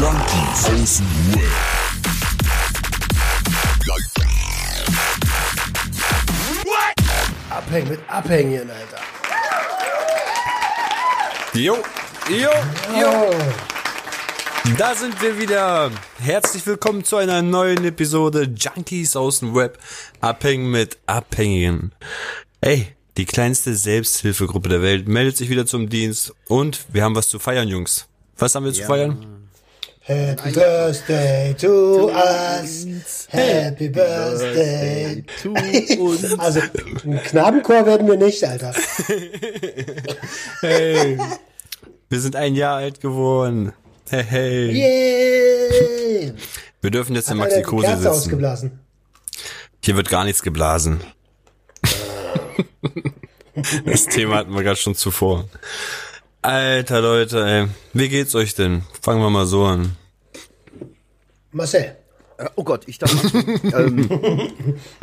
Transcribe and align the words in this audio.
Junkies 0.00 0.64
aus 0.64 0.96
dem 0.96 1.34
Web. 1.34 1.50
Abhängen 7.50 7.88
mit 7.90 8.00
Abhängen, 8.08 8.70
Alter. 8.70 8.98
Jo, 11.52 11.76
jo, 12.30 12.50
jo. 12.98 13.34
Da 14.78 14.94
sind 14.94 15.20
wir 15.20 15.38
wieder. 15.38 15.90
Herzlich 16.18 16.66
willkommen 16.66 17.04
zu 17.04 17.16
einer 17.16 17.42
neuen 17.42 17.84
Episode 17.84 18.44
Junkies 18.56 19.16
aus 19.16 19.40
dem 19.40 19.54
Web. 19.54 19.78
Abhängen 20.22 20.70
mit 20.70 20.96
Abhängigen. 21.04 21.92
Ey, 22.62 22.86
die 23.18 23.26
kleinste 23.26 23.74
Selbsthilfegruppe 23.74 24.70
der 24.70 24.80
Welt 24.80 25.08
meldet 25.08 25.36
sich 25.36 25.50
wieder 25.50 25.66
zum 25.66 25.90
Dienst 25.90 26.32
und 26.48 26.86
wir 26.90 27.04
haben 27.04 27.14
was 27.14 27.28
zu 27.28 27.38
feiern, 27.38 27.68
Jungs. 27.68 28.08
Was 28.38 28.54
haben 28.54 28.64
wir 28.64 28.72
zu 28.72 28.84
feiern? 28.84 29.39
Happy 30.10 30.50
Birthday 30.50 31.54
to 31.54 32.10
us. 32.10 33.28
Happy 33.30 33.88
Birthday. 33.88 35.22
zu 35.40 35.52
uns. 36.00 36.36
Also, 36.36 36.60
ein 37.04 37.22
Knabenchor 37.22 37.86
werden 37.86 38.08
wir 38.08 38.16
nicht, 38.16 38.42
Alter. 38.42 38.74
Hey, 40.62 41.16
wir 42.08 42.20
sind 42.20 42.34
ein 42.34 42.56
Jahr 42.56 42.78
alt 42.78 43.00
geworden. 43.00 43.72
Hey, 44.08 44.24
hey. 44.24 44.70
Yay! 44.72 46.32
Wir 46.80 46.90
dürfen 46.90 47.14
jetzt 47.14 47.30
in 47.30 47.38
Hat 47.40 47.52
einer 47.52 47.60
Maxi 47.60 47.76
Kerze 47.76 47.96
sitzen. 47.98 48.08
ausgeblasen. 48.08 48.80
Hier 49.84 49.94
wird 49.96 50.08
gar 50.08 50.24
nichts 50.24 50.42
geblasen. 50.42 51.00
Das 53.84 54.06
Thema 54.06 54.36
hatten 54.36 54.54
wir 54.54 54.62
gerade 54.62 54.80
schon 54.80 54.94
zuvor. 54.94 55.44
Alter 56.42 57.02
Leute, 57.02 57.44
ey. 57.46 57.66
Wie 57.92 58.08
geht's 58.08 58.34
euch 58.34 58.54
denn? 58.54 58.82
Fangen 59.02 59.20
wir 59.20 59.28
mal 59.28 59.44
so 59.46 59.64
an. 59.66 59.96
Marcel. 61.52 61.96
Äh, 62.36 62.48
Oh 62.56 62.64
Gott, 62.64 62.84
ich 62.86 62.98
darf 62.98 63.12
mal. 63.12 63.44
ähm, 63.74 64.08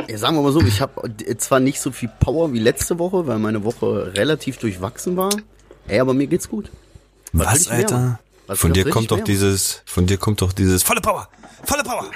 ja, 0.07 0.17
sagen 0.17 0.35
wir 0.37 0.41
mal 0.41 0.51
so, 0.51 0.61
ich 0.61 0.81
habe 0.81 1.13
zwar 1.37 1.59
nicht 1.59 1.79
so 1.79 1.91
viel 1.91 2.09
Power 2.19 2.51
wie 2.51 2.59
letzte 2.59 2.97
Woche, 2.97 3.27
weil 3.27 3.37
meine 3.37 3.63
Woche 3.63 4.11
relativ 4.15 4.57
durchwachsen 4.57 5.17
war. 5.17 5.29
Ey, 5.87 5.99
aber 5.99 6.13
mir 6.13 6.27
geht's 6.27 6.49
gut. 6.49 6.71
Was, 7.33 7.69
mehr? 7.69 7.77
Alter? 7.77 8.19
Was 8.47 8.59
Von 8.59 8.73
dir 8.73 8.89
kommt 8.89 9.11
doch 9.11 9.19
dieses, 9.19 9.83
von 9.85 10.07
dir 10.07 10.17
kommt 10.17 10.41
doch 10.41 10.53
dieses 10.53 10.81
volle 10.81 11.01
Power, 11.01 11.27
volle 11.63 11.83
Power. 11.83 12.09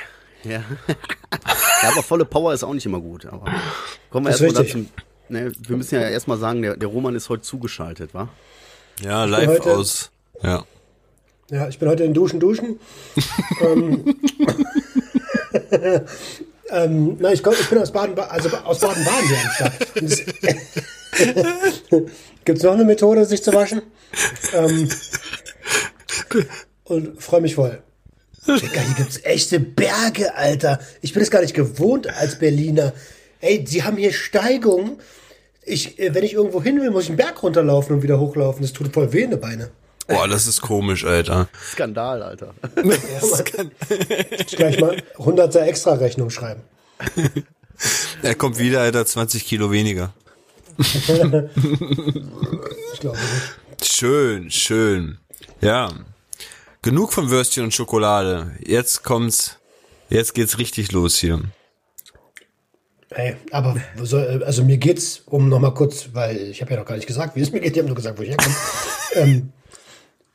Ja. 0.44 0.52
ja, 1.84 1.90
aber 1.92 2.02
volle 2.02 2.26
Power 2.26 2.54
ist 2.54 2.64
auch 2.64 2.74
nicht 2.74 2.86
immer 2.86 3.00
gut. 3.00 3.26
Aber 3.26 3.46
kommen 4.09 4.26
wir 4.26 4.32
erstmal 4.32 4.54
dazu. 4.54 4.86
Ne, 5.30 5.52
wir 5.59 5.78
müssen 5.78 5.96
ja 5.96 6.02
erstmal 6.02 6.38
sagen, 6.38 6.62
der, 6.62 6.78
der 6.78 6.90
Roman 6.90 7.16
ist 7.16 7.30
heute 7.30 7.44
zugeschaltet, 7.44 8.14
wa? 8.14 8.30
Ja, 9.02 9.26
live 9.26 9.62
aus. 9.66 10.12
Ja. 10.42 10.64
Ja, 11.52 11.67
ich 11.67 11.77
bin 11.80 11.89
heute 11.89 12.05
in 12.05 12.13
Duschen, 12.13 12.39
Duschen. 12.39 12.80
ähm, 13.61 14.16
ähm, 16.69 17.17
nein, 17.19 17.33
ich, 17.33 17.44
komm, 17.44 17.55
ich 17.59 17.69
bin 17.69 17.80
aus 17.80 17.91
Baden, 17.91 18.17
also 18.17 18.47
aus 18.49 18.80
Baden-Baden 18.80 19.27
hier 19.27 19.38
am 19.38 19.52
Start. 19.52 19.73
Gibt 22.45 22.57
es 22.57 22.63
noch 22.63 22.73
eine 22.73 22.85
Methode, 22.85 23.25
sich 23.25 23.44
zu 23.44 23.53
waschen? 23.53 23.81
Ähm, 24.53 24.89
und 26.85 27.22
freue 27.22 27.41
mich 27.41 27.55
voll. 27.55 27.83
Digga, 28.47 28.79
hier 28.81 28.95
gibt's 28.95 29.19
echte 29.23 29.59
Berge, 29.59 30.33
Alter. 30.35 30.79
Ich 31.02 31.11
bin 31.11 31.22
es 31.22 31.29
gar 31.29 31.41
nicht 31.41 31.53
gewohnt 31.53 32.07
als 32.07 32.39
Berliner. 32.39 32.94
Ey, 33.41 33.61
die 33.61 33.83
haben 33.83 33.97
hier 33.97 34.13
Steigungen. 34.13 35.02
Ich, 35.63 35.99
äh, 35.99 36.16
wenn 36.16 36.23
ich 36.23 36.31
irgendwo 36.33 36.63
hin 36.63 36.79
will, 36.79 36.91
muss 36.91 37.03
ich 37.03 37.09
einen 37.09 37.17
Berg 37.17 37.44
runterlaufen 37.44 37.97
und 37.97 38.03
wieder 38.03 38.22
hochlaufen. 38.22 38.61
Das 38.61 38.72
tut 38.72 38.94
voll 38.94 39.11
weh 39.11 39.23
in 39.23 39.31
die 39.31 39.38
Beine. 39.38 39.72
Boah, 40.12 40.28
das 40.28 40.48
ist 40.48 40.62
komisch, 40.62 41.06
Alter. 41.06 41.48
Skandal, 41.72 42.22
Alter. 42.22 42.53
Ich 44.38 44.56
gleich 44.56 44.80
mal 44.80 45.02
100er 45.18 45.62
extra 45.62 45.94
Rechnung 45.94 46.30
schreiben. 46.30 46.62
Er 48.22 48.35
kommt 48.35 48.59
wieder, 48.59 48.81
Alter, 48.81 49.06
20 49.06 49.46
Kilo 49.46 49.72
weniger. 49.72 50.13
Ich 50.78 51.06
glaube 53.00 53.18
nicht. 53.18 53.91
Schön, 53.91 54.52
schön. 54.52 55.18
Ja. 55.62 55.91
Genug 56.81 57.14
von 57.14 57.30
Würstchen 57.30 57.64
und 57.64 57.74
Schokolade. 57.74 58.52
Jetzt 58.59 59.03
kommt's, 59.03 59.58
jetzt 60.09 60.34
geht's 60.34 60.58
richtig 60.58 60.91
los 60.91 61.18
hier. 61.18 61.41
Hey, 63.14 63.35
aber 63.52 63.75
also 64.46 64.64
mir 64.64 64.78
geht's, 64.78 65.24
um 65.25 65.50
nochmal 65.50 65.74
kurz, 65.74 66.09
weil 66.14 66.38
ich 66.38 66.62
habe 66.62 66.72
ja 66.72 66.80
noch 66.80 66.85
gar 66.85 66.96
nicht 66.96 67.08
gesagt, 67.08 67.35
wie 67.35 67.41
es 67.41 67.52
mir 67.52 67.59
geht, 67.59 67.74
ich 67.74 67.78
habe 67.80 67.88
nur 67.88 67.96
gesagt, 67.96 68.18
wo 68.18 68.24
ich 68.24 68.30
herkomme. 68.30 68.56
ähm, 69.16 69.53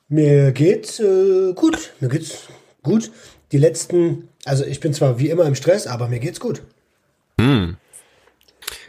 mir 0.09 0.53
geht's 0.53 1.01
äh, 1.01 1.53
gut, 1.55 1.93
mir 2.01 2.09
geht's 2.09 2.49
gut. 2.83 3.11
Die 3.53 3.59
letzten, 3.59 4.29
also 4.45 4.65
ich 4.65 4.81
bin 4.81 4.93
zwar 4.93 5.19
wie 5.19 5.31
immer 5.31 5.45
im 5.45 5.55
Stress, 5.55 5.87
aber 5.87 6.09
mir 6.09 6.19
geht's 6.19 6.41
gut. 6.41 6.63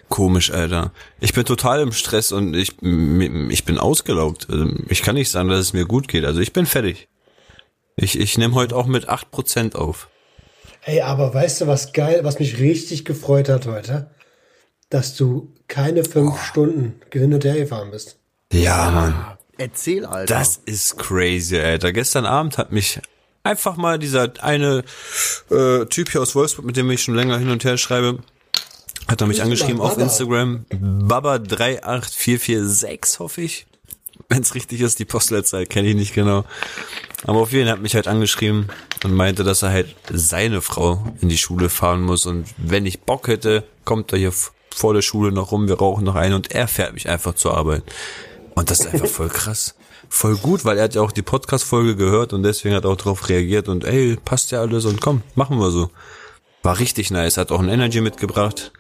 Komisch, 0.10 0.52
Alter. 0.52 0.94
Ich 1.20 1.34
bin 1.34 1.46
total 1.46 1.82
im 1.82 1.92
Stress 1.92 2.32
und 2.32 2.54
ich, 2.54 2.82
ich 2.82 3.66
bin 3.66 3.78
ausgelaugt. 3.78 4.48
Also 4.50 4.68
Ich 4.90 5.02
kann 5.02 5.16
nicht 5.16 5.30
sagen, 5.30 5.50
dass 5.50 5.60
es 5.60 5.74
mir 5.74 5.86
gut 5.86 6.08
geht. 6.08 6.26
Also 6.26 6.40
ich 6.40 6.54
bin 6.54 6.66
fertig. 6.66 7.08
Ich, 7.96 8.20
ich 8.20 8.38
nehme 8.38 8.56
heute 8.56 8.76
auch 8.76 8.86
mit 8.86 9.10
8% 9.10 9.76
auf. 9.76 10.08
Ey, 10.86 11.02
aber 11.02 11.34
weißt 11.34 11.62
du, 11.62 11.68
was 11.68 11.92
geil, 11.92 12.22
was 12.24 12.40
mich 12.40 12.60
richtig 12.60 13.04
gefreut 13.04 13.50
hat 13.50 13.66
heute? 13.66 14.12
Dass 14.90 15.16
du 15.16 15.54
keine 15.68 16.06
fünf 16.06 16.42
Stunden 16.42 17.02
hin 17.12 17.34
und 17.34 17.44
her 17.44 17.56
gefahren 17.56 17.92
bist. 17.92 18.18
Ja, 18.54 18.90
Mann. 18.92 19.37
Erzähl, 19.58 20.06
Alter. 20.06 20.34
Das 20.34 20.60
ist 20.66 20.98
crazy, 20.98 21.58
Alter. 21.58 21.94
Gestern 21.94 22.26
Abend 22.26 22.58
hat 22.58 22.72
mich 22.72 23.00
einfach 23.44 23.78
mal 23.78 23.98
dieser 23.98 24.32
eine 24.42 24.84
äh, 25.50 25.86
Typ 25.86 26.12
hier 26.12 26.22
aus 26.22 26.36
Wolfsburg, 26.36 26.66
mit 26.66 26.76
dem 26.78 26.92
ich 26.92 27.04
schon 27.04 27.16
länger 27.16 27.38
hin 27.38 27.50
und 27.50 27.64
her 27.64 27.78
schreibe, 27.78 28.20
hat 29.08 29.22
er 29.22 29.28
mich 29.28 29.42
angeschrieben 29.42 29.80
auf 29.80 29.92
Baba. 29.92 30.04
Instagram. 30.04 30.66
Baba38446, 30.72 33.20
hoffe 33.20 33.42
ich. 33.42 33.68
Wenn 34.30 34.42
es 34.42 34.56
richtig 34.56 34.82
ist, 34.82 35.00
die 35.00 35.06
Postleitzahl 35.06 35.66
kenne 35.66 35.88
ich 35.88 35.96
nicht 35.96 36.14
genau. 36.14 36.44
Aber 37.24 37.40
auf 37.40 37.54
jeden 37.54 37.66
Fall 37.66 37.76
hat 37.76 37.82
mich 37.82 37.96
halt 37.96 38.08
angeschrieben 38.08 38.68
und 39.04 39.14
meinte, 39.14 39.44
dass 39.44 39.62
er 39.62 39.70
halt 39.70 39.96
seine 40.12 40.62
Frau 40.62 41.06
in 41.22 41.30
die 41.30 41.38
Schule 41.38 41.70
fahren 41.70 42.02
muss. 42.02 42.26
Und 42.26 42.48
wenn 42.58 42.86
ich 42.86 43.02
Bock 43.02 43.30
hätte, 43.30 43.64
kommt 43.86 44.12
er 44.12 44.20
hier 44.20 44.34
vor 44.76 44.94
der 44.94 45.02
Schule 45.02 45.32
noch 45.32 45.52
rum, 45.52 45.70
wir 45.70 45.78
rauchen 45.78 46.04
noch 46.04 46.16
ein 46.16 46.34
und 46.34 46.52
er 46.52 46.68
fährt 46.68 46.94
mich 46.94 47.08
einfach 47.10 47.36
zur 47.36 47.56
Arbeit. 47.56 47.84
Und 48.58 48.72
das 48.72 48.80
ist 48.80 48.88
einfach 48.92 49.08
voll 49.08 49.30
krass. 49.30 49.76
Voll 50.10 50.36
gut, 50.36 50.66
weil 50.66 50.80
er 50.80 50.86
hat 50.86 50.96
ja 50.96 51.02
auch 51.02 51.12
die 51.12 51.22
Podcast-Folge 51.22 51.96
gehört 51.96 52.34
und 52.34 52.42
deswegen 52.42 52.74
hat 52.74 52.86
er 52.86 52.90
auch 52.90 52.98
darauf 52.98 53.30
reagiert 53.30 53.70
und 53.70 53.86
ey, 53.86 54.18
passt 54.26 54.50
ja 54.50 54.62
alles 54.62 54.86
und 54.86 55.00
komm, 55.00 55.22
machen 55.36 55.60
wir 55.60 55.70
so. 55.70 55.92
War 56.64 56.80
richtig 56.80 57.12
nice, 57.12 57.38
hat 57.38 57.52
auch 57.52 57.60
ein 57.60 57.70
Energy 57.70 58.02
mitgebracht. 58.02 58.72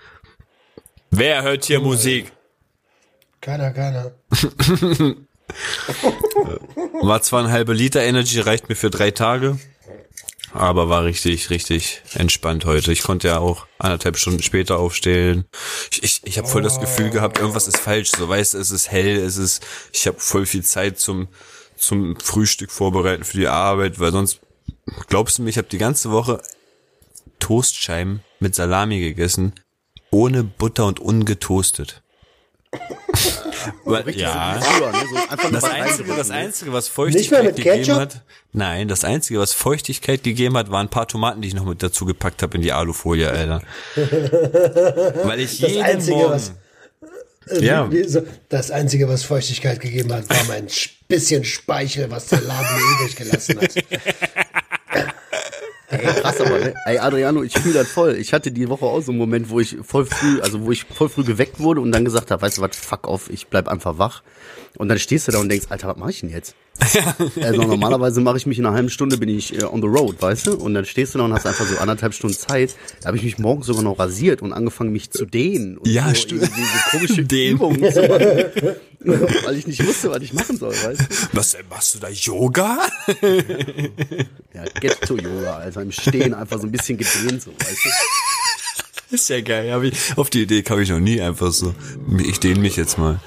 Wer 1.11 1.43
hört 1.43 1.65
hier 1.65 1.79
Musik? 1.79 2.31
Keiner, 3.39 3.69
keiner. 3.69 4.13
War 7.03 7.21
zwar 7.21 7.43
ein 7.43 7.51
halber 7.51 7.75
Liter 7.75 8.01
Energy, 8.01 8.39
reicht 8.39 8.69
mir 8.69 8.75
für 8.75 8.89
drei 8.89 9.11
Tage, 9.11 9.59
aber 10.53 10.89
war 10.89 11.03
richtig, 11.03 11.49
richtig 11.49 12.01
entspannt 12.13 12.65
heute. 12.65 12.91
Ich 12.91 13.03
konnte 13.03 13.27
ja 13.27 13.39
auch 13.39 13.67
anderthalb 13.79 14.17
Stunden 14.17 14.41
später 14.41 14.79
aufstehen. 14.79 15.45
Ich, 15.91 16.03
ich, 16.03 16.21
ich 16.23 16.37
habe 16.37 16.47
voll 16.47 16.61
das 16.61 16.79
Gefühl 16.79 17.09
gehabt, 17.09 17.39
irgendwas 17.39 17.67
ist 17.67 17.77
falsch. 17.77 18.11
So 18.17 18.27
weißt, 18.27 18.53
es 18.53 18.71
ist 18.71 18.89
hell, 18.89 19.17
es 19.17 19.37
ist, 19.37 19.65
ich 19.91 20.07
habe 20.07 20.19
voll 20.19 20.45
viel 20.45 20.63
Zeit 20.63 20.99
zum 20.99 21.27
zum 21.77 22.19
Frühstück 22.19 22.71
vorbereiten 22.71 23.23
für 23.23 23.37
die 23.37 23.47
Arbeit, 23.47 23.99
weil 23.99 24.11
sonst 24.11 24.41
glaubst 25.07 25.37
du 25.37 25.43
mir, 25.43 25.49
ich 25.49 25.57
habe 25.57 25.67
die 25.67 25.77
ganze 25.77 26.11
Woche 26.11 26.41
Toastscheiben 27.39 28.21
mit 28.39 28.55
Salami 28.55 28.99
gegessen, 28.99 29.53
ohne 30.11 30.43
Butter 30.43 30.85
und 30.85 30.99
ungetoastet. 30.99 32.01
Weil, 33.85 34.01
Richtig 34.03 34.23
ja. 34.23 34.59
so 34.61 34.85
ne? 34.85 34.93
so 35.43 35.49
Das 35.51 35.63
einzige, 35.63 36.13
das 36.15 36.29
ne? 36.29 36.35
einzige, 36.35 36.73
was 36.73 36.87
Feuchtigkeit 36.87 37.55
gegeben 37.55 37.95
hat, 37.95 38.21
nein, 38.53 38.87
das 38.87 39.03
einzige, 39.03 39.39
was 39.39 39.53
Feuchtigkeit 39.53 40.23
gegeben 40.23 40.57
hat, 40.57 40.71
waren 40.71 40.87
ein 40.87 40.89
paar 40.89 41.07
Tomaten, 41.07 41.41
die 41.41 41.47
ich 41.49 41.53
noch 41.53 41.65
mit 41.65 41.81
dazu 41.83 42.05
gepackt 42.05 42.41
habe 42.43 42.55
in 42.57 42.61
die 42.61 42.71
Alufolie, 42.73 43.29
Alter. 43.29 43.61
Weil 45.23 45.39
ich 45.39 45.59
Das 45.59 45.69
jeden 45.71 45.83
Einzige, 45.83 46.15
Morgen, 46.17 46.31
was- 46.33 46.51
Äh, 47.49 47.63
Ja. 47.65 47.89
Das 48.49 48.71
Einzige, 48.71 49.07
was 49.07 49.23
Feuchtigkeit 49.23 49.79
gegeben 49.79 50.11
hat, 50.13 50.29
war 50.29 50.43
mein 50.49 50.67
sch- 50.67 50.89
bisschen 51.07 51.45
Speichel, 51.45 52.11
was 52.11 52.25
der 52.27 52.41
Laden 52.41 52.67
mir 52.75 52.83
übrig 53.05 53.15
gelassen 53.15 53.61
hat. 53.61 53.73
Ey, 55.97 56.21
krass 56.21 56.41
aber, 56.41 56.59
ne? 56.59 56.73
Ey, 56.85 56.99
Adriano, 56.99 57.43
ich 57.43 57.53
fühle 57.57 57.73
das 57.73 57.89
voll. 57.89 58.15
Ich 58.15 58.33
hatte 58.33 58.51
die 58.51 58.69
Woche 58.69 58.85
auch 58.85 59.01
so 59.01 59.11
einen 59.11 59.19
Moment, 59.19 59.49
wo 59.49 59.59
ich 59.59 59.77
voll 59.83 60.05
früh, 60.05 60.39
also 60.41 60.63
wo 60.63 60.71
ich 60.71 60.83
voll 60.85 61.09
früh 61.09 61.23
geweckt 61.23 61.59
wurde 61.59 61.81
und 61.81 61.91
dann 61.91 62.05
gesagt 62.05 62.31
habe, 62.31 62.41
weißt 62.41 62.57
du 62.57 62.61
was, 62.61 62.75
fuck 62.75 63.07
off, 63.07 63.29
ich 63.29 63.47
bleib 63.47 63.67
einfach 63.67 63.97
wach. 63.97 64.23
Und 64.77 64.89
dann 64.89 64.99
stehst 64.99 65.27
du 65.27 65.31
da 65.31 65.39
und 65.39 65.49
denkst, 65.49 65.67
Alter, 65.69 65.87
was 65.87 65.97
mach 65.97 66.09
ich 66.09 66.21
denn 66.21 66.29
jetzt? 66.29 66.55
Also 67.41 67.61
normalerweise 67.63 68.21
mache 68.21 68.37
ich 68.37 68.45
mich 68.45 68.59
in 68.59 68.65
einer 68.65 68.75
halben 68.75 68.89
Stunde, 68.89 69.17
bin 69.17 69.29
ich 69.29 69.53
äh, 69.57 69.63
on 69.65 69.81
the 69.81 69.87
road, 69.87 70.21
weißt 70.21 70.47
du? 70.47 70.53
Und 70.55 70.73
dann 70.73 70.85
stehst 70.85 71.13
du 71.15 71.19
da 71.19 71.25
und 71.25 71.33
hast 71.33 71.45
einfach 71.45 71.65
so 71.65 71.77
anderthalb 71.77 72.13
Stunden 72.13 72.35
Zeit. 72.35 72.75
Da 73.01 73.07
habe 73.07 73.17
ich 73.17 73.23
mich 73.23 73.37
morgens 73.37 73.65
sogar 73.67 73.83
noch 73.83 73.99
rasiert 73.99 74.41
und 74.41 74.53
angefangen, 74.53 74.91
mich 74.91 75.11
zu 75.11 75.25
dehnen. 75.25 75.77
Und 75.77 75.87
Ja, 75.87 76.09
so 76.09 76.15
stimmt. 76.15 76.43
So 76.57 76.97
komische 76.97 77.23
Dehnen. 77.23 77.55
Übungen 77.55 77.91
zu 77.91 78.01
machen. 78.01 78.75
Weil 79.45 79.57
ich 79.57 79.67
nicht 79.67 79.85
wusste, 79.85 80.09
was 80.11 80.21
ich 80.21 80.33
machen 80.33 80.57
soll, 80.57 80.71
weißt 80.71 81.01
du? 81.01 81.05
Was, 81.33 81.57
machst 81.69 81.95
du 81.95 81.99
da 81.99 82.09
Yoga? 82.09 82.77
Ja, 84.53 84.63
Ghetto-Yoga, 84.81 85.57
also 85.57 85.81
im 85.81 85.91
Stehen 85.91 86.33
einfach 86.33 86.59
so 86.59 86.65
ein 86.65 86.71
bisschen 86.71 86.97
gedehnt, 86.97 87.43
so, 87.43 87.51
weißt 87.51 87.85
du? 87.85 89.15
Ist 89.15 89.29
ja 89.29 89.39
geil. 89.41 89.71
Hab 89.71 89.83
ich, 89.83 89.93
auf 90.17 90.29
die 90.31 90.41
Idee 90.41 90.63
kam 90.63 90.81
ich 90.81 90.89
noch 90.89 90.99
nie 90.99 91.21
einfach 91.21 91.51
so. 91.51 91.75
Ich 92.27 92.39
dehne 92.39 92.59
mich 92.59 92.75
jetzt 92.75 92.97
mal. 92.97 93.19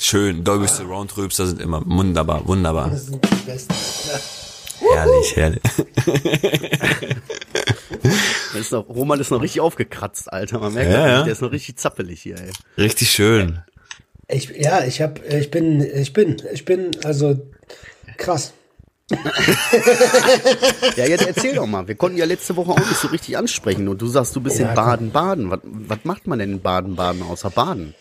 Schön. 0.00 0.44
Dolby 0.44 0.66
Surround 0.68 1.16
Rülpser 1.16 1.46
sind 1.46 1.60
immer 1.60 1.82
wunderbar, 1.84 2.46
wunderbar. 2.46 2.90
Das 2.90 3.06
sind 3.06 3.24
die 3.24 3.50
besten. 3.50 3.74
Herrlich, 4.94 5.36
herrlich. 5.36 5.60
Das 8.52 8.62
ist 8.62 8.72
noch, 8.72 8.88
Roman 8.88 9.20
ist 9.20 9.30
noch 9.30 9.40
richtig 9.42 9.60
aufgekratzt, 9.60 10.32
Alter. 10.32 10.58
Man 10.58 10.74
merkt, 10.74 10.90
Ja, 10.90 10.98
ja, 11.00 11.08
ja. 11.08 11.22
der 11.22 11.32
ist 11.32 11.40
noch 11.42 11.52
richtig 11.52 11.76
zappelig 11.76 12.20
hier, 12.22 12.36
ey. 12.36 12.50
Richtig 12.76 13.10
schön. 13.10 13.60
Ich, 14.28 14.48
ja, 14.50 14.84
ich 14.84 15.00
hab, 15.00 15.24
ich 15.24 15.50
bin, 15.50 15.80
ich 15.80 16.12
bin, 16.12 16.36
ich 16.52 16.64
bin, 16.64 16.90
also 17.04 17.40
krass. 18.16 18.52
Ja, 20.96 21.06
jetzt 21.06 21.26
erzähl 21.26 21.54
doch 21.54 21.66
mal. 21.66 21.86
Wir 21.88 21.94
konnten 21.94 22.18
ja 22.18 22.24
letzte 22.24 22.56
Woche 22.56 22.72
auch 22.72 22.78
nicht 22.78 22.96
so 22.96 23.08
richtig 23.08 23.36
ansprechen 23.36 23.88
und 23.88 24.00
du 24.00 24.06
sagst, 24.06 24.34
du 24.36 24.40
bist 24.40 24.58
Ja, 24.58 24.68
in 24.68 24.74
Baden-Baden. 24.74 25.50
Was, 25.50 25.60
was 25.64 25.98
macht 26.04 26.26
man 26.26 26.38
denn 26.38 26.52
in 26.52 26.60
Baden-Baden 26.60 27.22
außer 27.22 27.50
Baden? 27.50 27.94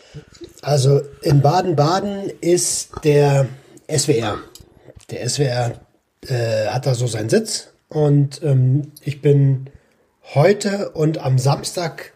Also 0.62 1.02
in 1.22 1.42
Baden-Baden 1.42 2.32
ist 2.42 2.92
der 3.04 3.48
SWR. 3.90 4.38
Der 5.10 5.28
SWR 5.28 5.80
äh, 6.28 6.68
hat 6.68 6.86
da 6.86 6.94
so 6.96 7.08
seinen 7.08 7.30
Sitz 7.30 7.70
und 7.88 8.42
ähm, 8.44 8.92
ich 9.02 9.22
bin 9.22 9.70
heute 10.36 10.90
und 10.92 11.20
am 11.20 11.40
Samstag, 11.40 12.14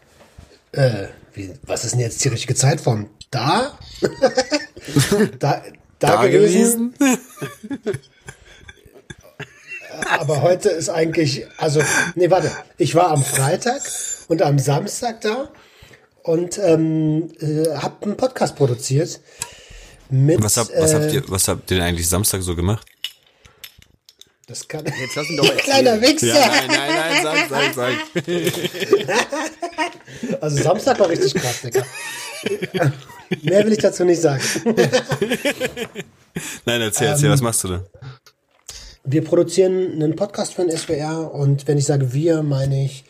äh, 0.72 1.08
wie, 1.32 1.52
was 1.66 1.84
ist 1.84 1.92
denn 1.92 2.00
jetzt 2.00 2.24
die 2.24 2.28
richtige 2.28 2.54
Zeitform? 2.54 3.08
Da? 3.30 3.76
da, 5.40 5.62
da, 5.98 6.26
gewesen. 6.26 6.94
Aber 10.18 10.42
heute 10.42 10.68
ist 10.68 10.88
eigentlich, 10.88 11.46
also, 11.56 11.82
nee, 12.14 12.30
warte, 12.30 12.50
ich 12.78 12.94
war 12.94 13.10
am 13.10 13.22
Freitag 13.22 13.82
und 14.28 14.42
am 14.42 14.58
Samstag 14.58 15.20
da 15.20 15.50
und 16.22 16.58
ähm, 16.58 17.32
äh, 17.40 17.76
habe 17.76 18.04
einen 18.04 18.16
Podcast 18.16 18.56
produziert 18.56 19.20
mit. 20.10 20.42
Was, 20.42 20.56
hab, 20.56 20.68
was, 20.76 20.92
äh, 20.92 20.94
habt 20.94 21.12
ihr, 21.12 21.22
was 21.28 21.48
habt 21.48 21.70
ihr 21.70 21.76
denn 21.78 21.86
eigentlich 21.86 22.08
Samstag 22.08 22.42
so 22.42 22.56
gemacht? 22.56 22.86
Das 24.46 24.68
kann. 24.68 24.84
Jetzt 24.84 25.16
lass 25.16 25.30
ihn 25.30 25.38
doch 25.38 25.56
kleiner 25.56 25.98
Wichser. 26.00 26.34
nein, 26.34 26.68
nein, 26.68 27.22
sag, 27.22 27.48
sag, 27.48 27.74
sag. 27.74 27.94
Also 30.40 30.62
Samstag 30.62 30.98
war 31.00 31.08
richtig 31.08 31.34
krass, 31.34 31.62
Digga. 31.62 31.84
Mehr 33.42 33.64
will 33.64 33.72
ich 33.72 33.78
dazu 33.78 34.04
nicht 34.04 34.20
sagen. 34.20 34.42
Nein, 36.64 36.80
erzähl, 36.80 37.08
erzähl, 37.08 37.30
was 37.30 37.40
machst 37.40 37.64
du 37.64 37.68
da? 37.68 37.84
Wir 39.04 39.22
produzieren 39.22 39.92
einen 40.02 40.16
Podcast 40.16 40.54
für 40.54 40.64
den 40.64 40.76
SWR 40.76 41.30
und 41.32 41.68
wenn 41.68 41.76
ich 41.76 41.84
sage 41.84 42.12
wir, 42.14 42.42
meine 42.42 42.84
ich 42.84 43.04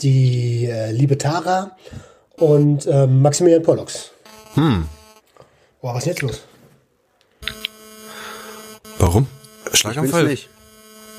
die 0.00 0.66
äh, 0.66 0.92
liebe 0.92 1.18
Tara 1.18 1.76
und 2.36 2.86
ähm, 2.86 3.20
Maximilian 3.22 3.62
Pollux. 3.62 4.10
Hm. 4.54 4.86
Boah, 5.80 5.94
was 5.94 6.04
ist 6.04 6.06
jetzt 6.06 6.22
los? 6.22 6.42
Warum? 8.98 9.26
Ich 9.58 9.64
bin's 9.70 9.78
Schlaganfall? 9.80 10.24
nicht. 10.28 10.48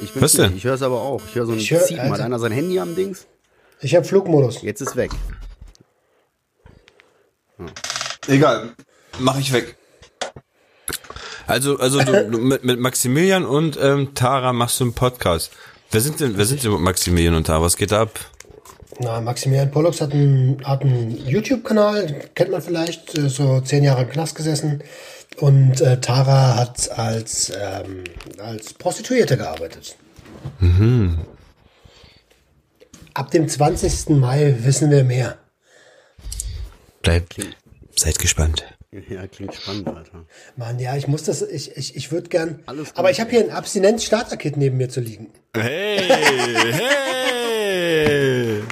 Ich 0.01 0.12
bin's 0.13 0.23
Was 0.23 0.31
denn? 0.33 0.51
Nicht. 0.51 0.57
Ich 0.59 0.63
höre 0.63 0.75
es 0.75 0.81
aber 0.81 1.01
auch. 1.01 1.21
Ich 1.27 1.35
höre 1.35 1.45
so 1.45 1.51
ein 1.51 1.57
Ich 1.59 1.71
hör- 1.71 1.83
Ziepen. 1.83 2.09
Hat 2.09 2.21
einer 2.21 2.39
sein 2.39 2.51
Handy 2.53 2.79
am 2.79 2.95
Dings? 2.95 3.27
Ich 3.81 3.95
habe 3.95 4.06
Flugmodus. 4.06 4.61
Jetzt 4.61 4.81
ist 4.81 4.95
weg. 4.95 5.11
Egal, 8.27 8.73
mach 9.19 9.38
ich 9.39 9.51
weg. 9.51 9.75
Also, 11.47 11.77
also 11.77 12.01
du, 12.01 12.31
du 12.31 12.38
mit, 12.39 12.63
mit 12.63 12.80
Maximilian 12.80 13.45
und 13.45 13.77
ähm, 13.81 14.13
Tara 14.15 14.53
machst 14.53 14.80
du 14.80 14.86
einen 14.86 14.94
Podcast. 14.94 15.51
Wer 15.92 16.01
sind 16.01 16.19
denn, 16.19 16.38
wer 16.38 16.45
sind 16.45 16.63
denn 16.63 16.71
Maximilian 16.71 17.36
und 17.36 17.47
Tara? 17.47 17.62
Was 17.62 17.77
geht 17.77 17.94
ab? 17.94 18.19
Na, 19.00 19.19
Maximilian 19.19 19.71
Pollux 19.71 20.01
hat 20.01 20.13
einen, 20.13 20.65
hat 20.65 20.81
einen 20.81 21.12
YouTube-Kanal, 21.27 22.30
kennt 22.33 22.51
man 22.51 22.62
vielleicht, 22.62 23.18
äh, 23.18 23.30
so 23.30 23.62
zehn 23.62 23.83
Jahre 23.83 24.03
im 24.03 24.09
Knast 24.09 24.36
gesessen. 24.36 24.83
Und 25.38 25.81
äh, 25.81 26.00
Tara 26.00 26.56
hat 26.56 26.89
als, 26.97 27.51
ähm, 27.56 28.06
als 28.39 28.74
Prostituierte 28.74 29.36
gearbeitet. 29.38 29.97
Ab 33.13 33.31
dem 33.31 33.47
20. 33.47 34.09
Mai 34.09 34.56
wissen 34.59 34.92
wir 34.92 35.03
mehr. 35.03 35.38
Bleibt, 37.01 37.36
seid 37.95 38.18
gespannt. 38.19 38.63
Ja, 38.91 39.27
klingt 39.27 39.53
spannend, 39.55 39.87
Alter. 39.89 40.25
Mann, 40.55 40.79
ja, 40.79 40.95
ich 40.95 41.07
muss 41.07 41.23
das, 41.23 41.41
ich, 41.41 41.75
ich, 41.75 41.95
ich 41.97 42.11
würde 42.11 42.29
gern. 42.29 42.59
Alles 42.65 42.89
gut. 42.89 42.97
aber 42.97 43.11
ich 43.11 43.19
habe 43.19 43.29
hier 43.29 43.41
ein 43.41 43.51
Abstinenz-Starter-Kit 43.51 44.55
neben 44.57 44.77
mir 44.77 44.87
zu 44.89 45.01
liegen. 45.01 45.31
Hey, 45.53 45.99
hey! 46.71 48.63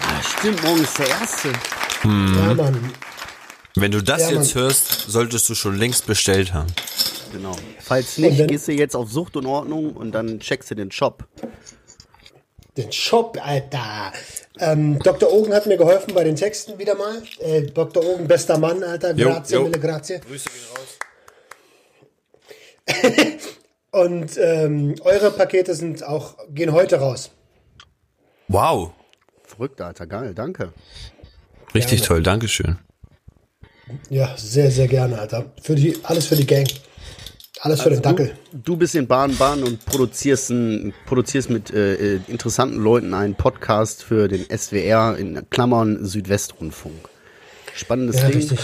Ah, 0.00 0.22
stimmt, 0.22 0.62
morgen 0.62 0.82
ist 0.82 0.98
der 0.98 1.08
erste. 1.08 1.48
Ja, 2.04 2.54
Mann. 2.54 2.92
Wenn 3.76 3.90
du 3.90 4.02
das 4.02 4.22
Ja, 4.22 4.30
jetzt 4.38 4.54
Mann. 4.54 4.64
hörst, 4.64 5.10
solltest 5.10 5.48
du 5.48 5.54
schon 5.54 5.76
längst 5.78 6.06
bestellt 6.06 6.52
haben. 6.52 6.72
Genau. 7.32 7.56
Falls 7.80 8.18
nicht, 8.18 8.38
dann- 8.40 8.46
gehst 8.46 8.68
du 8.68 8.72
jetzt 8.72 8.94
auf 8.94 9.10
Sucht 9.10 9.36
und 9.36 9.46
Ordnung 9.46 9.92
und 9.92 10.12
dann 10.12 10.38
checkst 10.40 10.70
du 10.70 10.74
den 10.74 10.90
Shop. 10.92 11.24
Den 12.76 12.90
Shop, 12.90 13.38
Alter. 13.40 14.12
Ähm, 14.58 14.98
Dr. 14.98 15.32
Ogen 15.32 15.54
hat 15.54 15.66
mir 15.66 15.76
geholfen 15.76 16.12
bei 16.14 16.24
den 16.24 16.34
Texten 16.34 16.78
wieder 16.78 16.96
mal. 16.96 17.22
Äh, 17.38 17.62
Dr. 17.62 18.04
Ogen, 18.04 18.26
bester 18.26 18.58
Mann, 18.58 18.82
Alter. 18.82 19.14
Jo, 19.14 19.28
Grazie, 19.28 19.54
jo. 19.54 19.62
mille 19.64 19.78
grazie. 19.78 20.20
Grüße 20.20 20.48
gehen 20.50 20.64
raus. 20.76 20.98
Und 23.92 24.36
ähm, 24.38 24.96
eure 25.02 25.30
Pakete 25.30 25.74
sind 25.74 26.04
auch, 26.04 26.36
gehen 26.48 26.72
heute 26.72 26.98
raus. 26.98 27.30
Wow. 28.48 28.90
Verrückt, 29.44 29.80
Alter. 29.80 30.06
Geil, 30.06 30.34
danke. 30.34 30.72
Richtig 31.74 32.00
Gerne. 32.00 32.08
toll, 32.08 32.22
Dankeschön. 32.22 32.78
Ja, 34.10 34.34
sehr, 34.36 34.70
sehr 34.70 34.88
gerne, 34.88 35.18
Alter. 35.18 35.52
Für 35.62 35.74
die, 35.74 35.96
alles 36.02 36.26
für 36.26 36.36
die 36.36 36.46
Gang. 36.46 36.66
Alles 37.64 37.80
für 37.80 37.88
den 37.88 38.02
Dackel. 38.02 38.32
Du, 38.52 38.58
du 38.58 38.76
bist 38.76 38.94
in 38.94 39.06
Baden-Baden 39.06 39.64
und 39.64 39.86
produzierst, 39.86 40.50
ein, 40.50 40.92
produzierst 41.06 41.48
mit 41.48 41.72
äh, 41.72 42.16
äh, 42.16 42.20
interessanten 42.28 42.76
Leuten 42.76 43.14
einen 43.14 43.36
Podcast 43.36 44.02
für 44.02 44.28
den 44.28 44.44
SWR 44.54 45.16
in 45.16 45.48
Klammern 45.48 46.04
Südwestrundfunk. 46.04 47.08
Spannendes 47.74 48.20
Ja, 48.20 48.26
Ding. 48.26 48.36
richtig. 48.36 48.58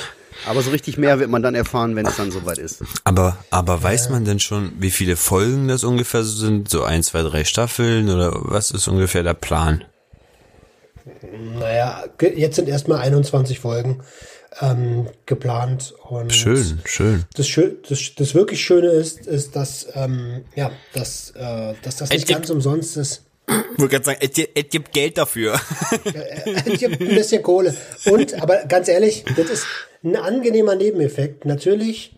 Aber 0.47 0.61
so 0.61 0.71
richtig 0.71 0.99
mehr 0.99 1.19
wird 1.19 1.31
man 1.31 1.43
dann 1.43 1.55
erfahren, 1.55 1.97
wenn 1.97 2.05
es 2.05 2.17
dann 2.17 2.31
soweit 2.31 2.59
ist. 2.59 2.85
Aber, 3.05 3.39
aber 3.49 3.83
weiß 3.83 4.11
man 4.11 4.27
denn 4.27 4.39
schon, 4.39 4.73
wie 4.79 4.91
viele 4.91 5.17
Folgen 5.17 5.69
das 5.69 5.83
ungefähr 5.83 6.23
so 6.23 6.37
sind? 6.39 6.69
So 6.69 6.83
ein, 6.83 7.03
zwei, 7.03 7.23
drei 7.23 7.45
Staffeln 7.45 8.11
oder 8.11 8.33
was 8.35 8.71
ist 8.71 8.87
ungefähr 8.87 9.23
der 9.23 9.33
Plan? 9.33 9.83
Naja, 11.59 12.05
jetzt 12.37 12.57
sind 12.57 12.69
erstmal 12.69 12.99
21 12.99 13.61
Folgen 13.61 14.03
ähm, 14.61 15.07
geplant. 15.27 15.95
Und 16.09 16.33
Schön, 16.33 16.81
schön. 16.85 17.25
Das, 17.35 17.47
Schö 17.49 17.75
das, 17.89 18.15
das 18.17 18.35
wirklich 18.35 18.65
Schöne 18.65 18.89
ist, 18.89 19.27
ist, 19.27 19.55
dass, 19.57 19.87
ähm, 19.95 20.45
ja, 20.57 20.71
dass, 20.93 21.31
äh, 21.37 21.75
dass 21.83 21.97
das 21.97 22.11
nicht 22.11 22.27
gibt- 22.27 22.39
ganz 22.41 22.51
umsonst 22.51 22.97
ist. 22.97 23.23
Ich 23.49 23.79
wollte 23.81 23.89
gerade 23.97 24.05
sagen, 24.05 24.19
es 24.23 24.31
gibt, 24.33 24.51
es 24.59 24.65
gibt 24.71 24.93
Geld 24.93 25.19
dafür. 25.19 25.61
Ich 26.67 26.85
hab 26.85 26.93
ein 26.93 26.99
bisschen 26.99 27.43
Kohle. 27.43 27.75
Und, 28.05 28.41
aber 28.41 28.59
ganz 28.69 28.87
ehrlich, 28.89 29.25
das 29.37 29.51
ist 29.51 29.67
ein 30.05 30.15
angenehmer 30.15 30.77
Nebeneffekt. 30.77 31.45
Natürlich 31.47 32.15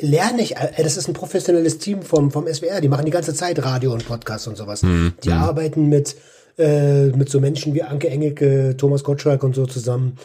lerne 0.00 0.42
ich, 0.42 0.56
äh, 0.56 0.82
das 0.82 0.96
ist 0.96 1.06
ein 1.06 1.14
professionelles 1.14 1.78
Team 1.78 2.02
vom, 2.02 2.32
vom 2.32 2.52
SWR, 2.52 2.80
die 2.80 2.88
machen 2.88 3.04
die 3.04 3.12
ganze 3.12 3.32
Zeit 3.34 3.62
Radio 3.62 3.92
und 3.92 4.04
Podcast 4.06 4.48
und 4.48 4.56
sowas. 4.56 4.80
Die 5.22 5.30
arbeiten 5.30 5.88
mit, 5.88 6.16
äh, 6.58 7.06
mit 7.08 7.28
so 7.28 7.38
Menschen 7.38 7.74
wie 7.74 7.82
Anke 7.84 8.08
Engelke, 8.08 8.76
Thomas 8.76 9.04
Gottschalk 9.04 9.44
und 9.44 9.54
so 9.54 9.66
zusammen 9.66 10.18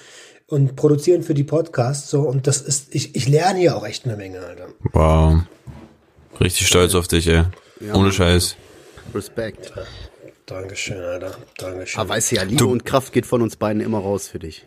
und 0.48 0.76
produzieren 0.76 1.24
für 1.24 1.34
die 1.34 1.44
Podcasts 1.44 2.10
so 2.10 2.22
und 2.22 2.48
das 2.48 2.62
ist, 2.62 2.94
ich, 2.96 3.16
ich 3.16 3.28
lerne 3.28 3.60
hier 3.60 3.76
auch 3.76 3.86
echt 3.86 4.06
eine 4.06 4.16
Menge, 4.16 4.40
Alter. 4.40 4.68
Wow. 4.94 5.42
Richtig 6.40 6.68
stolz 6.68 6.96
auf 6.96 7.08
dich, 7.08 7.28
ey. 7.28 7.44
Ohne 7.94 8.12
Scheiß. 8.12 8.56
Respekt. 9.14 9.74
Dankeschön, 10.46 11.02
Alter. 11.02 11.36
Dankeschön. 11.58 12.00
Aber 12.00 12.10
weißt 12.10 12.32
du 12.32 12.36
ja, 12.38 12.44
Liebe 12.44 12.66
und 12.66 12.86
Kraft 12.86 13.12
geht 13.14 13.26
von 13.26 13.42
uns 13.42 13.56
beiden 13.58 13.82
immer 13.82 14.00
raus 14.00 14.28
für 14.28 14.40
dich. 14.40 14.66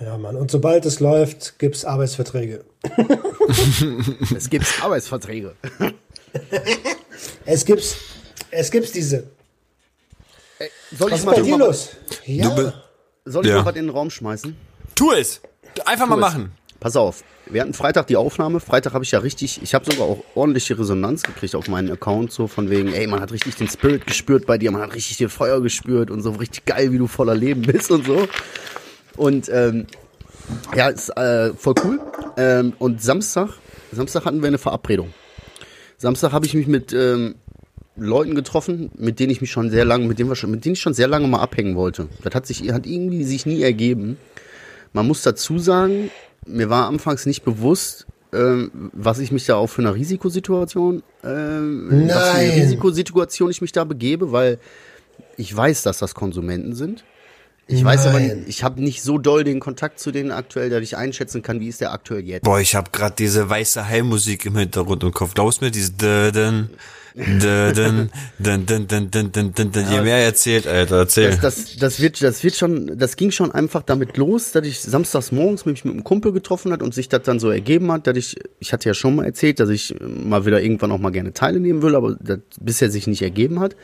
ja, 0.00 0.16
Mann. 0.16 0.36
Und 0.36 0.50
sobald 0.50 0.86
es 0.86 1.00
läuft, 1.00 1.58
gibt's 1.58 1.84
Arbeitsverträge. 1.84 2.64
Es 4.36 4.50
gibt 4.50 4.66
Arbeitsverträge. 4.82 5.54
Es 7.46 7.64
gibt's, 7.64 7.96
es 8.50 8.70
gibt's 8.70 8.92
diese. 8.92 9.24
Soll 10.96 11.10
Was 11.10 11.12
ich 11.12 11.18
ist 11.20 11.24
mal, 11.24 11.34
bei 11.36 11.40
dir 11.42 11.56
los? 11.58 11.88
Ja. 12.26 12.54
Du 12.54 12.72
soll 13.24 13.44
ich 13.46 13.50
Ja. 13.50 13.58
mal 13.58 13.64
was 13.66 13.76
in 13.76 13.86
den 13.86 13.90
Raum 13.94 14.10
schmeißen? 14.10 14.54
Tu 14.98 15.12
es. 15.12 15.40
Einfach 15.86 16.06
mal 16.06 16.16
es. 16.16 16.20
machen. 16.20 16.52
Pass 16.80 16.96
auf, 16.96 17.24
wir 17.46 17.60
hatten 17.60 17.74
Freitag 17.74 18.06
die 18.08 18.16
Aufnahme. 18.16 18.60
Freitag 18.60 18.94
habe 18.94 19.04
ich 19.04 19.10
ja 19.10 19.20
richtig, 19.20 19.60
ich 19.62 19.74
habe 19.74 19.90
sogar 19.90 20.06
auch 20.06 20.24
ordentliche 20.34 20.78
Resonanz 20.78 21.22
gekriegt 21.22 21.54
auf 21.54 21.68
meinen 21.68 21.90
Account, 21.90 22.32
so 22.32 22.46
von 22.46 22.70
wegen, 22.70 22.92
ey, 22.92 23.06
man 23.06 23.20
hat 23.20 23.32
richtig 23.32 23.56
den 23.56 23.68
Spirit 23.68 24.06
gespürt 24.06 24.46
bei 24.46 24.58
dir, 24.58 24.70
man 24.70 24.82
hat 24.82 24.94
richtig 24.94 25.16
den 25.16 25.28
Feuer 25.28 25.60
gespürt 25.60 26.10
und 26.10 26.22
so 26.22 26.30
richtig 26.32 26.66
geil, 26.66 26.92
wie 26.92 26.98
du 26.98 27.06
voller 27.06 27.34
Leben 27.34 27.62
bist 27.62 27.90
und 27.90 28.06
so. 28.06 28.28
Und 29.16 29.48
ähm, 29.52 29.86
ja, 30.76 30.88
ist 30.88 31.10
äh, 31.16 31.52
voll 31.54 31.74
cool. 31.84 32.00
Ähm, 32.36 32.72
und 32.78 33.02
Samstag, 33.02 33.50
Samstag 33.92 34.24
hatten 34.24 34.40
wir 34.40 34.48
eine 34.48 34.58
Verabredung. 34.58 35.12
Samstag 35.96 36.32
habe 36.32 36.46
ich 36.46 36.54
mich 36.54 36.68
mit 36.68 36.92
ähm, 36.92 37.36
Leuten 37.96 38.36
getroffen, 38.36 38.90
mit 38.96 39.18
denen 39.18 39.30
ich 39.30 39.40
mich 39.40 39.50
schon 39.50 39.70
sehr 39.70 39.84
lange, 39.84 40.06
mit 40.06 40.20
denen, 40.20 40.28
wir 40.28 40.36
schon, 40.36 40.52
mit 40.52 40.64
denen 40.64 40.74
ich 40.74 40.80
schon 40.80 40.94
sehr 40.94 41.08
lange 41.08 41.26
mal 41.26 41.40
abhängen 41.40 41.74
wollte. 41.74 42.08
Das 42.22 42.34
hat 42.34 42.46
sich, 42.46 42.72
hat 42.72 42.86
irgendwie 42.86 43.24
sich 43.24 43.46
nie 43.46 43.62
ergeben. 43.62 44.16
Man 44.92 45.06
muss 45.06 45.22
dazu 45.22 45.58
sagen, 45.58 46.10
mir 46.46 46.70
war 46.70 46.86
anfangs 46.86 47.26
nicht 47.26 47.44
bewusst, 47.44 48.06
ähm, 48.32 48.90
was 48.92 49.18
ich 49.18 49.32
mich 49.32 49.46
da 49.46 49.56
auch 49.56 49.68
für 49.68 49.82
eine 49.82 49.94
Risikosituation, 49.94 51.02
ähm, 51.24 51.88
was 52.08 52.28
für 52.30 52.36
eine 52.36 52.48
Nein. 52.48 52.60
Risikosituation 52.60 53.50
ich 53.50 53.60
mich 53.60 53.72
da 53.72 53.84
begebe, 53.84 54.32
weil 54.32 54.58
ich 55.36 55.54
weiß, 55.54 55.82
dass 55.82 55.98
das 55.98 56.14
Konsumenten 56.14 56.74
sind. 56.74 57.04
Ich 57.70 57.84
weiß 57.84 58.06
aber, 58.06 58.20
Nein. 58.20 58.44
ich 58.46 58.64
habe 58.64 58.82
nicht 58.82 59.02
so 59.02 59.18
doll 59.18 59.44
den 59.44 59.60
Kontakt 59.60 60.00
zu 60.00 60.10
denen 60.10 60.30
aktuell, 60.30 60.70
dass 60.70 60.82
ich 60.82 60.96
einschätzen 60.96 61.42
kann, 61.42 61.60
wie 61.60 61.68
ist 61.68 61.82
der 61.82 61.92
aktuell 61.92 62.24
jetzt. 62.24 62.44
Boah, 62.44 62.60
ich 62.60 62.74
hab 62.74 62.94
grad 62.94 63.18
diese 63.18 63.48
weiße 63.48 63.86
Heilmusik 63.86 64.46
im 64.46 64.56
Hintergrund 64.56 65.02
im 65.02 65.12
Kopf. 65.12 65.34
Glaubst 65.34 65.60
du 65.60 65.66
mir, 65.66 65.70
diese 65.70 65.92
dün, 67.18 68.66
dün, 68.66 69.74
dün. 69.74 69.84
Je 69.90 70.00
mehr 70.02 70.18
er 70.18 70.26
erzählt, 70.26 70.66
Alter, 70.66 70.98
erzähl. 70.98 71.30
Das, 71.30 71.40
das, 71.40 71.76
das 71.76 72.00
wird, 72.00 72.22
das 72.22 72.44
wird 72.44 72.54
schon, 72.54 72.98
das 72.98 73.16
ging 73.16 73.30
schon 73.30 73.50
einfach 73.50 73.82
damit 73.82 74.16
los, 74.16 74.52
dass 74.52 74.66
ich 74.66 74.80
samstags 74.80 75.32
morgens 75.32 75.66
mich 75.66 75.84
mit 75.84 75.94
einem 75.94 76.04
Kumpel 76.04 76.32
getroffen 76.32 76.72
hat 76.72 76.82
und 76.82 76.94
sich 76.94 77.08
das 77.08 77.22
dann 77.22 77.40
so 77.40 77.50
ergeben 77.50 77.90
hat, 77.90 78.06
dass 78.06 78.16
ich, 78.16 78.36
ich 78.60 78.72
hatte 78.72 78.88
ja 78.88 78.94
schon 78.94 79.16
mal 79.16 79.24
erzählt, 79.24 79.58
dass 79.58 79.68
ich 79.68 79.94
mal 80.00 80.46
wieder 80.46 80.62
irgendwann 80.62 80.92
auch 80.92 80.98
mal 80.98 81.10
gerne 81.10 81.32
teilnehmen 81.32 81.82
will, 81.82 81.96
aber 81.96 82.16
das 82.20 82.38
bisher 82.60 82.90
sich 82.90 83.06
nicht 83.06 83.22
ergeben 83.22 83.58
hat, 83.58 83.74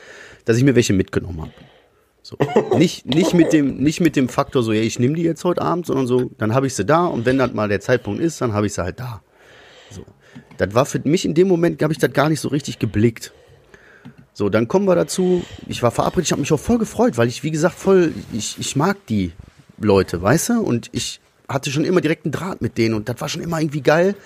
dass 0.45 0.57
ich 0.57 0.63
mir 0.65 0.77
welche 0.77 0.93
mitgenommen 0.93 1.43
habe. 1.43 1.53
So. 2.23 2.39
Nicht, 2.79 3.05
nicht 3.05 3.35
mit 3.35 3.53
dem, 3.53 3.77
nicht 3.77 4.01
mit 4.01 4.17
dem 4.17 4.29
Faktor 4.29 4.63
so, 4.63 4.73
ja, 4.73 4.81
ich 4.81 4.99
nehme 4.99 5.15
die 5.15 5.23
jetzt 5.23 5.45
heute 5.45 5.61
Abend, 5.61 5.87
sondern 5.87 6.07
so, 6.07 6.31
dann 6.39 6.55
habe 6.55 6.67
ich 6.67 6.75
sie 6.75 6.85
da 6.85 7.05
und 7.05 7.27
wenn 7.27 7.37
dann 7.37 7.55
mal 7.55 7.69
der 7.69 7.81
Zeitpunkt 7.81 8.23
ist, 8.23 8.41
dann 8.41 8.55
habe 8.55 8.67
ich 8.67 8.73
sie 8.73 8.83
halt 8.83 8.99
da. 8.99 9.23
So. 9.91 10.05
Das 10.57 10.75
war 10.75 10.87
für 10.87 11.01
mich 11.05 11.25
in 11.25 11.35
dem 11.35 11.49
Moment, 11.49 11.83
habe 11.83 11.93
ich 11.93 11.99
das 11.99 12.13
gar 12.13 12.29
nicht 12.29 12.41
so 12.41 12.49
richtig 12.49 12.79
geblickt. 12.79 13.33
So, 14.33 14.49
dann 14.49 14.67
kommen 14.67 14.87
wir 14.87 14.97
dazu. 14.97 15.45
Ich 15.69 15.83
war 15.83 15.91
verabredet, 15.91 16.27
ich 16.27 16.33
habe 16.33 16.41
mich 16.41 16.53
auch 16.53 16.61
voll 16.61 16.79
gefreut, 16.79 17.17
weil 17.17 17.29
ich, 17.29 17.43
wie 17.45 17.53
gesagt, 17.53 17.77
voll, 17.77 18.13
ich, 18.33 18.59
ich 18.59 18.75
mag 18.75 18.97
die 19.07 19.33
Leute, 19.79 20.21
weißt 20.21 20.51
du? 20.51 20.61
Und 20.61 20.91
ich 20.93 21.21
hatte 21.49 21.71
schon 21.71 21.85
immer 21.85 22.01
direkten 22.01 22.33
Draht 22.33 22.61
mit 22.61 22.79
denen 22.79 22.95
und 22.95 23.09
das 23.09 23.21
war 23.21 23.29
schon 23.29 23.43
immer 23.43 23.61
irgendwie 23.61 23.81
geil. 23.81 24.17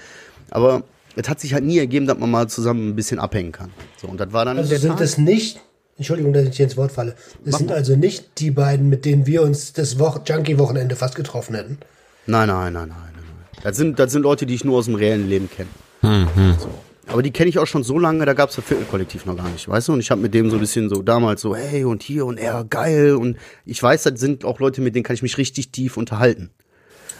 Aber 0.50 0.82
es 1.14 1.28
hat 1.28 1.40
sich 1.40 1.52
halt 1.52 1.64
nie 1.64 1.78
ergeben, 1.78 2.06
dass 2.06 2.18
man 2.18 2.30
mal 2.30 2.48
zusammen 2.48 2.88
ein 2.88 2.96
bisschen 2.96 3.18
abhängen 3.18 3.52
kann. 3.52 3.70
So, 4.00 4.08
und 4.08 4.18
das 4.18 4.32
war 4.32 4.46
dann 4.46 4.56
Also 4.56 4.70
der 4.70 4.78
sind 4.78 4.98
das 4.98 5.18
nicht, 5.18 5.60
Entschuldigung, 5.98 6.32
dass 6.32 6.44
ich 6.44 6.56
dir 6.56 6.64
ins 6.64 6.76
Wort 6.76 6.92
falle. 6.92 7.14
Das 7.44 7.58
sind 7.58 7.70
also 7.70 7.96
nicht 7.96 8.38
die 8.38 8.50
beiden, 8.50 8.88
mit 8.88 9.04
denen 9.04 9.26
wir 9.26 9.42
uns 9.42 9.74
das 9.74 9.98
Woche 9.98 10.22
Junkie-Wochenende 10.24 10.96
fast 10.96 11.16
getroffen 11.16 11.54
hätten. 11.54 11.78
Nein, 12.26 12.48
nein, 12.48 12.72
nein, 12.72 12.88
nein, 12.88 12.88
nein. 12.88 13.12
nein. 13.14 13.62
Das 13.62 13.76
sind, 13.76 13.98
das 13.98 14.12
sind 14.12 14.22
Leute, 14.22 14.46
die 14.46 14.54
ich 14.54 14.64
nur 14.64 14.78
aus 14.78 14.86
dem 14.86 14.94
reellen 14.94 15.28
Leben 15.28 15.50
kenne. 15.50 15.68
So. 16.02 16.68
Aber 17.08 17.22
die 17.22 17.30
kenne 17.30 17.48
ich 17.48 17.58
auch 17.58 17.66
schon 17.66 17.82
so 17.82 17.98
lange, 17.98 18.26
da 18.26 18.34
gab 18.34 18.50
es 18.50 18.56
das 18.56 18.64
Viertelkollektiv 18.66 19.24
noch 19.24 19.36
gar 19.36 19.48
nicht, 19.48 19.66
weißt 19.66 19.88
du? 19.88 19.94
Und 19.94 20.00
ich 20.00 20.10
habe 20.10 20.20
mit 20.20 20.34
dem 20.34 20.50
so 20.50 20.56
ein 20.56 20.60
bisschen 20.60 20.90
so 20.90 21.02
damals 21.02 21.40
so, 21.40 21.56
hey 21.56 21.84
und 21.84 22.02
hier 22.02 22.26
und 22.26 22.38
er, 22.38 22.64
geil. 22.64 23.14
Und 23.14 23.38
ich 23.64 23.82
weiß, 23.82 24.02
das 24.02 24.20
sind 24.20 24.44
auch 24.44 24.60
Leute, 24.60 24.82
mit 24.82 24.94
denen 24.94 25.04
kann 25.04 25.14
ich 25.14 25.22
mich 25.22 25.38
richtig 25.38 25.70
tief 25.70 25.96
unterhalten. 25.96 26.50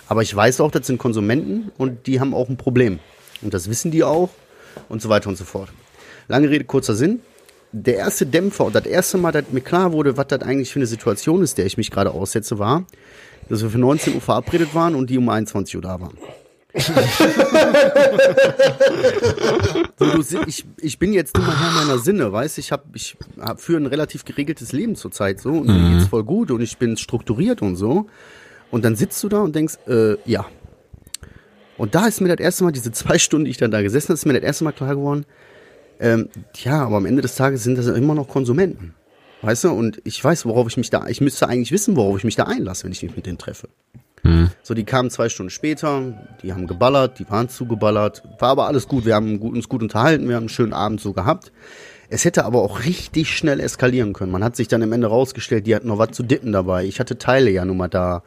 Aber 0.06 0.23
ich 0.23 0.35
weiß 0.35 0.61
auch, 0.61 0.70
das 0.70 0.87
sind 0.87 0.99
Konsumenten 0.99 1.70
und 1.78 2.06
die 2.06 2.20
haben 2.20 2.35
auch 2.35 2.49
ein 2.49 2.58
Problem. 2.58 2.99
Und 3.40 3.54
das 3.54 3.70
wissen 3.70 3.90
die 3.90 4.04
auch 4.04 4.30
und 4.88 5.00
so 5.00 5.08
weiter 5.08 5.30
und 5.30 5.37
so 5.37 5.44
fort. 5.44 5.70
Lange 6.28 6.50
Rede, 6.50 6.64
kurzer 6.64 6.94
Sinn. 6.94 7.20
Der 7.73 7.97
erste 7.97 8.26
Dämpfer 8.26 8.64
und 8.64 8.75
das 8.75 8.87
erste 8.87 9.18
Mal, 9.18 9.32
dass 9.32 9.44
mir 9.52 9.61
klar 9.61 9.92
wurde, 9.92 10.16
was 10.16 10.28
das 10.28 10.42
eigentlich 10.42 10.73
für 10.73 10.78
eine 10.78 10.87
Situation 10.87 11.42
ist, 11.42 11.58
der 11.58 11.66
ich 11.66 11.76
mich 11.76 11.90
gerade 11.90 12.11
aussetze, 12.11 12.58
war, 12.58 12.85
dass 13.49 13.62
wir 13.62 13.70
für 13.70 13.78
19 13.78 14.14
Uhr 14.14 14.20
verabredet 14.20 14.75
waren 14.75 14.94
und 14.94 15.11
die 15.11 15.18
um 15.18 15.28
21 15.28 15.76
Uhr 15.76 15.82
da 15.82 16.00
waren. 16.00 16.16
Du, 19.99 20.25
ich, 20.47 20.64
ich 20.78 20.99
bin 20.99 21.12
jetzt 21.12 21.37
immer 21.37 21.58
Herr 21.58 21.70
meiner 21.73 21.99
Sinne, 21.99 22.32
weißt 22.32 22.58
ich 22.58 22.73
habe 22.73 22.85
ich 22.94 23.16
hab 23.40 23.61
für 23.61 23.76
ein 23.76 23.87
relativ 23.87 24.25
geregeltes 24.25 24.73
Leben 24.73 24.97
zurzeit 24.97 25.40
so 25.40 25.50
und 25.50 25.66
mir 25.66 25.97
geht's 25.97 26.08
voll 26.08 26.25
gut 26.25 26.50
und 26.50 26.61
ich 26.61 26.78
bin 26.78 26.97
strukturiert 26.97 27.62
und 27.62 27.76
so. 27.76 28.06
Und 28.70 28.85
dann 28.85 28.97
sitzt 28.97 29.23
du 29.25 29.28
da 29.28 29.40
und 29.40 29.54
denkst, 29.56 29.78
äh, 29.87 30.16
ja. 30.26 30.44
Und 31.78 31.94
da 31.94 32.06
ist 32.06 32.20
mir 32.20 32.28
das 32.28 32.44
erste 32.44 32.64
Mal, 32.64 32.73
diese 32.73 32.92
zwei 32.92 33.18
Stunden, 33.18 33.47
die 33.47 33.50
ich 33.52 33.56
dann 33.56 33.70
da 33.70 33.80
gesessen 33.82 34.08
habe, 34.08 34.14
ist 34.14 34.26
mir 34.26 34.35
das 34.35 34.42
erste 34.42 34.64
Mal 34.64 34.73
klar 34.73 34.94
geworden, 34.94 35.25
ähm, 36.00 36.28
ja, 36.56 36.85
aber 36.85 36.97
am 36.97 37.06
Ende 37.06 37.23
des 37.23 37.35
Tages 37.37 37.64
sind 37.64 37.78
das 37.78 37.87
immer 37.87 38.14
noch 38.14 38.28
Konsumenten. 38.28 38.94
Weißt 39.42 39.64
du? 39.64 39.70
Und 39.70 40.00
ich 40.04 40.23
weiß, 40.23 40.47
worauf 40.47 40.66
ich 40.68 40.76
mich 40.76 40.90
da, 40.90 41.06
ich 41.06 41.20
müsste 41.20 41.49
eigentlich 41.49 41.73
wissen, 41.73 41.97
worauf 41.97 42.18
ich 42.18 42.25
mich 42.25 42.37
da 42.37 42.44
einlasse, 42.44 42.85
wenn 42.85 42.92
ich 42.92 43.02
mich 43.02 43.14
mit 43.14 43.26
denen 43.26 43.38
treffe. 43.38 43.68
So, 44.62 44.75
die 44.75 44.85
kamen 44.85 45.11
zwei 45.11 45.28
Stunden 45.28 45.50
später, 45.50 46.02
die 46.42 46.52
haben 46.52 46.66
geballert, 46.66 47.18
die 47.18 47.28
waren 47.30 47.49
zugeballert, 47.49 48.23
war 48.38 48.50
aber 48.50 48.66
alles 48.66 48.87
gut, 48.88 49.04
wir 49.04 49.14
haben 49.14 49.38
uns 49.40 49.68
gut 49.68 49.82
unterhalten, 49.82 50.28
wir 50.28 50.37
haben 50.37 50.42
einen 50.44 50.49
schönen 50.49 50.73
Abend 50.73 51.00
so 51.00 51.12
gehabt. 51.12 51.52
Es 52.11 52.25
hätte 52.25 52.44
aber 52.44 52.62
auch 52.62 52.85
richtig 52.85 53.37
schnell 53.37 53.61
eskalieren 53.61 54.14
können. 54.14 54.32
Man 54.32 54.42
hat 54.42 54.56
sich 54.56 54.66
dann 54.68 54.82
am 54.82 54.92
Ende 54.92 55.08
rausgestellt, 55.08 55.66
die 55.66 55.75
hatten 55.75 55.88
noch 55.88 55.99
was 55.99 56.12
zu 56.12 56.23
dippen 56.23 56.52
dabei. 56.52 56.85
Ich 56.85 57.00
hatte 57.00 57.18
Teile 57.18 57.50
ja 57.50 57.64
nun 57.64 57.76
mal 57.76 57.88
da. 57.88 58.23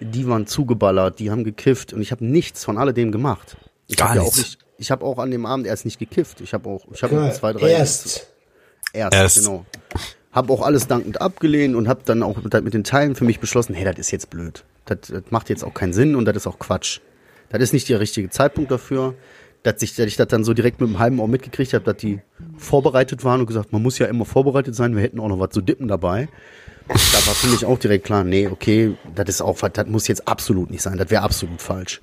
Die 0.00 0.26
waren 0.26 0.46
zugeballert, 0.46 1.18
die 1.18 1.30
haben 1.30 1.44
gekifft 1.44 1.92
und 1.92 2.00
ich 2.02 2.12
habe 2.12 2.24
nichts 2.24 2.64
von 2.64 2.78
alledem 2.78 3.12
gemacht. 3.12 3.56
Ich 3.88 3.96
Gar 3.96 4.08
hab 4.10 4.16
ja 4.16 4.22
nichts. 4.22 4.34
auch 4.38 4.42
nicht, 4.42 4.58
ich 4.78 4.90
habe 4.90 5.04
auch 5.04 5.18
an 5.18 5.30
dem 5.30 5.44
Abend 5.46 5.66
erst 5.66 5.84
nicht 5.84 5.98
gekifft. 5.98 6.40
Ich 6.40 6.54
habe 6.54 6.68
auch, 6.68 6.84
ich 6.92 7.02
habe 7.02 7.14
Ja, 7.14 7.30
zwei, 7.30 7.52
drei 7.52 7.70
erst. 7.70 8.26
Erst, 8.92 9.14
Erst. 9.14 9.38
genau. 9.38 9.64
Hab 10.32 10.50
auch 10.50 10.62
alles 10.62 10.86
dankend 10.86 11.20
abgelehnt 11.20 11.74
und 11.76 11.88
hab 11.88 12.04
dann 12.06 12.22
auch 12.22 12.36
mit, 12.42 12.64
mit 12.64 12.74
den 12.74 12.84
Teilen 12.84 13.14
für 13.14 13.24
mich 13.24 13.40
beschlossen, 13.40 13.74
hey, 13.74 13.84
das 13.84 13.98
ist 13.98 14.10
jetzt 14.10 14.30
blöd. 14.30 14.64
Das, 14.86 14.98
das 15.08 15.22
macht 15.30 15.50
jetzt 15.50 15.64
auch 15.64 15.74
keinen 15.74 15.92
Sinn 15.92 16.16
und 16.16 16.24
das 16.24 16.36
ist 16.36 16.46
auch 16.46 16.58
Quatsch. 16.58 17.00
Das 17.50 17.60
ist 17.60 17.72
nicht 17.72 17.88
der 17.88 18.00
richtige 18.00 18.30
Zeitpunkt 18.30 18.70
dafür. 18.70 19.14
Dass 19.62 19.82
ich, 19.82 19.96
dass 19.96 20.06
ich 20.06 20.14
das 20.14 20.28
dann 20.28 20.44
so 20.44 20.54
direkt 20.54 20.80
mit 20.80 20.88
dem 20.88 21.00
halben 21.00 21.18
Ohr 21.18 21.26
mitgekriegt 21.26 21.74
habe, 21.74 21.84
dass 21.84 21.96
die 21.96 22.20
vorbereitet 22.56 23.24
waren 23.24 23.40
und 23.40 23.46
gesagt, 23.46 23.72
man 23.72 23.82
muss 23.82 23.98
ja 23.98 24.06
immer 24.06 24.24
vorbereitet 24.24 24.76
sein, 24.76 24.94
wir 24.94 25.02
hätten 25.02 25.18
auch 25.18 25.26
noch 25.26 25.40
was 25.40 25.50
zu 25.50 25.60
dippen 25.60 25.88
dabei. 25.88 26.28
Da 26.86 26.94
war 26.94 27.34
für 27.34 27.48
mich 27.48 27.64
auch 27.64 27.76
direkt 27.76 28.04
klar, 28.04 28.22
nee, 28.22 28.46
okay, 28.46 28.94
das 29.12 29.28
ist 29.28 29.42
auch, 29.42 29.58
das 29.58 29.86
muss 29.88 30.06
jetzt 30.06 30.28
absolut 30.28 30.70
nicht 30.70 30.82
sein, 30.82 30.98
das 30.98 31.10
wäre 31.10 31.22
absolut 31.22 31.60
falsch. 31.60 32.00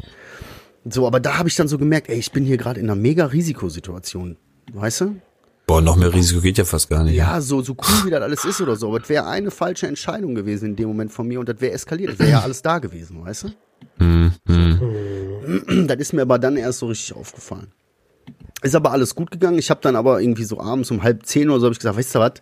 So, 0.84 1.08
aber 1.08 1.22
da 1.22 1.38
habe 1.38 1.48
ich 1.48 1.56
dann 1.56 1.70
so 1.70 1.78
gemerkt, 1.78 2.10
ey, 2.10 2.18
ich 2.18 2.34
bin 2.34 2.44
hier 2.44 2.58
gerade 2.58 2.82
in 2.82 2.88
einer 2.88 3.00
mega 3.00 3.28
Risikosituation. 3.28 4.36
Weißt 4.74 5.02
du? 5.02 5.16
Boah, 5.66 5.82
noch 5.82 5.96
mehr 5.96 6.14
Risiko 6.14 6.42
geht 6.42 6.58
ja 6.58 6.66
fast 6.66 6.90
gar 6.90 7.04
nicht. 7.04 7.16
Ja, 7.16 7.40
so, 7.40 7.62
so 7.62 7.74
cool 7.74 8.06
wie 8.06 8.10
das 8.10 8.22
alles 8.22 8.44
ist 8.44 8.60
oder 8.60 8.76
so. 8.76 8.90
Aber 8.90 9.00
das 9.00 9.10
wäre 9.10 9.26
eine 9.28 9.50
falsche 9.50 9.88
Entscheidung 9.88 10.36
gewesen 10.36 10.70
in 10.70 10.76
dem 10.76 10.88
Moment 10.90 11.12
von 11.12 11.28
mir 11.28 11.40
und 11.40 11.48
das 11.48 11.62
wäre 11.62 11.74
eskaliert. 11.74 12.12
Das 12.12 12.20
wäre 12.20 12.32
ja 12.32 12.42
alles 12.42 12.62
da 12.62 12.80
gewesen, 12.80 13.24
weißt 13.24 13.46
du? 13.46 13.52
Das 15.88 15.98
ist 15.98 16.14
mir 16.14 16.24
aber 16.24 16.40
dann 16.40 16.58
erst 16.58 16.80
so 16.80 16.88
richtig 16.88 17.16
aufgefallen. 17.16 17.72
Ist 18.62 18.76
aber 18.76 18.92
alles 18.92 19.16
gut 19.16 19.32
gegangen. 19.32 19.58
Ich 19.58 19.70
habe 19.70 19.82
dann 19.82 19.96
aber 19.96 20.22
irgendwie 20.22 20.44
so 20.44 20.60
abends 20.60 20.92
um 20.92 21.02
halb 21.04 21.26
zehn 21.26 21.50
oder 21.50 21.60
so 21.60 21.66
habe 21.66 21.74
ich 21.74 21.80
gesagt, 21.80 21.98
weißt 21.98 22.16
du 22.16 22.20
was? 22.20 22.34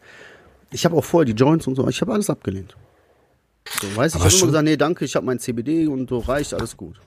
Ich 0.71 0.85
habe 0.85 0.95
auch 0.95 1.03
vorher 1.03 1.25
die 1.25 1.39
Joints 1.39 1.67
und 1.67 1.75
so, 1.75 1.87
ich 1.87 2.01
habe 2.01 2.13
alles 2.13 2.29
abgelehnt. 2.29 2.75
So, 3.81 3.95
weißt 3.95 4.15
du, 4.15 4.19
ich 4.19 4.25
habe 4.25 4.35
immer 4.35 4.45
gesagt, 4.47 4.63
nee, 4.65 4.77
danke, 4.77 5.05
ich 5.05 5.15
habe 5.15 5.25
mein 5.25 5.39
CBD 5.39 5.87
und 5.87 6.09
so 6.09 6.19
reicht, 6.19 6.53
alles 6.53 6.77
gut. 6.77 6.99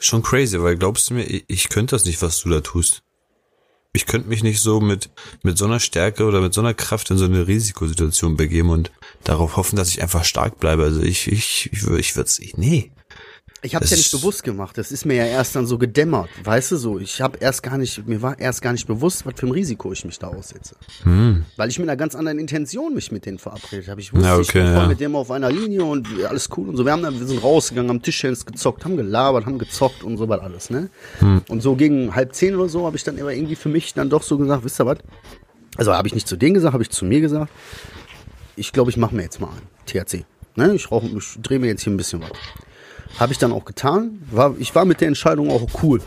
Schon 0.00 0.22
crazy, 0.22 0.60
weil 0.60 0.76
glaubst 0.76 1.08
du 1.08 1.14
mir, 1.14 1.24
ich 1.24 1.68
könnte 1.68 1.94
das 1.94 2.04
nicht, 2.04 2.20
was 2.22 2.40
du 2.40 2.48
da 2.50 2.60
tust. 2.60 3.02
Ich 3.98 4.06
könnte 4.06 4.28
mich 4.28 4.44
nicht 4.44 4.60
so 4.60 4.80
mit, 4.80 5.10
mit 5.42 5.58
so 5.58 5.64
einer 5.64 5.80
Stärke 5.80 6.24
oder 6.24 6.40
mit 6.40 6.54
so 6.54 6.60
einer 6.60 6.72
Kraft 6.72 7.10
in 7.10 7.18
so 7.18 7.24
eine 7.24 7.48
Risikosituation 7.48 8.36
begeben 8.36 8.70
und 8.70 8.92
darauf 9.24 9.56
hoffen, 9.56 9.74
dass 9.74 9.88
ich 9.88 10.00
einfach 10.02 10.24
stark 10.24 10.60
bleibe. 10.60 10.84
Also 10.84 11.02
ich, 11.02 11.26
ich, 11.26 11.68
ich, 11.72 11.82
ich 11.82 12.14
würde 12.14 12.28
es, 12.28 12.40
nee. 12.54 12.92
Ich 13.60 13.74
habe 13.74 13.84
es 13.84 13.90
ja 13.90 13.96
nicht 13.96 14.12
bewusst 14.12 14.44
gemacht. 14.44 14.78
Das 14.78 14.92
ist 14.92 15.04
mir 15.04 15.14
ja 15.14 15.24
erst 15.24 15.56
dann 15.56 15.66
so 15.66 15.78
gedämmert, 15.78 16.28
weißt 16.44 16.70
du 16.72 16.76
so. 16.76 16.98
Ich 17.00 17.20
habe 17.20 17.38
erst 17.38 17.64
gar 17.64 17.76
nicht, 17.76 18.06
mir 18.06 18.22
war 18.22 18.38
erst 18.38 18.62
gar 18.62 18.72
nicht 18.72 18.86
bewusst, 18.86 19.26
was 19.26 19.34
für 19.36 19.46
ein 19.46 19.52
Risiko 19.52 19.92
ich 19.92 20.04
mich 20.04 20.18
da 20.18 20.28
aussetze, 20.28 20.76
weil 21.56 21.68
ich 21.68 21.78
mit 21.80 21.88
einer 21.88 21.96
ganz 21.96 22.14
anderen 22.14 22.38
Intention 22.38 22.94
mich 22.94 23.10
mit 23.10 23.26
denen 23.26 23.38
verabredet 23.38 23.88
habe. 23.88 24.00
Ich 24.00 24.12
wusste, 24.12 24.28
Ja, 24.28 24.38
ich 24.38 24.48
okay, 24.48 24.62
bin 24.62 24.72
voll 24.74 24.82
ja. 24.82 24.88
mit 24.88 25.00
dem 25.00 25.16
auf 25.16 25.32
einer 25.32 25.50
Linie 25.50 25.82
und 25.84 26.06
alles 26.28 26.48
cool 26.56 26.68
und 26.68 26.76
so. 26.76 26.84
Wir 26.84 26.92
haben 26.92 27.02
dann, 27.02 27.18
wir 27.18 27.26
sind 27.26 27.42
rausgegangen, 27.42 27.90
haben 27.90 28.02
Tischtennis 28.02 28.46
gezockt, 28.46 28.84
haben 28.84 28.96
gelabert, 28.96 29.44
haben 29.46 29.58
gezockt 29.58 30.04
und 30.04 30.18
so 30.18 30.28
was 30.28 30.40
alles, 30.40 30.70
ne? 30.70 30.88
Und 31.48 31.60
so 31.60 31.74
gegen 31.74 32.14
halb 32.14 32.34
zehn 32.36 32.54
oder 32.54 32.68
so 32.68 32.86
habe 32.86 32.96
ich 32.96 33.02
dann 33.02 33.18
aber 33.18 33.34
irgendwie 33.34 33.56
für 33.56 33.68
mich 33.68 33.92
dann 33.92 34.08
doch 34.08 34.22
so 34.22 34.38
gesagt, 34.38 34.62
wisst 34.62 34.80
ihr 34.80 34.86
was? 34.86 34.98
Also 35.76 35.92
habe 35.94 36.06
ich 36.06 36.14
nicht 36.14 36.28
zu 36.28 36.36
denen 36.36 36.54
gesagt, 36.54 36.74
habe 36.74 36.82
ich 36.84 36.90
zu 36.90 37.04
mir 37.04 37.20
gesagt. 37.20 37.50
Ich 38.54 38.72
glaube, 38.72 38.90
ich 38.90 38.96
mache 38.96 39.14
mir 39.16 39.22
jetzt 39.22 39.40
mal 39.40 39.48
ein 39.48 39.62
THC. 39.86 40.24
Ne? 40.56 40.74
Ich 40.74 40.90
rauche, 40.90 41.06
ich 41.06 41.38
drehe 41.42 41.58
mir 41.58 41.66
jetzt 41.68 41.82
hier 41.82 41.92
ein 41.92 41.96
bisschen 41.96 42.20
was. 42.20 42.30
Habe 43.18 43.32
ich 43.32 43.38
dann 43.38 43.52
auch 43.52 43.64
getan. 43.64 44.22
War, 44.30 44.54
ich 44.58 44.74
war 44.74 44.84
mit 44.84 45.00
der 45.00 45.08
Entscheidung 45.08 45.50
auch 45.50 45.66
cool. 45.82 46.00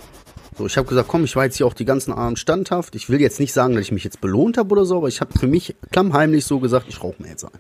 So, 0.58 0.65
ich 0.65 0.77
habe 0.77 0.88
gesagt, 0.88 1.08
komm, 1.08 1.24
ich 1.24 1.36
war 1.36 1.46
jetzt 1.46 1.58
hier 1.58 1.65
auch 1.65 1.74
die 1.74 1.86
ganzen 1.86 2.12
Abend 2.13 2.38
standhaft. 2.38 2.96
Ich 2.96 3.10
will 3.10 3.22
jetzt 3.22 3.39
nicht 3.39 3.53
sagen, 3.53 3.75
dass 3.75 3.84
ich 3.84 3.91
mich 3.91 4.03
jetzt 4.03 4.22
belohnt 4.22 4.58
habe 4.58 4.72
oder 4.72 4.86
so, 4.86 4.98
aber 4.98 5.08
ich 5.08 5.22
habe 5.22 5.38
für 5.38 5.48
mich 5.48 5.75
klammheimlich 5.91 6.46
so 6.46 6.60
gesagt, 6.60 6.86
ich 6.89 7.01
rauche 7.03 7.22
mir 7.22 7.29
jetzt 7.29 7.46
ein. 7.46 7.51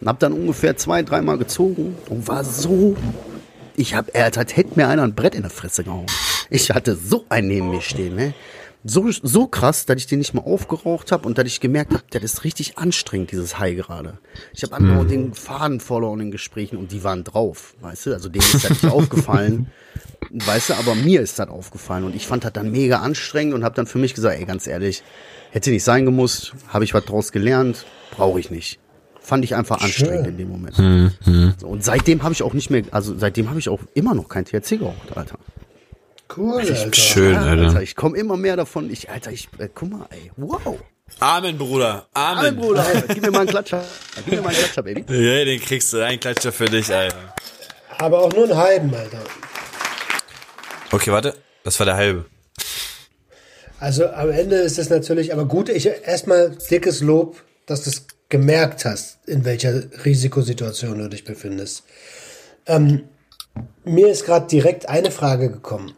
Und 0.00 0.08
habe 0.08 0.18
dann 0.18 0.32
ungefähr 0.32 0.76
zwei, 0.76 1.02
dreimal 1.02 1.38
gezogen 1.38 1.96
und 2.08 2.28
war 2.28 2.44
so 2.44 2.96
ich 3.78 3.94
hab, 3.94 4.12
er 4.12 4.26
hat, 4.26 4.56
hätte 4.56 4.72
mir 4.74 4.88
einer 4.88 5.04
ein 5.04 5.14
Brett 5.14 5.36
in 5.36 5.42
der 5.42 5.50
Fresse 5.50 5.84
gehauen. 5.84 6.06
Ich 6.50 6.70
hatte 6.70 6.96
so 6.96 7.24
einen 7.28 7.48
neben 7.48 7.70
mir 7.70 7.80
stehen, 7.80 8.16
ne? 8.16 8.34
So, 8.88 9.10
so 9.10 9.46
krass, 9.46 9.84
dass 9.84 9.98
ich 9.98 10.06
den 10.06 10.18
nicht 10.18 10.32
mal 10.32 10.40
aufgeraucht 10.40 11.12
habe 11.12 11.28
und 11.28 11.36
dass 11.36 11.46
ich 11.46 11.60
gemerkt 11.60 11.92
habe, 11.92 12.04
das 12.08 12.22
ist 12.22 12.44
richtig 12.44 12.78
anstrengend, 12.78 13.32
dieses 13.32 13.58
High 13.58 13.76
gerade. 13.76 14.16
Ich 14.54 14.62
habe 14.62 14.74
andauernd 14.74 15.10
den 15.10 15.34
Faden 15.34 15.80
verloren 15.80 16.20
in 16.20 16.30
Gesprächen 16.30 16.78
und 16.78 16.90
die 16.90 17.04
waren 17.04 17.22
drauf, 17.22 17.74
weißt 17.82 18.06
du? 18.06 18.14
Also 18.14 18.30
denen 18.30 18.46
ist 18.46 18.64
das 18.64 18.82
nicht 18.82 18.86
aufgefallen, 18.90 19.66
weißt 20.30 20.70
du, 20.70 20.74
aber 20.74 20.94
mir 20.94 21.20
ist 21.20 21.38
das 21.38 21.48
aufgefallen 21.48 22.04
und 22.04 22.16
ich 22.16 22.26
fand 22.26 22.44
das 22.44 22.54
dann 22.54 22.70
mega 22.70 23.00
anstrengend 23.00 23.52
und 23.52 23.62
habe 23.62 23.74
dann 23.74 23.86
für 23.86 23.98
mich 23.98 24.14
gesagt, 24.14 24.38
ey, 24.38 24.46
ganz 24.46 24.66
ehrlich, 24.66 25.02
hätte 25.50 25.70
nicht 25.70 25.84
sein 25.84 26.06
gemusst, 26.06 26.54
habe 26.68 26.84
ich 26.84 26.94
was 26.94 27.04
draus 27.04 27.30
gelernt, 27.30 27.84
brauche 28.12 28.40
ich 28.40 28.50
nicht. 28.50 28.78
Fand 29.20 29.44
ich 29.44 29.54
einfach 29.54 29.82
anstrengend 29.82 30.28
in 30.28 30.38
dem 30.38 30.48
Moment. 30.48 30.76
So, 31.58 31.66
und 31.66 31.84
seitdem 31.84 32.22
habe 32.22 32.32
ich 32.32 32.42
auch 32.42 32.54
nicht 32.54 32.70
mehr, 32.70 32.84
also 32.90 33.14
seitdem 33.18 33.50
habe 33.50 33.58
ich 33.58 33.68
auch 33.68 33.80
immer 33.92 34.14
noch 34.14 34.30
kein 34.30 34.46
THC 34.46 34.78
geraucht, 34.78 35.14
Alter. 35.14 35.38
Cool, 36.36 36.60
Alter. 36.60 36.92
Schön, 36.92 37.32
Ja, 37.34 37.42
Alter. 37.42 37.66
Alter, 37.68 37.82
ich 37.82 37.96
komme 37.96 38.16
immer 38.18 38.36
mehr 38.36 38.56
davon. 38.56 38.90
Ich, 38.90 39.08
Alter, 39.10 39.30
ich, 39.32 39.48
äh, 39.58 39.68
guck 39.74 39.90
mal, 39.90 40.06
ey, 40.10 40.30
wow. 40.36 40.78
Amen, 41.20 41.56
Bruder. 41.56 42.06
Amen, 42.12 42.38
Amen. 42.38 42.56
Bruder, 42.56 42.84
gib 43.08 43.22
mir 43.22 43.30
mal 43.30 43.40
einen 43.40 43.48
Klatscher. 43.48 43.82
Gib 44.24 44.34
mir 44.34 44.42
mal 44.42 44.48
einen 44.50 44.58
Klatscher, 44.58 44.82
Baby. 44.82 45.04
Ja, 45.08 45.44
den 45.44 45.60
kriegst 45.60 45.92
du. 45.92 46.04
Ein 46.04 46.20
Klatscher 46.20 46.52
für 46.52 46.66
dich, 46.66 46.92
Alter. 46.94 47.34
Aber 47.96 48.20
auch 48.20 48.32
nur 48.32 48.44
einen 48.44 48.56
halben, 48.56 48.94
Alter. 48.94 49.20
Okay, 50.92 51.10
warte. 51.10 51.34
Das 51.64 51.78
war 51.80 51.86
der 51.86 51.96
halbe. 51.96 52.24
Also 53.80 54.08
am 54.08 54.30
Ende 54.30 54.56
ist 54.56 54.78
es 54.78 54.90
natürlich, 54.90 55.32
aber 55.32 55.44
gut, 55.46 55.68
ich 55.68 55.86
erstmal 55.86 56.56
dickes 56.70 57.00
Lob, 57.00 57.42
dass 57.66 57.84
du 57.84 57.90
es 57.90 58.06
gemerkt 58.28 58.84
hast, 58.84 59.18
in 59.26 59.44
welcher 59.44 59.82
Risikosituation 60.04 60.98
du 60.98 61.08
dich 61.08 61.24
befindest. 61.24 61.84
Ähm, 62.66 63.04
mir 63.84 64.08
ist 64.08 64.24
gerade 64.24 64.46
direkt 64.46 64.88
eine 64.88 65.10
Frage 65.10 65.50
gekommen. 65.50 65.94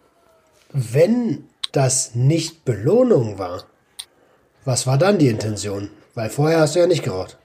Wenn 0.73 1.45
das 1.73 2.15
nicht 2.15 2.65
Belohnung 2.65 3.39
war, 3.39 3.65
was 4.65 4.87
war 4.87 4.99
dann 4.99 5.19
die 5.19 5.29
Intention? 5.29 5.91
Weil 6.15 6.31
vorher 6.31 6.61
hast 6.61 6.75
du 6.75 6.81
ja 6.81 6.87
nicht 6.87 7.03
geraucht. 7.03 7.39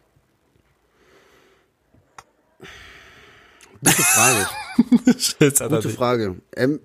Gute 3.83 4.01
Frage. 4.01 4.47
Gute 5.69 5.89
Frage. 5.89 6.35
Ähm, 6.55 6.79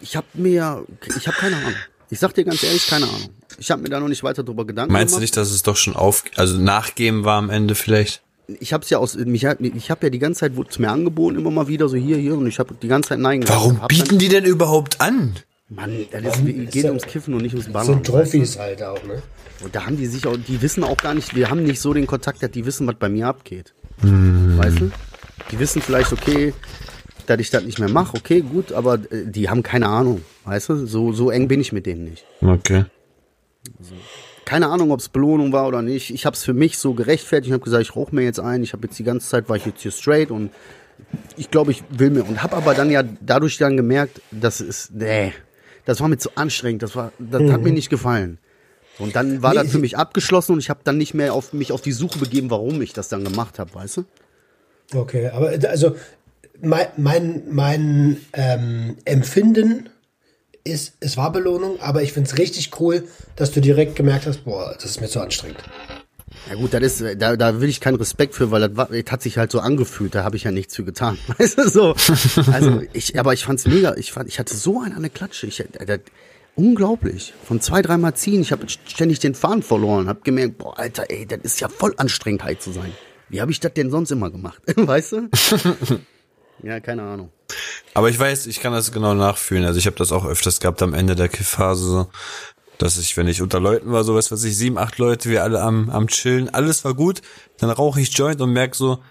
ich 0.00 0.16
habe 0.16 0.26
mir, 0.34 0.84
ich 1.16 1.26
habe 1.26 1.36
keine 1.36 1.56
Ahnung. 1.56 1.74
Ich 2.10 2.18
sag 2.18 2.32
dir 2.32 2.44
ganz 2.44 2.62
ehrlich, 2.62 2.86
keine 2.86 3.06
Ahnung. 3.06 3.28
Ich 3.58 3.70
habe 3.70 3.82
mir 3.82 3.88
da 3.90 4.00
noch 4.00 4.08
nicht 4.08 4.22
weiter 4.22 4.42
drüber 4.42 4.66
Gedanken 4.66 4.92
Meinst 4.92 5.12
du 5.12 5.16
gemacht. 5.16 5.22
nicht, 5.22 5.36
dass 5.36 5.50
es 5.50 5.62
doch 5.62 5.76
schon 5.76 5.96
auf, 5.96 6.24
also 6.36 6.56
nachgeben 6.56 7.24
war 7.24 7.38
am 7.38 7.50
Ende 7.50 7.74
vielleicht? 7.74 8.22
Ich 8.60 8.72
habe 8.72 8.82
es 8.82 8.90
ja 8.90 8.98
aus, 8.98 9.14
mich, 9.16 9.44
ich 9.44 9.90
habe 9.90 10.06
ja 10.06 10.10
die 10.10 10.18
ganze 10.18 10.40
Zeit 10.40 10.56
wurde 10.56 10.70
es 10.70 10.78
mir 10.78 10.88
angeboten 10.90 11.36
immer 11.36 11.50
mal 11.50 11.68
wieder 11.68 11.88
so 11.88 11.96
hier 11.96 12.16
hier 12.16 12.34
und 12.34 12.46
ich 12.46 12.58
habe 12.58 12.74
die 12.80 12.88
ganze 12.88 13.10
Zeit 13.10 13.18
nein 13.18 13.42
gesagt. 13.42 13.58
Warum 13.60 13.80
bieten 13.88 14.18
die 14.18 14.28
denn 14.28 14.44
überhaupt 14.44 15.00
an? 15.00 15.34
Mann, 15.68 16.06
das 16.10 16.38
ist, 16.38 16.44
geht 16.72 16.84
ja- 16.84 16.88
ums 16.88 17.02
Kiffen 17.04 17.34
und 17.34 17.42
nicht 17.42 17.52
ums 17.54 17.70
Ballern. 17.70 17.86
sind 17.94 18.06
Trophys 18.06 18.58
halt 18.58 18.82
auch, 18.82 19.02
ne? 19.04 19.22
Und 19.62 19.74
da 19.74 19.84
haben 19.84 19.98
die 19.98 20.06
sich 20.06 20.26
auch, 20.26 20.36
die 20.36 20.62
wissen 20.62 20.82
auch 20.82 20.96
gar 20.96 21.12
nicht, 21.14 21.34
wir 21.36 21.50
haben 21.50 21.62
nicht 21.62 21.80
so 21.80 21.92
den 21.92 22.06
Kontakt, 22.06 22.42
dass 22.42 22.50
die 22.50 22.64
wissen, 22.64 22.86
was 22.86 22.94
bei 22.94 23.08
mir 23.10 23.26
abgeht. 23.26 23.74
Weißt 24.00 24.80
du? 24.80 24.90
Die 25.50 25.58
wissen 25.58 25.82
vielleicht, 25.82 26.12
okay, 26.12 26.54
dass 27.26 27.38
ich 27.40 27.50
das 27.50 27.64
nicht 27.64 27.78
mehr 27.78 27.90
mache, 27.90 28.16
okay, 28.16 28.40
gut, 28.40 28.72
aber 28.72 28.94
äh, 29.10 29.26
die 29.26 29.50
haben 29.50 29.62
keine 29.62 29.88
Ahnung, 29.88 30.22
weißt 30.46 30.70
du? 30.70 30.86
So, 30.86 31.12
so 31.12 31.30
eng 31.30 31.48
bin 31.48 31.60
ich 31.60 31.72
mit 31.72 31.84
denen 31.84 32.04
nicht. 32.04 32.24
Okay. 32.40 32.84
Keine 34.48 34.68
Ahnung, 34.68 34.92
ob 34.92 35.00
es 35.00 35.10
Belohnung 35.10 35.52
war 35.52 35.68
oder 35.68 35.82
nicht. 35.82 36.08
Ich 36.08 36.24
habe 36.24 36.32
es 36.32 36.42
für 36.42 36.54
mich 36.54 36.78
so 36.78 36.94
gerechtfertigt. 36.94 37.48
Ich 37.48 37.52
habe 37.52 37.62
gesagt, 37.62 37.82
ich 37.82 37.94
rauche 37.94 38.14
mir 38.14 38.22
jetzt 38.22 38.40
ein. 38.40 38.62
Ich 38.62 38.72
habe 38.72 38.86
jetzt 38.86 38.98
die 38.98 39.04
ganze 39.04 39.28
Zeit 39.28 39.46
war 39.50 39.56
ich 39.56 39.66
jetzt 39.66 39.82
hier 39.82 39.90
straight 39.90 40.30
und 40.30 40.50
ich 41.36 41.50
glaube, 41.50 41.70
ich 41.70 41.84
will 41.90 42.08
mir 42.08 42.26
und 42.26 42.42
habe 42.42 42.56
aber 42.56 42.72
dann 42.72 42.90
ja 42.90 43.02
dadurch 43.20 43.58
dann 43.58 43.76
gemerkt, 43.76 44.22
das 44.30 44.62
ist 44.62 44.94
nee, 44.94 45.34
das 45.84 46.00
war 46.00 46.08
mir 46.08 46.16
zu 46.16 46.30
anstrengend. 46.34 46.82
Das 46.82 46.96
war, 46.96 47.12
das 47.18 47.42
hat 47.52 47.60
mir 47.60 47.74
nicht 47.74 47.90
gefallen. 47.90 48.38
Und 48.98 49.16
dann 49.16 49.42
war 49.42 49.52
Nee, 49.52 49.60
das 49.64 49.70
für 49.70 49.80
mich 49.80 49.98
abgeschlossen 49.98 50.52
und 50.52 50.60
ich 50.60 50.70
habe 50.70 50.80
dann 50.82 50.96
nicht 50.96 51.12
mehr 51.12 51.34
auf 51.34 51.52
mich 51.52 51.70
auf 51.70 51.82
die 51.82 51.92
Suche 51.92 52.18
begeben, 52.18 52.48
warum 52.48 52.80
ich 52.80 52.94
das 52.94 53.10
dann 53.10 53.24
gemacht 53.24 53.58
habe, 53.58 53.74
weißt 53.74 53.98
du? 53.98 54.04
Okay, 54.94 55.28
aber 55.28 55.52
also 55.68 55.94
mein, 56.62 56.86
mein, 56.96 57.42
mein 57.50 58.16
ähm, 58.32 58.96
Empfinden 59.04 59.90
ist, 60.64 60.94
es 61.00 61.16
war 61.16 61.32
Belohnung, 61.32 61.80
aber 61.80 62.02
ich 62.02 62.12
finde 62.12 62.28
es 62.28 62.38
richtig 62.38 62.80
cool, 62.80 63.04
dass 63.36 63.50
du 63.52 63.60
direkt 63.60 63.96
gemerkt 63.96 64.26
hast, 64.26 64.44
boah, 64.44 64.74
das 64.74 64.84
ist 64.84 65.00
mir 65.00 65.08
zu 65.08 65.20
anstrengend. 65.20 65.58
Ja 66.48 66.54
gut, 66.54 66.72
das 66.72 67.00
ist, 67.00 67.20
da, 67.20 67.36
da 67.36 67.60
will 67.60 67.68
ich 67.68 67.80
keinen 67.80 67.96
Respekt 67.96 68.34
für, 68.34 68.50
weil 68.50 68.60
das, 68.60 68.76
war, 68.76 68.86
das 68.86 69.10
hat 69.10 69.22
sich 69.22 69.38
halt 69.38 69.50
so 69.50 69.60
angefühlt, 69.60 70.14
da 70.14 70.24
habe 70.24 70.36
ich 70.36 70.44
ja 70.44 70.50
nichts 70.50 70.76
für 70.76 70.84
getan. 70.84 71.18
Weißt 71.38 71.58
du, 71.58 71.68
so. 71.68 71.94
Also 72.52 72.82
ich, 72.92 73.18
aber 73.18 73.32
ich 73.32 73.44
fand's 73.44 73.66
mega, 73.66 73.94
ich 73.96 74.12
fand, 74.12 74.28
ich 74.28 74.38
hatte 74.38 74.54
so 74.54 74.80
eine, 74.80 74.96
eine 74.96 75.10
Klatsche. 75.10 75.46
Ich, 75.46 75.60
äh, 75.60 75.66
das, 75.86 76.00
unglaublich. 76.54 77.34
Von 77.44 77.60
zwei, 77.60 77.82
dreimal 77.82 78.14
ziehen, 78.14 78.40
ich 78.40 78.52
habe 78.52 78.66
ständig 78.68 79.18
den 79.20 79.34
Faden 79.34 79.62
verloren, 79.62 80.08
habe 80.08 80.20
gemerkt, 80.22 80.58
boah, 80.58 80.78
Alter, 80.78 81.06
ey, 81.08 81.26
das 81.26 81.40
ist 81.42 81.60
ja 81.60 81.68
voll 81.68 81.94
anstrengend, 81.96 82.42
zu 82.60 82.72
sein. 82.72 82.92
Wie 83.28 83.40
habe 83.40 83.50
ich 83.50 83.60
das 83.60 83.74
denn 83.74 83.90
sonst 83.90 84.10
immer 84.10 84.30
gemacht? 84.30 84.60
weißt 84.76 85.12
du? 85.12 85.28
Ja, 86.62 86.80
keine 86.80 87.02
Ahnung. 87.02 87.30
Aber 87.94 88.10
ich 88.10 88.18
weiß, 88.18 88.46
ich 88.46 88.60
kann 88.60 88.72
das 88.72 88.92
genau 88.92 89.14
nachfühlen. 89.14 89.64
Also 89.64 89.78
ich 89.78 89.86
habe 89.86 89.96
das 89.96 90.12
auch 90.12 90.24
öfters 90.24 90.60
gehabt 90.60 90.82
am 90.82 90.94
Ende 90.94 91.16
der 91.16 91.28
Kiffphase, 91.28 91.84
so, 91.84 92.06
dass 92.78 92.98
ich, 92.98 93.16
wenn 93.16 93.26
ich 93.28 93.42
unter 93.42 93.60
Leuten 93.60 93.90
war, 93.92 94.04
so 94.04 94.14
was 94.14 94.30
weiß 94.30 94.44
ich, 94.44 94.56
sieben, 94.56 94.78
acht 94.78 94.98
Leute, 94.98 95.28
wir 95.30 95.42
alle 95.42 95.60
am, 95.60 95.90
am 95.90 96.08
Chillen, 96.08 96.48
alles 96.48 96.84
war 96.84 96.94
gut, 96.94 97.22
dann 97.58 97.70
rauche 97.70 98.00
ich 98.00 98.16
Joint 98.16 98.40
und 98.40 98.52
merk 98.52 98.74
so, 98.74 99.02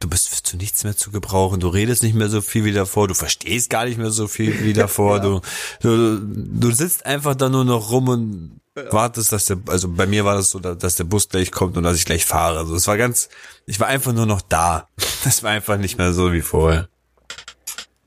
du 0.00 0.08
bist 0.08 0.46
zu 0.46 0.56
nichts 0.56 0.84
mehr 0.84 0.96
zu 0.96 1.10
gebrauchen, 1.10 1.60
du 1.60 1.68
redest 1.68 2.02
nicht 2.02 2.14
mehr 2.14 2.28
so 2.28 2.40
viel 2.40 2.64
wie 2.64 2.72
davor, 2.72 3.08
du 3.08 3.14
verstehst 3.14 3.70
gar 3.70 3.84
nicht 3.84 3.98
mehr 3.98 4.10
so 4.10 4.26
viel 4.26 4.64
wie 4.64 4.72
davor, 4.72 5.20
du, 5.20 5.40
du, 5.80 6.18
du 6.18 6.70
sitzt 6.72 7.06
einfach 7.06 7.34
da 7.34 7.48
nur 7.48 7.64
noch 7.64 7.90
rum 7.90 8.08
und 8.08 8.60
wartest, 8.90 9.32
dass 9.32 9.46
der, 9.46 9.58
also 9.66 9.88
bei 9.88 10.06
mir 10.06 10.24
war 10.24 10.34
das 10.36 10.50
so, 10.50 10.58
dass 10.58 10.96
der 10.96 11.04
Bus 11.04 11.28
gleich 11.28 11.50
kommt 11.50 11.76
und 11.76 11.82
dass 11.82 11.96
ich 11.96 12.04
gleich 12.04 12.24
fahre. 12.24 12.58
Also 12.58 12.74
es 12.74 12.86
war 12.86 12.96
ganz, 12.96 13.28
ich 13.66 13.80
war 13.80 13.88
einfach 13.88 14.12
nur 14.12 14.26
noch 14.26 14.42
da. 14.42 14.88
Das 15.24 15.42
war 15.42 15.50
einfach 15.50 15.76
nicht 15.76 15.98
mehr 15.98 16.12
so 16.12 16.32
wie 16.32 16.40
vorher. 16.40 16.88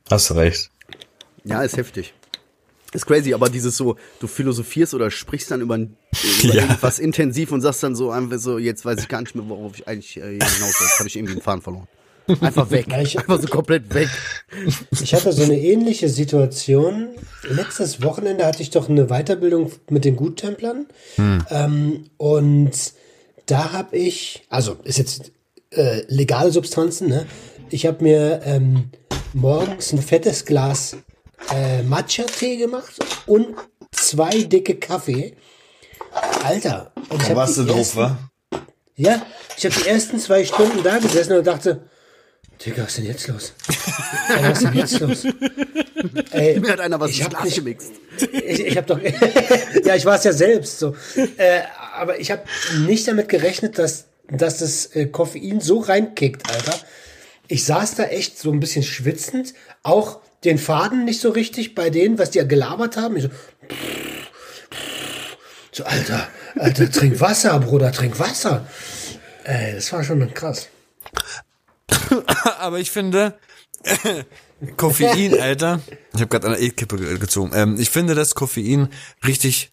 Hast 0.10 0.32
recht. 0.32 0.72
Ja, 1.44 1.62
ist 1.64 1.76
heftig. 1.76 2.14
Ist 2.94 3.06
crazy, 3.06 3.34
aber 3.34 3.50
dieses 3.50 3.76
so, 3.76 3.98
du 4.20 4.28
philosophierst 4.28 4.94
oder 4.94 5.12
sprichst 5.12 5.52
dann 5.52 5.62
über, 5.62 5.76
über 5.76 5.90
Ja. 6.42 6.62
irgendwas 6.64 6.98
intensiv 6.98 7.52
und 7.52 7.62
sagst 7.62 7.84
dann 7.84 7.96
so 7.96 8.10
einfach 8.12 8.38
so, 8.40 8.58
jetzt 8.58 8.86
weiß 8.86 9.00
ich 9.02 9.10
gar 9.10 9.22
nicht 9.22 9.36
mehr, 9.36 9.48
worauf 9.50 9.76
ich 9.76 9.88
eigentlich 9.88 10.16
äh, 10.18 10.22
hinaus 10.22 10.80
will. 10.80 10.88
Jetzt 10.88 11.00
habe 11.00 11.08
ich 11.10 11.16
irgendwie 11.18 11.34
den 11.36 11.42
Faden 11.44 11.62
verloren. 11.62 11.88
Einfach 12.42 12.70
weg. 12.72 12.88
Ich- 13.02 13.18
Einfach 13.18 13.42
so 13.42 13.48
komplett 13.48 13.94
weg. 13.94 14.10
Ich 15.02 15.14
hatte 15.14 15.32
so 15.34 15.44
eine 15.44 15.58
ähnliche 15.60 16.10
Situation. 16.10 17.10
Letztes 17.44 18.02
Wochenende 18.04 18.46
hatte 18.46 18.62
ich 18.62 18.70
doch 18.70 18.90
eine 18.90 19.08
Weiterbildung 19.08 19.72
mit 19.90 20.06
den 20.06 20.16
Guttemplern. 20.16 20.88
Ähm, 21.18 22.06
und 22.18 22.72
da 23.46 23.72
habe 23.74 23.98
ich, 23.98 24.46
also 24.50 24.78
ist 24.84 24.98
jetzt 24.98 25.32
äh, 25.72 26.02
legale 26.08 26.52
Substanzen, 26.52 27.08
ne? 27.10 27.26
Ich 27.72 27.86
habe 27.86 28.04
mir 28.04 28.42
ähm, 28.46 28.90
morgens 29.34 29.92
ein 29.94 30.02
fettes 30.02 30.46
Glas 30.46 30.98
äh, 31.54 31.84
Matcha-Tee 31.84 32.58
gemacht 32.58 32.94
und 33.28 33.48
zwei 33.92 34.44
dicke 34.44 34.76
Kaffee. 34.76 35.36
Alter. 36.44 36.92
Und 37.10 37.22
ich 37.22 37.30
hab 37.30 37.46
die 37.48 37.70
ersten- 37.72 37.98
wa? 38.00 38.18
Ja, 38.96 39.22
ich 39.58 39.66
habe 39.66 39.76
die 39.76 39.88
ersten 39.88 40.20
zwei 40.20 40.44
Stunden 40.44 40.84
da 40.84 40.98
gesessen 40.98 41.38
und 41.38 41.48
dachte, 41.48 41.84
Digga, 42.66 42.84
was 42.84 42.90
ist 42.90 42.98
denn 42.98 43.06
jetzt 43.06 43.28
los? 43.28 43.54
Ey, 44.30 44.44
was 44.44 44.58
ist 44.58 44.64
denn 44.68 44.74
jetzt 44.74 45.00
los? 45.00 45.24
Ey, 46.32 46.60
Mir 46.60 46.74
hat 46.74 46.80
einer 46.82 47.00
was 47.00 47.12
ich 47.12 47.24
hab 47.24 47.42
nicht- 47.44 47.56
gemixt. 47.56 47.92
ich, 48.34 48.66
ich 48.66 48.78
habe 48.78 48.86
doch, 48.88 49.00
ja, 49.86 49.96
ich 49.96 50.06
war 50.06 50.16
es 50.18 50.26
ja 50.26 50.34
selbst 50.34 50.80
so. 50.80 50.96
Äh, 51.38 51.62
aber 51.96 52.20
ich 52.20 52.32
habe 52.32 52.44
nicht 52.86 53.08
damit 53.08 53.30
gerechnet, 53.30 53.78
dass, 53.80 54.06
dass 54.30 54.58
das 54.58 54.88
äh, 54.88 55.06
Koffein 55.06 55.62
so 55.62 55.80
reinkickt, 55.80 56.50
Alter. 56.52 56.78
Ich 57.48 57.64
saß 57.66 57.96
da 57.96 58.04
echt 58.04 58.38
so 58.38 58.52
ein 58.52 58.60
bisschen 58.60 58.84
schwitzend, 58.84 59.54
auch 59.84 60.20
den 60.44 60.58
Faden 60.58 61.06
nicht 61.06 61.22
so 61.22 61.30
richtig 61.30 61.76
bei 61.76 61.90
denen, 61.90 62.20
was 62.20 62.32
die 62.32 62.40
ja 62.40 62.44
gelabert 62.44 62.98
haben. 62.98 63.16
Ich 63.16 63.24
so, 63.24 63.30
so 65.72 65.84
Alter, 65.86 66.28
Alter, 66.56 66.92
trink 66.92 67.20
Wasser, 67.22 67.58
Bruder, 67.60 67.92
trink 67.94 68.20
Wasser. 68.20 68.68
Ey, 69.46 69.76
das 69.76 69.92
war 69.94 70.04
schon 70.04 70.34
krass. 70.34 70.68
Aber 72.60 72.80
ich 72.80 72.92
finde, 72.92 73.38
Koffein, 74.78 75.40
Alter. 75.40 75.80
Ich 76.14 76.20
habe 76.22 76.28
gerade 76.28 76.48
eine 76.48 76.60
E-Kippe 76.60 76.98
ge- 76.98 77.18
gezogen. 77.18 77.52
Ähm, 77.54 77.78
ich 77.80 77.90
finde, 77.90 78.16
dass 78.16 78.36
Koffein 78.36 78.90
richtig 79.26 79.72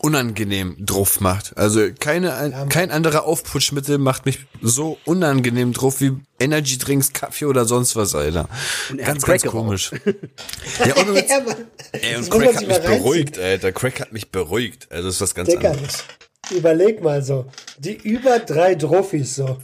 unangenehm 0.00 0.76
drauf 0.80 1.20
macht. 1.20 1.56
Also 1.58 1.88
keine, 1.98 2.34
ein, 2.34 2.68
kein 2.70 2.90
anderer 2.90 3.24
Aufputschmittel 3.24 3.98
macht 3.98 4.24
mich 4.24 4.38
so 4.62 4.98
unangenehm 5.04 5.74
drauf 5.74 6.00
wie 6.00 6.12
Energy 6.40 6.78
Drinks, 6.78 7.12
Kaffee 7.12 7.44
oder 7.44 7.66
sonst 7.66 7.94
was, 7.94 8.14
Alter. 8.14 8.48
er 8.96 9.04
Ganz, 9.04 9.24
ganz 9.24 9.42
komisch. 9.44 9.90
ja, 10.78 10.96
Witz. 11.14 11.28
Ja. 11.30 11.44
Ey, 11.92 12.16
und 12.16 12.30
Crack 12.30 12.56
hat 12.56 12.66
mich 12.66 12.78
beruhigt, 12.80 13.38
Alter. 13.38 13.72
Crack 13.72 14.00
hat 14.00 14.12
mich 14.14 14.30
beruhigt. 14.30 14.90
Also 14.90 15.08
ist 15.10 15.20
was 15.20 15.34
ganz 15.34 15.50
Digga, 15.50 15.72
anderes. 15.72 16.04
Überleg 16.52 17.02
mal 17.02 17.22
so. 17.22 17.46
Die 17.78 17.94
über 17.94 18.38
drei 18.38 18.74
Trophys 18.74 19.36
so. 19.36 19.58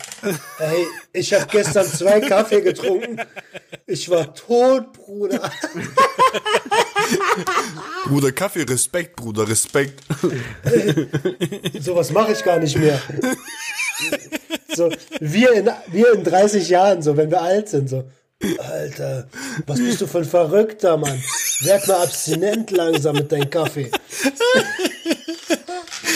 Ey, 0.59 0.87
ich 1.13 1.33
habe 1.35 1.47
gestern 1.51 1.87
zwei 1.87 2.21
Kaffee 2.21 2.61
getrunken. 2.61 3.21
Ich 3.87 4.09
war 4.09 4.35
tot, 4.35 4.93
Bruder. 4.93 5.51
Bruder, 8.05 8.33
Kaffee, 8.33 8.63
Respekt, 8.63 9.17
Bruder, 9.17 9.49
Respekt. 9.49 10.03
Sowas 11.81 12.11
mache 12.11 12.33
ich 12.33 12.45
gar 12.45 12.59
nicht 12.59 12.77
mehr. 12.77 13.01
So, 14.75 14.91
wir 15.21 15.53
in, 15.53 15.71
wir 15.89 16.13
in 16.13 16.25
30 16.25 16.69
Jahren, 16.69 17.03
so, 17.03 17.17
wenn 17.17 17.31
wir 17.31 17.41
alt 17.41 17.69
sind, 17.69 17.89
so. 17.89 18.05
Alter, 18.59 19.29
was 19.67 19.79
bist 19.81 20.01
du 20.01 20.07
für 20.07 20.19
ein 20.19 20.25
Verrückter, 20.25 20.97
Mann? 20.97 21.21
Werd 21.63 21.89
mal 21.89 22.03
abstinent 22.03 22.71
langsam 22.71 23.17
mit 23.17 23.33
deinem 23.33 23.51
Kaffee. 23.51 23.91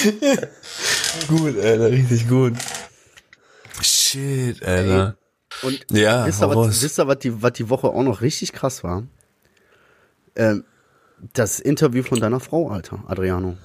Gut, 1.28 1.58
Alter, 1.58 1.90
richtig 1.90 2.28
gut. 2.28 2.54
Shit, 3.80 4.62
Alter. 4.62 5.16
Und 5.62 5.84
Ja, 5.90 6.26
wisst 6.26 6.42
ihr, 6.42 6.48
was, 6.48 6.82
wisst 6.82 6.98
ihr, 6.98 7.06
was 7.06 7.18
die, 7.18 7.42
was 7.42 7.52
die 7.52 7.68
Woche 7.68 7.88
auch 7.88 8.02
noch 8.02 8.20
richtig 8.20 8.52
krass 8.52 8.82
war? 8.82 9.04
Ähm, 10.34 10.64
das 11.34 11.60
Interview 11.60 12.02
von 12.02 12.18
deiner 12.18 12.40
Frau, 12.40 12.68
Alter, 12.70 13.04
Adriano. 13.06 13.56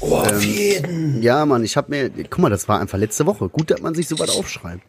Oh, 0.00 0.16
auf 0.16 0.42
jeden. 0.42 1.22
Ja, 1.22 1.46
Mann, 1.46 1.62
ich 1.64 1.76
habe 1.76 1.90
mir, 1.90 2.10
guck 2.10 2.38
mal, 2.38 2.50
das 2.50 2.68
war 2.68 2.80
einfach 2.80 2.98
letzte 2.98 3.26
Woche. 3.26 3.48
Gut, 3.48 3.70
dass 3.70 3.80
man 3.80 3.94
sich 3.94 4.08
sowas 4.08 4.30
aufschreibt. 4.30 4.82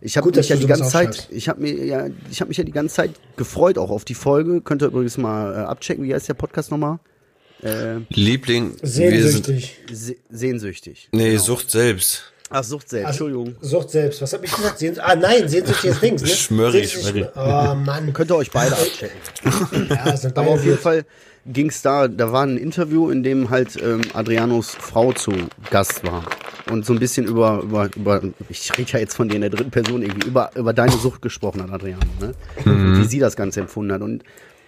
Ich 0.00 0.16
habe 0.16 0.30
mich 0.30 0.48
ja 0.48 0.56
die 0.56 0.66
ganze 0.66 0.88
Zeit, 0.88 1.28
ich 1.30 1.48
habe 1.48 1.60
mir 1.60 1.84
ja, 1.84 2.08
ich 2.30 2.40
habe 2.40 2.48
mich 2.48 2.56
ja 2.58 2.64
die 2.64 2.72
ganze 2.72 2.94
Zeit 2.94 3.12
gefreut 3.36 3.78
auch 3.78 3.90
auf 3.90 4.04
die 4.04 4.14
Folge. 4.14 4.60
Könnt 4.60 4.82
ihr 4.82 4.88
übrigens 4.88 5.16
mal 5.16 5.52
äh, 5.54 5.56
abchecken, 5.58 6.04
wie 6.04 6.12
heißt 6.14 6.28
der 6.28 6.34
Podcast 6.34 6.70
nochmal? 6.70 6.98
Äh, 7.62 8.00
Liebling, 8.10 8.76
Sehnsüchtig. 8.82 9.78
se 9.92 10.16
sehnsüchtig. 10.30 11.08
nee, 11.12 11.36
Sucht 11.36 11.70
selbst. 11.70 12.32
Ach, 12.50 12.62
Sucht 12.64 12.90
selbst, 12.90 13.08
Entschuldigung. 13.10 13.54
Sucht 13.60 13.90
selbst. 13.90 14.20
Was 14.20 14.32
hab 14.32 14.44
ich 14.44 14.52
gesagt? 14.54 14.78
Sehns 14.78 14.98
ah, 14.98 15.14
nein, 15.14 15.48
Sehnsüchtig 15.48 15.90
ist 15.90 16.02
links, 16.02 16.22
ne? 16.22 16.28
Schmörri, 16.28 16.84
Sehnsüchtig- 16.84 17.28
Schmörri. 17.32 17.72
Oh, 17.72 17.74
Mann. 17.74 18.12
Könnt 18.12 18.30
ihr 18.30 18.36
euch 18.36 18.50
beide 18.50 18.72
abchecken. 18.72 19.16
Ja, 19.88 20.16
sind 20.16 20.36
Aber 20.38 20.50
auf 20.50 20.64
jeden. 20.64 20.76
Fall 20.78 21.04
ging's 21.46 21.82
da, 21.82 22.08
da 22.08 22.30
war 22.30 22.44
ein 22.44 22.56
Interview, 22.56 23.10
in 23.10 23.22
dem 23.22 23.50
halt 23.50 23.76
ähm, 23.82 24.02
Adrianos 24.12 24.70
Frau 24.70 25.12
zu 25.12 25.32
Gast 25.70 26.04
war. 26.04 26.24
Und 26.70 26.84
so 26.86 26.92
ein 26.92 26.98
bisschen 26.98 27.26
über, 27.26 27.60
über, 27.62 27.90
über 27.96 28.22
ich 28.48 28.76
rede 28.78 28.92
ja 28.92 28.98
jetzt 29.00 29.14
von 29.14 29.28
dir 29.28 29.36
in 29.36 29.40
der 29.40 29.50
dritten 29.50 29.70
Person 29.70 30.02
irgendwie, 30.02 30.28
über, 30.28 30.50
über 30.54 30.72
deine 30.72 30.92
Sucht 30.92 31.22
gesprochen 31.22 31.62
hat, 31.62 31.70
Adriano, 31.70 32.02
ne? 32.20 32.34
Und 32.64 33.00
wie 33.00 33.04
sie 33.06 33.18
das 33.18 33.34
Ganze 33.34 33.60
empfunden 33.60 33.92
hat. 33.92 34.02
Und 34.02 34.22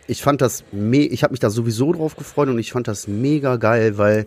ich 0.06 0.22
fand 0.22 0.40
das, 0.40 0.64
me 0.72 0.98
ich 0.98 1.22
habe 1.22 1.32
mich 1.32 1.40
da 1.40 1.50
sowieso 1.50 1.92
drauf 1.92 2.16
gefreut 2.16 2.48
und 2.48 2.58
ich 2.58 2.72
fand 2.72 2.88
das 2.88 3.08
mega 3.08 3.56
geil, 3.56 3.98
weil 3.98 4.26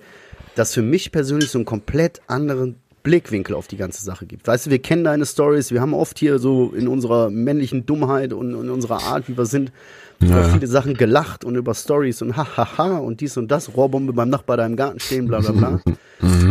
das 0.55 0.73
für 0.73 0.81
mich 0.81 1.11
persönlich 1.11 1.49
so 1.49 1.57
einen 1.57 1.65
komplett 1.65 2.21
anderen 2.27 2.75
Blickwinkel 3.03 3.55
auf 3.55 3.67
die 3.67 3.77
ganze 3.77 4.03
Sache 4.03 4.25
gibt. 4.25 4.47
Weißt 4.47 4.65
du, 4.65 4.69
wir 4.69 4.79
kennen 4.79 5.05
deine 5.05 5.25
Stories, 5.25 5.71
wir 5.71 5.79
haben 5.79 5.93
oft 5.93 6.19
hier 6.19 6.39
so 6.39 6.73
in 6.75 6.89
unserer 6.89 7.29
männlichen 7.29 7.85
Dummheit 7.85 8.33
und 8.33 8.53
in 8.53 8.69
unserer 8.69 9.01
Art, 9.03 9.29
wie 9.29 9.37
wir 9.37 9.45
sind, 9.45 9.71
über 10.19 10.43
viele 10.45 10.67
Sachen 10.67 10.95
gelacht 10.95 11.45
und 11.45 11.55
über 11.55 11.73
Stories 11.73 12.21
und 12.21 12.35
hahaha 12.35 12.97
und 12.97 13.21
dies 13.21 13.37
und 13.37 13.49
das, 13.49 13.77
Rohrbombe 13.77 14.13
beim 14.13 14.29
Nachbar 14.29 14.57
da 14.57 14.65
im 14.65 14.75
Garten 14.75 14.99
stehen, 14.99 15.27
bla 15.27 15.39
bla 15.39 15.51
bla. 15.51 15.81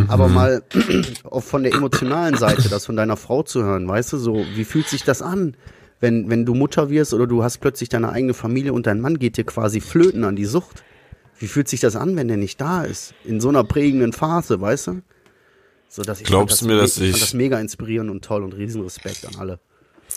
Aber 0.08 0.28
mal 0.28 0.62
auch 1.24 1.42
von 1.42 1.62
der 1.62 1.74
emotionalen 1.74 2.36
Seite, 2.36 2.68
das 2.68 2.86
von 2.86 2.96
deiner 2.96 3.16
Frau 3.16 3.42
zu 3.42 3.62
hören, 3.62 3.88
weißt 3.88 4.14
du, 4.14 4.18
so, 4.18 4.44
wie 4.54 4.64
fühlt 4.64 4.88
sich 4.88 5.04
das 5.04 5.20
an? 5.20 5.56
Wenn, 6.00 6.28
wenn 6.28 6.44
du 6.44 6.54
Mutter 6.54 6.90
wirst 6.90 7.14
oder 7.14 7.26
du 7.26 7.42
hast 7.42 7.58
plötzlich 7.58 7.88
deine 7.88 8.10
eigene 8.10 8.34
Familie 8.34 8.72
und 8.72 8.86
dein 8.86 9.00
Mann 9.00 9.18
geht 9.18 9.36
dir 9.36 9.44
quasi 9.44 9.80
flöten 9.80 10.24
an 10.24 10.36
die 10.36 10.44
Sucht. 10.44 10.84
Wie 11.38 11.46
fühlt 11.46 11.68
sich 11.68 11.80
das 11.80 11.96
an, 11.96 12.16
wenn 12.16 12.28
der 12.28 12.36
nicht 12.36 12.60
da 12.60 12.82
ist? 12.84 13.14
In 13.24 13.40
so 13.40 13.48
einer 13.48 13.64
prägenden 13.64 14.12
Phase, 14.12 14.60
weißt 14.60 14.86
du? 14.88 15.02
So, 15.88 16.02
dass 16.02 16.20
ich 16.20 16.26
Glaubst 16.26 16.58
fand 16.60 16.70
du 16.70 16.74
mir, 16.74 16.80
dass 16.80 16.94
fand 16.94 17.06
ich- 17.06 17.20
das 17.20 17.32
mega 17.34 17.58
inspirierend 17.60 18.10
und 18.10 18.24
toll 18.24 18.42
und 18.42 18.52
Riesenrespekt 18.54 19.26
an 19.26 19.36
alle. 19.38 19.58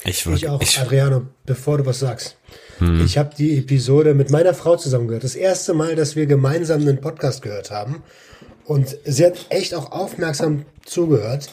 Ich, 0.06 0.26
Ich 0.26 0.48
auch, 0.48 0.62
ich, 0.62 0.80
Adriano, 0.80 1.28
bevor 1.46 1.78
du 1.80 1.86
was 1.86 2.00
sagst. 2.00 2.38
Hm. 2.78 3.04
Ich 3.04 3.18
habe 3.18 3.34
die 3.38 3.58
Episode 3.58 4.14
mit 4.14 4.30
meiner 4.32 4.54
Frau 4.54 4.78
zusammen 4.78 5.08
gehört. 5.08 5.24
Das 5.24 5.36
erste 5.36 5.74
Mal, 5.74 5.96
dass 5.96 6.16
wir 6.16 6.26
gemeinsam 6.26 6.82
einen 6.82 7.02
Podcast 7.02 7.42
gehört 7.42 7.72
haben. 7.72 8.02
Und 8.66 8.98
sie 9.04 9.26
hat 9.26 9.48
echt 9.50 9.74
auch 9.74 9.92
aufmerksam 9.92 10.66
zugehört. 10.86 11.50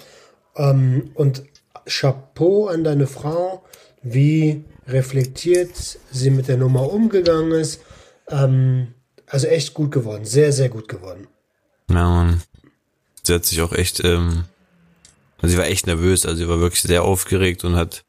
Ähm, 0.57 1.11
und 1.15 1.43
Chapeau 1.87 2.67
an 2.69 2.85
deine 2.85 3.07
Frau, 3.07 3.65
wie 4.13 4.65
reflektiert 4.87 5.99
sie 6.11 6.31
mit 6.31 6.49
der 6.49 6.57
Nummer 6.57 6.93
umgegangen 6.93 7.53
ist. 7.53 7.81
Ähm, 8.29 8.95
also 9.27 9.47
echt 9.49 9.75
gut 9.75 9.91
geworden. 9.91 10.25
Sehr, 10.25 10.53
sehr 10.53 10.69
gut 10.69 10.89
geworden. 10.89 11.27
ja, 11.89 12.09
Mann. 12.09 12.43
Sie 13.23 13.35
hat 13.35 13.45
sich 13.45 13.61
auch 13.61 13.73
echt, 13.73 14.05
ähm, 14.05 14.45
also 15.39 15.53
sie 15.53 15.59
war 15.59 15.67
echt 15.67 15.89
nervös, 15.89 16.25
also 16.27 16.39
sie 16.39 16.49
war 16.49 16.61
wirklich 16.61 16.83
sehr 16.83 17.03
aufgeregt 17.03 17.65
und 17.65 17.75
hat, 17.75 18.05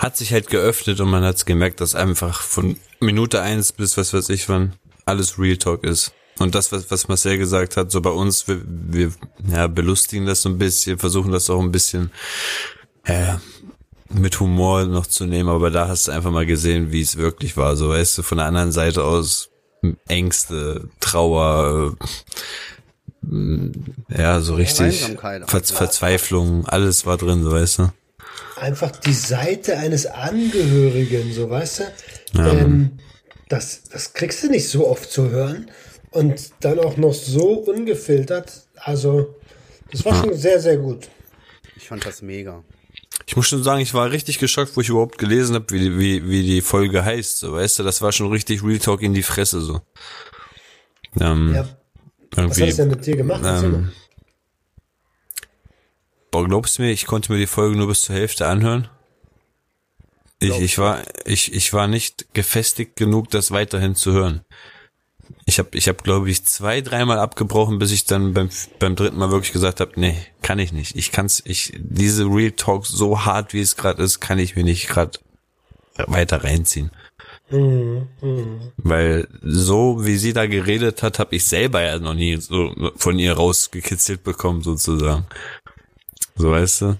hat 0.00 0.16
sich 0.16 0.32
halt 0.32 0.50
geöffnet 0.50 1.00
und 1.00 1.08
man 1.08 1.22
hat's 1.22 1.46
gemerkt, 1.46 1.80
dass 1.80 1.94
einfach 1.94 2.40
von 2.40 2.76
Minute 2.98 3.40
eins 3.40 3.72
bis 3.72 3.96
was 3.96 4.12
weiß 4.12 4.30
ich 4.30 4.48
wann 4.48 4.74
alles 5.04 5.38
Real 5.38 5.56
Talk 5.56 5.84
ist. 5.84 6.12
Und 6.38 6.54
das, 6.54 6.72
was, 6.72 6.90
was 6.90 7.08
Marcel 7.08 7.38
gesagt 7.38 7.76
hat, 7.76 7.90
so 7.90 8.00
bei 8.00 8.10
uns, 8.10 8.48
wir, 8.48 8.60
wir 8.66 9.12
ja, 9.48 9.68
belustigen 9.68 10.26
das 10.26 10.42
so 10.42 10.48
ein 10.48 10.58
bisschen, 10.58 10.98
versuchen 10.98 11.30
das 11.30 11.48
auch 11.48 11.60
ein 11.60 11.72
bisschen 11.72 12.10
ja, 13.06 13.40
mit 14.12 14.38
Humor 14.40 14.84
noch 14.84 15.06
zu 15.06 15.26
nehmen, 15.26 15.48
aber 15.48 15.70
da 15.70 15.88
hast 15.88 16.08
du 16.08 16.12
einfach 16.12 16.30
mal 16.30 16.46
gesehen, 16.46 16.92
wie 16.92 17.00
es 17.00 17.16
wirklich 17.16 17.56
war. 17.56 17.76
So 17.76 17.90
weißt 17.90 18.18
du, 18.18 18.22
von 18.22 18.38
der 18.38 18.46
anderen 18.46 18.72
Seite 18.72 19.04
aus 19.04 19.50
Ängste, 20.08 20.88
Trauer, 21.00 21.96
äh, 23.24 23.70
ja, 24.16 24.40
so 24.40 24.54
richtig. 24.54 25.16
Ver 25.46 25.62
Verzweiflung, 25.62 26.66
alles 26.66 27.06
war 27.06 27.16
drin, 27.16 27.42
so 27.42 27.52
weißt 27.52 27.78
du. 27.80 27.92
einfach 28.56 28.92
die 28.92 29.12
Seite 29.12 29.78
eines 29.78 30.06
Angehörigen, 30.06 31.32
so 31.32 31.50
weißt 31.50 31.80
du. 31.80 32.40
Ähm, 32.40 32.98
das, 33.48 33.82
das 33.92 34.12
kriegst 34.12 34.42
du 34.42 34.48
nicht 34.48 34.68
so 34.68 34.86
oft 34.88 35.10
zu 35.10 35.30
hören. 35.30 35.70
Und 36.10 36.50
dann 36.60 36.78
auch 36.78 36.96
noch 36.96 37.12
so 37.12 37.54
ungefiltert. 37.54 38.66
Also, 38.76 39.34
das 39.92 40.04
war 40.04 40.14
schon 40.14 40.34
sehr, 40.34 40.60
sehr 40.60 40.78
gut. 40.78 41.08
Ich 41.76 41.88
fand 41.88 42.06
das 42.06 42.22
mega. 42.22 42.64
Ich 43.24 43.34
muss 43.36 43.48
schon 43.48 43.62
sagen, 43.62 43.80
ich 43.80 43.94
war 43.94 44.10
richtig 44.10 44.38
geschockt, 44.38 44.76
wo 44.76 44.80
ich 44.82 44.88
überhaupt 44.90 45.18
gelesen 45.18 45.54
habe, 45.54 45.66
wie, 45.70 45.78
die- 45.80 45.98
wie, 45.98 46.28
wie 46.28 46.42
die 46.42 46.60
Folge 46.60 47.04
heißt. 47.04 47.38
So, 47.38 47.52
weißt 47.54 47.78
du, 47.78 47.82
das 47.82 48.02
war 48.02 48.12
schon 48.12 48.30
richtig 48.30 48.62
Real 48.62 48.78
Talk 48.78 49.02
in 49.02 49.14
die 49.14 49.22
Fresse 49.22 49.60
so. 49.60 49.80
Ähm, 51.20 51.54
Ja. 51.54 51.68
Was 52.36 52.60
hat 52.60 52.68
es 52.68 52.76
denn 52.76 52.88
mit 52.90 53.06
dir 53.06 53.16
gemacht? 53.16 53.40
Ähm, 53.44 53.92
boah, 56.30 56.44
glaubst 56.46 56.78
du 56.78 56.82
mir, 56.82 56.90
ich 56.92 57.06
konnte 57.06 57.32
mir 57.32 57.38
die 57.38 57.46
Folge 57.46 57.76
nur 57.76 57.88
bis 57.88 58.02
zur 58.02 58.14
Hälfte 58.16 58.46
anhören? 58.46 58.88
Ich, 60.38 60.58
ich 60.60 60.76
war, 60.78 61.02
ich, 61.24 61.54
ich 61.54 61.72
war 61.72 61.86
nicht 61.86 62.34
gefestigt 62.34 62.96
genug, 62.96 63.30
das 63.30 63.50
weiterhin 63.52 63.94
zu 63.94 64.12
hören. 64.12 64.42
Ich 65.44 65.58
habe, 65.58 65.70
ich 65.72 65.88
hab, 65.88 66.02
glaube 66.02 66.30
ich, 66.30 66.44
zwei, 66.44 66.80
dreimal 66.80 67.18
abgebrochen, 67.18 67.78
bis 67.78 67.92
ich 67.92 68.04
dann 68.04 68.34
beim, 68.34 68.50
beim 68.78 68.96
dritten 68.96 69.18
Mal 69.18 69.30
wirklich 69.30 69.52
gesagt 69.52 69.80
habe, 69.80 69.92
nee, 69.96 70.16
kann 70.42 70.58
ich 70.58 70.72
nicht. 70.72 70.96
Ich 70.96 71.12
kann's, 71.12 71.42
ich, 71.44 71.72
diese 71.76 72.24
Real 72.24 72.52
Talk 72.52 72.86
so 72.86 73.24
hart, 73.24 73.52
wie 73.52 73.60
es 73.60 73.76
gerade 73.76 74.02
ist, 74.02 74.20
kann 74.20 74.38
ich 74.38 74.56
mir 74.56 74.64
nicht 74.64 74.88
gerade 74.88 75.18
weiter 76.06 76.44
reinziehen. 76.44 76.90
Weil 77.48 79.28
so 79.42 80.04
wie 80.04 80.16
sie 80.16 80.32
da 80.32 80.46
geredet 80.46 81.02
hat, 81.02 81.18
habe 81.18 81.36
ich 81.36 81.46
selber 81.46 81.82
ja 81.82 81.98
noch 81.98 82.14
nie 82.14 82.36
so 82.36 82.74
von 82.96 83.18
ihr 83.18 83.34
rausgekitzelt 83.34 84.24
bekommen, 84.24 84.62
sozusagen. 84.62 85.26
So 86.34 86.50
weißt 86.50 86.80
du? 86.82 86.98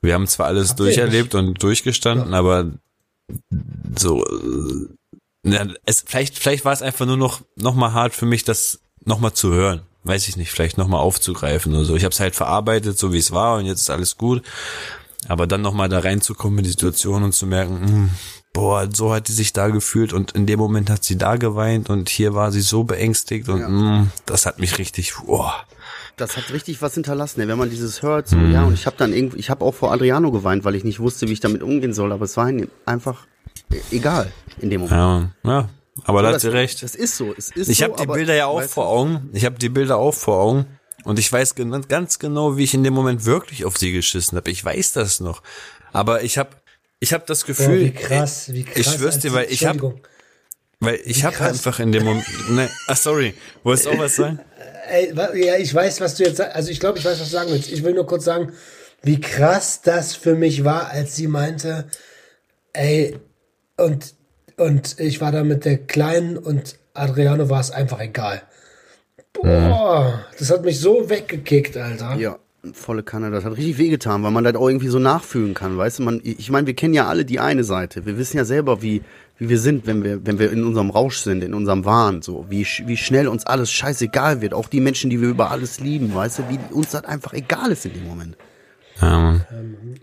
Wir 0.00 0.14
haben 0.14 0.28
zwar 0.28 0.46
alles 0.46 0.70
ihr 0.70 0.76
durcherlebt 0.76 1.34
und 1.34 1.60
durchgestanden, 1.62 2.32
aber 2.32 2.70
so 3.98 4.24
ja, 5.52 5.66
es 5.84 6.04
vielleicht 6.06 6.38
vielleicht 6.38 6.64
war 6.64 6.72
es 6.72 6.82
einfach 6.82 7.06
nur 7.06 7.16
noch 7.16 7.40
noch 7.56 7.74
mal 7.74 7.92
hart 7.92 8.14
für 8.14 8.26
mich, 8.26 8.44
das 8.44 8.80
noch 9.04 9.20
mal 9.20 9.32
zu 9.34 9.52
hören. 9.52 9.82
Weiß 10.04 10.28
ich 10.28 10.36
nicht, 10.36 10.50
vielleicht 10.50 10.78
noch 10.78 10.88
mal 10.88 10.98
aufzugreifen 10.98 11.74
oder 11.74 11.84
so. 11.84 11.96
Ich 11.96 12.04
habe 12.04 12.12
es 12.12 12.20
halt 12.20 12.34
verarbeitet, 12.34 12.98
so 12.98 13.12
wie 13.12 13.18
es 13.18 13.32
war 13.32 13.58
und 13.58 13.66
jetzt 13.66 13.80
ist 13.82 13.90
alles 13.90 14.16
gut. 14.16 14.42
Aber 15.26 15.46
dann 15.46 15.60
noch 15.62 15.74
mal 15.74 15.88
da 15.88 15.98
reinzukommen 15.98 16.58
in 16.58 16.64
die 16.64 16.70
Situation 16.70 17.22
und 17.24 17.32
zu 17.32 17.46
merken, 17.46 17.80
hm, 17.86 18.10
boah, 18.52 18.88
so 18.92 19.12
hat 19.12 19.28
die 19.28 19.32
sich 19.32 19.52
da 19.52 19.68
gefühlt 19.68 20.12
und 20.12 20.32
in 20.32 20.46
dem 20.46 20.58
Moment 20.58 20.88
hat 20.90 21.04
sie 21.04 21.18
da 21.18 21.36
geweint 21.36 21.90
und 21.90 22.08
hier 22.08 22.34
war 22.34 22.52
sie 22.52 22.60
so 22.60 22.84
beängstigt 22.84 23.48
und 23.48 23.60
Ja. 23.60 23.66
hm, 23.66 24.10
das 24.26 24.46
hat 24.46 24.58
mich 24.60 24.78
richtig, 24.78 25.14
boah. 25.26 25.54
Das 26.16 26.36
hat 26.36 26.50
richtig 26.52 26.80
was 26.82 26.94
hinterlassen, 26.94 27.46
wenn 27.46 27.58
man 27.58 27.70
dieses 27.70 28.02
hört. 28.02 28.28
So, 28.28 28.36
Mhm. 28.36 28.52
Ja, 28.52 28.64
und 28.64 28.74
ich 28.74 28.86
habe 28.86 28.96
dann 28.96 29.12
irgendwie, 29.12 29.38
ich 29.38 29.50
habe 29.50 29.64
auch 29.64 29.74
vor 29.74 29.92
Adriano 29.92 30.30
geweint, 30.32 30.64
weil 30.64 30.74
ich 30.74 30.84
nicht 30.84 30.98
wusste, 31.00 31.28
wie 31.28 31.32
ich 31.32 31.40
damit 31.40 31.62
umgehen 31.62 31.92
soll. 31.94 32.12
Aber 32.12 32.24
es 32.24 32.36
war 32.36 32.50
einfach 32.86 33.26
egal 33.90 34.32
in 34.60 34.70
dem 34.70 34.82
Moment. 34.82 35.32
Ja, 35.44 35.50
ja. 35.50 35.68
aber 36.04 36.22
da 36.22 36.28
hat 36.28 36.34
das, 36.36 36.42
sie 36.42 36.48
recht. 36.52 36.82
Das 36.82 36.94
ist 36.94 37.16
so. 37.16 37.34
Es 37.36 37.50
ist 37.50 37.68
Ich 37.68 37.78
so, 37.78 37.84
habe 37.84 37.94
die 38.00 38.06
Bilder 38.06 38.34
ja 38.34 38.46
auch 38.46 38.62
vor 38.62 38.88
Augen. 38.88 39.30
Ich 39.32 39.44
habe 39.44 39.58
die 39.58 39.68
Bilder 39.68 39.96
auch 39.96 40.14
vor 40.14 40.38
Augen. 40.40 40.66
Und 41.04 41.18
ich 41.18 41.32
weiß 41.32 41.54
ganz 41.88 42.18
genau, 42.18 42.56
wie 42.56 42.64
ich 42.64 42.74
in 42.74 42.82
dem 42.84 42.92
Moment 42.94 43.24
wirklich 43.24 43.64
auf 43.64 43.78
sie 43.78 43.92
geschissen 43.92 44.36
habe. 44.36 44.50
Ich 44.50 44.64
weiß 44.64 44.92
das 44.92 45.20
noch. 45.20 45.42
Aber 45.92 46.22
ich 46.22 46.38
habe 46.38 46.50
ich 47.00 47.12
hab 47.12 47.26
das 47.26 47.44
Gefühl, 47.44 47.80
wie 47.80 47.90
krass, 47.92 48.52
wie 48.52 48.64
krass. 48.64 48.76
ich 48.76 48.86
schwör's 48.86 49.18
dir, 49.20 49.32
weil 49.32 49.46
ich 49.50 49.64
hab- 49.64 49.74
Entschuldigung. 49.74 50.02
weil 50.80 51.00
ich 51.04 51.24
habe 51.24 51.40
einfach 51.40 51.78
in 51.78 51.92
dem 51.92 52.04
Moment, 52.04 52.26
ne, 52.50 52.68
ach 52.88 52.96
sorry, 52.96 53.34
wolltest 53.62 53.86
du 53.86 53.90
auch 53.90 53.98
was 53.98 54.16
sagen? 54.16 54.40
Ja, 55.34 55.56
ich 55.58 55.74
weiß, 55.74 56.00
was 56.00 56.14
du 56.14 56.24
jetzt 56.24 56.38
sagst. 56.38 56.56
Also 56.56 56.70
ich 56.70 56.80
glaube, 56.80 56.98
ich 56.98 57.04
weiß, 57.04 57.20
was 57.20 57.28
du 57.28 57.32
sagen 57.32 57.50
willst. 57.52 57.70
Ich 57.70 57.84
will 57.84 57.92
nur 57.92 58.06
kurz 58.06 58.24
sagen, 58.24 58.54
wie 59.02 59.20
krass 59.20 59.82
das 59.82 60.14
für 60.16 60.34
mich 60.34 60.64
war, 60.64 60.88
als 60.88 61.14
sie 61.14 61.26
meinte, 61.26 61.88
ey, 62.72 63.18
und 63.78 64.14
Und 64.58 64.98
ich 64.98 65.20
war 65.20 65.30
da 65.30 65.44
mit 65.44 65.64
der 65.64 65.78
Kleinen 65.78 66.36
und 66.36 66.76
Adriano 66.92 67.48
war 67.48 67.60
es 67.60 67.70
einfach 67.70 68.00
egal. 68.00 68.42
Boah, 69.32 70.26
das 70.36 70.50
hat 70.50 70.64
mich 70.64 70.80
so 70.80 71.08
weggekickt, 71.08 71.76
Alter. 71.76 72.16
Ja, 72.16 72.38
volle 72.72 73.04
Kanne, 73.04 73.30
das 73.30 73.44
hat 73.44 73.56
richtig 73.56 73.78
wehgetan, 73.78 74.24
weil 74.24 74.32
man 74.32 74.42
das 74.42 74.56
auch 74.56 74.68
irgendwie 74.68 74.88
so 74.88 74.98
nachfühlen 74.98 75.54
kann, 75.54 75.78
weißt 75.78 76.00
du? 76.00 76.02
Man, 76.02 76.20
ich 76.24 76.50
meine, 76.50 76.66
wir 76.66 76.74
kennen 76.74 76.94
ja 76.94 77.06
alle 77.06 77.24
die 77.24 77.38
eine 77.38 77.62
Seite. 77.62 78.04
Wir 78.04 78.18
wissen 78.18 78.36
ja 78.36 78.44
selber, 78.44 78.82
wie, 78.82 79.02
wie 79.38 79.48
wir 79.48 79.60
sind, 79.60 79.86
wenn 79.86 80.02
wir, 80.02 80.26
wenn 80.26 80.40
wir 80.40 80.50
in 80.50 80.64
unserem 80.64 80.90
Rausch 80.90 81.18
sind, 81.18 81.44
in 81.44 81.54
unserem 81.54 81.84
Wahn, 81.84 82.20
so. 82.20 82.46
Wie, 82.48 82.66
wie 82.86 82.96
schnell 82.96 83.28
uns 83.28 83.46
alles 83.46 83.70
scheißegal 83.70 84.40
wird. 84.40 84.54
Auch 84.54 84.68
die 84.68 84.80
Menschen, 84.80 85.08
die 85.08 85.20
wir 85.20 85.28
über 85.28 85.52
alles 85.52 85.78
lieben, 85.78 86.12
weißt 86.12 86.40
du? 86.40 86.42
Wie 86.48 86.58
uns 86.74 86.90
das 86.90 87.04
einfach 87.04 87.32
egal 87.32 87.70
ist 87.70 87.86
in 87.86 87.92
dem 87.92 88.08
Moment. 88.08 88.36
Ja, 89.00 89.18
Mann. 89.18 89.46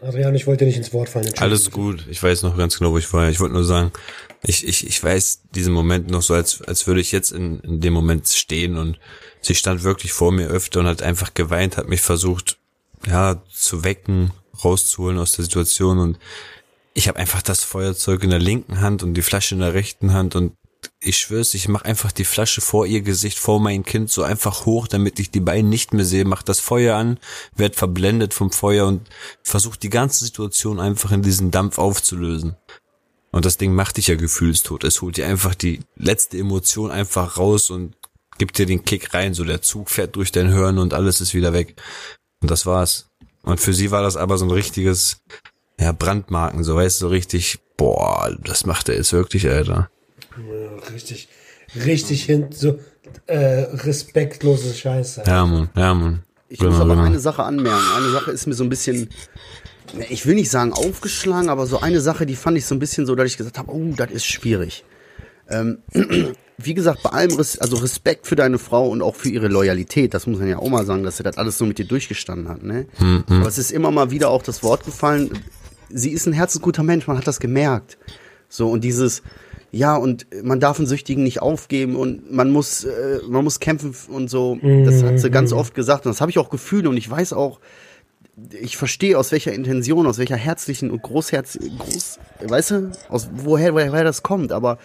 Adriano, 0.02 0.36
ich 0.36 0.48
wollte 0.48 0.66
nicht 0.66 0.78
ins 0.78 0.94
Wort 0.94 1.10
fallen. 1.10 1.34
Alles 1.38 1.72
gut. 1.72 2.06
Ich 2.10 2.22
weiß 2.22 2.44
noch 2.44 2.58
ganz 2.58 2.78
genau, 2.78 2.92
wo 2.92 2.98
ich 2.98 3.12
war. 3.12 3.30
Ich 3.30 3.40
wollte 3.40 3.54
nur 3.54 3.66
sagen, 3.66 3.92
ich, 4.44 4.66
ich, 4.68 4.88
ich 4.88 5.04
weiß 5.04 5.42
diesen 5.54 5.74
Moment 5.74 6.10
noch 6.10 6.22
so, 6.22 6.34
als, 6.34 6.62
als 6.62 6.88
würde 6.88 7.02
ich 7.02 7.12
jetzt 7.12 7.32
in, 7.32 7.60
in 7.62 7.82
dem 7.82 7.94
Moment 7.94 8.28
stehen 8.28 8.78
und 8.78 9.00
sie 9.42 9.56
stand 9.56 9.84
wirklich 9.84 10.14
vor 10.14 10.32
mir 10.32 10.48
öfter 10.48 10.82
und 10.82 10.88
hat 10.88 11.02
einfach 11.02 11.34
geweint, 11.34 11.78
hat 11.78 11.90
mich 11.90 12.02
versucht, 12.02 12.58
ja, 13.08 13.42
zu 13.52 13.84
wecken, 13.84 14.32
rauszuholen 14.64 15.18
aus 15.18 15.34
der 15.34 15.46
Situation 15.46 16.00
und 16.00 16.20
ich 16.94 17.08
habe 17.08 17.20
einfach 17.20 17.42
das 17.42 17.64
Feuerzeug 17.64 18.24
in 18.24 18.30
der 18.30 18.40
linken 18.40 18.80
Hand 18.80 19.04
und 19.04 19.16
die 19.16 19.22
Flasche 19.22 19.56
in 19.56 19.62
der 19.62 19.74
rechten 19.74 20.14
Hand 20.14 20.36
und 20.36 20.54
ich 21.06 21.18
schwör's, 21.18 21.54
ich 21.54 21.68
mach 21.68 21.84
einfach 21.84 22.12
die 22.12 22.26
Flasche 22.26 22.62
vor 22.62 22.88
ihr 22.88 23.02
Gesicht, 23.02 23.38
vor 23.38 23.60
mein 23.60 23.84
Kind 23.84 24.10
so 24.10 24.24
einfach 24.24 24.66
hoch, 24.66 24.88
damit 24.88 25.20
ich 25.20 25.30
die 25.30 25.40
beiden 25.40 25.70
nicht 25.70 25.94
mehr 25.94 26.06
sehe, 26.06 26.26
mach 26.26 26.42
das 26.42 26.60
Feuer 26.60 26.96
an, 26.96 27.20
werd 27.56 27.76
verblendet 27.76 28.34
vom 28.34 28.52
Feuer 28.52 28.88
und 28.88 29.08
versuch 29.44 29.76
die 29.76 29.90
ganze 29.90 30.26
Situation 30.26 30.80
einfach 30.80 31.12
in 31.12 31.22
diesen 31.22 31.52
Dampf 31.52 31.78
aufzulösen. 31.78 32.56
Und 33.32 33.46
das 33.46 33.58
Ding 33.58 33.76
macht 33.76 33.98
dich 33.98 34.08
ja 34.08 34.16
gefühlstot. 34.16 34.84
Es 34.84 35.02
holt 35.02 35.18
dir 35.18 35.28
einfach 35.28 35.56
die 35.56 35.82
letzte 35.96 36.38
Emotion 36.38 36.90
einfach 36.90 37.38
raus 37.38 37.70
und 37.70 37.96
gibt 38.38 38.58
dir 38.58 38.66
den 38.66 38.86
Kick 38.86 39.14
rein. 39.14 39.34
So 39.34 39.44
der 39.44 39.62
Zug 39.62 39.90
fährt 39.90 40.16
durch 40.16 40.32
dein 40.32 40.50
Hirn 40.50 40.80
und 40.80 40.94
alles 40.94 41.22
ist 41.22 41.34
wieder 41.34 41.54
weg. 41.54 41.76
Und 42.42 42.50
das 42.50 42.66
war's. 42.66 43.10
Und 43.44 43.60
für 43.60 43.74
sie 43.74 43.92
war 43.92 44.02
das 44.02 44.18
aber 44.18 44.38
so 44.38 44.46
ein 44.46 44.52
richtiges, 44.52 45.18
ja, 45.80 45.92
Brandmarken, 45.92 46.64
so 46.64 46.76
weißt 46.76 47.02
du, 47.02 47.06
so 47.06 47.10
richtig, 47.10 47.60
boah, 47.78 48.36
das 48.42 48.66
macht 48.66 48.90
er 48.90 48.96
jetzt 48.96 49.14
wirklich, 49.14 49.48
Alter. 49.50 49.90
Ja, 50.38 50.92
richtig, 50.94 51.30
richtig 51.86 52.24
hin, 52.24 52.48
so 52.52 52.80
äh, 53.28 53.38
respektlose 53.38 54.74
Scheiße. 54.74 55.24
Ja, 55.26 55.46
Mann, 55.46 55.70
ja, 55.76 55.94
Mann. 55.94 56.24
Ich 56.50 56.60
muss 56.60 56.70
Genau, 56.72 56.82
aber 56.82 56.96
genau. 56.96 57.06
eine 57.08 57.20
Sache 57.20 57.44
anmerken. 57.44 57.84
Eine 57.98 58.12
Sache 58.12 58.32
ist 58.32 58.46
mir 58.46 58.54
so 58.54 58.64
ein 58.64 58.70
bisschen, 58.70 59.10
ich 60.10 60.26
will 60.26 60.36
nicht 60.36 60.52
sagen 60.52 60.74
aufgeschlagen, 60.74 61.50
aber 61.50 61.66
so 61.66 61.80
eine 61.80 62.02
Sache, 62.02 62.26
die 62.26 62.36
fand 62.36 62.58
ich 62.58 62.66
so 62.66 62.76
ein 62.76 62.80
bisschen 62.80 63.06
so, 63.06 63.16
dass 63.16 63.28
ich 63.28 63.38
gesagt 63.38 63.58
habe, 63.58 63.72
oh, 63.72 63.94
das 63.96 64.12
ist 64.12 64.26
schwierig. 64.26 64.84
Ähm, 65.50 65.80
wie 66.58 66.74
gesagt, 66.74 67.04
bei 67.04 67.10
allem 67.10 67.36
Res 67.36 67.60
also 67.60 67.78
Respekt 67.78 68.28
für 68.28 68.36
deine 68.36 68.58
Frau 68.60 68.88
und 68.88 69.02
auch 69.02 69.16
für 69.16 69.30
ihre 69.30 69.48
Loyalität, 69.48 70.14
das 70.14 70.28
muss 70.28 70.40
man 70.40 70.48
ja 70.48 70.60
auch 70.60 70.70
mal 70.70 70.86
sagen, 70.86 71.04
dass 71.04 71.18
sie 71.18 71.24
das 71.24 71.38
alles 71.38 71.58
so 71.58 71.66
mit 71.66 71.78
dir 71.78 71.86
durchgestanden 71.86 72.48
hat. 72.48 72.64
Ne? 72.64 72.88
Aber 73.28 73.48
es 73.48 73.58
ist 73.58 73.72
immer 73.72 73.92
mal 73.92 74.12
wieder 74.12 74.30
auch 74.30 74.42
das 74.44 74.64
Wort 74.64 74.86
gefallen, 74.86 75.32
sie 75.90 76.12
ist 76.12 76.28
ein 76.28 76.34
herzensguter 76.34 76.84
Mensch, 76.84 77.08
man 77.08 77.18
hat 77.18 77.28
das 77.28 77.40
gemerkt. 77.40 77.98
So, 78.48 78.70
und 78.70 78.84
dieses, 78.84 79.22
ja, 79.76 79.98
und 79.98 80.26
man 80.42 80.62
darf 80.62 80.78
einen 80.80 80.88
Süchtigen 80.88 81.24
nicht 81.24 81.42
aufgeben 81.42 81.98
und 81.98 82.32
man 82.32 82.50
muss, 82.50 82.86
äh, 82.86 83.20
man 83.28 83.44
muss 83.44 83.60
kämpfen 83.60 83.94
und 84.08 84.30
so. 84.30 84.58
Das 84.86 85.04
hat 85.04 85.20
sie 85.20 85.30
ganz 85.30 85.52
oft 85.52 85.76
gesagt 85.76 86.06
und 86.06 86.14
das 86.14 86.22
habe 86.22 86.32
ich 86.32 86.40
auch 86.40 86.50
gefühlt 86.50 86.88
und 86.88 86.96
ich 86.96 87.10
weiß 87.10 87.34
auch, 87.34 87.60
ich 88.62 88.78
verstehe 88.78 89.18
aus 89.18 89.34
welcher 89.34 89.52
Intention, 89.52 90.08
aus 90.08 90.18
welcher 90.18 90.38
herzlichen 90.38 90.92
und 90.92 91.02
großherz, 91.02 91.60
groß, 91.78 92.20
weißt 92.48 92.72
du, 92.72 92.92
aus 93.10 93.30
woher, 93.34 93.74
woher, 93.74 93.92
woher 93.92 94.06
das 94.06 94.24
kommt. 94.24 94.54
Aber 94.54 94.78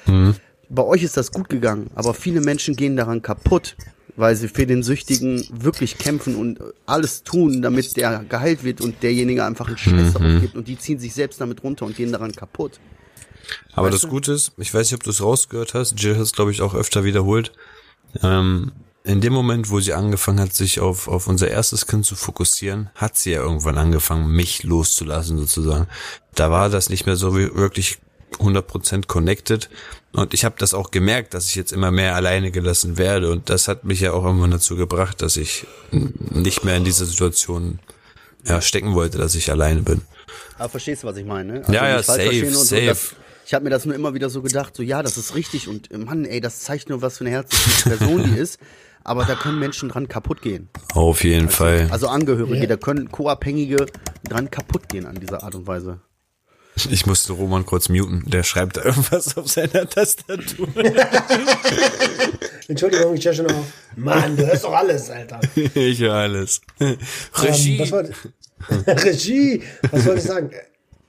bei 0.69 0.83
euch 0.83 1.05
ist 1.05 1.17
das 1.17 1.31
gut 1.31 1.49
gegangen. 1.49 1.91
Aber 1.95 2.13
viele 2.13 2.41
Menschen 2.41 2.75
gehen 2.75 2.97
daran 2.97 3.23
kaputt, 3.23 3.77
weil 4.17 4.35
sie 4.35 4.49
für 4.49 4.67
den 4.67 4.83
Süchtigen 4.83 5.47
wirklich 5.53 5.99
kämpfen 5.99 6.35
und 6.35 6.59
alles 6.87 7.23
tun, 7.23 7.63
damit 7.63 7.97
der 7.97 8.25
geheilt 8.29 8.65
wird 8.65 8.81
und 8.81 9.05
derjenige 9.05 9.45
einfach 9.45 9.69
einen 9.69 9.79
Scheiß 9.79 10.15
darauf 10.15 10.41
gibt 10.41 10.57
und 10.57 10.67
die 10.67 10.77
ziehen 10.77 10.99
sich 10.99 11.15
selbst 11.15 11.41
damit 11.41 11.63
runter 11.63 11.87
und 11.87 11.97
gehen 11.97 12.11
daran 12.11 12.33
kaputt. 12.33 12.81
Aber 13.73 13.87
Weißt 13.87 13.95
das 13.95 14.01
du? 14.03 14.09
Gute 14.09 14.33
ist, 14.33 14.53
ich 14.59 14.73
weiß 14.73 14.87
nicht, 14.91 14.95
ob 14.95 15.03
du 15.03 15.11
es 15.11 15.23
rausgehört 15.23 15.75
hast, 15.75 15.99
Jill 16.01 16.15
hat 16.17 16.23
es, 16.23 16.33
glaube 16.33 16.51
ich, 16.51 16.63
auch 16.63 16.75
öfter 16.75 17.05
wiederholt. 17.05 17.53
Ähm, 18.23 18.73
in 19.03 19.21
dem 19.21 19.33
Moment, 19.33 19.71
wo 19.71 19.81
sie 19.81 19.95
angefangen 19.95 20.41
hat, 20.41 20.53
sich 20.53 20.81
auf, 20.81 21.09
auf 21.09 21.27
unser 21.27 21.49
erstes 21.49 21.87
Kind 21.87 22.05
zu 22.05 22.17
fokussieren, 22.17 22.91
hat 22.95 23.17
sie 23.17 23.31
ja 23.33 23.41
irgendwann 23.41 23.79
angefangen, 23.79 24.31
mich 24.31 24.63
loszulassen 24.63 25.39
sozusagen. 25.39 25.87
Da 26.35 26.51
war 26.51 26.69
das 26.69 26.91
nicht 26.91 27.07
mehr 27.07 27.17
so 27.17 27.35
wie- 27.37 27.55
wirklich 27.55 27.99
100% 28.39 29.07
connected. 29.09 29.71
Und 30.13 30.35
ich 30.35 30.45
habe 30.45 30.57
das 30.59 30.75
auch 30.75 30.91
gemerkt, 30.91 31.35
dass 31.35 31.47
ich 31.47 31.55
jetzt 31.55 31.73
immer 31.73 31.91
mehr 31.91 32.15
alleine 32.15 32.51
gelassen 32.51 32.99
werde. 32.99 33.31
Und 33.31 33.49
das 33.49 33.69
hat 33.69 33.85
mich 33.85 34.01
ja 34.01 34.13
auch 34.13 34.25
irgendwann 34.25 34.51
dazu 34.51 34.77
gebracht, 34.77 35.23
dass 35.23 35.37
ich 35.37 35.67
nicht 35.91 36.65
mehr 36.65 36.77
in 36.77 36.85
dieser 36.85 37.07
Situation 37.07 37.79
ja, 38.45 38.61
stecken 38.61 38.95
wollte, 38.95 39.19
dass 39.19 39.35
ich 39.35 39.51
alleine 39.51 39.83
bin. 39.83 40.03
Aber 40.59 40.69
verstehst 40.69 41.03
du, 41.03 41.07
was 41.09 41.17
ich 41.17 41.27
meine? 41.27 41.53
Ne? 41.55 41.59
Also 41.61 41.73
Ja, 41.73 41.89
ja, 41.89 42.03
safe, 42.03 42.51
so, 42.51 42.63
safe. 42.65 43.15
Ich 43.51 43.55
habe 43.55 43.65
mir 43.65 43.71
das 43.71 43.85
nur 43.85 43.97
immer 43.97 44.15
wieder 44.15 44.31
so 44.31 44.43
gedacht, 44.43 44.77
so 44.77 44.85
ja, 44.85 45.03
das 45.03 45.17
ist 45.17 45.35
richtig 45.35 45.67
und 45.67 45.91
äh, 45.91 45.99
Mann, 45.99 46.25
ey, 46.25 46.41
das 46.41 46.61
zeigt 46.61 46.89
nur, 46.89 47.03
was 47.03 47.19
für 47.19 47.25
eine 47.25 47.33
herzliche 47.33 47.89
Person 47.89 48.23
die 48.23 48.39
ist. 48.39 48.61
Aber 49.03 49.25
da 49.25 49.35
können 49.35 49.59
Menschen 49.59 49.89
dran 49.89 50.07
kaputt 50.07 50.41
gehen. 50.41 50.69
Auf 50.95 51.25
jeden 51.25 51.49
Fall. 51.49 51.89
Also 51.91 52.07
Angehörige, 52.07 52.61
Ja. 52.61 52.67
da 52.67 52.77
können 52.77 53.11
Co-Abhängige 53.11 53.87
dran 54.29 54.53
kaputt 54.53 54.89
gehen 54.89 55.05
an 55.05 55.17
dieser 55.17 55.43
Art 55.43 55.57
und 55.57 55.67
Weise. 55.67 56.01
Ich 56.89 57.07
musste 57.07 57.33
Roman 57.33 57.67
kurz 57.67 57.89
muten. 57.89 58.23
Der 58.31 58.45
schreibt 58.45 58.77
da 58.77 58.85
irgendwas 58.85 59.37
auf 59.37 59.49
seiner 59.49 59.89
Tastatur. 59.91 60.69
Entschuldigung, 62.69 63.15
ich 63.17 63.25
höre 63.27 63.35
schon 63.35 63.51
auf. 63.51 63.65
Mann, 63.97 64.37
du 64.37 64.47
hörst 64.47 64.63
doch 64.63 64.75
alles, 64.75 65.11
Alter. 65.11 65.41
ich 65.57 65.99
höre 65.99 66.15
alles. 66.15 66.61
Ähm, 66.79 66.99
Regie. 67.35 67.81
was 67.81 67.91
wollte 67.91 68.15
Regie, 68.87 69.63
was 69.91 70.07
wollte 70.07 70.21
ich 70.21 70.25
sagen? 70.27 70.51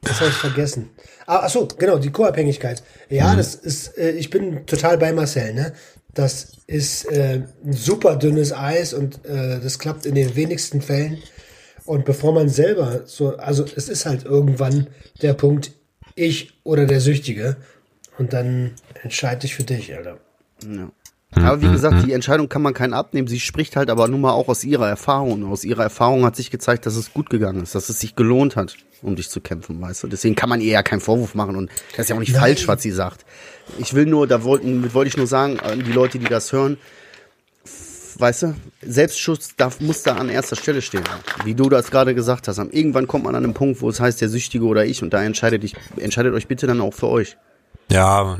Das 0.01 0.19
habe 0.19 0.29
ich 0.29 0.35
vergessen. 0.35 0.89
Ah, 1.27 1.41
ach 1.43 1.49
so, 1.49 1.67
genau, 1.67 1.99
die 1.99 2.11
Co-Abhängigkeit. 2.11 2.83
Ja, 3.09 3.35
das 3.35 3.55
ist, 3.55 3.97
äh, 3.97 4.11
ich 4.11 4.29
bin 4.29 4.65
total 4.65 4.97
bei 4.97 5.13
Marcel, 5.13 5.53
ne? 5.53 5.73
Das 6.13 6.53
ist 6.67 7.05
äh, 7.05 7.43
ein 7.63 7.73
super 7.73 8.17
dünnes 8.17 8.51
Eis 8.51 8.93
und 8.93 9.23
äh, 9.25 9.59
das 9.61 9.79
klappt 9.79 10.05
in 10.05 10.15
den 10.15 10.35
wenigsten 10.35 10.81
Fällen. 10.81 11.21
Und 11.85 12.05
bevor 12.05 12.33
man 12.33 12.49
selber 12.49 13.03
so, 13.05 13.37
also 13.37 13.65
es 13.75 13.89
ist 13.89 14.05
halt 14.05 14.25
irgendwann 14.25 14.87
der 15.21 15.33
Punkt, 15.33 15.71
ich 16.15 16.59
oder 16.63 16.85
der 16.85 16.99
Süchtige. 16.99 17.57
Und 18.17 18.33
dann 18.33 18.75
entscheide 19.03 19.45
ich 19.45 19.55
für 19.55 19.63
dich, 19.63 19.95
Alter. 19.95 20.19
Ja. 20.63 20.91
Aber 21.35 21.61
wie 21.61 21.71
gesagt, 21.71 22.05
die 22.05 22.11
Entscheidung 22.11 22.49
kann 22.49 22.61
man 22.61 22.73
keinen 22.73 22.93
abnehmen. 22.93 23.27
Sie 23.27 23.39
spricht 23.39 23.75
halt 23.75 23.89
aber 23.89 24.07
nun 24.07 24.21
mal 24.21 24.31
auch 24.31 24.49
aus 24.49 24.63
ihrer 24.63 24.89
Erfahrung. 24.89 25.43
Und 25.43 25.51
aus 25.51 25.63
ihrer 25.63 25.83
Erfahrung 25.83 26.25
hat 26.25 26.35
sich 26.35 26.51
gezeigt, 26.51 26.85
dass 26.85 26.95
es 26.95 27.13
gut 27.13 27.29
gegangen 27.29 27.63
ist, 27.63 27.73
dass 27.73 27.89
es 27.89 27.99
sich 27.99 28.15
gelohnt 28.15 28.55
hat, 28.55 28.75
um 29.01 29.15
dich 29.15 29.29
zu 29.29 29.39
kämpfen, 29.39 29.81
weißt 29.81 30.03
du. 30.03 30.07
Deswegen 30.07 30.35
kann 30.35 30.49
man 30.49 30.59
ihr 30.59 30.71
ja 30.71 30.83
keinen 30.83 30.99
Vorwurf 30.99 31.33
machen 31.33 31.55
und 31.55 31.69
das 31.91 32.05
ist 32.05 32.09
ja 32.09 32.15
auch 32.15 32.19
nicht 32.19 32.33
Nein. 32.33 32.41
falsch, 32.41 32.67
was 32.67 32.81
sie 32.81 32.91
sagt. 32.91 33.25
Ich 33.77 33.93
will 33.93 34.05
nur, 34.05 34.27
da 34.27 34.43
wollten, 34.43 34.93
wollte 34.93 35.07
ich 35.07 35.17
nur 35.17 35.27
sagen, 35.27 35.59
an 35.59 35.83
die 35.83 35.93
Leute, 35.93 36.19
die 36.19 36.25
das 36.25 36.51
hören, 36.51 36.77
weißt 38.17 38.43
du, 38.43 38.55
Selbstschutz 38.81 39.55
darf, 39.55 39.79
muss 39.79 40.03
da 40.03 40.15
an 40.15 40.29
erster 40.29 40.55
Stelle 40.55 40.81
stehen. 40.81 41.03
Wie 41.45 41.55
du 41.55 41.69
das 41.69 41.91
gerade 41.91 42.13
gesagt 42.13 42.47
hast. 42.47 42.57
Irgendwann 42.57 43.07
kommt 43.07 43.23
man 43.23 43.35
an 43.35 43.43
einen 43.43 43.53
Punkt, 43.53 43.81
wo 43.81 43.89
es 43.89 43.99
heißt, 43.99 44.19
der 44.21 44.29
Süchtige 44.29 44.65
oder 44.65 44.85
ich, 44.85 45.01
und 45.01 45.13
da 45.13 45.23
entscheidet, 45.23 45.63
ich, 45.63 45.75
entscheidet 45.97 46.33
euch 46.33 46.47
bitte 46.47 46.67
dann 46.67 46.81
auch 46.81 46.93
für 46.93 47.07
euch. 47.07 47.37
Ja, 47.89 48.37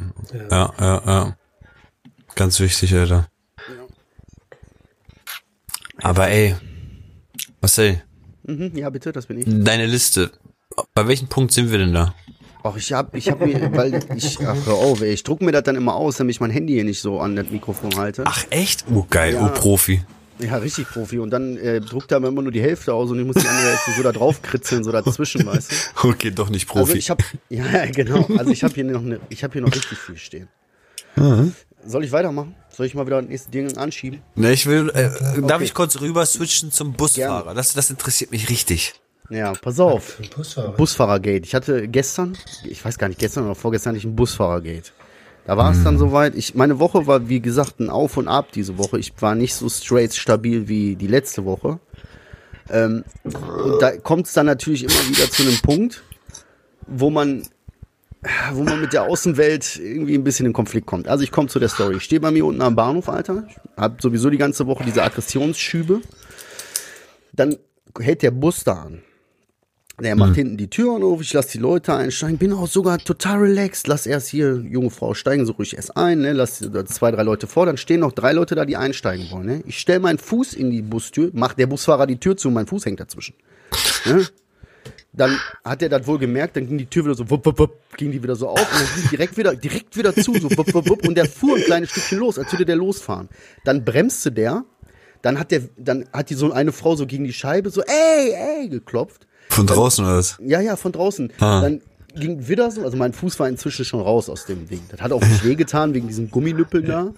ja, 0.49 0.73
ja, 0.79 1.01
ja. 1.05 1.37
Ganz 2.35 2.59
wichtig, 2.59 2.93
Alter. 2.93 3.27
Aber 6.01 6.29
ey, 6.29 6.55
Marcel, 7.61 8.01
Mhm, 8.43 8.71
ja, 8.75 8.89
bitte, 8.89 9.11
das 9.11 9.27
bin 9.27 9.37
ich. 9.39 9.45
deine 9.47 9.85
Liste. 9.85 10.31
Bei 10.95 11.07
welchem 11.07 11.27
Punkt 11.27 11.51
sind 11.53 11.69
wir 11.71 11.77
denn 11.77 11.93
da? 11.93 12.15
Ach, 12.63 12.75
ich 12.75 12.91
hab, 12.91 13.15
ich 13.15 13.29
hab 13.29 13.39
mir, 13.39 13.71
weil 13.75 14.03
ich, 14.15 14.39
ach, 14.45 14.55
hör 14.65 14.73
auf, 14.73 15.01
ey, 15.01 15.13
ich 15.13 15.21
druck 15.23 15.41
mir 15.41 15.51
das 15.51 15.63
dann 15.63 15.75
immer 15.75 15.93
aus, 15.95 16.17
damit 16.17 16.33
ich 16.35 16.39
mein 16.41 16.49
Handy 16.49 16.73
hier 16.73 16.83
nicht 16.83 17.01
so 17.01 17.19
an 17.19 17.35
das 17.35 17.49
Mikrofon 17.51 17.95
halte. 17.97 18.23
Ach 18.25 18.45
echt? 18.49 18.85
Oh 18.91 19.05
geil, 19.09 19.33
Ja. 19.35 19.45
oh 19.45 19.49
Profi. 19.53 20.01
Ja, 20.39 20.57
richtig 20.57 20.87
Profi. 20.87 21.19
Und 21.19 21.29
dann 21.29 21.55
äh, 21.57 21.81
druckt 21.81 22.11
er 22.11 22.19
mir 22.19 22.29
immer 22.29 22.41
nur 22.41 22.51
die 22.51 22.61
Hälfte 22.61 22.95
aus 22.95 23.11
und 23.11 23.19
ich 23.19 23.25
muss 23.27 23.35
die 23.35 23.47
andere 23.47 23.69
Hälfte 23.69 23.91
so 23.95 24.01
da 24.01 24.11
drauf 24.11 24.41
kritzeln, 24.41 24.83
so 24.83 24.91
dazwischen, 24.91 25.45
weißt 25.45 25.71
du? 25.71 25.75
Okay, 26.09 26.31
doch 26.31 26.49
nicht 26.49 26.67
Also 26.71 26.79
Profi. 26.85 26.97
ich 26.97 27.11
hab, 27.11 27.21
ja, 27.49 27.85
genau. 27.91 28.25
Also 28.37 28.49
ich 28.51 28.63
habe 28.63 28.73
hier 28.73 28.85
noch 28.85 29.01
ne, 29.03 29.19
ich 29.29 29.43
habe 29.43 29.53
hier 29.53 29.61
noch 29.61 29.73
richtig 29.75 29.99
viel 29.99 30.17
stehen. 30.17 30.47
Soll 31.85 32.03
ich 32.03 32.11
weitermachen? 32.11 32.55
Soll 32.69 32.85
ich 32.85 32.93
mal 32.95 33.05
wieder 33.05 33.21
das 33.21 33.29
nächste 33.29 33.51
Ding 33.51 33.77
anschieben? 33.77 34.21
ne, 34.35 34.51
ich 34.53 34.65
will, 34.65 34.89
äh, 34.89 35.09
darf 35.41 35.55
Okay. 35.55 35.63
ich 35.65 35.73
kurz 35.73 35.99
rüber 35.99 36.25
switchen 36.25 36.71
zum 36.71 36.93
Busfahrer? 36.93 37.53
Das, 37.53 37.73
das 37.73 37.89
interessiert 37.89 38.31
mich 38.31 38.49
richtig. 38.49 38.93
Ja, 39.29 39.53
pass 39.53 39.79
auf. 39.79 40.17
Busfahrer. 40.35 40.71
Busfahrergate. 40.73 41.45
Ich 41.45 41.55
hatte 41.55 41.87
gestern, 41.87 42.37
ich 42.65 42.83
weiß 42.83 42.97
gar 42.97 43.07
nicht, 43.07 43.19
gestern 43.19 43.45
oder 43.45 43.55
vorgestern 43.55 43.91
hatte 43.91 43.99
ich 43.99 44.05
ein 44.05 44.15
Busfahrergate. 44.15 44.91
Da 45.45 45.57
war 45.57 45.71
es 45.71 45.83
dann 45.83 45.97
soweit. 45.97 46.35
Ich, 46.35 46.53
meine 46.53 46.79
Woche 46.79 47.07
war, 47.07 47.27
wie 47.27 47.39
gesagt, 47.39 47.79
ein 47.79 47.89
Auf 47.89 48.17
und 48.17 48.27
Ab 48.27 48.51
diese 48.53 48.77
Woche. 48.77 48.99
Ich 48.99 49.13
war 49.21 49.33
nicht 49.33 49.55
so 49.55 49.69
straight 49.69 50.13
stabil 50.13 50.67
wie 50.67 50.95
die 50.95 51.07
letzte 51.07 51.45
Woche. 51.45 51.79
Ähm, 52.69 53.03
und 53.23 53.81
da 53.81 53.97
kommt 53.97 54.27
es 54.27 54.33
dann 54.33 54.45
natürlich 54.45 54.83
immer 54.83 55.09
wieder 55.09 55.29
zu 55.31 55.41
einem 55.41 55.57
Punkt, 55.61 56.03
wo 56.87 57.09
man 57.09 57.43
wo 58.53 58.63
man 58.63 58.81
mit 58.81 58.93
der 58.93 59.03
Außenwelt 59.03 59.77
irgendwie 59.77 60.15
ein 60.15 60.23
bisschen 60.23 60.45
in 60.45 60.53
Konflikt 60.53 60.85
kommt. 60.85 61.07
Also 61.07 61.23
ich 61.23 61.31
komme 61.31 61.47
zu 61.47 61.59
der 61.59 61.69
Story. 61.69 61.97
Ich 61.97 62.03
stehe 62.03 62.19
bei 62.19 62.31
mir 62.31 62.45
unten 62.45 62.61
am 62.61 62.75
Bahnhof, 62.75 63.09
Alter. 63.09 63.45
Ich 63.49 63.55
hab 63.77 64.01
sowieso 64.01 64.29
die 64.29 64.37
ganze 64.37 64.67
Woche 64.67 64.83
diese 64.83 65.03
Aggressionsschübe. 65.03 66.01
Dann 67.33 67.57
hält 67.99 68.21
der 68.21 68.31
Bus 68.31 68.63
da 68.63 68.73
an. 68.73 69.01
Der 70.01 70.15
macht 70.15 70.35
hinten 70.35 70.57
die 70.57 70.69
Türen 70.69 71.03
auf, 71.03 71.21
ich 71.21 71.31
lasse 71.31 71.51
die 71.51 71.57
Leute 71.59 71.93
einsteigen, 71.93 72.39
bin 72.39 72.53
auch 72.53 72.67
sogar 72.67 72.97
total 72.97 73.39
relaxed. 73.39 73.87
Lass 73.87 74.07
erst 74.07 74.29
hier, 74.29 74.55
junge 74.55 74.89
Frau, 74.89 75.13
steigen 75.13 75.45
so 75.45 75.53
ruhig 75.53 75.75
erst 75.75 75.95
ein, 75.95 76.21
ne? 76.21 76.33
Lass 76.33 76.57
zwei, 76.85 77.11
drei 77.11 77.21
Leute 77.21 77.45
vor, 77.45 77.67
dann 77.67 77.77
stehen 77.77 77.99
noch 77.99 78.11
drei 78.11 78.31
Leute 78.31 78.55
da, 78.55 78.65
die 78.65 78.77
einsteigen 78.77 79.29
wollen. 79.29 79.45
Ne? 79.45 79.63
Ich 79.67 79.77
stelle 79.77 79.99
meinen 79.99 80.17
Fuß 80.17 80.53
in 80.53 80.71
die 80.71 80.81
Bustür, 80.81 81.29
macht 81.33 81.59
der 81.59 81.67
Busfahrer 81.67 82.07
die 82.07 82.17
Tür 82.17 82.35
zu, 82.35 82.49
mein 82.49 82.65
Fuß 82.65 82.85
hängt 82.85 82.99
dazwischen. 82.99 83.35
Ne? 84.05 84.25
Dann 85.13 85.37
hat 85.65 85.81
er 85.81 85.89
das 85.89 86.07
wohl 86.07 86.19
gemerkt, 86.19 86.55
dann 86.55 86.67
ging 86.67 86.77
die 86.77 86.85
Tür 86.85 87.03
wieder 87.03 87.15
so, 87.15 87.29
wupp, 87.29 87.45
wupp, 87.45 87.59
wupp, 87.59 87.97
ging 87.97 88.11
die 88.11 88.23
wieder 88.23 88.35
so 88.35 88.47
auf 88.47 88.59
und 88.59 88.79
dann 88.79 88.87
ging 88.95 89.09
direkt 89.09 89.37
wieder, 89.37 89.55
direkt 89.55 89.97
wieder 89.97 90.15
zu, 90.15 90.33
so 90.35 90.49
wupp, 90.57 90.73
wupp, 90.73 90.89
wupp, 90.89 91.05
und 91.05 91.15
der 91.15 91.25
fuhr 91.25 91.57
ein 91.57 91.63
kleines 91.63 91.89
Stückchen 91.89 92.19
los, 92.19 92.39
als 92.39 92.51
würde 92.53 92.65
der 92.65 92.77
losfahren. 92.77 93.27
Dann 93.65 93.83
bremste 93.83 94.31
der, 94.31 94.63
dann 95.21 95.37
hat 95.37 95.51
der, 95.51 95.63
dann 95.77 96.05
hat 96.13 96.29
die 96.29 96.35
so 96.35 96.53
eine 96.53 96.71
Frau 96.71 96.95
so 96.95 97.05
gegen 97.05 97.25
die 97.25 97.33
Scheibe 97.33 97.69
so, 97.71 97.81
ey, 97.81 98.31
ey, 98.31 98.69
geklopft. 98.69 99.27
Von 99.49 99.67
draußen 99.67 100.05
oder 100.05 100.17
was? 100.17 100.37
Ja, 100.39 100.61
ja, 100.61 100.77
von 100.77 100.93
draußen. 100.93 101.33
Ah. 101.39 101.61
Dann 101.61 101.81
ging 102.15 102.47
wieder 102.47 102.71
so, 102.71 102.83
also 102.83 102.95
mein 102.95 103.11
Fuß 103.11 103.37
war 103.39 103.49
inzwischen 103.49 103.83
schon 103.83 103.99
raus 103.99 104.29
aus 104.29 104.45
dem 104.45 104.67
Ding. 104.67 104.81
Das 104.89 105.01
hat 105.01 105.11
auch 105.11 105.21
nicht 105.21 105.43
wehgetan 105.45 105.93
wegen 105.93 106.07
diesen 106.07 106.31
Gumminüppeln 106.31 106.85
da. 106.85 107.13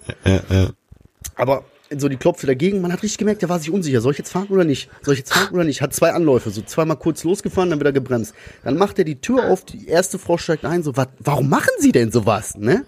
Aber 1.36 1.63
so 1.97 2.10
die 2.10 2.17
klopfte 2.17 2.47
dagegen, 2.47 2.82
man 2.82 2.91
hat 2.91 3.03
richtig 3.03 3.17
gemerkt, 3.17 3.41
der 3.41 3.49
war 3.49 3.60
sich 3.60 3.71
unsicher. 3.71 4.01
Soll 4.01 4.12
ich 4.12 4.17
jetzt 4.17 4.32
fahren 4.32 4.47
oder 4.49 4.63
nicht? 4.63 4.89
Soll 5.01 5.13
ich 5.13 5.19
jetzt 5.19 5.34
fahren 5.34 5.53
oder 5.53 5.63
nicht? 5.63 5.82
Hat 5.82 5.93
zwei 5.93 6.12
Anläufe, 6.12 6.49
so 6.49 6.62
zweimal 6.62 6.97
kurz 6.97 7.23
losgefahren, 7.23 7.69
dann 7.69 7.79
wieder 7.79 7.91
gebremst. 7.91 8.34
Dann 8.63 8.77
macht 8.77 8.99
er 8.99 9.06
die 9.06 9.19
Tür 9.21 9.49
auf, 9.49 9.65
die 9.65 9.88
erste 9.88 10.19
Frau 10.19 10.38
steigt 10.38 10.65
ein, 10.65 10.84
so, 10.84 10.95
wat, 10.97 11.10
warum 11.19 11.49
machen 11.49 11.71
Sie 11.79 11.91
denn 11.91 12.12
sowas, 12.12 12.56
ne? 12.58 12.86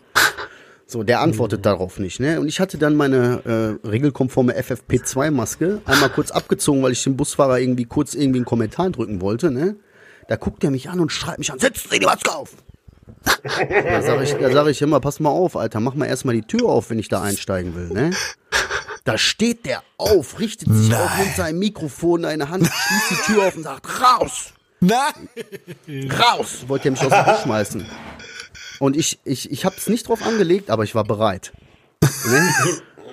So, 0.87 1.01
der 1.01 1.21
antwortet 1.21 1.65
darauf 1.65 1.97
nicht, 1.97 2.19
ne? 2.19 2.39
Und 2.39 2.47
ich 2.47 2.59
hatte 2.59 2.77
dann 2.77 2.95
meine 2.95 3.79
äh, 3.83 3.87
regelkonforme 3.87 4.53
FFP2-Maske 4.55 5.81
einmal 5.85 6.09
kurz 6.09 6.29
abgezogen, 6.29 6.83
weil 6.83 6.91
ich 6.91 7.03
dem 7.03 7.17
Busfahrer 7.17 7.59
irgendwie 7.59 7.85
kurz 7.85 8.13
irgendwie 8.13 8.37
einen 8.37 8.45
Kommentar 8.45 8.91
drücken 8.91 9.19
wollte, 9.19 9.49
ne? 9.49 9.77
Da 10.27 10.35
guckt 10.35 10.63
er 10.63 10.69
mich 10.69 10.89
an 10.89 10.99
und 10.99 11.11
schreit 11.11 11.39
mich 11.39 11.51
an, 11.51 11.57
setzen 11.57 11.89
Sie 11.89 11.99
die 11.99 12.05
Maske 12.05 12.31
auf! 12.31 12.51
Da 13.23 14.01
sage 14.01 14.23
ich, 14.23 14.33
da 14.33 14.51
sag 14.51 14.67
ich 14.67 14.81
immer, 14.81 14.99
pass 14.99 15.19
mal 15.19 15.29
auf, 15.29 15.55
Alter, 15.55 15.79
mach 15.79 15.95
mal 15.95 16.05
erstmal 16.05 16.35
die 16.35 16.43
Tür 16.43 16.69
auf, 16.69 16.89
wenn 16.89 16.99
ich 16.99 17.07
da 17.07 17.21
einsteigen 17.21 17.75
will, 17.75 17.89
ne? 17.89 18.11
Da 19.05 19.19
steht 19.19 19.67
der 19.67 19.83
auf, 19.97 20.39
richtet 20.39 20.67
sich 20.73 20.93
auf, 20.93 21.17
nimmt 21.19 21.35
sein 21.35 21.59
Mikrofon 21.59 22.21
in 22.21 22.25
eine 22.25 22.49
Hand, 22.49 22.67
schließt 22.67 23.11
die 23.11 23.33
Tür 23.33 23.47
auf 23.47 23.55
und 23.55 23.63
sagt, 23.63 24.01
raus! 24.01 24.51
Nein! 24.79 25.29
Raus! 26.19 26.65
Wollte 26.67 26.89
er 26.89 26.91
mich 26.91 27.01
aus 27.01 27.11
dem 27.11 27.23
Bus 27.23 27.41
schmeißen. 27.43 27.85
Und 28.79 28.97
ich, 28.97 29.19
ich, 29.23 29.51
ich 29.51 29.63
hab's 29.63 29.87
nicht 29.87 30.07
drauf 30.07 30.23
angelegt, 30.23 30.71
aber 30.71 30.83
ich 30.83 30.95
war 30.95 31.03
bereit. 31.03 31.53
Ne? 32.01 32.49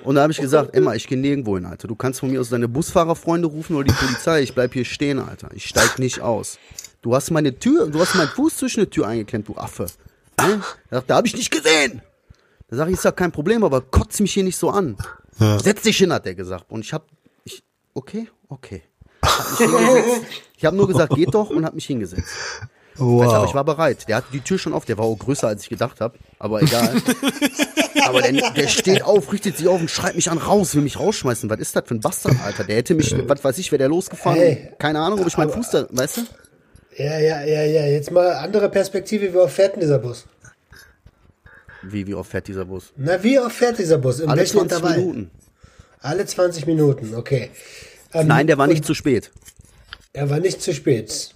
Und 0.03 0.15
da 0.15 0.23
habe 0.23 0.31
ich 0.31 0.39
gesagt, 0.39 0.73
Emma, 0.73 0.95
ich 0.95 1.07
gehe 1.07 1.17
nirgendwo 1.17 1.55
hin, 1.55 1.65
Alter. 1.67 1.87
Du 1.87 1.95
kannst 1.95 2.21
von 2.21 2.31
mir 2.31 2.41
aus 2.41 2.49
deine 2.49 2.67
Busfahrerfreunde 2.67 3.47
rufen 3.47 3.75
oder 3.75 3.85
die 3.85 3.93
Polizei. 3.93 4.41
Ich 4.41 4.55
bleib 4.55 4.73
hier 4.73 4.85
stehen, 4.85 5.19
Alter. 5.19 5.49
Ich 5.53 5.65
steig 5.65 5.99
nicht 5.99 6.21
aus. 6.21 6.57
Du 7.03 7.15
hast 7.15 7.29
meine 7.29 7.59
Tür, 7.59 7.87
du 7.87 7.99
hast 7.99 8.15
meinen 8.15 8.29
Fuß 8.29 8.57
zwischen 8.57 8.81
die 8.81 8.89
Tür 8.89 9.07
eingeklemmt, 9.07 9.47
du 9.47 9.55
Affe. 9.57 9.85
Ne? 10.41 10.61
Da, 10.89 11.03
da 11.05 11.15
habe 11.17 11.27
ich 11.27 11.35
nicht 11.35 11.51
gesehen. 11.51 12.01
Da 12.67 12.77
sage 12.77 12.89
ich, 12.89 12.97
ist 12.97 13.05
ja 13.05 13.11
kein 13.11 13.31
Problem, 13.31 13.63
aber 13.63 13.81
kotz 13.81 14.19
mich 14.19 14.33
hier 14.33 14.43
nicht 14.43 14.57
so 14.57 14.71
an. 14.71 14.97
Setz 15.37 15.81
dich 15.81 15.97
hin, 15.97 16.13
hat 16.13 16.25
er 16.25 16.35
gesagt. 16.35 16.65
Und 16.69 16.81
ich 16.81 16.93
hab, 16.93 17.07
ich, 17.43 17.63
okay, 17.93 18.27
okay. 18.49 18.83
Hab. 19.23 19.59
Ich 20.55 20.65
habe 20.65 20.77
nur 20.77 20.87
gesagt, 20.87 21.13
geht 21.15 21.33
doch 21.33 21.49
und 21.49 21.65
hab 21.65 21.73
mich 21.73 21.87
hingesetzt. 21.87 22.23
Alter, 22.97 23.35
aber 23.35 23.45
ich 23.45 23.53
war 23.53 23.65
bereit. 23.65 24.07
Der 24.07 24.15
hatte 24.15 24.27
die 24.31 24.39
Tür 24.39 24.57
schon 24.57 24.71
auf, 24.71 24.85
der 24.85 24.97
war 24.97 25.03
auch 25.03 25.17
größer, 25.17 25.47
als 25.47 25.63
ich 25.63 25.69
gedacht 25.69 25.99
habe. 25.99 26.17
Aber 26.39 26.61
egal. 26.61 26.95
aber 28.05 28.21
der, 28.21 28.51
der 28.51 28.67
steht 28.69 29.03
auf, 29.03 29.33
richtet 29.33 29.57
sich 29.57 29.67
auf 29.67 29.81
und 29.81 29.89
schreit 29.89 30.15
mich 30.15 30.29
an 30.31 30.37
raus, 30.37 30.73
will 30.75 30.83
mich 30.83 30.99
rausschmeißen. 30.99 31.49
Was 31.49 31.59
ist 31.59 31.75
das 31.75 31.83
für 31.85 31.95
ein 31.95 31.99
Bastard, 31.99 32.35
Alter? 32.45 32.63
Der 32.63 32.77
hätte 32.77 32.93
mich, 32.93 33.13
was 33.27 33.43
weiß 33.43 33.57
ich, 33.57 33.73
wäre 33.73 33.79
der 33.79 33.89
losgefahren. 33.89 34.39
Hey, 34.39 34.69
Keine 34.77 35.01
Ahnung, 35.01 35.19
ob 35.19 35.27
ich 35.27 35.35
meinen 35.37 35.49
Fuß 35.49 35.69
da, 35.71 35.87
weißt 35.89 36.17
du? 36.17 36.21
Ja, 36.95 37.19
ja, 37.19 37.43
ja, 37.43 37.63
ja. 37.63 37.85
Jetzt 37.87 38.11
mal 38.11 38.33
andere 38.33 38.69
Perspektive, 38.69 39.33
wie 39.33 39.37
oft 39.37 39.53
fährt 39.53 39.73
denn 39.73 39.81
dieser 39.81 39.99
Bus? 39.99 40.25
Wie, 41.83 42.07
wie 42.07 42.13
oft 42.13 42.31
fährt 42.31 42.47
dieser 42.47 42.65
Bus? 42.65 42.93
Na, 42.95 43.21
wie 43.23 43.39
oft 43.39 43.55
fährt 43.55 43.77
dieser 43.77 43.97
Bus? 43.97 44.19
In 44.19 44.29
Alle 44.29 44.41
welchem 44.41 44.59
20 44.59 44.77
Intervall? 44.77 44.97
Minuten. 44.97 45.31
Alle 45.99 46.25
20 46.25 46.65
Minuten, 46.65 47.15
okay. 47.15 47.51
Ähm, 48.13 48.27
Nein, 48.27 48.47
der 48.47 48.57
war 48.57 48.67
nicht 48.67 48.85
zu 48.85 48.93
spät. 48.93 49.31
Er 50.13 50.29
war 50.29 50.39
nicht 50.39 50.61
zu 50.61 50.73
spät. 50.73 51.33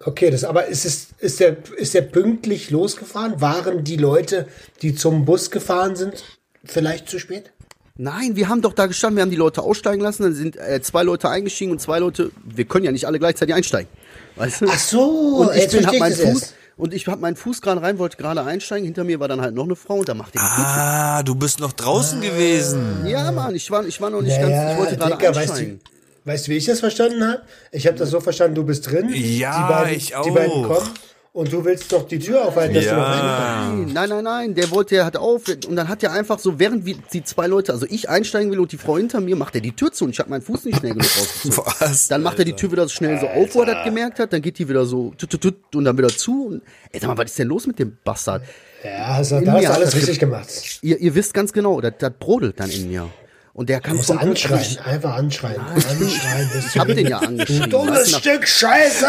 Okay, 0.00 0.30
das 0.30 0.44
aber 0.44 0.66
ist 0.66 0.84
es 0.84 1.08
ist 1.18 1.40
der 1.40 1.56
ist 1.76 1.94
der 1.94 2.02
pünktlich 2.02 2.70
losgefahren? 2.70 3.40
Waren 3.40 3.82
die 3.82 3.96
Leute, 3.96 4.46
die 4.82 4.94
zum 4.94 5.24
Bus 5.24 5.50
gefahren 5.50 5.96
sind, 5.96 6.22
vielleicht 6.64 7.08
zu 7.08 7.18
spät? 7.18 7.50
Nein, 7.96 8.36
wir 8.36 8.48
haben 8.48 8.60
doch 8.60 8.74
da 8.74 8.86
gestanden, 8.86 9.16
wir 9.16 9.22
haben 9.22 9.30
die 9.30 9.36
Leute 9.36 9.62
aussteigen 9.62 10.02
lassen, 10.02 10.24
dann 10.24 10.34
sind 10.34 10.56
äh, 10.56 10.82
zwei 10.82 11.02
Leute 11.02 11.30
eingestiegen 11.30 11.72
und 11.72 11.80
zwei 11.80 11.98
Leute, 11.98 12.30
wir 12.44 12.66
können 12.66 12.84
ja 12.84 12.92
nicht 12.92 13.06
alle 13.06 13.18
gleichzeitig 13.18 13.54
einsteigen. 13.54 13.88
Weißt 14.36 14.60
du? 14.60 14.66
Ach 14.68 14.78
so, 14.78 15.02
und 15.38 15.54
ich 15.54 15.62
jetzt 15.62 15.72
bin, 15.72 15.86
hab 15.86 15.98
meinen 15.98 16.14
Fuß. 16.14 16.54
Und 16.76 16.92
ich 16.94 17.06
hab 17.06 17.20
meinen 17.20 17.36
Fuß 17.36 17.60
gerade 17.62 17.82
rein, 17.82 17.98
wollte 17.98 18.16
gerade 18.16 18.42
einsteigen, 18.42 18.84
hinter 18.84 19.04
mir 19.04 19.18
war 19.20 19.28
dann 19.28 19.40
halt 19.40 19.54
noch 19.54 19.64
eine 19.64 19.76
Frau 19.76 19.94
und 19.96 20.08
da 20.08 20.14
machte 20.14 20.32
die 20.32 20.38
Ah, 20.40 21.22
du 21.22 21.34
bist 21.34 21.60
noch 21.60 21.72
draußen 21.72 22.20
gewesen. 22.20 23.06
Ja, 23.06 23.32
Mann, 23.32 23.54
ich 23.54 23.70
war, 23.70 23.84
ich 23.86 24.00
war 24.00 24.10
noch 24.10 24.22
nicht 24.22 24.38
ganz, 24.40 24.72
ich 24.72 24.78
wollte 24.78 24.96
gerade 24.96 25.12
Dicker, 25.16 25.34
weißt 25.34 25.50
einsteigen. 25.52 25.80
du, 26.24 26.30
weißt 26.30 26.46
du, 26.46 26.50
wie 26.52 26.56
ich 26.56 26.66
das 26.66 26.80
verstanden 26.80 27.24
habe? 27.26 27.42
Ich 27.72 27.86
habe 27.86 27.96
das 27.96 28.10
so 28.10 28.20
verstanden, 28.20 28.54
du 28.54 28.64
bist 28.64 28.90
drin. 28.90 29.08
Ja, 29.12 29.66
die 29.68 29.72
beiden, 29.72 29.96
ich 29.96 30.06
Die 30.24 30.30
beiden 30.30 30.52
auch. 30.52 30.68
kommen 30.68 30.90
und 31.36 31.52
du 31.52 31.64
willst 31.64 31.92
doch 31.92 32.08
die 32.08 32.18
Tür 32.18 32.46
aufhalten, 32.46 32.74
dass 32.74 32.84
du 32.86 32.90
noch 32.92 32.98
Ja. 32.98 33.68
Nein, 33.76 33.92
nein, 33.94 34.08
nein, 34.08 34.24
nein, 34.24 34.54
der 34.54 34.70
wollte, 34.70 34.94
der 34.94 35.04
hat 35.04 35.16
auf 35.16 35.42
und 35.68 35.76
dann 35.76 35.86
hat 35.88 36.02
er 36.02 36.12
einfach 36.12 36.38
so, 36.38 36.58
während 36.58 36.86
wir, 36.86 36.96
die 37.12 37.22
zwei 37.24 37.46
Leute, 37.46 37.72
also 37.72 37.84
ich 37.88 38.08
einsteigen 38.08 38.50
will 38.50 38.58
und 38.58 38.72
die 38.72 38.78
Frau 38.78 38.96
hinter 38.96 39.20
mir, 39.20 39.36
macht 39.36 39.54
er 39.54 39.60
die 39.60 39.72
Tür 39.72 39.92
zu 39.92 40.04
und 40.04 40.10
ich 40.10 40.18
habe 40.18 40.30
meinen 40.30 40.42
Fuß 40.42 40.64
nicht 40.64 40.78
schnell 40.78 40.94
genug 40.94 41.06
rausgezogen. 41.18 41.72
Was? 41.80 42.08
Dann 42.08 42.22
macht 42.22 42.38
er 42.38 42.44
die 42.46 42.54
Tür 42.54 42.72
wieder 42.72 42.84
so 42.84 42.88
schnell 42.88 43.20
so 43.20 43.26
auf, 43.28 43.54
wo 43.54 43.60
er 43.60 43.74
das 43.74 43.84
gemerkt 43.84 44.18
hat, 44.18 44.32
dann 44.32 44.40
geht 44.42 44.58
die 44.58 44.68
wieder 44.68 44.86
so 44.86 45.12
tut, 45.18 45.30
tut, 45.30 45.40
tut, 45.42 45.76
und 45.76 45.84
dann 45.84 45.96
wieder 45.98 46.08
zu. 46.08 46.46
Und, 46.46 46.62
ey, 46.90 47.00
sag 47.00 47.08
mal, 47.08 47.18
was 47.18 47.26
ist 47.30 47.38
denn 47.38 47.48
los 47.48 47.66
mit 47.66 47.78
dem 47.78 47.96
Bastard? 48.02 48.42
Ja, 48.82 49.06
also, 49.16 49.40
da 49.40 49.52
hast 49.52 49.60
mir 49.60 49.66
du 49.66 49.68
hat 49.68 49.76
alles 49.76 49.94
richtig 49.94 50.18
ge- 50.18 50.28
gemacht. 50.28 50.48
Ihr, 50.82 50.98
ihr 50.98 51.14
wisst 51.14 51.34
ganz 51.34 51.52
genau, 51.52 51.80
das, 51.80 51.92
das 51.98 52.12
brodelt 52.18 52.58
dann 52.60 52.70
in 52.70 52.88
mir. 52.88 53.08
Und 53.52 53.68
der 53.70 53.80
kann 53.80 53.96
Glück- 53.98 54.20
anschreien, 54.22 54.78
einfach 54.84 55.14
anschreien. 55.16 55.60
Anschreien. 55.60 56.50
bis 56.52 56.66
Ich 56.66 56.72
du 56.72 56.80
hab 56.80 56.86
den 56.88 57.06
ja 57.06 57.18
angeschrien. 57.18 57.62
Du 57.62 57.68
dummes 57.68 58.16
Stück 58.16 58.46
Scheiße! 58.46 59.06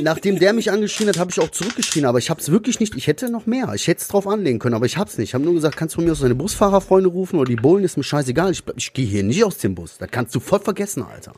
Nachdem 0.00 0.38
der 0.38 0.52
mich 0.52 0.70
angeschrien 0.70 1.08
hat, 1.08 1.18
habe 1.18 1.30
ich 1.30 1.40
auch 1.40 1.50
zurückgeschrien, 1.50 2.04
aber 2.04 2.18
ich 2.18 2.30
habe 2.30 2.40
es 2.40 2.50
wirklich 2.50 2.80
nicht. 2.80 2.94
Ich 2.94 3.06
hätte 3.06 3.30
noch 3.30 3.46
mehr. 3.46 3.72
Ich 3.74 3.86
hätte 3.86 4.00
es 4.00 4.08
drauf 4.08 4.26
anlegen 4.26 4.58
können, 4.58 4.74
aber 4.74 4.86
ich 4.86 4.96
hab's 4.96 5.18
nicht. 5.18 5.30
Ich 5.30 5.34
habe 5.34 5.44
nur 5.44 5.54
gesagt, 5.54 5.76
kannst 5.76 5.94
du 5.94 5.96
von 5.96 6.04
mir 6.04 6.12
aus 6.12 6.20
deine 6.20 6.34
Busfahrerfreunde 6.34 7.08
rufen 7.08 7.38
oder 7.38 7.48
die 7.48 7.56
Bullen, 7.56 7.84
ist 7.84 7.96
mir 7.96 8.04
scheißegal. 8.04 8.52
Ich, 8.52 8.62
ich 8.76 8.92
gehe 8.92 9.06
hier 9.06 9.22
nicht 9.22 9.44
aus 9.44 9.58
dem 9.58 9.74
Bus. 9.74 9.98
Das 9.98 10.10
kannst 10.10 10.34
du 10.34 10.40
voll 10.40 10.60
vergessen, 10.60 11.02
Alter. 11.02 11.32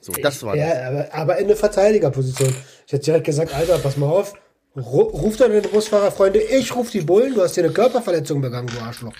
So, 0.00 0.12
das 0.12 0.42
war 0.42 0.56
das. 0.56 0.64
Ja, 0.64 0.88
aber, 0.88 1.14
aber 1.14 1.38
in 1.38 1.48
der 1.48 1.56
Verteidigerposition. 1.56 2.54
Ich 2.86 2.92
hätte 2.92 3.04
direkt 3.04 3.26
gesagt, 3.26 3.54
Alter, 3.54 3.78
pass 3.78 3.96
mal 3.96 4.06
auf. 4.06 4.34
Ru 4.76 5.02
ruf 5.02 5.36
deine 5.36 5.60
Busfahrerfreunde, 5.62 6.40
ich 6.40 6.74
ruf 6.74 6.90
die 6.90 7.00
Bullen, 7.00 7.34
du 7.34 7.42
hast 7.42 7.54
hier 7.54 7.64
eine 7.64 7.72
Körperverletzung 7.72 8.40
begangen, 8.40 8.68
du 8.68 8.80
Arschloch. 8.80 9.12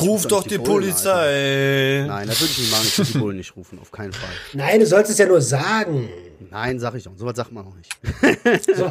Ruf 0.00 0.26
doch 0.26 0.44
die 0.44 0.58
Bullen, 0.58 0.82
Polizei. 0.82 2.04
Nein, 2.06 2.28
das 2.28 2.40
würde 2.40 2.52
ich 2.52 2.58
nicht 2.58 2.70
machen. 2.70 2.84
Ich 2.86 2.98
würde 2.98 3.12
die 3.12 3.18
Bullen 3.18 3.36
nicht 3.36 3.56
rufen, 3.56 3.78
auf 3.80 3.90
keinen 3.90 4.12
Fall. 4.12 4.30
Nein, 4.52 4.80
du 4.80 4.86
sollst 4.86 5.10
es 5.10 5.18
ja 5.18 5.26
nur 5.26 5.40
sagen. 5.40 6.08
Nein, 6.50 6.78
sag 6.78 6.94
ich 6.94 7.04
doch. 7.04 7.12
Sowas 7.16 7.36
sagt 7.36 7.52
man 7.52 7.66
auch 7.66 7.74
nicht. 7.74 7.90
So. 8.76 8.88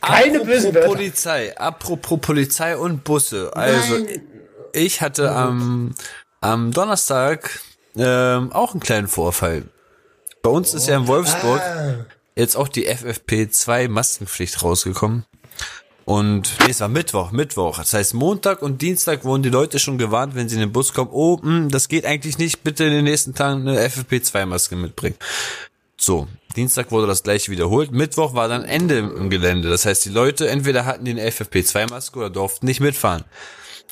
Keine 0.00 0.38
Apropos 0.38 0.46
bösen 0.46 0.74
Wörter. 0.74 0.88
Polizei, 0.88 1.56
apropos 1.56 2.18
Polizei 2.20 2.76
und 2.76 3.04
Busse. 3.04 3.50
Also, 3.54 3.98
Nein. 3.98 4.22
ich 4.72 5.00
hatte 5.00 5.30
am, 5.30 5.94
am 6.40 6.72
Donnerstag 6.72 7.60
ähm, 7.96 8.52
auch 8.52 8.72
einen 8.72 8.80
kleinen 8.80 9.08
Vorfall. 9.08 9.64
Bei 10.42 10.50
uns 10.50 10.74
ist 10.74 10.88
ja 10.88 10.96
in 10.96 11.06
Wolfsburg 11.06 11.60
Ah, 11.60 12.06
jetzt 12.34 12.56
auch 12.56 12.68
die 12.68 12.88
FFP2 12.88 13.88
Maskenpflicht 13.88 14.62
rausgekommen. 14.62 15.24
Und 16.12 16.58
nee, 16.60 16.72
es 16.72 16.80
war 16.80 16.88
Mittwoch, 16.88 17.32
Mittwoch. 17.32 17.78
Das 17.78 17.94
heißt, 17.94 18.12
Montag 18.12 18.60
und 18.60 18.82
Dienstag 18.82 19.24
wurden 19.24 19.42
die 19.42 19.48
Leute 19.48 19.78
schon 19.78 19.96
gewarnt, 19.96 20.34
wenn 20.34 20.46
sie 20.46 20.56
in 20.56 20.60
den 20.60 20.70
Bus 20.70 20.92
kommen, 20.92 21.08
oh, 21.10 21.38
mh, 21.42 21.68
das 21.70 21.88
geht 21.88 22.04
eigentlich 22.04 22.36
nicht, 22.36 22.62
bitte 22.62 22.84
in 22.84 22.90
den 22.90 23.04
nächsten 23.04 23.34
Tagen 23.34 23.66
eine 23.66 23.80
FFP2-Maske 23.80 24.76
mitbringen. 24.76 25.16
So, 25.96 26.28
Dienstag 26.54 26.90
wurde 26.90 27.06
das 27.06 27.22
gleiche 27.22 27.50
wiederholt. 27.50 27.92
Mittwoch 27.92 28.34
war 28.34 28.46
dann 28.46 28.62
Ende 28.62 28.98
im 28.98 29.30
Gelände. 29.30 29.70
Das 29.70 29.86
heißt, 29.86 30.04
die 30.04 30.10
Leute 30.10 30.50
entweder 30.50 30.84
hatten 30.84 31.08
eine 31.08 31.26
FFP2-Maske 31.26 32.18
oder 32.18 32.28
durften 32.28 32.66
nicht 32.66 32.80
mitfahren. 32.80 33.24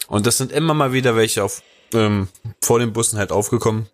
Und 0.07 0.27
das 0.27 0.37
sind 0.37 0.53
immer 0.53 0.75
mal 0.75 0.93
wieder 0.93 1.17
welche 1.17 1.43
auf, 1.43 1.63
ähm, 1.95 2.29
vor 2.61 2.81
den 2.81 2.93
Bussen 2.93 3.19
halt 3.19 3.33
aufgekommen, 3.33 3.87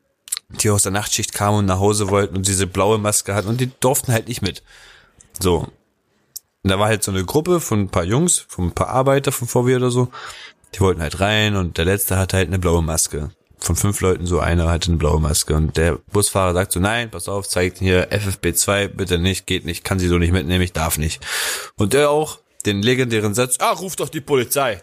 die 0.49 0.71
aus 0.71 0.83
der 0.83 0.91
Nachtschicht 0.91 1.33
kamen 1.33 1.59
und 1.59 1.67
nach 1.67 1.79
Hause 1.79 2.11
wollten 2.11 2.35
und 2.35 2.49
diese 2.49 2.67
blaue 2.67 2.99
Maske 2.99 3.37
hatten 3.37 3.47
und 3.47 3.61
die 3.61 3.71
durften 3.79 4.13
halt 4.13 4.27
nicht 4.27 4.43
mit. 4.43 4.65
So. 5.39 5.69
Und 6.67 6.71
da 6.71 6.81
war 6.81 6.89
halt 6.89 7.05
so 7.05 7.13
eine 7.13 7.25
Gruppe 7.25 7.61
von 7.61 7.83
ein 7.83 7.91
paar 7.91 8.03
Jungs, 8.03 8.45
von 8.49 8.65
ein 8.65 8.73
paar 8.73 8.89
Arbeiter 8.89 9.31
von 9.31 9.47
VW 9.47 9.77
oder 9.77 9.93
so. 9.93 10.09
Die 10.75 10.81
wollten 10.81 11.01
halt 11.01 11.21
rein 11.21 11.55
und 11.55 11.79
der 11.79 11.85
letzte 11.85 12.19
hatte 12.19 12.39
halt 12.39 12.49
eine 12.49 12.59
blaue 12.59 12.83
Maske. 12.83 13.31
Von 13.61 13.77
fünf 13.77 14.01
Leuten 14.01 14.27
so 14.27 14.41
einer 14.41 14.69
hatte 14.69 14.89
eine 14.89 14.97
blaue 14.97 15.21
Maske 15.21 15.55
und 15.55 15.77
der 15.77 16.01
Busfahrer 16.11 16.55
sagt 16.55 16.73
so, 16.73 16.81
nein, 16.81 17.09
pass 17.09 17.29
auf, 17.29 17.49
zeigt 17.49 17.79
hier 17.79 18.11
FFP2, 18.11 18.89
bitte 18.89 19.19
nicht, 19.19 19.47
geht 19.47 19.65
nicht, 19.65 19.85
kann 19.85 20.01
sie 20.01 20.09
so 20.09 20.19
nicht 20.19 20.33
mitnehmen, 20.33 20.61
ich 20.61 20.73
darf 20.73 20.99
nicht. 20.99 21.25
Und 21.77 21.93
der 21.93 22.11
auch, 22.11 22.41
den 22.65 22.83
legendären 22.83 23.35
Satz, 23.35 23.59
ah, 23.61 23.71
ruf 23.71 23.95
doch 23.95 24.09
die 24.09 24.21
Polizei. 24.21 24.83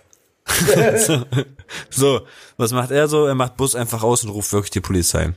so, 1.05 1.25
so, 1.89 2.21
was 2.55 2.71
macht 2.71 2.91
er 2.91 3.09
so? 3.09 3.25
Er 3.25 3.35
macht 3.35 3.57
Bus 3.57 3.75
einfach 3.75 4.03
aus 4.03 4.23
und 4.23 4.29
ruft 4.29 4.53
wirklich 4.53 4.71
die 4.71 4.79
Polizei. 4.79 5.33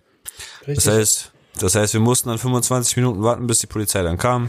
Richtig. 0.60 0.84
Das 0.84 0.86
heißt, 0.86 1.32
das 1.58 1.74
heißt, 1.74 1.92
wir 1.92 2.00
mussten 2.00 2.28
dann 2.28 2.38
25 2.38 2.98
Minuten 2.98 3.24
warten, 3.24 3.48
bis 3.48 3.58
die 3.58 3.66
Polizei 3.66 4.04
dann 4.04 4.16
kam. 4.16 4.48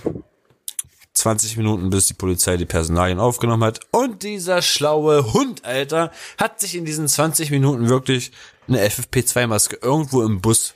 20 1.18 1.58
Minuten, 1.58 1.90
bis 1.90 2.08
die 2.08 2.14
Polizei 2.14 2.58
die 2.58 2.66
Personalien 2.66 3.20
aufgenommen 3.20 3.64
hat. 3.64 3.80
Und 3.92 4.24
dieser 4.24 4.62
schlaue 4.62 5.34
Hund, 5.34 5.66
Alter, 5.66 6.12
hat 6.38 6.60
sich 6.60 6.76
in 6.76 6.86
diesen 6.86 7.08
20 7.08 7.52
Minuten 7.52 7.90
wirklich 7.90 8.32
eine 8.68 8.86
FFP2-Maske 8.88 9.80
irgendwo 9.82 10.24
im 10.24 10.42
Bus 10.42 10.74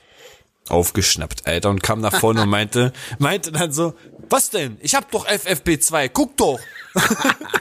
aufgeschnappt, 0.68 1.46
Alter, 1.46 1.70
und 1.70 1.82
kam 1.82 2.00
nach 2.00 2.18
vorne 2.18 2.42
und 2.42 2.48
meinte, 2.48 2.92
meinte 3.18 3.52
dann 3.52 3.72
so, 3.72 3.94
was 4.28 4.50
denn? 4.50 4.78
Ich 4.80 4.94
hab 4.94 5.10
doch 5.10 5.26
FFP2, 5.26 6.10
guck 6.12 6.36
doch. 6.36 6.58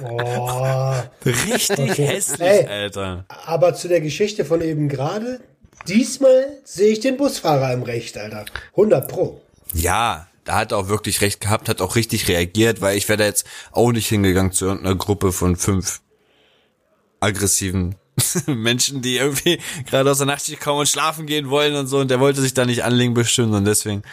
Oh. 0.03 0.93
Richtig 1.25 1.97
hässlich, 1.99 2.41
Ey. 2.41 2.65
Alter. 2.65 3.25
Aber 3.45 3.75
zu 3.75 3.87
der 3.87 4.01
Geschichte 4.01 4.45
von 4.45 4.61
eben 4.61 4.89
gerade, 4.89 5.39
diesmal 5.87 6.57
sehe 6.63 6.91
ich 6.91 7.01
den 7.01 7.17
Busfahrer 7.17 7.71
im 7.71 7.83
Recht, 7.83 8.17
Alter. 8.17 8.45
100 8.71 9.07
pro. 9.07 9.41
Ja, 9.73 10.27
da 10.43 10.55
hat 10.57 10.71
er 10.71 10.79
auch 10.79 10.87
wirklich 10.87 11.21
recht 11.21 11.41
gehabt, 11.41 11.69
hat 11.69 11.81
auch 11.81 11.95
richtig 11.95 12.27
reagiert, 12.27 12.81
weil 12.81 12.97
ich 12.97 13.07
wäre 13.09 13.17
da 13.17 13.25
jetzt 13.25 13.45
auch 13.71 13.91
nicht 13.91 14.07
hingegangen 14.07 14.51
zu 14.51 14.65
irgendeiner 14.65 14.95
Gruppe 14.95 15.31
von 15.31 15.55
fünf 15.55 16.01
aggressiven 17.19 17.95
Menschen, 18.47 19.01
die 19.01 19.17
irgendwie 19.17 19.59
gerade 19.89 20.09
aus 20.09 20.17
der 20.17 20.27
Nachtschicht 20.27 20.61
kommen 20.61 20.79
und 20.79 20.89
schlafen 20.89 21.25
gehen 21.25 21.49
wollen 21.49 21.75
und 21.75 21.87
so 21.87 21.99
und 21.99 22.09
der 22.09 22.19
wollte 22.19 22.41
sich 22.41 22.53
da 22.53 22.65
nicht 22.65 22.83
anlegen 22.83 23.13
bestimmt 23.13 23.53
und 23.53 23.65
deswegen 23.65 24.03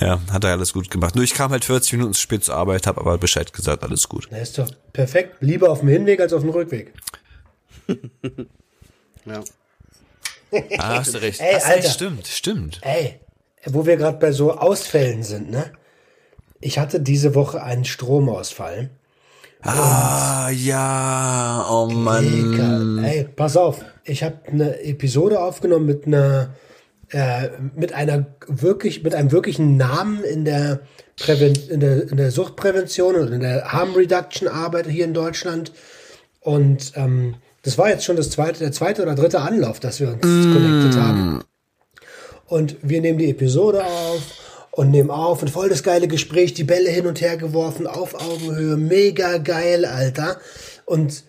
ja, 0.00 0.20
hat 0.30 0.44
er 0.44 0.52
alles 0.52 0.72
gut 0.72 0.90
gemacht. 0.90 1.16
Nur 1.16 1.24
ich 1.24 1.34
kam 1.34 1.50
halt 1.50 1.64
40 1.64 1.94
Minuten 1.94 2.14
zu 2.14 2.20
spät 2.20 2.44
zur 2.44 2.54
Arbeit, 2.54 2.86
habe 2.86 3.00
aber 3.00 3.18
Bescheid 3.18 3.52
gesagt, 3.52 3.82
alles 3.82 4.08
gut. 4.08 4.28
Na, 4.30 4.38
ist 4.38 4.56
doch 4.56 4.70
perfekt. 4.92 5.38
Lieber 5.40 5.70
auf 5.70 5.80
dem 5.80 5.88
Hinweg 5.88 6.20
als 6.20 6.32
auf 6.32 6.42
dem 6.42 6.50
Rückweg. 6.50 6.92
Ja. 9.26 9.42
Ah, 10.78 10.96
hast 11.00 11.14
du 11.14 11.18
recht. 11.20 11.40
Ey, 11.40 11.54
Alter. 11.54 11.68
recht, 11.68 11.90
stimmt, 11.90 12.26
stimmt. 12.26 12.78
Ey, 12.80 13.20
wo 13.64 13.86
wir 13.86 13.96
gerade 13.96 14.18
bei 14.18 14.32
so 14.32 14.52
Ausfällen 14.52 15.22
sind, 15.22 15.50
ne? 15.50 15.72
Ich 16.60 16.78
hatte 16.78 17.00
diese 17.00 17.34
Woche 17.34 17.62
einen 17.62 17.84
Stromausfall. 17.84 18.90
Ah, 19.62 20.50
ja, 20.50 21.66
oh 21.70 21.86
Mann. 21.86 22.24
Egal. 22.24 23.04
Ey, 23.04 23.24
pass 23.24 23.56
auf. 23.56 23.84
Ich 24.04 24.22
habe 24.22 24.38
eine 24.46 24.82
Episode 24.82 25.40
aufgenommen 25.40 25.86
mit 25.86 26.06
einer 26.06 26.50
äh, 27.10 27.48
mit 27.74 27.92
einer 27.92 28.26
wirklich 28.46 29.02
mit 29.02 29.14
einem 29.14 29.32
wirklichen 29.32 29.76
Namen 29.76 30.22
in 30.24 30.44
der 30.44 30.80
Präven 31.18 31.54
in 31.70 31.80
der, 31.80 32.08
in 32.08 32.16
der 32.16 32.30
Suchtprävention 32.30 33.16
und 33.16 33.32
in 33.32 33.40
der 33.40 33.72
Harm 33.72 33.94
Reduction 33.94 34.46
Arbeit 34.46 34.86
hier 34.86 35.04
in 35.04 35.14
Deutschland 35.14 35.72
und 36.40 36.92
ähm, 36.96 37.36
das 37.62 37.78
war 37.78 37.88
jetzt 37.88 38.04
schon 38.04 38.16
das 38.16 38.30
zweite 38.30 38.60
der 38.60 38.72
zweite 38.72 39.02
oder 39.02 39.14
dritte 39.14 39.40
Anlauf, 39.40 39.80
dass 39.80 40.00
wir 40.00 40.08
uns 40.08 40.20
connected 40.22 41.00
haben. 41.00 41.42
Und 42.48 42.76
wir 42.82 43.00
nehmen 43.00 43.18
die 43.18 43.30
Episode 43.30 43.84
auf 43.84 44.22
und 44.70 44.90
nehmen 44.90 45.10
auf 45.10 45.42
und 45.42 45.50
voll 45.50 45.68
das 45.68 45.82
geile 45.82 46.08
Gespräch, 46.08 46.54
die 46.54 46.64
Bälle 46.64 46.90
hin 46.90 47.06
und 47.06 47.20
her 47.20 47.36
geworfen, 47.36 47.86
auf 47.86 48.14
Augenhöhe, 48.14 48.76
mega 48.76 49.36
geil, 49.36 49.84
Alter. 49.84 50.40
Und 50.86 51.24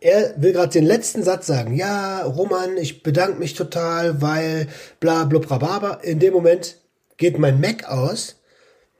er 0.00 0.34
will 0.38 0.52
gerade 0.52 0.72
den 0.72 0.86
letzten 0.86 1.22
Satz 1.22 1.46
sagen. 1.46 1.76
Ja, 1.76 2.22
Roman, 2.22 2.78
ich 2.78 3.02
bedanke 3.02 3.38
mich 3.38 3.54
total, 3.54 4.22
weil 4.22 4.68
bla 5.00 5.24
bla 5.24 5.40
bla 5.40 5.78
bla. 5.78 5.94
In 6.02 6.18
dem 6.18 6.32
Moment 6.32 6.76
geht 7.18 7.38
mein 7.38 7.60
Mac 7.60 7.84
aus, 7.84 8.36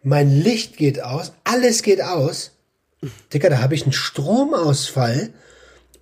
mein 0.02 0.30
Licht 0.30 0.76
geht 0.76 1.02
aus, 1.02 1.32
alles 1.44 1.82
geht 1.82 2.02
aus. 2.02 2.50
Dicker, 3.32 3.48
da 3.48 3.62
habe 3.62 3.74
ich 3.74 3.84
einen 3.84 3.92
Stromausfall 3.92 5.30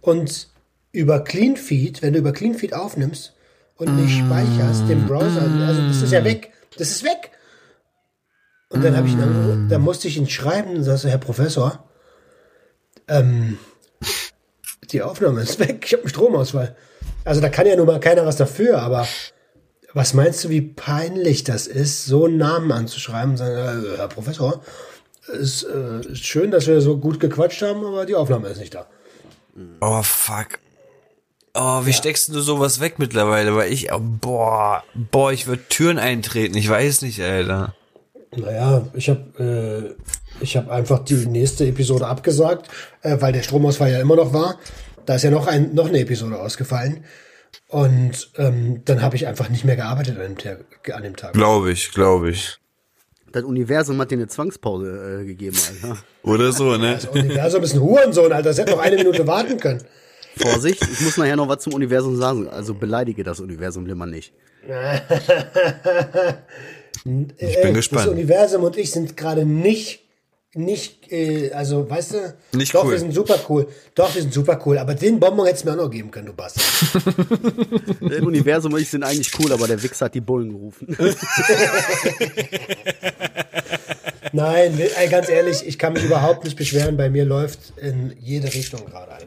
und 0.00 0.48
über 0.90 1.22
CleanFeed, 1.22 2.02
wenn 2.02 2.14
du 2.14 2.18
über 2.18 2.32
CleanFeed 2.32 2.72
aufnimmst 2.72 3.35
und 3.76 3.96
nicht 3.96 4.18
speicherst, 4.18 4.88
den 4.88 5.06
Browser, 5.06 5.42
also 5.42 5.82
das 5.82 6.02
ist 6.02 6.12
ja 6.12 6.24
weg. 6.24 6.52
Das 6.78 6.90
ist 6.90 7.04
weg. 7.04 7.30
Und 8.68 8.84
dann 8.84 8.96
habe 8.96 9.06
ich 9.06 9.14
ihn 9.14 9.22
angerufen, 9.22 9.68
da 9.68 9.78
musste 9.78 10.08
ich 10.08 10.16
ihn 10.16 10.28
schreiben, 10.28 10.82
sagst 10.82 11.04
du, 11.04 11.08
Herr 11.08 11.18
Professor, 11.18 11.84
ähm, 13.08 13.58
die 14.90 15.02
Aufnahme 15.02 15.42
ist 15.42 15.58
weg, 15.60 15.82
ich 15.84 15.92
habe 15.92 16.02
einen 16.02 16.10
Stromausfall. 16.10 16.76
Also 17.24 17.40
da 17.40 17.48
kann 17.48 17.66
ja 17.66 17.76
nun 17.76 17.86
mal 17.86 18.00
keiner 18.00 18.26
was 18.26 18.36
dafür, 18.36 18.80
aber 18.80 19.06
was 19.92 20.14
meinst 20.14 20.44
du, 20.44 20.48
wie 20.48 20.60
peinlich 20.60 21.44
das 21.44 21.66
ist, 21.66 22.06
so 22.06 22.26
einen 22.26 22.38
Namen 22.38 22.72
anzuschreiben 22.72 23.30
und 23.30 23.36
sagen, 23.36 23.54
äh, 23.54 23.96
Herr 23.96 24.08
Professor, 24.08 24.62
ist, 25.28 25.64
äh, 25.64 26.00
ist 26.00 26.24
schön, 26.24 26.50
dass 26.50 26.66
wir 26.66 26.80
so 26.80 26.98
gut 26.98 27.20
gequatscht 27.20 27.62
haben, 27.62 27.84
aber 27.84 28.04
die 28.06 28.14
Aufnahme 28.14 28.48
ist 28.48 28.58
nicht 28.58 28.74
da. 28.74 28.86
Oh, 29.80 30.02
fuck. 30.02 30.58
Oh, 31.58 31.86
wie 31.86 31.92
steckst 31.92 32.28
du 32.34 32.40
sowas 32.40 32.80
weg 32.80 32.98
mittlerweile? 32.98 33.56
Weil 33.56 33.72
ich, 33.72 33.92
oh, 33.92 34.00
boah, 34.00 34.84
boah, 34.94 35.32
ich 35.32 35.46
würde 35.46 35.62
Türen 35.68 35.98
eintreten. 35.98 36.56
Ich 36.56 36.68
weiß 36.68 37.02
nicht, 37.02 37.20
Alter. 37.20 37.74
Naja, 38.36 38.86
ich 38.92 39.08
habe 39.08 39.96
äh, 39.98 40.42
ich 40.42 40.56
hab 40.56 40.68
einfach 40.70 40.98
die 41.00 41.14
nächste 41.14 41.66
Episode 41.66 42.06
abgesagt, 42.06 42.68
äh, 43.02 43.16
weil 43.20 43.32
der 43.32 43.42
Stromausfall 43.42 43.90
ja 43.90 44.00
immer 44.00 44.16
noch 44.16 44.32
war. 44.32 44.58
Da 45.06 45.14
ist 45.14 45.22
ja 45.22 45.30
noch, 45.30 45.46
ein, 45.46 45.74
noch 45.74 45.88
eine 45.88 46.00
Episode 46.00 46.38
ausgefallen. 46.38 47.04
Und 47.68 48.30
ähm, 48.36 48.82
dann 48.84 49.02
habe 49.02 49.16
ich 49.16 49.26
einfach 49.26 49.48
nicht 49.48 49.64
mehr 49.64 49.76
gearbeitet 49.76 50.18
an 50.18 50.22
dem 50.22 50.38
Tag. 50.38 50.64
An 50.92 51.02
dem 51.02 51.16
Tag. 51.16 51.32
Glaube 51.32 51.72
ich, 51.72 51.92
glaube 51.92 52.30
ich. 52.30 52.58
Das 53.32 53.44
Universum 53.44 54.00
hat 54.00 54.10
dir 54.10 54.16
eine 54.16 54.28
Zwangspause 54.28 55.20
äh, 55.22 55.24
gegeben, 55.24 55.56
Alter. 55.82 55.98
Oder 56.22 56.52
so, 56.52 56.76
ne? 56.76 56.94
Das 56.94 57.06
Universum 57.06 57.62
ist 57.62 57.74
ein 57.74 57.80
Hurensohn, 57.80 58.32
Alter. 58.32 58.50
Das 58.50 58.58
hätte 58.58 58.72
noch 58.72 58.80
eine 58.80 58.96
Minute 58.96 59.26
warten 59.26 59.58
können. 59.58 59.82
Vorsicht, 60.36 60.82
ich 60.82 61.00
muss 61.00 61.16
nachher 61.16 61.36
noch 61.36 61.48
was 61.48 61.62
zum 61.62 61.74
Universum 61.74 62.16
sagen. 62.16 62.48
Also 62.48 62.74
beleidige 62.74 63.22
das 63.24 63.40
Universum 63.40 63.86
lieber 63.86 64.06
nicht. 64.06 64.32
Ich 67.04 67.62
bin 67.62 67.70
Äh, 67.70 67.72
gespannt. 67.72 68.06
Das 68.06 68.12
Universum 68.12 68.64
und 68.64 68.76
ich 68.76 68.90
sind 68.90 69.16
gerade 69.16 69.44
nicht, 69.44 70.00
nicht, 70.54 71.12
äh, 71.12 71.52
also 71.52 71.88
weißt 71.88 72.14
du, 72.14 72.34
Nicht 72.56 72.74
doch, 72.74 72.84
cool. 72.84 72.92
wir 72.92 72.98
sind 72.98 73.14
super 73.14 73.38
cool. 73.48 73.68
Doch, 73.94 74.12
wir 74.12 74.22
sind 74.22 74.34
super 74.34 74.60
cool. 74.66 74.78
Aber 74.78 74.94
den 74.96 75.20
Bonbon 75.20 75.46
hättest 75.46 75.64
du 75.64 75.68
mir 75.68 75.74
auch 75.74 75.84
noch 75.84 75.90
geben 75.90 76.10
können, 76.10 76.26
du 76.26 76.32
Bastard. 76.32 76.64
Das 78.00 78.20
Universum 78.22 78.72
und 78.72 78.80
ich 78.80 78.90
sind 78.90 79.04
eigentlich 79.04 79.30
cool, 79.38 79.52
aber 79.52 79.68
der 79.68 79.80
Wichser 79.82 80.06
hat 80.06 80.14
die 80.16 80.20
Bullen 80.20 80.50
gerufen. 80.50 80.96
Nein, 84.32 84.78
ey, 84.96 85.08
ganz 85.08 85.28
ehrlich, 85.28 85.64
ich 85.66 85.78
kann 85.78 85.92
mich 85.92 86.02
überhaupt 86.04 86.44
nicht 86.44 86.56
beschweren. 86.56 86.96
Bei 86.96 87.08
mir 87.08 87.24
läuft 87.24 87.72
in 87.80 88.14
jede 88.20 88.52
Richtung 88.52 88.84
gerade 88.86 89.12
eigentlich. 89.12 89.25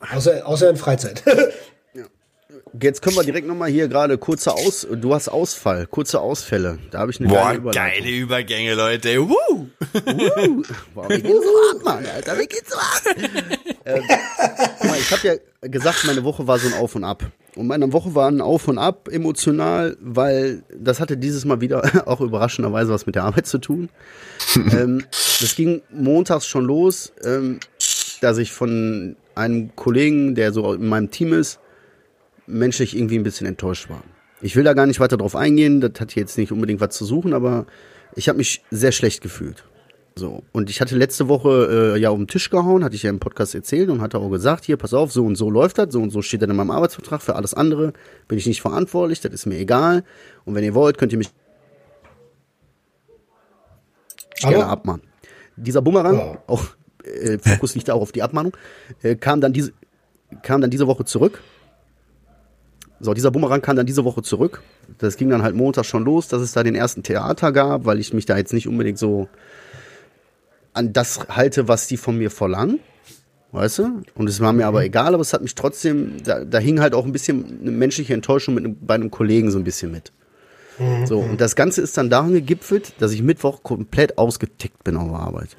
Außer, 0.00 0.46
außer 0.46 0.70
in 0.70 0.76
Freizeit. 0.76 1.22
Jetzt 2.80 3.00
können 3.00 3.16
wir 3.16 3.22
direkt 3.22 3.46
nochmal 3.46 3.70
hier 3.70 3.88
gerade 3.88 4.18
kurze 4.18 4.52
Aus... 4.52 4.86
Du 4.90 5.14
hast 5.14 5.28
Ausfall, 5.28 5.86
kurze 5.86 6.20
Ausfälle. 6.20 6.78
Da 6.90 6.98
habe 6.98 7.10
ich 7.10 7.20
eine 7.20 7.28
Boah, 7.28 7.54
geile 7.54 7.70
geile 7.70 8.10
Übergänge, 8.10 8.74
Leute. 8.74 9.20
Woo! 9.20 9.34
Uh, 9.50 9.68
boah, 10.94 11.08
wie 11.08 11.22
geht's 11.22 11.44
so 11.44 11.78
ab, 11.78 11.84
Mann, 11.84 12.06
Alter, 12.06 12.38
wie 12.38 12.46
geht's 12.46 12.70
so 12.70 12.76
ab? 12.76 13.02
ähm, 13.86 14.02
guck 14.78 14.90
mal, 14.90 14.98
ich 14.98 15.10
habe 15.10 15.26
ja 15.26 15.68
gesagt, 15.68 16.04
meine 16.06 16.24
Woche 16.24 16.46
war 16.46 16.58
so 16.58 16.68
ein 16.68 16.74
Auf 16.74 16.94
und 16.94 17.04
Ab. 17.04 17.24
Und 17.54 17.68
meine 17.68 17.90
Woche 17.92 18.14
war 18.14 18.28
ein 18.28 18.42
Auf 18.42 18.68
und 18.68 18.78
Ab 18.78 19.08
emotional, 19.10 19.96
weil 20.00 20.62
das 20.76 21.00
hatte 21.00 21.16
dieses 21.16 21.44
Mal 21.46 21.60
wieder 21.60 22.06
auch 22.06 22.20
überraschenderweise 22.20 22.92
was 22.92 23.06
mit 23.06 23.14
der 23.14 23.24
Arbeit 23.24 23.46
zu 23.46 23.58
tun. 23.58 23.88
ähm, 24.56 25.04
das 25.40 25.54
ging 25.54 25.82
montags 25.90 26.46
schon 26.46 26.64
los, 26.64 27.12
ähm, 27.24 27.60
dass 28.20 28.38
ich 28.38 28.52
von 28.52 29.16
einem 29.36 29.74
Kollegen, 29.76 30.34
der 30.34 30.52
so 30.52 30.72
in 30.74 30.88
meinem 30.88 31.10
Team 31.10 31.32
ist, 31.32 31.60
menschlich 32.46 32.96
irgendwie 32.96 33.18
ein 33.18 33.22
bisschen 33.22 33.46
enttäuscht 33.46 33.88
war. 33.90 34.02
Ich 34.40 34.56
will 34.56 34.64
da 34.64 34.74
gar 34.74 34.86
nicht 34.86 35.00
weiter 35.00 35.16
drauf 35.16 35.34
eingehen, 35.36 35.80
das 35.80 35.92
hat 35.98 36.14
jetzt 36.14 36.38
nicht 36.38 36.52
unbedingt 36.52 36.80
was 36.80 36.90
zu 36.94 37.04
suchen, 37.04 37.32
aber 37.32 37.66
ich 38.14 38.28
habe 38.28 38.38
mich 38.38 38.62
sehr 38.70 38.92
schlecht 38.92 39.22
gefühlt. 39.22 39.64
So, 40.18 40.42
und 40.52 40.70
ich 40.70 40.80
hatte 40.80 40.96
letzte 40.96 41.28
Woche 41.28 41.94
äh, 41.96 42.00
ja 42.00 42.08
um 42.08 42.20
den 42.22 42.26
Tisch 42.28 42.48
gehauen, 42.48 42.82
hatte 42.82 42.96
ich 42.96 43.02
ja 43.02 43.10
im 43.10 43.18
Podcast 43.18 43.54
erzählt 43.54 43.90
und 43.90 44.00
hatte 44.00 44.18
auch 44.18 44.30
gesagt, 44.30 44.64
hier, 44.64 44.78
pass 44.78 44.94
auf, 44.94 45.12
so 45.12 45.24
und 45.26 45.36
so 45.36 45.50
läuft 45.50 45.76
das, 45.76 45.92
so 45.92 46.00
und 46.00 46.08
so 46.10 46.22
steht 46.22 46.40
dann 46.40 46.48
in 46.50 46.56
meinem 46.56 46.70
Arbeitsvertrag, 46.70 47.20
für 47.20 47.36
alles 47.36 47.52
andere 47.52 47.92
bin 48.26 48.38
ich 48.38 48.46
nicht 48.46 48.62
verantwortlich, 48.62 49.20
das 49.20 49.32
ist 49.32 49.44
mir 49.44 49.58
egal. 49.58 50.04
Und 50.46 50.54
wenn 50.54 50.64
ihr 50.64 50.74
wollt, 50.74 50.96
könnt 50.96 51.12
ihr 51.12 51.18
mich 51.18 51.28
Hallo? 54.42 54.56
gerne 54.58 54.70
abmahnen. 54.70 55.02
Dieser 55.56 55.82
Bumerang, 55.82 56.16
Ja. 56.16 56.38
auch 56.46 56.64
äh, 57.16 57.38
Fokus 57.38 57.74
liegt 57.74 57.90
auch 57.90 58.00
auf 58.00 58.12
die 58.12 58.22
Abmahnung, 58.22 58.56
äh, 59.02 59.16
kam, 59.16 59.40
dann 59.40 59.52
diese, 59.52 59.72
kam 60.42 60.60
dann 60.60 60.70
diese 60.70 60.86
Woche 60.86 61.04
zurück. 61.04 61.42
So, 62.98 63.12
dieser 63.12 63.30
Bumerang 63.30 63.60
kam 63.60 63.76
dann 63.76 63.86
diese 63.86 64.04
Woche 64.04 64.22
zurück. 64.22 64.62
Das 64.98 65.16
ging 65.16 65.28
dann 65.28 65.42
halt 65.42 65.54
Montag 65.54 65.84
schon 65.84 66.04
los, 66.04 66.28
dass 66.28 66.40
es 66.40 66.52
da 66.52 66.62
den 66.62 66.74
ersten 66.74 67.02
Theater 67.02 67.52
gab, 67.52 67.84
weil 67.84 68.00
ich 68.00 68.14
mich 68.14 68.24
da 68.24 68.36
jetzt 68.38 68.54
nicht 68.54 68.68
unbedingt 68.68 68.98
so 68.98 69.28
an 70.72 70.92
das 70.92 71.28
halte, 71.28 71.68
was 71.68 71.88
die 71.88 71.96
von 71.96 72.16
mir 72.16 72.30
verlangen. 72.30 72.80
Weißt 73.52 73.78
du? 73.78 74.02
Und 74.14 74.28
es 74.28 74.40
war 74.40 74.52
mir 74.52 74.66
aber 74.66 74.84
egal, 74.84 75.14
aber 75.14 75.20
es 75.20 75.32
hat 75.32 75.42
mich 75.42 75.54
trotzdem, 75.54 76.22
da, 76.24 76.44
da 76.44 76.58
hing 76.58 76.80
halt 76.80 76.94
auch 76.94 77.04
ein 77.04 77.12
bisschen 77.12 77.60
eine 77.60 77.70
menschliche 77.70 78.12
Enttäuschung 78.12 78.54
mit 78.54 78.64
einem, 78.64 78.76
bei 78.80 78.94
einem 78.94 79.10
Kollegen 79.10 79.50
so 79.50 79.58
ein 79.58 79.64
bisschen 79.64 79.92
mit. 79.92 80.12
So, 81.06 81.20
und 81.20 81.40
das 81.40 81.56
Ganze 81.56 81.80
ist 81.80 81.96
dann 81.96 82.10
daran 82.10 82.34
gegipfelt, 82.34 82.94
dass 82.98 83.12
ich 83.12 83.22
Mittwoch 83.22 83.62
komplett 83.62 84.18
ausgetickt 84.18 84.84
bin 84.84 84.96
auf 84.96 85.08
der 85.08 85.20
Arbeit. 85.20 85.56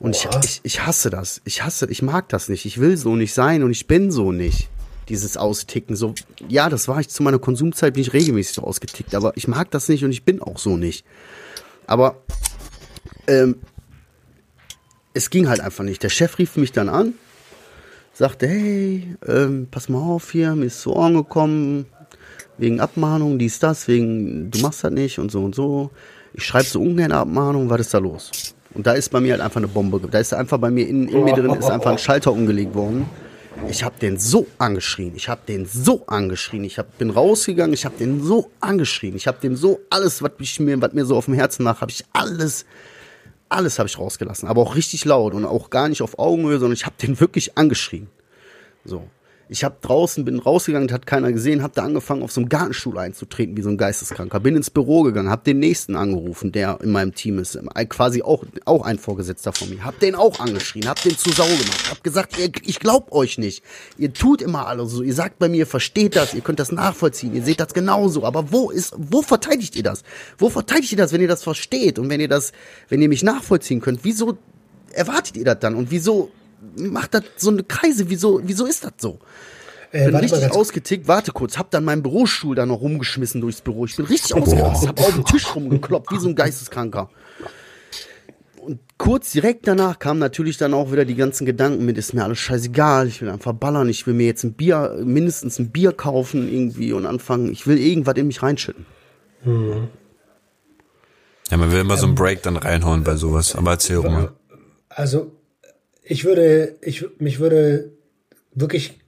Und 0.00 0.16
ich, 0.16 0.26
ich, 0.42 0.60
ich 0.62 0.86
hasse 0.86 1.10
das. 1.10 1.42
Ich 1.44 1.62
hasse, 1.62 1.86
ich 1.90 2.00
mag 2.00 2.28
das 2.30 2.48
nicht. 2.48 2.64
Ich 2.64 2.80
will 2.80 2.96
so 2.96 3.16
nicht 3.16 3.34
sein 3.34 3.62
und 3.62 3.70
ich 3.70 3.86
bin 3.86 4.10
so 4.10 4.32
nicht. 4.32 4.68
Dieses 5.10 5.36
Austicken. 5.36 5.94
So, 5.94 6.14
ja, 6.48 6.70
das 6.70 6.88
war 6.88 7.00
ich 7.00 7.10
zu 7.10 7.22
meiner 7.22 7.38
Konsumzeit, 7.38 7.94
bin 7.94 8.02
ich 8.02 8.14
regelmäßig 8.14 8.54
so 8.54 8.62
ausgetickt, 8.62 9.14
aber 9.14 9.36
ich 9.36 9.46
mag 9.46 9.70
das 9.70 9.88
nicht 9.88 10.02
und 10.02 10.10
ich 10.10 10.24
bin 10.24 10.40
auch 10.40 10.58
so 10.58 10.78
nicht. 10.78 11.04
Aber 11.86 12.16
ähm, 13.26 13.56
es 15.12 15.28
ging 15.28 15.48
halt 15.48 15.60
einfach 15.60 15.84
nicht. 15.84 16.02
Der 16.02 16.08
Chef 16.08 16.38
rief 16.38 16.56
mich 16.56 16.72
dann 16.72 16.88
an, 16.88 17.12
sagte, 18.14 18.48
hey, 18.48 19.16
ähm, 19.26 19.68
pass 19.70 19.90
mal 19.90 20.00
auf 20.00 20.30
hier, 20.32 20.54
mir 20.54 20.66
ist 20.66 20.80
zu 20.80 20.94
Ohren 20.94 21.14
gekommen, 21.14 21.84
wegen 22.56 22.80
Abmahnung, 22.80 23.38
dies, 23.38 23.58
das, 23.58 23.86
wegen, 23.86 24.50
du 24.50 24.60
machst 24.60 24.82
das 24.82 24.92
nicht 24.92 25.18
und 25.18 25.30
so 25.30 25.44
und 25.44 25.54
so. 25.54 25.90
Ich 26.32 26.44
schreibe 26.44 26.66
so 26.66 26.80
ungern 26.80 27.12
Abmahnung, 27.12 27.68
was 27.68 27.80
ist 27.82 27.92
da 27.92 27.98
los? 27.98 28.30
Und 28.74 28.86
da 28.86 28.92
ist 28.92 29.08
bei 29.10 29.20
mir 29.20 29.32
halt 29.32 29.42
einfach 29.42 29.58
eine 29.58 29.68
Bombe. 29.68 30.00
Da 30.10 30.18
ist 30.18 30.32
einfach 30.32 30.58
bei 30.58 30.70
mir 30.70 30.86
in, 30.86 31.08
in 31.08 31.24
mir 31.24 31.34
drin 31.34 31.50
ist 31.54 31.70
einfach 31.70 31.90
ein 31.90 31.98
Schalter 31.98 32.32
umgelegt 32.32 32.74
worden. 32.74 33.06
Ich 33.68 33.82
habe 33.82 33.98
den 34.00 34.16
so 34.16 34.46
angeschrien. 34.58 35.12
Ich 35.16 35.28
habe 35.28 35.40
den 35.46 35.66
so 35.66 36.04
angeschrien. 36.06 36.64
Ich 36.64 36.78
hab, 36.78 36.96
bin 36.98 37.10
rausgegangen. 37.10 37.74
Ich 37.74 37.84
habe 37.84 37.96
den 37.98 38.22
so 38.22 38.50
angeschrien. 38.60 39.16
Ich 39.16 39.26
habe 39.26 39.38
dem 39.40 39.56
so 39.56 39.80
alles, 39.90 40.22
was 40.22 40.30
mir, 40.60 40.80
was 40.80 40.92
mir 40.92 41.04
so 41.04 41.16
auf 41.16 41.24
dem 41.24 41.34
Herzen 41.34 41.64
lag, 41.64 41.80
habe 41.80 41.90
ich 41.90 42.04
alles, 42.12 42.64
alles 43.48 43.78
habe 43.78 43.88
ich 43.88 43.98
rausgelassen. 43.98 44.48
Aber 44.48 44.62
auch 44.62 44.76
richtig 44.76 45.04
laut 45.04 45.34
und 45.34 45.44
auch 45.44 45.68
gar 45.70 45.88
nicht 45.88 46.00
auf 46.00 46.18
Augenhöhe, 46.18 46.58
sondern 46.58 46.74
ich 46.74 46.86
habe 46.86 46.94
den 47.02 47.18
wirklich 47.18 47.58
angeschrien. 47.58 48.08
So. 48.84 49.02
Ich 49.52 49.64
habe 49.64 49.74
draußen, 49.82 50.24
bin 50.24 50.38
rausgegangen, 50.38 50.92
hat 50.92 51.06
keiner 51.06 51.32
gesehen, 51.32 51.64
habe 51.64 51.74
da 51.74 51.82
angefangen, 51.82 52.22
auf 52.22 52.30
so 52.30 52.40
einem 52.40 52.48
Gartenstuhl 52.48 52.96
einzutreten, 52.96 53.56
wie 53.56 53.62
so 53.62 53.68
ein 53.68 53.78
Geisteskranker. 53.78 54.38
Bin 54.38 54.54
ins 54.54 54.70
Büro 54.70 55.02
gegangen, 55.02 55.28
habe 55.28 55.42
den 55.42 55.58
nächsten 55.58 55.96
angerufen, 55.96 56.52
der 56.52 56.78
in 56.82 56.92
meinem 56.92 57.16
Team 57.16 57.40
ist, 57.40 57.56
äh, 57.56 57.84
quasi 57.86 58.22
auch, 58.22 58.44
auch 58.64 58.84
ein 58.84 58.96
Vorgesetzter 58.96 59.52
von 59.52 59.68
mir. 59.68 59.84
Hab 59.84 59.98
den 59.98 60.14
auch 60.14 60.38
angeschrien, 60.38 60.88
hab 60.88 61.02
den 61.02 61.18
zu 61.18 61.30
Sau 61.30 61.46
gemacht, 61.46 61.90
hab 61.90 62.04
gesagt, 62.04 62.38
ich 62.38 62.78
glaub 62.78 63.10
euch 63.10 63.38
nicht. 63.38 63.64
Ihr 63.98 64.12
tut 64.12 64.40
immer 64.40 64.68
alles 64.68 64.92
so, 64.92 65.02
ihr 65.02 65.14
sagt 65.14 65.40
bei 65.40 65.48
mir, 65.48 65.56
ihr 65.56 65.66
versteht 65.66 66.14
das, 66.14 66.32
ihr 66.32 66.42
könnt 66.42 66.60
das 66.60 66.70
nachvollziehen, 66.70 67.34
ihr 67.34 67.42
seht 67.42 67.58
das 67.58 67.74
genauso, 67.74 68.24
aber 68.24 68.52
wo 68.52 68.70
ist, 68.70 68.94
wo 68.96 69.20
verteidigt 69.20 69.74
ihr 69.74 69.82
das? 69.82 70.04
Wo 70.38 70.48
verteidigt 70.48 70.92
ihr 70.92 70.98
das, 70.98 71.12
wenn 71.12 71.22
ihr 71.22 71.28
das 71.28 71.42
versteht 71.42 71.98
und 71.98 72.08
wenn 72.08 72.20
ihr 72.20 72.28
das, 72.28 72.52
wenn 72.88 73.02
ihr 73.02 73.08
mich 73.08 73.24
nachvollziehen 73.24 73.80
könnt? 73.80 74.04
Wieso 74.04 74.38
erwartet 74.92 75.36
ihr 75.36 75.44
das 75.44 75.58
dann 75.58 75.74
und 75.74 75.90
wieso 75.90 76.30
macht 76.76 77.14
das 77.14 77.24
so 77.36 77.50
eine 77.50 77.62
Kreise? 77.62 78.08
Wieso, 78.10 78.40
wieso 78.42 78.66
ist 78.66 78.84
das 78.84 78.92
so? 78.98 79.18
Äh, 79.92 80.04
bin 80.04 80.12
mal 80.12 80.18
richtig 80.20 80.50
ausgetickt, 80.52 81.08
warte 81.08 81.32
kurz, 81.32 81.58
hab 81.58 81.70
dann 81.70 81.84
meinen 81.84 82.02
Bürostuhl 82.02 82.54
da 82.54 82.64
noch 82.64 82.80
rumgeschmissen 82.80 83.40
durchs 83.40 83.60
Büro. 83.60 83.86
Ich 83.86 83.96
bin 83.96 84.06
richtig 84.06 84.34
ausgerastet, 84.34 84.88
hab 84.88 85.00
auf 85.00 85.14
den 85.14 85.24
Tisch 85.24 85.54
rumgekloppt, 85.54 86.12
wie 86.12 86.18
so 86.18 86.28
ein 86.28 86.36
Geisteskranker. 86.36 87.10
Und 88.60 88.78
kurz 88.98 89.32
direkt 89.32 89.66
danach 89.66 89.98
kamen 89.98 90.20
natürlich 90.20 90.58
dann 90.58 90.74
auch 90.74 90.92
wieder 90.92 91.04
die 91.04 91.16
ganzen 91.16 91.44
Gedanken 91.44 91.84
mit, 91.86 91.98
ist 91.98 92.12
mir 92.12 92.22
alles 92.22 92.38
scheißegal, 92.38 93.08
ich 93.08 93.20
will 93.20 93.30
einfach 93.30 93.54
ballern, 93.54 93.88
ich 93.88 94.06
will 94.06 94.14
mir 94.14 94.26
jetzt 94.26 94.44
ein 94.44 94.52
Bier, 94.52 95.00
mindestens 95.02 95.58
ein 95.58 95.70
Bier 95.70 95.92
kaufen 95.92 96.52
irgendwie 96.52 96.92
und 96.92 97.06
anfangen, 97.06 97.50
ich 97.50 97.66
will 97.66 97.78
irgendwas 97.78 98.16
in 98.16 98.26
mich 98.26 98.42
reinschütten. 98.42 98.86
Ja, 101.50 101.56
man 101.56 101.72
will 101.72 101.80
immer 101.80 101.96
so 101.96 102.06
einen 102.06 102.14
Break 102.14 102.42
dann 102.42 102.56
reinhauen 102.56 103.02
bei 103.02 103.16
sowas. 103.16 103.56
Aber 103.56 103.72
erzähl 103.72 104.00
mal. 104.00 104.32
Also, 104.88 105.32
ich 106.02 106.24
würde, 106.24 106.76
ich, 106.82 107.04
mich 107.18 107.38
würde 107.38 107.92
wirklich 108.54 108.98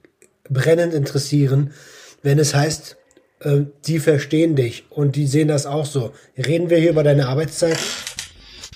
brennend 0.49 0.93
interessieren, 0.93 1.73
wenn 2.21 2.39
es 2.39 2.53
heißt, 2.53 2.97
äh, 3.41 3.61
die 3.85 3.99
verstehen 3.99 4.55
dich 4.55 4.85
und 4.89 5.15
die 5.15 5.27
sehen 5.27 5.47
das 5.47 5.65
auch 5.65 5.85
so. 5.85 6.13
Reden 6.37 6.69
wir 6.69 6.77
hier 6.77 6.91
über 6.91 7.03
deine 7.03 7.27
Arbeitszeit? 7.27 7.77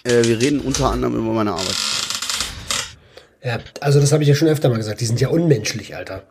Äh, 0.04 0.24
wir 0.24 0.40
reden 0.40 0.60
unter 0.62 0.92
anderem 0.92 1.16
über 1.16 1.34
meine 1.34 1.52
Arbeit. 1.52 1.76
Ja, 3.44 3.60
also 3.80 4.00
das 4.00 4.12
habe 4.12 4.24
ich 4.24 4.30
ja 4.30 4.36
schon 4.36 4.48
öfter 4.48 4.70
mal 4.70 4.78
gesagt. 4.78 5.00
Die 5.00 5.06
sind 5.06 5.22
ja 5.22 5.30
unmenschlich, 5.30 5.96
Alter. 5.96 6.24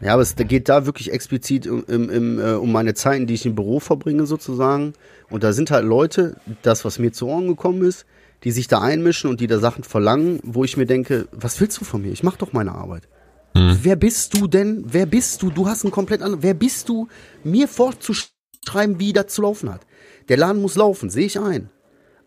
Ja, 0.00 0.12
aber 0.12 0.22
es 0.22 0.36
geht 0.36 0.68
da 0.68 0.84
wirklich 0.84 1.12
explizit 1.12 1.64
im, 1.66 1.84
im, 1.88 2.38
äh, 2.38 2.52
um 2.52 2.70
meine 2.70 2.94
Zeiten, 2.94 3.26
die 3.26 3.34
ich 3.34 3.46
im 3.46 3.54
Büro 3.54 3.80
verbringe 3.80 4.26
sozusagen. 4.26 4.92
Und 5.30 5.42
da 5.42 5.52
sind 5.52 5.70
halt 5.70 5.84
Leute, 5.84 6.36
das, 6.62 6.84
was 6.84 6.98
mir 6.98 7.12
zu 7.12 7.26
Ohren 7.28 7.48
gekommen 7.48 7.82
ist, 7.82 8.04
die 8.46 8.52
sich 8.52 8.68
da 8.68 8.80
einmischen 8.80 9.28
und 9.28 9.40
die 9.40 9.48
da 9.48 9.58
Sachen 9.58 9.82
verlangen, 9.82 10.38
wo 10.44 10.62
ich 10.62 10.76
mir 10.76 10.86
denke, 10.86 11.26
was 11.32 11.60
willst 11.60 11.80
du 11.80 11.84
von 11.84 12.00
mir? 12.00 12.12
Ich 12.12 12.22
mach 12.22 12.36
doch 12.36 12.52
meine 12.52 12.76
Arbeit. 12.76 13.08
Wer 13.54 13.96
bist 13.96 14.34
du 14.34 14.46
denn? 14.46 14.84
Wer 14.86 15.04
bist 15.04 15.42
du? 15.42 15.50
Du 15.50 15.66
hast 15.66 15.82
einen 15.82 15.90
komplett 15.90 16.22
anderen. 16.22 16.44
Wer 16.44 16.54
bist 16.54 16.88
du, 16.88 17.08
mir 17.42 17.66
vorzuschreiben, 17.66 19.00
wie 19.00 19.12
das 19.12 19.34
zu 19.34 19.42
laufen 19.42 19.68
hat? 19.68 19.80
Der 20.28 20.36
Laden 20.36 20.62
muss 20.62 20.76
laufen, 20.76 21.10
sehe 21.10 21.26
ich 21.26 21.40
ein. 21.40 21.70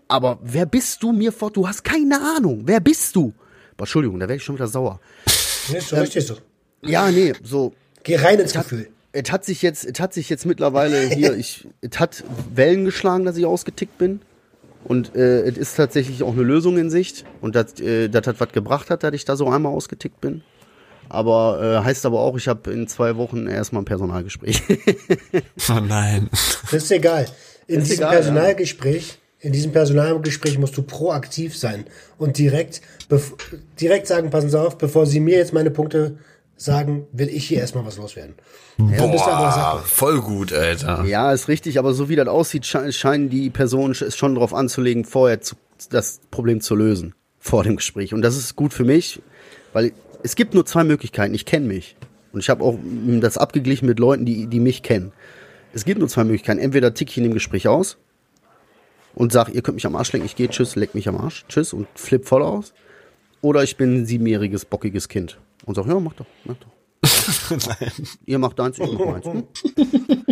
Aber 0.09 0.39
wer 0.43 0.65
bist 0.65 1.01
du 1.03 1.13
mir 1.13 1.31
fort? 1.31 1.55
Du 1.55 1.65
hast 1.65 1.85
keine 1.85 2.19
Ahnung. 2.35 2.63
Wer 2.65 2.81
bist 2.81 3.15
du? 3.15 3.33
Boah, 3.77 3.83
Entschuldigung, 3.83 4.19
da 4.19 4.23
werde 4.23 4.35
ich 4.35 4.43
schon 4.43 4.55
wieder 4.55 4.67
sauer. 4.67 4.99
Nee, 5.69 5.77
ist 5.77 5.87
so 5.87 5.95
richtig 5.95 6.27
so. 6.27 6.35
Ja, 6.81 7.09
nee, 7.11 7.31
so, 7.41 7.73
Geh 8.03 8.17
rein 8.17 8.41
ins 8.41 8.51
Gefühl. 8.51 8.89
es 9.13 9.31
hat 9.31 9.45
sich 9.45 9.61
jetzt, 9.61 9.85
es 9.85 10.01
hat 10.01 10.13
sich 10.13 10.27
jetzt 10.27 10.45
mittlerweile 10.45 10.99
hier, 10.99 11.33
ich, 11.37 11.65
es 11.79 11.97
hat 11.97 12.25
Wellen 12.53 12.83
geschlagen, 12.83 13.23
dass 13.23 13.37
ich 13.37 13.45
ausgetickt 13.45 13.97
bin. 13.97 14.19
Und 14.83 15.15
äh, 15.15 15.41
es 15.41 15.57
ist 15.57 15.75
tatsächlich 15.75 16.23
auch 16.23 16.33
eine 16.33 16.43
Lösung 16.43 16.77
in 16.77 16.89
Sicht. 16.89 17.25
Und 17.41 17.55
das 17.55 17.79
äh, 17.79 18.07
das 18.09 18.27
hat 18.27 18.39
was 18.39 18.51
gebracht 18.51 18.89
hat, 18.89 19.03
dass 19.03 19.13
ich 19.13 19.25
da 19.25 19.35
so 19.35 19.49
einmal 19.49 19.73
ausgetickt 19.73 20.21
bin. 20.21 20.41
Aber 21.09 21.59
äh, 21.61 21.83
heißt 21.83 22.05
aber 22.05 22.19
auch, 22.19 22.37
ich 22.37 22.47
habe 22.47 22.71
in 22.71 22.87
zwei 22.87 23.17
Wochen 23.17 23.47
erstmal 23.47 23.81
ein 23.81 23.85
Personalgespräch. 23.85 24.61
Oh 25.69 25.79
nein. 25.79 26.29
Das 26.31 26.83
ist 26.83 26.91
egal. 26.91 27.27
In 27.67 27.81
Ist 27.81 27.89
diesem 27.89 28.03
egal, 28.03 28.15
Personalgespräch, 28.15 29.19
in 29.39 29.51
diesem 29.51 29.71
Personalgespräch 29.71 30.57
musst 30.57 30.75
du 30.77 30.83
proaktiv 30.83 31.55
sein 31.55 31.85
und 32.17 32.37
direkt, 32.37 32.81
direkt 33.79 34.07
sagen, 34.07 34.29
passen 34.29 34.49
Sie 34.49 34.59
auf, 34.59 34.77
bevor 34.77 35.05
Sie 35.05 35.19
mir 35.19 35.37
jetzt 35.37 35.53
meine 35.53 35.69
Punkte 35.69 36.17
sagen, 36.59 37.07
will 37.13 37.29
ich 37.29 37.47
hier 37.47 37.59
erstmal 37.59 37.85
was 37.85 37.97
loswerden. 37.97 38.35
Dann 38.77 39.11
bist 39.11 39.25
du 39.25 39.29
aber 39.29 39.77
Boah, 39.77 39.83
voll 39.85 40.21
gut, 40.21 40.51
Alter. 40.51 41.05
ja, 41.05 41.31
ist 41.31 41.47
richtig, 41.47 41.79
aber 41.79 41.93
so 41.93 42.09
wie 42.09 42.17
das 42.17 42.27
aussieht, 42.27 42.65
sche 42.65 42.91
scheinen 42.91 43.29
die 43.29 43.49
Personen 43.49 43.91
es 43.91 44.17
schon 44.17 44.35
darauf 44.35 44.53
anzulegen, 44.53 45.05
vorher 45.05 45.39
zu, 45.39 45.55
das 45.89 46.19
Problem 46.31 46.59
zu 46.59 46.75
lösen. 46.75 47.15
Vor 47.39 47.63
dem 47.63 47.77
Gespräch. 47.77 48.13
Und 48.13 48.21
das 48.21 48.35
ist 48.35 48.57
gut 48.57 48.73
für 48.73 48.83
mich, 48.83 49.21
weil 49.71 49.93
es 50.21 50.35
gibt 50.35 50.53
nur 50.53 50.65
zwei 50.65 50.83
Möglichkeiten. 50.83 51.33
Ich 51.33 51.45
kenne 51.45 51.65
mich. 51.65 51.95
Und 52.33 52.41
ich 52.41 52.49
habe 52.49 52.63
auch 52.63 52.77
das 53.21 53.37
abgeglichen 53.37 53.85
mit 53.85 53.97
Leuten, 53.97 54.25
die, 54.25 54.47
die 54.47 54.59
mich 54.59 54.83
kennen. 54.83 55.13
Es 55.73 55.85
gibt 55.85 55.99
nur 55.99 56.09
zwei 56.09 56.25
Möglichkeiten. 56.25 56.59
Entweder 56.59 56.93
tick 56.93 57.09
ich 57.09 57.17
in 57.17 57.23
dem 57.23 57.33
Gespräch 57.33 57.69
aus 57.69 57.97
und 59.15 59.31
sag, 59.31 59.49
ihr 59.49 59.61
könnt 59.61 59.75
mich 59.75 59.85
am 59.85 59.95
Arsch 59.95 60.11
lecken, 60.11 60.25
ich 60.25 60.35
gehe, 60.35 60.49
tschüss, 60.49 60.75
leck 60.75 60.93
mich 60.93 61.07
am 61.07 61.15
Arsch, 61.15 61.45
tschüss 61.47 61.71
und 61.71 61.87
flipp 61.95 62.27
voll 62.27 62.43
aus. 62.43 62.73
Oder 63.41 63.63
ich 63.63 63.77
bin 63.77 64.01
ein 64.01 64.05
siebenjähriges, 64.05 64.65
bockiges 64.65 65.07
Kind 65.07 65.39
und 65.65 65.75
sag, 65.75 65.87
ja, 65.87 65.99
mach 65.99 66.13
doch, 66.13 66.25
mach 66.45 66.55
doch. 66.55 66.67
Ihr 68.25 68.39
macht 68.39 68.59
deins, 68.59 68.77
ich 68.77 68.91
mach 68.91 69.05
meins. 69.05 69.25
Hm? 69.25 69.43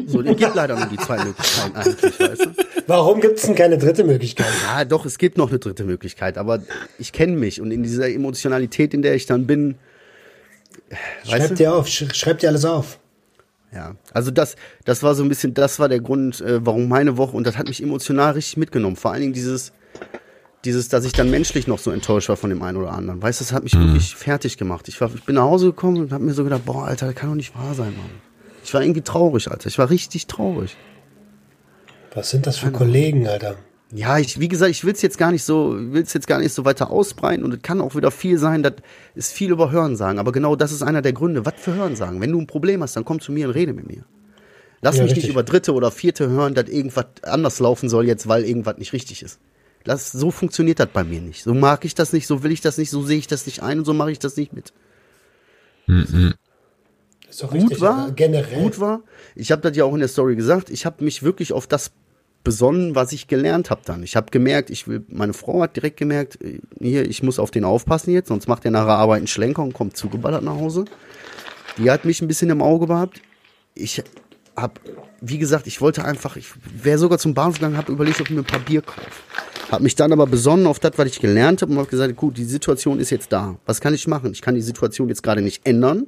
So, 0.06 0.22
es 0.22 0.38
gibt 0.38 0.56
leider 0.56 0.76
nur 0.76 0.88
die 0.88 0.98
zwei 0.98 1.24
Möglichkeiten 1.24 1.76
eigentlich, 1.76 2.20
weißt 2.20 2.46
du? 2.46 2.54
Warum 2.88 3.22
gibt 3.22 3.38
es 3.38 3.46
denn 3.46 3.56
keine 3.56 3.78
dritte 3.78 4.04
Möglichkeit? 4.04 4.48
Ja, 4.66 4.84
doch, 4.86 5.06
es 5.06 5.18
gibt 5.18 5.38
noch 5.38 5.50
eine 5.50 5.60
dritte 5.60 5.84
Möglichkeit, 5.84 6.38
aber 6.38 6.62
ich 7.00 7.12
kenne 7.14 7.38
mich 7.38 7.62
und 7.62 7.72
in 7.72 7.84
dieser 7.84 8.10
Emotionalität, 8.10 8.94
in 8.94 9.02
der 9.02 9.16
ich 9.16 9.26
dann 9.26 9.48
bin, 9.48 9.76
weißt 10.90 11.30
Schreib 11.30 11.50
du? 11.50 11.56
dir 11.56 11.74
auf, 11.74 11.88
sch 11.88 12.06
schreib 12.14 12.40
dir 12.40 12.50
alles 12.50 12.66
auf. 12.66 13.00
Ja, 13.74 13.96
also 14.14 14.32
das, 14.32 14.56
das 14.86 15.04
war 15.04 15.14
so 15.14 15.24
ein 15.24 15.30
bisschen, 15.30 15.54
das 15.54 15.80
war 15.80 15.90
der 15.90 16.00
Grund, 16.00 16.40
äh, 16.42 16.66
warum 16.66 16.88
meine 16.88 17.18
Woche, 17.18 17.36
und 17.36 17.46
das 17.46 17.58
hat 17.58 17.68
mich 17.68 17.84
emotional 17.84 18.34
richtig 18.34 18.58
mitgenommen. 18.58 18.96
Vor 18.96 19.12
allen 19.12 19.22
Dingen 19.22 19.34
dieses, 19.34 19.74
dieses, 20.68 20.90
dass 20.90 21.06
ich 21.06 21.14
dann 21.14 21.30
menschlich 21.32 21.66
noch 21.66 21.80
so 21.80 21.92
enttäuscht 21.92 22.28
war 22.30 22.36
von 22.36 22.50
dem 22.50 22.62
einen 22.62 22.78
oder 22.78 22.92
anderen. 22.92 23.22
Weißt 23.22 23.40
du, 23.40 23.46
das 23.46 23.54
hat 23.54 23.64
mich 23.64 23.74
wirklich 23.74 24.16
fertig 24.16 24.58
gemacht. 24.58 24.88
Ich, 24.90 25.00
war, 25.00 25.10
ich 25.16 25.24
bin 25.24 25.36
nach 25.36 25.44
Hause 25.44 25.68
gekommen 25.68 25.98
und 25.98 26.12
habe 26.12 26.24
mir 26.24 26.34
so 26.34 26.44
gedacht, 26.44 26.66
boah, 26.66 26.86
Alter, 26.86 27.08
das 27.08 27.16
kann 27.16 27.30
doch 27.30 27.36
nicht 27.36 27.56
wahr 27.56 27.74
sein, 27.74 27.96
Mann. 27.96 28.10
Ich 28.64 28.74
war 28.74 28.82
irgendwie 28.82 29.02
traurig, 29.02 29.50
Alter. 29.50 29.68
Ich 29.68 29.78
war 29.78 29.90
richtig 29.90 30.28
traurig. 30.28 30.76
Was 32.14 32.30
sind 32.30 32.46
das 32.46 32.58
für 32.58 32.72
Kollegen, 32.72 33.28
Alter? 33.28 33.56
Ja, 33.94 34.18
ich, 34.18 34.40
wie 34.42 34.50
gesagt, 34.50 34.72
ich 34.72 34.84
will 34.84 34.92
es 34.94 35.02
jetzt 35.02 35.18
gar 35.18 35.32
nicht 35.32 35.44
so, 35.44 35.78
will 35.78 36.02
es 36.02 36.14
jetzt 36.14 36.28
gar 36.28 36.40
nicht 36.40 36.54
so 36.54 36.66
weiter 36.66 36.92
ausbreiten 36.92 37.46
und 37.46 37.54
es 37.54 37.62
kann 37.62 37.80
auch 37.80 37.96
wieder 37.96 38.12
viel 38.12 38.38
sein, 38.38 38.62
das 38.62 38.74
ist 39.16 39.32
viel 39.32 39.50
über 39.50 39.72
Hörensagen, 39.72 40.20
aber 40.20 40.34
genau 40.34 40.58
das 40.58 40.74
ist 40.74 40.82
einer 40.82 41.02
der 41.02 41.14
Gründe. 41.14 41.46
Was 41.46 41.54
für 41.58 41.74
Hörensagen? 41.74 42.20
Wenn 42.20 42.34
du 42.34 42.42
ein 42.42 42.48
Problem 42.48 42.84
hast, 42.84 42.98
dann 42.98 43.06
komm 43.06 43.22
zu 43.22 43.32
mir 43.32 43.48
und 43.48 43.54
rede 43.54 43.72
mit 43.72 43.88
mir. 43.88 44.04
Lass 44.82 44.98
Ja, 44.98 45.04
mich 45.04 45.12
richtig. 45.12 45.24
nicht 45.26 45.32
über 45.32 45.44
dritte 45.44 45.74
oder 45.74 45.90
vierte 45.90 46.28
hören, 46.28 46.54
dass 46.54 46.68
irgendwas 46.70 47.06
anders 47.24 47.60
laufen 47.60 47.88
soll 47.88 48.06
jetzt, 48.08 48.28
weil 48.28 48.44
irgendwas 48.44 48.78
nicht 48.78 48.92
richtig 48.92 49.24
ist. 49.24 49.40
Das, 49.88 50.12
so 50.12 50.32
funktioniert 50.32 50.80
das 50.80 50.90
bei 50.92 51.06
mir 51.06 51.22
nicht. 51.22 51.44
So 51.44 51.54
mag 51.54 51.86
ich 51.86 51.96
das 51.96 52.12
nicht, 52.12 52.28
so 52.28 52.44
will 52.44 52.52
ich 52.52 52.60
das 52.60 52.78
nicht, 52.78 52.90
so 52.90 53.04
sehe 53.04 53.18
ich 53.18 53.28
das 53.28 53.46
nicht 53.46 53.64
ein 53.64 53.80
und 53.80 53.86
so 53.86 53.94
mache 53.94 54.12
ich 54.12 54.20
das 54.20 54.36
nicht 54.36 54.52
mit. 54.52 54.74
Ist 57.30 57.42
doch 57.42 57.52
Gut 57.52 57.62
richtig, 57.62 57.80
war, 57.80 58.12
generell. 58.12 58.64
gut 58.64 58.82
war. 58.82 59.02
Ich 59.34 59.52
habe 59.52 59.62
das 59.62 59.78
ja 59.78 59.86
auch 59.86 59.94
in 59.94 60.00
der 60.00 60.10
Story 60.10 60.36
gesagt. 60.36 60.70
Ich 60.70 60.86
habe 60.86 61.04
mich 61.06 61.24
wirklich 61.24 61.54
auf 61.54 61.68
das 61.68 61.92
besonnen, 62.44 62.96
was 62.96 63.14
ich 63.14 63.28
gelernt 63.28 63.70
habe 63.70 63.82
dann. 63.86 64.04
Ich 64.04 64.18
habe 64.18 64.30
gemerkt, 64.30 64.70
ich 64.70 64.90
will, 64.90 65.06
meine 65.08 65.34
Frau 65.34 65.62
hat 65.62 65.78
direkt 65.78 65.96
gemerkt, 65.96 66.42
äh, 66.42 66.60
hier, 66.80 67.08
ich 67.10 67.24
muss 67.24 67.40
auf 67.40 67.52
den 67.52 67.64
aufpassen 67.64 68.12
jetzt, 68.12 68.28
sonst 68.28 68.48
macht 68.48 68.66
er 68.66 68.72
nach 68.72 68.86
der 68.86 68.96
Arbeit 68.96 69.20
einen 69.20 69.28
Schlenker 69.28 69.64
und 69.64 69.74
kommt 69.74 69.96
zugeballert 69.96 70.44
nach 70.44 70.56
Hause. 70.56 70.84
Die 71.78 71.90
hat 71.90 72.04
mich 72.04 72.22
ein 72.22 72.28
bisschen 72.28 72.50
im 72.50 72.62
Auge 72.62 72.88
gehabt. 72.88 73.22
Ich 73.74 74.04
habe, 74.58 74.74
wie 75.22 75.38
gesagt, 75.38 75.68
ich 75.68 75.80
wollte 75.80 76.04
einfach, 76.04 76.36
ich 76.36 76.48
wäre 76.84 76.98
sogar 76.98 77.20
zum 77.20 77.34
Bahnhof 77.34 77.56
gegangen, 77.56 77.78
habe 77.78 77.92
überlegt, 77.92 78.20
ob 78.20 78.28
ich 78.30 78.36
mir 78.36 78.42
ein 78.42 78.46
paar 78.46 78.60
Bier 78.60 78.82
kaufe. 78.82 79.12
Hab 79.70 79.82
mich 79.82 79.96
dann 79.96 80.14
aber 80.14 80.28
besonnen 80.28 80.66
auf 80.66 80.80
das, 80.80 80.94
was 80.96 81.08
ich 81.08 81.20
gelernt 81.20 81.62
habe 81.62 81.72
und 81.72 81.78
habe 81.78 81.90
gesagt, 81.90 82.16
gut, 82.16 82.38
die 82.38 82.46
Situation 82.46 83.00
ist 83.00 83.10
jetzt 83.10 83.32
da. 83.34 83.58
Was 83.66 83.82
kann 83.82 83.94
ich 83.94 84.08
machen? 84.08 84.32
Ich 84.32 84.42
kann 84.42 84.56
die 84.56 84.62
Situation 84.62 85.10
jetzt 85.10 85.24
gerade 85.24 85.42
nicht 85.42 85.66
ändern. 85.66 86.08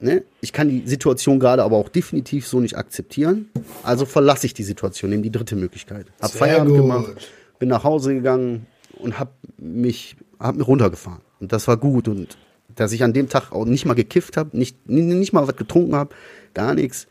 Ne? 0.00 0.24
Ich 0.42 0.52
kann 0.52 0.68
die 0.68 0.86
Situation 0.86 1.40
gerade 1.40 1.62
aber 1.62 1.76
auch 1.76 1.88
definitiv 1.88 2.46
so 2.46 2.60
nicht 2.60 2.76
akzeptieren. 2.76 3.48
Also 3.82 4.04
verlasse 4.04 4.46
ich 4.46 4.52
die 4.52 4.62
Situation, 4.62 5.10
nehme 5.10 5.22
die 5.22 5.30
dritte 5.30 5.56
Möglichkeit. 5.56 6.06
Hab 6.20 6.32
Sehr 6.32 6.40
Feierabend 6.40 6.70
gut. 6.72 6.80
gemacht, 6.82 7.32
bin 7.58 7.70
nach 7.70 7.84
Hause 7.84 8.12
gegangen 8.12 8.66
und 8.98 9.18
hab 9.18 9.32
mich, 9.56 10.16
hab 10.38 10.56
mich 10.56 10.66
runtergefahren. 10.66 11.22
Und 11.40 11.52
das 11.52 11.66
war 11.66 11.78
gut. 11.78 12.08
Und 12.08 12.36
dass 12.74 12.92
ich 12.92 13.02
an 13.02 13.14
dem 13.14 13.30
Tag 13.30 13.52
auch 13.52 13.64
nicht 13.64 13.86
mal 13.86 13.94
gekifft 13.94 14.36
habe, 14.36 14.56
nicht, 14.56 14.88
nicht 14.88 15.32
mal 15.32 15.46
was 15.46 15.56
getrunken 15.56 15.94
habe, 15.94 16.14
gar 16.52 16.74
nichts. 16.74 17.06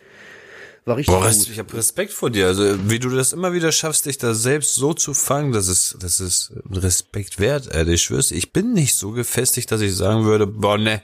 War 0.86 0.98
richtig 0.98 1.14
Boah, 1.14 1.30
gut. 1.30 1.50
ich 1.50 1.60
habe 1.60 1.74
Respekt 1.76 2.12
vor 2.12 2.30
dir. 2.30 2.48
Also 2.48 2.90
wie 2.90 3.00
du 3.00 3.10
das 3.10 3.32
immer 3.32 3.54
wieder 3.54 3.72
schaffst, 3.72 4.06
dich 4.06 4.18
da 4.18 4.34
selbst 4.34 4.76
so 4.76 4.94
zu 4.94 5.14
fangen, 5.14 5.54
das 5.54 5.70
ist, 5.70 5.98
das 6.00 6.20
ist 6.20 6.52
Respekt 6.70 7.40
wert, 7.40 7.74
Alter. 7.74 7.92
Ich 7.92 8.04
schwör's, 8.04 8.32
ich 8.32 8.52
bin 8.52 8.74
nicht 8.74 8.96
so 8.96 9.12
gefestigt, 9.12 9.72
dass 9.72 9.80
ich 9.80 9.96
sagen 9.96 10.26
würde, 10.26 10.46
boah, 10.46 10.78
ne, 10.78 11.02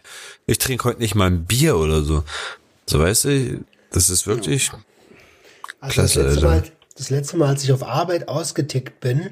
ich 0.47 0.57
trinke 0.57 0.84
heute 0.84 0.99
nicht 0.99 1.15
mal 1.15 1.27
ein 1.27 1.45
Bier 1.45 1.77
oder 1.77 2.01
so. 2.01 2.23
So 2.88 2.99
weißt 2.99 3.25
du, 3.25 3.63
das 3.91 4.09
ist 4.09 4.27
wirklich. 4.27 4.71
Also 5.80 5.93
Klasse, 5.93 6.23
das, 6.23 6.34
letzte 6.34 6.47
Alter. 6.49 6.61
Mal, 6.61 6.71
das 6.97 7.09
letzte 7.09 7.38
Mal, 7.38 7.47
als 7.47 7.63
ich 7.63 7.71
auf 7.71 7.84
Arbeit 7.84 8.27
ausgetickt 8.27 8.99
bin, 8.99 9.30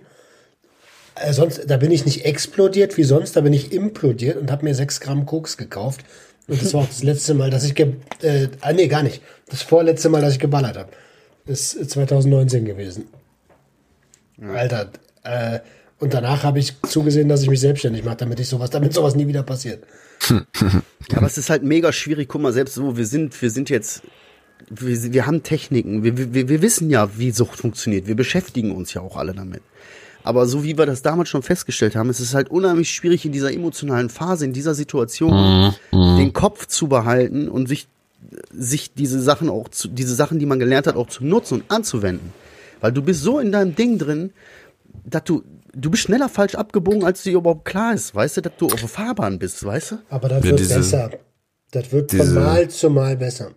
äh, 1.15 1.33
sonst, 1.33 1.61
da 1.67 1.77
bin 1.77 1.91
ich 1.91 2.05
nicht 2.05 2.23
explodiert 2.23 2.95
wie 2.95 3.03
sonst, 3.03 3.35
da 3.35 3.41
bin 3.41 3.51
ich 3.51 3.73
implodiert 3.73 4.37
und 4.37 4.49
habe 4.49 4.63
mir 4.63 4.75
sechs 4.75 5.01
Gramm 5.01 5.25
Koks 5.25 5.57
gekauft. 5.57 6.05
Und 6.47 6.61
das 6.61 6.73
war 6.73 6.81
auch 6.81 6.87
das 6.87 7.03
letzte 7.03 7.33
Mal, 7.33 7.49
dass 7.49 7.65
ich, 7.65 7.75
ge 7.75 7.93
äh, 8.21 8.47
ah, 8.61 8.71
nee, 8.71 8.87
gar 8.87 9.03
nicht. 9.03 9.21
Das 9.49 9.61
vorletzte 9.61 10.09
Mal, 10.09 10.21
dass 10.21 10.33
ich 10.33 10.39
geballert 10.39 10.77
habe. 10.77 10.89
Ist 11.45 11.89
2019 11.89 12.65
gewesen. 12.65 13.05
Alter, 14.41 14.91
äh, 15.23 15.59
und 15.99 16.13
danach 16.13 16.43
habe 16.43 16.59
ich 16.59 16.79
zugesehen, 16.83 17.27
dass 17.27 17.41
ich 17.41 17.49
mich 17.49 17.59
selbstständig 17.59 18.03
mache, 18.03 18.17
damit 18.17 18.39
ich 18.39 18.47
sowas, 18.47 18.69
damit 18.69 18.93
sowas 18.93 19.15
nie 19.15 19.27
wieder 19.27 19.43
passiert. 19.43 19.83
Ja, 21.09 21.19
aber 21.19 21.27
es 21.27 21.37
ist 21.37 21.49
halt 21.49 21.63
mega 21.63 21.93
schwierig. 21.93 22.27
Guck 22.27 22.41
mal, 22.41 22.51
selbst 22.51 22.73
so, 22.73 22.97
wir 22.97 23.05
sind, 23.05 23.41
wir 23.41 23.49
sind 23.49 23.69
jetzt, 23.69 24.01
wir, 24.69 25.13
wir 25.13 25.25
haben 25.25 25.41
Techniken. 25.41 26.03
Wir, 26.03 26.17
wir, 26.17 26.49
wir 26.49 26.61
wissen 26.61 26.89
ja, 26.89 27.17
wie 27.17 27.31
Sucht 27.31 27.59
funktioniert. 27.59 28.07
Wir 28.07 28.15
beschäftigen 28.15 28.75
uns 28.75 28.93
ja 28.93 28.99
auch 28.99 29.15
alle 29.15 29.33
damit. 29.33 29.61
Aber 30.28 30.45
so 30.45 30.63
wie 30.63 30.78
wir 30.78 30.86
das 30.86 31.01
damals 31.01 31.30
schon 31.30 31.41
festgestellt 31.41 31.95
haben, 31.95 32.09
es 32.09 32.19
ist 32.19 32.34
halt 32.34 32.49
unheimlich 32.51 32.91
schwierig 32.91 33.23
in 33.25 33.32
dieser 33.32 33.53
emotionalen 33.53 34.09
Phase, 34.09 34.43
in 34.45 34.51
dieser 34.53 34.73
Situation, 34.73 35.73
den 35.93 36.34
Kopf 36.34 36.65
zu 36.67 36.88
behalten 36.88 37.47
und 37.47 37.67
sich, 37.67 37.88
sich 38.51 38.93
diese 38.93 39.21
Sachen 39.21 39.49
auch, 39.49 39.69
zu, 39.69 39.88
diese 39.88 40.13
Sachen, 40.15 40.38
die 40.39 40.45
man 40.45 40.59
gelernt 40.59 40.86
hat, 40.88 40.95
auch 40.97 41.07
zu 41.07 41.23
nutzen 41.23 41.55
und 41.61 41.71
anzuwenden. 41.71 42.34
Weil 42.82 42.91
du 42.91 43.01
bist 43.01 43.21
so 43.21 43.39
in 43.39 43.51
deinem 43.53 43.73
Ding 43.75 43.97
drin, 43.97 44.32
dass 45.05 45.23
du, 45.23 45.43
du 45.73 45.89
bist 45.91 46.03
schneller 46.03 46.28
falsch 46.30 46.55
abgebogen, 46.55 47.03
als 47.05 47.23
dir 47.23 47.34
überhaupt 47.34 47.63
klar 47.65 47.93
ist, 47.93 48.13
weißt 48.13 48.38
du, 48.38 48.41
dass 48.41 48.53
du 48.57 48.65
auf 48.67 48.75
der 48.80 48.89
Fahrbahn 48.89 49.39
bist, 49.39 49.63
weißt 49.65 49.91
du? 49.91 49.95
Aber 50.09 50.28
das 50.28 50.43
Ja, 50.43 50.49
wird 50.51 50.59
diese- 50.59 50.75
besser. 50.75 51.09
Das 51.71 51.91
wird 51.91 52.11
diese- 52.11 52.34
von 52.34 52.43
Mal 52.43 52.69
zu 52.69 52.89
Mal 52.89 53.15
besser. 53.17 53.51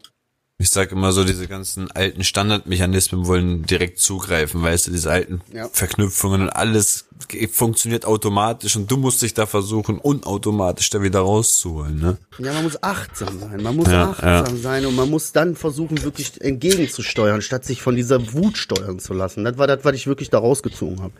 Ich 0.60 0.68
sag 0.68 0.92
immer 0.92 1.10
so, 1.12 1.24
diese 1.24 1.48
ganzen 1.48 1.90
alten 1.90 2.22
Standardmechanismen 2.22 3.26
wollen 3.26 3.62
direkt 3.62 3.98
zugreifen, 3.98 4.62
weißt 4.62 4.88
du, 4.88 4.90
diese 4.90 5.10
alten 5.10 5.40
Ja. 5.54 5.70
Verknüpfungen 5.72 6.42
und 6.42 6.50
alles 6.50 7.06
funktioniert 7.50 8.04
automatisch 8.04 8.76
und 8.76 8.90
du 8.90 8.98
musst 8.98 9.22
dich 9.22 9.32
da 9.32 9.46
versuchen, 9.46 9.98
unautomatisch 9.98 10.90
da 10.90 11.02
wieder 11.02 11.20
rauszuholen, 11.20 11.98
ne? 11.98 12.18
Ja, 12.38 12.52
man 12.52 12.64
muss 12.64 12.82
achtsam 12.82 13.40
sein. 13.40 13.62
Man 13.62 13.74
muss 13.74 13.88
Ja, 13.88 14.10
achtsam 14.10 14.60
sein 14.60 14.84
und 14.84 14.96
man 14.96 15.08
muss 15.08 15.32
dann 15.32 15.56
versuchen, 15.56 16.02
wirklich 16.02 16.38
entgegenzusteuern, 16.42 17.40
statt 17.40 17.64
sich 17.64 17.80
von 17.80 17.96
dieser 17.96 18.34
Wut 18.34 18.58
steuern 18.58 18.98
zu 18.98 19.14
lassen. 19.14 19.44
Das 19.44 19.56
war 19.56 19.66
das, 19.66 19.82
was 19.84 19.94
ich 19.94 20.06
wirklich 20.06 20.28
da 20.28 20.40
rausgezogen 20.40 21.00
habe. 21.00 21.14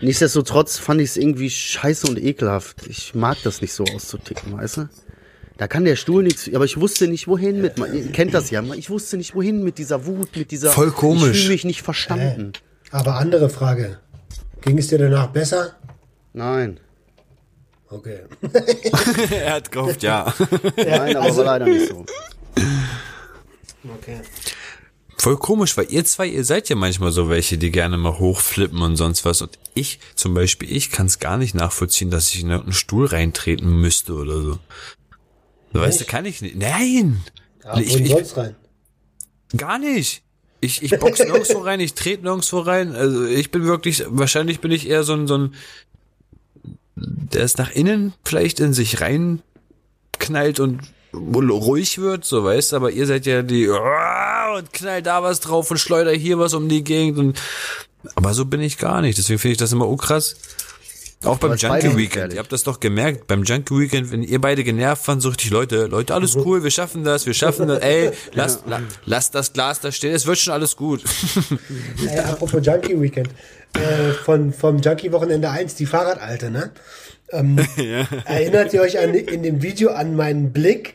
Nichtsdestotrotz 0.00 0.78
fand 0.78 1.00
ich 1.00 1.10
es 1.10 1.16
irgendwie 1.16 1.48
scheiße 1.48 2.08
und 2.08 2.18
ekelhaft. 2.18 2.88
Ich 2.88 3.14
mag 3.14 3.38
das 3.44 3.60
nicht 3.60 3.72
so 3.72 3.84
auszuticken, 3.84 4.56
weißt 4.56 4.78
du? 4.78 4.88
Da 5.56 5.68
kann 5.68 5.84
der 5.84 5.94
Stuhl 5.96 6.24
nichts, 6.24 6.50
aber 6.52 6.64
ich 6.64 6.80
wusste 6.80 7.06
nicht 7.06 7.28
wohin 7.28 7.60
mit, 7.60 7.78
man- 7.78 7.94
ihr 7.94 8.10
kennt 8.10 8.34
das 8.34 8.50
ja, 8.50 8.62
ich 8.74 8.90
wusste 8.90 9.16
nicht 9.16 9.34
wohin 9.36 9.62
mit 9.62 9.78
dieser 9.78 10.04
Wut, 10.06 10.36
mit 10.36 10.50
dieser, 10.50 10.70
Voll 10.70 10.90
komisch. 10.90 11.30
ich 11.36 11.42
fühle 11.42 11.52
mich 11.54 11.64
nicht 11.64 11.82
verstanden. 11.82 12.52
Aber 12.90 13.14
andere 13.16 13.48
Frage. 13.48 13.98
Ging 14.62 14.78
es 14.78 14.88
dir 14.88 14.98
danach 14.98 15.28
besser? 15.28 15.76
Nein, 16.32 16.80
Okay. 17.90 18.20
er 19.30 19.52
hat 19.54 19.70
gehofft, 19.70 20.02
ja. 20.02 20.34
nein, 20.76 21.14
aber 21.16 21.36
war 21.36 21.44
leider 21.44 21.66
nicht 21.66 21.88
so. 21.88 22.04
okay. 23.94 24.20
Voll 25.16 25.36
komisch, 25.36 25.76
weil 25.76 25.86
ihr 25.90 26.04
zwei, 26.04 26.26
ihr 26.26 26.44
seid 26.44 26.68
ja 26.68 26.74
manchmal 26.76 27.12
so 27.12 27.28
welche, 27.30 27.56
die 27.56 27.70
gerne 27.70 27.96
mal 27.96 28.18
hochflippen 28.18 28.82
und 28.82 28.96
sonst 28.96 29.24
was. 29.24 29.42
Und 29.42 29.58
ich, 29.74 30.00
zum 30.16 30.34
Beispiel, 30.34 30.70
ich 30.74 30.90
kann 30.90 31.06
es 31.06 31.20
gar 31.20 31.36
nicht 31.38 31.54
nachvollziehen, 31.54 32.10
dass 32.10 32.30
ich 32.34 32.40
in 32.42 32.50
einen 32.50 32.72
Stuhl 32.72 33.06
reintreten 33.06 33.70
müsste 33.80 34.14
oder 34.14 34.42
so. 34.42 34.58
Weißt 35.80 36.00
du, 36.00 36.04
kann 36.04 36.24
ich 36.24 36.40
nicht. 36.42 36.56
Nein! 36.56 37.22
Ja, 37.64 37.78
ich, 37.78 38.00
ich, 38.00 38.08
sonst 38.08 38.36
rein? 38.36 38.54
Gar 39.56 39.78
nicht. 39.78 40.22
Ich, 40.60 40.82
ich 40.82 40.98
box 40.98 41.18
nirgendwo 41.18 41.58
rein, 41.58 41.80
ich 41.80 41.94
trete 41.94 42.22
nirgendwo 42.22 42.60
rein. 42.60 42.94
Also 42.94 43.24
ich 43.26 43.50
bin 43.50 43.64
wirklich, 43.64 44.04
wahrscheinlich 44.08 44.60
bin 44.60 44.70
ich 44.70 44.88
eher 44.88 45.04
so 45.04 45.14
ein, 45.14 45.26
so 45.26 45.36
ein, 45.36 45.54
der 46.96 47.44
es 47.44 47.56
nach 47.58 47.70
innen 47.70 48.14
vielleicht 48.24 48.60
in 48.60 48.72
sich 48.72 49.00
reinknallt 49.00 50.60
und 50.60 50.80
ruhig 51.12 51.98
wird, 51.98 52.24
so 52.24 52.44
weißt 52.44 52.72
du, 52.72 52.76
aber 52.76 52.90
ihr 52.90 53.06
seid 53.06 53.26
ja 53.26 53.42
die 53.42 53.68
und 53.68 54.72
knallt 54.72 55.06
da 55.06 55.22
was 55.22 55.40
drauf 55.40 55.70
und 55.70 55.78
schleuder 55.78 56.12
hier 56.12 56.38
was 56.38 56.54
um 56.54 56.68
die 56.68 56.82
Gegend 56.82 57.18
und 57.18 57.40
aber 58.14 58.34
so 58.34 58.44
bin 58.44 58.60
ich 58.60 58.78
gar 58.78 59.00
nicht. 59.00 59.18
Deswegen 59.18 59.38
finde 59.38 59.52
ich 59.52 59.58
das 59.58 59.72
immer 59.72 59.88
oh 59.88 59.96
krass. 59.96 60.36
Auch 61.24 61.38
beim 61.38 61.56
Junkie 61.56 61.96
Weekend. 61.96 62.32
Ihr 62.32 62.38
habt 62.38 62.52
das 62.52 62.62
doch 62.62 62.80
gemerkt. 62.80 63.26
Beim 63.26 63.42
Junkie 63.42 63.78
Weekend, 63.78 64.12
wenn 64.12 64.22
ihr 64.22 64.40
beide 64.40 64.64
genervt 64.64 65.06
waren, 65.08 65.20
so 65.20 65.28
richtig 65.30 65.50
Leute, 65.50 65.86
Leute, 65.86 66.14
alles 66.14 66.36
cool, 66.36 66.62
wir 66.62 66.70
schaffen 66.70 67.04
das, 67.04 67.26
wir 67.26 67.34
schaffen 67.34 67.68
das. 67.68 67.80
Ey, 67.80 68.10
lasst, 68.32 68.66
la, 68.66 68.80
lasst 69.06 69.34
das 69.34 69.52
Glas 69.52 69.80
da 69.80 69.92
stehen, 69.92 70.14
es 70.14 70.26
wird 70.26 70.38
schon 70.38 70.52
alles 70.52 70.76
gut. 70.76 71.02
Ey, 72.06 72.18
apropos 72.18 72.64
Junkie 72.64 73.00
Weekend. 73.00 73.28
Äh, 73.74 74.12
von, 74.24 74.52
vom 74.52 74.78
Junkie 74.78 75.10
Wochenende 75.12 75.50
1, 75.50 75.74
die 75.74 75.86
Fahrradalte, 75.86 76.50
ne? 76.50 76.70
Ähm, 77.30 77.58
Erinnert 78.24 78.72
ihr 78.72 78.82
euch 78.82 78.98
an, 78.98 79.14
in 79.14 79.42
dem 79.42 79.62
Video 79.62 79.90
an 79.90 80.14
meinen 80.14 80.52
Blick? 80.52 80.94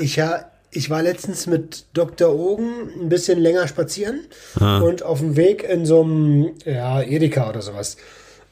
Ich, 0.00 0.18
ha, 0.18 0.50
ich 0.70 0.90
war 0.90 1.02
letztens 1.02 1.46
mit 1.46 1.86
Dr. 1.94 2.34
Ogen 2.34 2.90
ein 3.00 3.08
bisschen 3.08 3.38
länger 3.38 3.68
spazieren 3.68 4.26
und 4.58 5.02
auf 5.02 5.20
dem 5.20 5.36
Weg 5.36 5.62
in 5.62 5.86
so 5.86 6.02
einem 6.02 6.54
ja, 6.64 7.00
Edeka 7.00 7.48
oder 7.48 7.62
sowas. 7.62 7.96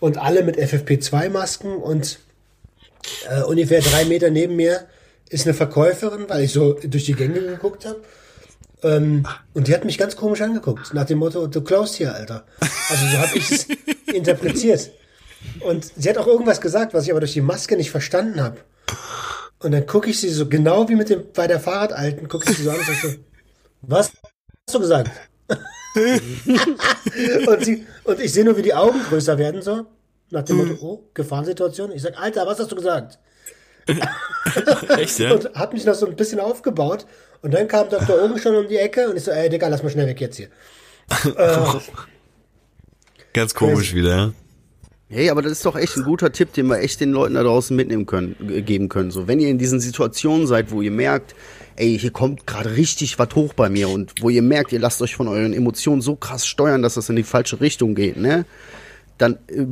Und 0.05 0.19
alle 0.19 0.43
mit 0.43 0.59
FFP2-Masken 0.59 1.77
und 1.77 2.19
äh, 3.27 3.41
ungefähr 3.41 3.81
drei 3.81 4.05
Meter 4.05 4.29
neben 4.29 4.55
mir 4.55 4.87
ist 5.31 5.47
eine 5.47 5.55
Verkäuferin, 5.55 6.29
weil 6.29 6.45
ich 6.45 6.53
so 6.53 6.75
durch 6.75 7.07
die 7.07 7.15
Gänge 7.15 7.41
geguckt 7.41 7.87
habe. 7.87 8.03
Ähm, 8.83 9.27
und 9.55 9.67
die 9.67 9.73
hat 9.73 9.87
mich 9.87 9.97
ganz 9.97 10.15
komisch 10.15 10.43
angeguckt, 10.43 10.93
nach 10.93 11.07
dem 11.07 11.21
Motto, 11.21 11.47
du 11.47 11.63
klaust 11.63 11.95
hier, 11.95 12.15
Alter. 12.15 12.45
Also 12.61 13.07
so 13.07 13.17
habe 13.17 13.39
ich 13.39 13.51
es 13.51 13.67
interpretiert. 14.13 14.91
Und 15.61 15.91
sie 15.97 16.11
hat 16.11 16.19
auch 16.19 16.27
irgendwas 16.27 16.61
gesagt, 16.61 16.93
was 16.93 17.05
ich 17.05 17.11
aber 17.11 17.21
durch 17.21 17.33
die 17.33 17.41
Maske 17.41 17.75
nicht 17.75 17.91
verstanden 17.91 18.43
habe. 18.43 18.59
Und 19.61 19.73
dann 19.73 19.87
gucke 19.87 20.11
ich 20.11 20.21
sie 20.21 20.29
so, 20.29 20.51
genau 20.51 20.87
wie 20.91 20.97
mit 20.97 21.09
dem 21.09 21.33
bei 21.33 21.47
der 21.47 21.61
Fahrradalten, 21.61 22.29
gucke 22.29 22.51
ich 22.51 22.59
sie 22.59 22.65
so 22.65 22.71
an 22.73 22.77
und 22.77 22.85
sag 22.85 22.97
so, 22.97 23.09
was 23.81 24.13
hast 24.67 24.75
du 24.75 24.81
gesagt? 24.81 25.11
und, 27.47 27.65
sie, 27.65 27.87
und 28.05 28.21
ich 28.21 28.33
sehe 28.33 28.45
nur, 28.45 28.57
wie 28.57 28.63
die 28.63 28.75
Augen 28.75 29.01
größer 29.09 29.39
werden, 29.39 29.63
so, 29.63 29.87
nach 30.31 30.43
dem 30.43 30.57
Motto, 30.57 30.77
oh, 30.81 31.05
Gefahrensituation. 31.15 31.93
Ich 31.93 32.03
sag, 32.03 32.21
Alter, 32.21 32.47
was 32.47 32.59
hast 32.59 32.73
du 32.73 32.77
gesagt? 32.77 33.19
Echt, 34.97 35.19
ja? 35.19 35.33
und 35.33 35.55
hat 35.55 35.73
mich 35.73 35.85
noch 35.85 35.95
so 35.95 36.07
ein 36.07 36.17
bisschen 36.17 36.41
aufgebaut. 36.41 37.07
Und 37.43 37.55
dann 37.55 37.69
kam 37.69 37.89
Dr. 37.91 38.23
Ogen 38.23 38.39
schon 38.39 38.57
um 38.57 38.67
die 38.67 38.77
Ecke 38.77 39.09
und 39.09 39.17
ich 39.17 39.25
so, 39.25 39.31
ey, 39.31 39.49
Digga, 39.49 39.69
lass 39.69 39.83
mal 39.83 39.91
schnell 39.91 40.07
weg 40.07 40.21
jetzt 40.21 40.37
hier. 40.37 40.49
Ganz 43.35 43.55
komisch 43.55 43.95
wieder, 43.95 44.17
ja? 44.17 44.33
Hey, 45.09 45.29
aber 45.29 45.43
das 45.43 45.53
ist 45.53 45.67
doch 45.67 45.77
echt 45.77 45.97
ein 45.97 46.05
guter 46.05 46.33
Tipp, 46.33 46.55
den 46.55 46.67
wir 46.67 46.79
echt 46.79 47.01
den 47.01 47.13
Leuten 47.13 47.35
da 47.35 47.43
draußen 47.43 47.77
mitnehmen 47.77 48.07
können, 48.07 48.35
äh, 48.49 48.63
geben 48.63 48.89
können. 48.89 49.11
So, 49.11 49.29
wenn 49.29 49.39
ihr 49.39 49.49
in 49.49 49.59
diesen 49.59 49.79
Situationen 49.79 50.47
seid, 50.47 50.71
wo 50.71 50.81
ihr 50.81 50.91
merkt, 50.91 51.35
ey, 51.77 51.99
hier 51.99 52.11
kommt 52.11 52.47
gerade 52.47 52.77
richtig 52.77 53.19
was 53.19 53.35
hoch 53.35 53.55
bei 53.55 53.69
mir 53.69 53.89
und 53.89 54.13
wo 54.21 54.31
ihr 54.31 54.43
merkt, 54.43 54.73
ihr 54.73 54.81
lasst 54.81 55.03
euch 55.03 55.15
von 55.17 55.29
euren 55.29 55.53
Emotionen 55.53 56.01
so 56.01 56.17
krass 56.17 56.47
steuern, 56.47 56.83
dass 56.83 56.95
das 56.95 57.09
in 57.09 57.17
die 57.17 57.23
falsche 57.23 57.61
Richtung 57.61 57.95
geht, 57.95 58.17
ne? 58.17 58.45
Dann, 59.19 59.39
äh, 59.49 59.67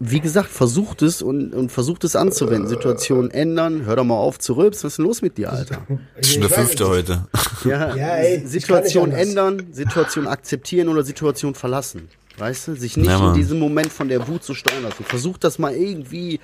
wie 0.00 0.20
gesagt, 0.20 0.48
versucht 0.48 1.02
es 1.02 1.22
und, 1.22 1.52
und 1.52 1.70
versucht 1.70 2.04
es 2.04 2.16
anzuwenden. 2.16 2.68
Situationen 2.68 3.30
ändern, 3.30 3.84
hör 3.84 3.96
doch 3.96 4.04
mal 4.04 4.16
auf 4.16 4.38
zu 4.38 4.54
rülpsen, 4.56 4.84
was 4.84 4.92
ist 4.92 4.96
denn 4.98 5.06
los 5.06 5.22
mit 5.22 5.38
dir, 5.38 5.52
Alter? 5.52 5.86
Schon 6.22 6.40
der 6.40 6.50
Ich 6.50 6.50
weiß 6.50 6.54
fünfte 6.54 6.88
heute. 6.88 7.26
Ja, 7.64 7.96
Ja, 7.96 8.16
ey, 8.16 8.46
Situation 8.46 9.12
ändern, 9.12 9.66
Situation 9.72 10.26
akzeptieren 10.26 10.88
oder 10.88 11.02
Situation 11.02 11.54
verlassen. 11.54 12.08
Weißt 12.38 12.68
du, 12.68 12.74
sich 12.76 12.96
nicht 12.96 13.08
Ja, 13.08 13.28
in 13.30 13.34
diesem 13.34 13.58
Moment 13.58 13.92
von 13.92 14.08
der 14.08 14.28
Wut 14.28 14.44
zu 14.44 14.54
steuern 14.54 14.84
lassen. 14.84 15.04
Versucht 15.04 15.42
das 15.42 15.58
mal 15.58 15.74
irgendwie, 15.74 16.38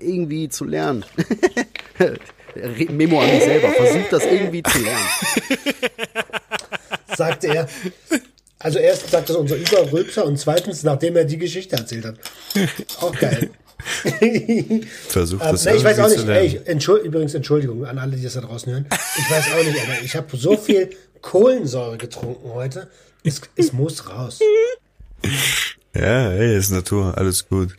irgendwie 0.00 0.50
zu 0.50 0.64
lernen. 0.66 1.04
Memo 2.90 3.20
an 3.20 3.30
mich 3.30 3.44
selber. 3.44 3.70
Versucht 3.70 4.12
das 4.12 4.24
irgendwie 4.24 4.62
zu 4.62 4.78
lernen. 4.78 5.08
sagte 7.16 7.48
er. 7.48 7.68
Also 8.58 8.78
erstens 8.78 9.10
sagt 9.10 9.28
das 9.28 9.36
unser 9.36 9.56
Überrülpser 9.56 10.24
und 10.24 10.38
zweitens, 10.38 10.82
nachdem 10.84 11.16
er 11.16 11.24
die 11.24 11.38
Geschichte 11.38 11.76
erzählt 11.76 12.06
hat. 12.06 12.16
Auch 13.00 13.14
geil. 13.14 13.50
Versuch 15.08 15.40
Ähm, 15.42 15.48
das 15.50 15.64
nee, 15.66 15.74
ich 15.74 15.84
weiß 15.84 15.98
auch 15.98 16.08
nicht, 16.08 16.26
ey, 16.26 16.46
ich, 16.46 16.66
Entschuld, 16.66 17.04
übrigens 17.04 17.34
Entschuldigung 17.34 17.84
an 17.84 17.98
alle, 17.98 18.16
die 18.16 18.22
das 18.22 18.32
da 18.34 18.40
draußen 18.40 18.72
hören. 18.72 18.86
Ich 19.18 19.30
weiß 19.30 19.44
auch 19.52 19.64
nicht, 19.64 19.82
aber 19.82 20.00
ich 20.02 20.16
habe 20.16 20.34
so 20.36 20.56
viel 20.56 20.90
Kohlensäure 21.20 21.98
getrunken 21.98 22.52
heute. 22.54 22.88
Es, 23.22 23.42
es 23.56 23.72
muss 23.72 24.08
raus. 24.08 24.40
Ja, 25.94 26.32
ey, 26.32 26.56
ist 26.56 26.70
Natur, 26.70 27.16
alles 27.18 27.46
gut. 27.46 27.76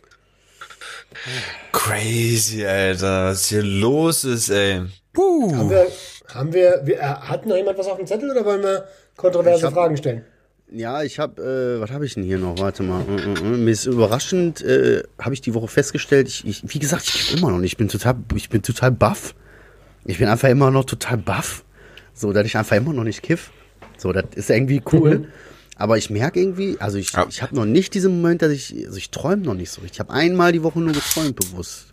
Crazy, 1.72 2.64
Alter, 2.64 3.26
was 3.26 3.48
hier 3.48 3.62
los 3.62 4.24
ist, 4.24 4.48
ey. 4.50 4.78
Haben 4.78 4.90
Puh. 5.12 5.70
wir, 5.70 5.86
haben 6.34 6.52
wir, 6.52 6.80
wir 6.84 6.96
äh, 6.98 7.02
hat 7.02 7.46
noch 7.46 7.56
jemand 7.56 7.78
was 7.78 7.86
auf 7.86 7.96
dem 7.96 8.06
Zettel 8.06 8.30
oder 8.30 8.44
wollen 8.44 8.62
wir 8.62 8.86
kontroverse 9.16 9.66
hab- 9.66 9.74
Fragen 9.74 9.96
stellen? 9.96 10.24
Ja, 10.70 11.02
ich 11.04 11.20
habe, 11.20 11.40
äh, 11.42 11.80
was 11.80 11.90
habe 11.92 12.04
ich 12.06 12.14
denn 12.14 12.24
hier 12.24 12.38
noch? 12.38 12.58
Warte 12.58 12.82
mal. 12.82 13.04
Mm, 13.04 13.14
mm, 13.14 13.52
mm. 13.52 13.64
Mir 13.64 13.70
ist 13.70 13.86
überraschend, 13.86 14.62
äh, 14.62 15.04
habe 15.20 15.32
ich 15.32 15.40
die 15.40 15.54
Woche 15.54 15.68
festgestellt. 15.68 16.26
Ich, 16.26 16.44
ich, 16.46 16.62
wie 16.66 16.80
gesagt, 16.80 17.04
ich 17.04 17.12
kiff 17.12 17.38
immer 17.38 17.50
noch 17.52 17.58
nicht. 17.58 17.72
Ich 17.72 17.76
bin 17.76 17.88
total, 17.88 18.16
ich 18.34 18.48
bin 18.48 18.62
total 18.62 18.90
baff. 18.90 19.34
Ich 20.04 20.18
bin 20.18 20.26
einfach 20.26 20.48
immer 20.48 20.72
noch 20.72 20.84
total 20.84 21.18
baff. 21.18 21.62
So, 22.14 22.32
dass 22.32 22.46
ich 22.46 22.56
einfach 22.56 22.76
immer 22.76 22.92
noch 22.92 23.04
nicht 23.04 23.22
kiff. 23.22 23.52
So, 23.96 24.12
das 24.12 24.24
ist 24.34 24.50
irgendwie 24.50 24.82
cool. 24.92 25.28
Aber 25.78 25.98
ich 25.98 26.08
merke 26.10 26.40
irgendwie, 26.40 26.78
also 26.80 26.96
ich, 26.98 27.12
Ja. 27.12 27.26
ich 27.28 27.42
habe 27.42 27.54
noch 27.54 27.66
nicht 27.66 27.92
diesen 27.94 28.16
Moment, 28.20 28.40
dass 28.42 28.50
ich, 28.50 28.74
also 28.86 28.96
ich 28.96 29.10
träume 29.10 29.42
noch 29.42 29.54
nicht 29.54 29.70
so 29.70 29.82
richtig. 29.82 29.96
Ich 29.96 30.00
habe 30.00 30.12
einmal 30.12 30.52
die 30.52 30.62
Woche 30.62 30.80
nur 30.80 30.92
geträumt 30.94 31.36
bewusst. 31.36 31.86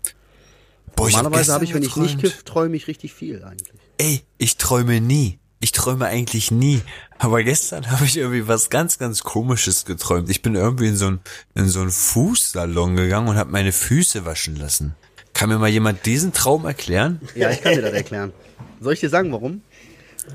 Boah, 0.95 1.09
ich 1.09 1.15
hab 1.15 1.23
Normalerweise 1.23 1.53
habe 1.53 1.65
ich, 1.65 1.73
wenn 1.73 1.83
ich 1.83 1.95
nicht 1.97 2.19
kiff, 2.19 2.43
träume 2.43 2.77
ich 2.77 2.87
richtig 2.87 3.13
viel 3.13 3.43
eigentlich. 3.43 3.73
Ey, 3.97 4.21
ich 4.37 4.57
träume 4.57 5.01
nie. 5.01 5.37
Ich 5.59 5.71
träume 5.71 6.05
eigentlich 6.05 6.49
nie. 6.51 6.81
Aber 7.19 7.43
gestern 7.43 7.87
habe 7.91 8.05
ich 8.05 8.15
irgendwie 8.17 8.47
was 8.47 8.69
ganz, 8.69 8.99
ganz 8.99 9.21
komisches 9.23 9.85
geträumt. 9.85 10.29
Ich 10.29 10.41
bin 10.41 10.55
irgendwie 10.55 10.87
in 10.87 10.95
so 10.95 11.07
ein, 11.07 11.19
in 11.55 11.67
so 11.67 11.81
einen 11.81 11.91
Fußsalon 11.91 12.95
gegangen 12.95 13.27
und 13.27 13.35
habe 13.37 13.51
meine 13.51 13.71
Füße 13.71 14.25
waschen 14.25 14.55
lassen. 14.55 14.95
Kann 15.33 15.49
mir 15.49 15.57
mal 15.59 15.69
jemand 15.69 16.05
diesen 16.05 16.31
Traum 16.31 16.65
erklären? 16.65 17.19
Ja, 17.35 17.49
ich 17.49 17.61
kann 17.61 17.73
dir 17.73 17.81
das 17.81 17.93
erklären. 17.93 18.31
Soll 18.79 18.93
ich 18.93 18.99
dir 19.01 19.09
sagen, 19.09 19.31
warum? 19.31 19.61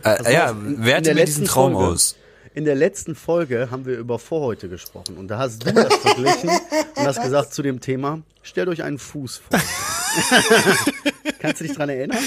Äh, 0.04 0.32
ja, 0.32 0.50
in- 0.50 0.74
in 0.74 0.84
werte 0.84 1.14
mir 1.14 1.24
diesen 1.24 1.44
Traum 1.46 1.72
Folge- 1.72 1.92
aus. 1.92 2.16
In 2.58 2.64
der 2.64 2.74
letzten 2.74 3.14
Folge 3.14 3.70
haben 3.70 3.86
wir 3.86 3.96
über 3.96 4.18
Vorhäute 4.18 4.68
gesprochen 4.68 5.16
und 5.16 5.28
da 5.28 5.38
hast 5.38 5.64
du 5.64 5.72
das 5.72 5.94
verglichen 5.94 6.50
und 6.96 7.06
hast 7.06 7.22
gesagt 7.22 7.54
zu 7.54 7.62
dem 7.62 7.80
Thema, 7.80 8.20
stellt 8.42 8.66
euch 8.68 8.82
einen 8.82 8.98
Fuß 8.98 9.42
vor. 9.48 9.60
Kannst 11.38 11.60
du 11.60 11.66
dich 11.68 11.76
dran 11.76 11.88
erinnern? 11.88 12.18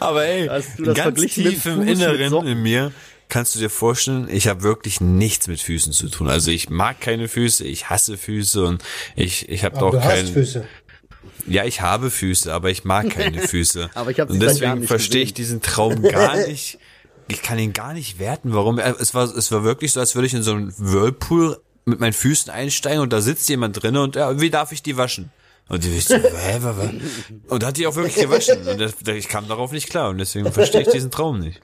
Aber 0.00 0.24
ey, 0.24 0.46
Hast 0.46 0.78
du 0.78 0.84
das 0.84 0.94
ganz 0.94 1.02
verglichen 1.02 1.44
tief 1.44 1.66
im 1.66 1.86
Inneren 1.86 2.46
in 2.46 2.62
mir 2.62 2.92
kannst 3.28 3.54
du 3.54 3.58
dir 3.58 3.68
vorstellen, 3.68 4.26
ich 4.30 4.48
habe 4.48 4.62
wirklich 4.62 5.02
nichts 5.02 5.48
mit 5.48 5.60
Füßen 5.60 5.92
zu 5.92 6.08
tun. 6.08 6.30
Also 6.30 6.50
ich 6.50 6.70
mag 6.70 7.02
keine 7.02 7.28
Füße, 7.28 7.66
ich 7.66 7.90
hasse 7.90 8.16
Füße 8.16 8.64
und 8.64 8.82
ich 9.16 9.50
ich 9.50 9.64
habe 9.64 9.82
auch 9.82 9.94
hast 9.94 10.02
keinen 10.02 10.32
Füße. 10.32 10.66
Ja, 11.46 11.64
ich 11.66 11.82
habe 11.82 12.10
Füße, 12.10 12.50
aber 12.54 12.70
ich 12.70 12.84
mag 12.84 13.10
keine 13.10 13.38
Füße. 13.48 13.90
Aber 13.92 14.10
ich 14.10 14.18
Und 14.18 14.40
deswegen 14.40 14.84
verstehe 14.86 15.24
ich 15.24 15.34
diesen 15.34 15.60
Traum 15.60 16.00
gar 16.02 16.36
nicht. 16.46 16.78
Ich 17.28 17.42
kann 17.42 17.58
ihn 17.58 17.72
gar 17.72 17.92
nicht 17.94 18.18
werten. 18.18 18.52
Warum? 18.54 18.78
Es 18.78 19.14
war, 19.14 19.24
es 19.24 19.50
war 19.52 19.64
wirklich 19.64 19.92
so, 19.92 20.00
als 20.00 20.14
würde 20.14 20.26
ich 20.26 20.34
in 20.34 20.42
so 20.42 20.52
einen 20.52 20.72
Whirlpool 20.78 21.58
mit 21.86 22.00
meinen 22.00 22.12
Füßen 22.12 22.50
einsteigen 22.52 23.00
und 23.00 23.12
da 23.12 23.20
sitzt 23.20 23.48
jemand 23.48 23.82
drin 23.82 23.96
und 23.96 24.16
ja, 24.16 24.40
wie 24.40 24.50
darf 24.50 24.72
ich 24.72 24.82
die 24.82 24.96
waschen? 24.96 25.30
Und 25.68 25.84
die 25.84 25.98
so, 26.00 26.14
hä, 26.16 26.58
wa, 26.60 26.76
wa? 26.76 26.90
Und 27.48 27.62
da 27.62 27.68
hat 27.68 27.76
die 27.76 27.86
auch 27.86 27.96
wirklich 27.96 28.16
gewaschen. 28.16 28.66
Und 28.68 28.78
das, 28.80 28.92
ich 29.14 29.28
kam 29.28 29.48
darauf 29.48 29.72
nicht 29.72 29.88
klar 29.88 30.10
und 30.10 30.18
deswegen 30.18 30.50
verstehe 30.52 30.82
ich 30.82 30.88
diesen 30.88 31.10
Traum 31.10 31.40
nicht. 31.40 31.60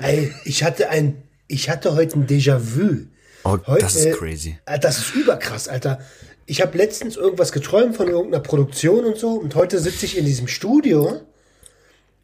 Ey, 0.00 0.32
ich 0.44 0.64
hatte 0.64 0.88
ein, 0.90 1.22
ich 1.46 1.70
hatte 1.70 1.94
heute 1.94 2.18
ein 2.18 2.26
Déjà-vu. 2.26 3.06
Oh, 3.44 3.56
Heute, 3.66 3.80
das 3.82 3.94
ist 3.94 4.18
crazy. 4.18 4.58
äh, 4.66 4.78
Das 4.78 4.98
ist 4.98 5.14
überkrass, 5.14 5.68
Alter. 5.68 6.00
Ich 6.46 6.60
habe 6.60 6.76
letztens 6.76 7.16
irgendwas 7.16 7.52
geträumt 7.52 7.96
von 7.96 8.08
irgendeiner 8.08 8.42
Produktion 8.42 9.04
und 9.04 9.16
so 9.18 9.32
und 9.34 9.54
heute 9.54 9.78
sitze 9.78 10.06
ich 10.06 10.18
in 10.18 10.24
diesem 10.24 10.48
Studio. 10.48 11.20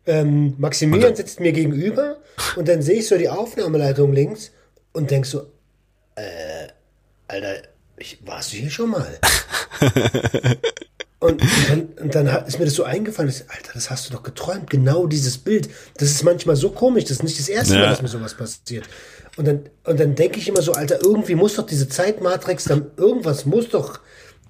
Ähm, 0.07 0.55
Maximilian 0.59 1.15
sitzt 1.17 1.41
mir 1.41 1.53
gegenüber 1.53 2.19
und 2.57 2.69
dann 2.69 2.83
sehe 2.83 2.99
ich 2.99 3.09
so 3.09 3.17
die 3.19 3.29
Aufnahmeleitung 3.29 4.13
links 4.13 4.51
und 4.93 5.11
denk 5.11 5.27
so, 5.27 5.51
äh, 6.17 6.69
Alter, 7.29 7.63
ich, 7.97 8.19
warst 8.25 8.53
du 8.53 8.57
hier 8.57 8.71
schon 8.71 8.91
mal? 8.91 9.19
Und, 11.25 11.41
und 11.41 11.71
dann, 11.71 11.81
und 12.03 12.15
dann 12.15 12.31
hat, 12.31 12.47
ist 12.47 12.59
mir 12.59 12.67
das 12.67 12.75
so 12.75 12.85
eingefallen, 12.85 13.31
ich, 13.31 13.49
Alter, 13.49 13.71
das 13.73 13.89
hast 13.89 14.07
du 14.07 14.13
doch 14.13 14.23
geträumt, 14.23 14.69
genau 14.69 15.07
dieses 15.07 15.39
Bild. 15.39 15.71
Das 15.97 16.11
ist 16.11 16.23
manchmal 16.23 16.55
so 16.55 16.69
komisch, 16.69 17.05
das 17.05 17.13
ist 17.13 17.23
nicht 17.23 17.39
das 17.39 17.49
erste 17.49 17.75
Ja. 17.75 17.81
Mal, 17.81 17.89
dass 17.89 18.03
mir 18.03 18.09
sowas 18.09 18.35
passiert. 18.35 18.87
Und 19.39 19.49
dann, 19.49 19.71
und 19.85 19.99
dann 19.99 20.15
denke 20.17 20.39
ich 20.39 20.49
immer 20.49 20.61
so, 20.61 20.73
Alter, 20.73 21.01
irgendwie 21.01 21.35
muss 21.35 21.55
doch 21.55 21.65
diese 21.65 21.89
Zeitmatrix, 21.89 22.65
dann, 22.65 22.91
irgendwas 22.99 23.47
muss 23.47 23.71
doch, 23.71 24.01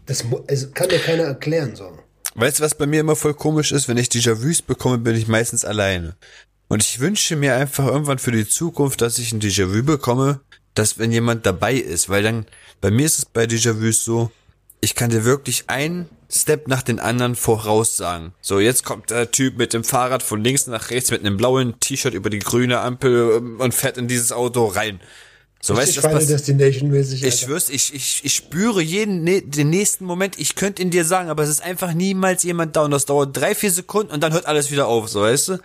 das 0.07 0.24
also 0.49 0.70
kann 0.74 0.89
mir 0.89 0.99
keiner 0.99 1.22
erklären, 1.22 1.76
so. 1.76 1.93
Weißt 2.35 2.59
du, 2.59 2.64
was 2.64 2.74
bei 2.74 2.87
mir 2.87 3.01
immer 3.01 3.14
voll 3.14 3.35
komisch 3.35 3.70
ist? 3.70 3.89
Wenn 3.89 3.97
ich 3.97 4.09
Déjà-vus 4.09 4.62
bekomme, 4.62 4.99
bin 4.99 5.14
ich 5.14 5.28
meistens 5.28 5.64
alleine. 5.64 6.16
Und 6.69 6.83
ich 6.83 7.01
wünsche 7.01 7.37
mir 7.37 7.57
einfach 7.57 7.87
irgendwann 7.87 8.19
für 8.19 8.33
die 8.33 8.49
Zukunft, 8.49 9.01
dass 9.01 9.19
ich 9.19 9.33
ein 9.33 9.41
Déjà-vu 9.41 9.83
bekomme, 9.83 10.41
dass 10.75 10.99
wenn 10.99 11.12
jemand 11.12 11.47
dabei 11.47 11.75
ist, 11.75 12.09
weil 12.09 12.23
dann, 12.23 12.47
bei 12.81 12.91
mir 12.91 13.07
ist 13.07 13.19
es 13.19 13.25
bei 13.25 13.45
Déjà-vus 13.45 14.05
so, 14.05 14.31
ich 14.81 14.95
kann 14.95 15.11
dir 15.11 15.25
wirklich 15.25 15.65
einen 15.69 16.09
Step 16.31 16.69
nach 16.69 16.83
den 16.83 17.01
anderen 17.01 17.37
voraussagen. 17.37 18.33
So, 18.41 18.61
jetzt 18.61 18.85
kommt 18.85 19.11
der 19.11 19.31
Typ 19.31 19.57
mit 19.57 19.73
dem 19.73 19.85
Fahrrad 19.85 20.23
von 20.23 20.43
links 20.43 20.67
nach 20.67 20.91
rechts 20.91 21.11
mit 21.11 21.21
einem 21.21 21.37
blauen 21.37 21.79
T-Shirt 21.81 22.12
über 22.12 22.29
die 22.29 22.41
grüne 22.41 22.81
Ampel 22.81 23.37
ähm, 23.37 23.61
und 23.61 23.73
fährt 23.73 23.99
in 23.99 24.09
dieses 24.09 24.33
Auto 24.33 24.67
rein. 24.67 25.01
So, 25.62 25.75
weißt 25.75 25.97
du, 25.97 26.03
das 26.03 26.12
passiert. 26.12 26.31
Destination 26.31 26.91
mäßig. 26.91 27.25
Ich 27.25 27.41
schwör's, 27.41 27.71
ich, 27.71 27.95
ich, 27.95 28.21
ich 28.23 28.35
spüre 28.35 28.83
jeden, 28.83 29.25
ne, 29.25 29.41
den 29.41 29.71
nächsten 29.71 30.05
Moment, 30.05 30.39
ich 30.39 30.57
könnte 30.57 30.83
ihn 30.83 30.91
dir 30.91 31.07
sagen, 31.07 31.31
aber 31.31 31.43
es 31.43 31.49
ist 31.49 31.62
einfach 31.62 31.95
niemals 31.95 32.43
jemand 32.43 32.77
da 32.77 32.83
und 32.83 32.91
das 32.91 33.07
dauert 33.07 33.35
drei, 33.35 33.55
vier 33.55 33.71
Sekunden 33.71 34.12
und 34.12 34.23
dann 34.23 34.35
hört 34.35 34.45
alles 34.45 34.71
wieder 34.71 34.89
auf, 34.89 35.09
so 35.09 35.23
weißt 35.23 35.49
du? 35.49 35.59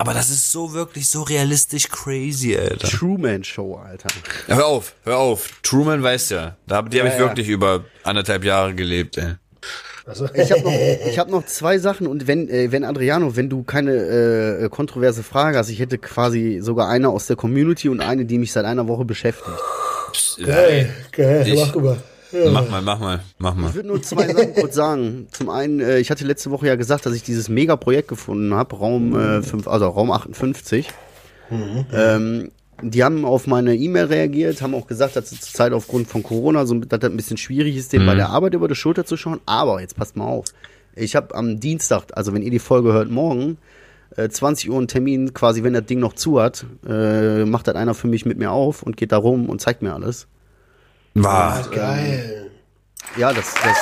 Aber 0.00 0.14
das 0.14 0.30
ist 0.30 0.52
so 0.52 0.72
wirklich 0.74 1.08
so 1.08 1.22
realistisch 1.22 1.88
crazy, 1.88 2.56
Alter. 2.56 2.86
Truman 2.88 3.42
Show, 3.42 3.74
Alter. 3.76 4.08
Ja, 4.46 4.54
hör 4.56 4.66
auf, 4.66 4.94
hör 5.04 5.18
auf. 5.18 5.48
Truman 5.62 6.02
weiß 6.02 6.30
ja. 6.30 6.56
Da, 6.68 6.82
die 6.82 6.98
habe 7.00 7.08
Ja, 7.08 7.14
ich 7.14 7.20
ja. 7.20 7.26
wirklich 7.26 7.48
über 7.48 7.84
anderthalb 8.04 8.44
Jahre 8.44 8.74
gelebt, 8.74 9.18
ey. 9.18 9.34
Also, 10.06 10.26
Ich 10.32 10.50
habe 10.52 10.62
noch, 10.62 10.72
ich 10.72 11.18
hab 11.18 11.28
noch 11.28 11.44
zwei 11.44 11.78
Sachen 11.78 12.06
und 12.06 12.26
wenn, 12.26 12.48
äh, 12.48 12.70
wenn 12.72 12.84
Adriano, 12.84 13.36
wenn 13.36 13.50
du 13.50 13.62
keine 13.64 13.92
äh, 14.62 14.68
kontroverse 14.70 15.22
Frage 15.22 15.58
hast, 15.58 15.68
ich 15.68 15.80
hätte 15.80 15.98
quasi 15.98 16.60
sogar 16.62 16.88
eine 16.88 17.08
aus 17.10 17.26
der 17.26 17.36
Community 17.36 17.88
und 17.90 18.00
eine, 18.00 18.24
die 18.24 18.38
mich 18.38 18.52
seit 18.52 18.64
einer 18.64 18.86
Woche 18.88 19.04
beschäftigt. 19.04 19.58
geil, 20.46 20.88
geil, 21.12 21.44
Ich- 21.46 21.58
mach 21.60 21.74
rüber. 21.74 21.98
Mach 22.32 22.68
mal, 22.68 22.82
mach 22.82 22.98
mal, 22.98 23.20
mach 23.38 23.54
mal. 23.54 23.68
Ich 23.68 23.74
würde 23.74 23.88
nur 23.88 24.02
zwei 24.02 24.26
Sachen 24.28 24.54
kurz 24.54 24.74
sagen. 24.74 25.28
Zum 25.32 25.48
einen, 25.48 25.80
äh, 25.80 25.98
ich 25.98 26.10
hatte 26.10 26.24
letzte 26.24 26.50
Woche 26.50 26.66
ja 26.66 26.76
gesagt, 26.76 27.06
dass 27.06 27.14
ich 27.14 27.22
dieses 27.22 27.48
Mega-Projekt 27.48 28.08
gefunden 28.08 28.54
habe, 28.54 28.76
Raum 28.76 29.18
äh, 29.18 29.42
5, 29.42 29.66
also 29.66 29.86
Raum 29.86 30.10
58. 30.10 30.88
Ähm, 31.92 32.50
die 32.82 33.02
haben 33.02 33.24
auf 33.24 33.46
meine 33.46 33.74
E-Mail 33.74 34.04
reagiert, 34.04 34.62
haben 34.62 34.74
auch 34.74 34.86
gesagt, 34.86 35.16
dass 35.16 35.32
es 35.32 35.40
zurzeit 35.40 35.72
aufgrund 35.72 36.08
von 36.08 36.22
Corona 36.22 36.66
so 36.66 36.74
dass 36.74 37.00
das 37.00 37.10
ein 37.10 37.16
bisschen 37.16 37.36
schwierig 37.38 37.76
ist, 37.76 37.92
denen 37.92 38.06
bei 38.06 38.14
der 38.14 38.28
Arbeit 38.30 38.54
über 38.54 38.68
die 38.68 38.74
Schulter 38.74 39.04
zu 39.04 39.16
schauen. 39.16 39.40
Aber 39.46 39.80
jetzt 39.80 39.96
passt 39.96 40.16
mal 40.16 40.26
auf. 40.26 40.46
Ich 40.94 41.16
habe 41.16 41.34
am 41.34 41.60
Dienstag, 41.60 42.04
also 42.12 42.34
wenn 42.34 42.42
ihr 42.42 42.50
die 42.50 42.58
Folge 42.58 42.92
hört, 42.92 43.10
morgen, 43.10 43.58
äh, 44.16 44.28
20 44.28 44.70
Uhr 44.70 44.78
einen 44.78 44.88
Termin, 44.88 45.32
quasi 45.34 45.62
wenn 45.62 45.72
das 45.72 45.86
Ding 45.86 45.98
noch 46.00 46.12
zu 46.14 46.40
hat, 46.40 46.66
äh, 46.88 47.44
macht 47.44 47.66
das 47.68 47.74
einer 47.74 47.94
für 47.94 48.08
mich 48.08 48.26
mit 48.26 48.38
mir 48.38 48.50
auf 48.50 48.82
und 48.82 48.96
geht 48.96 49.12
da 49.12 49.16
rum 49.16 49.48
und 49.48 49.60
zeigt 49.60 49.82
mir 49.82 49.94
alles. 49.94 50.26
War. 51.24 51.68
Geil. 51.70 52.50
Ja, 53.16 53.32
das, 53.32 53.54
das. 53.54 53.76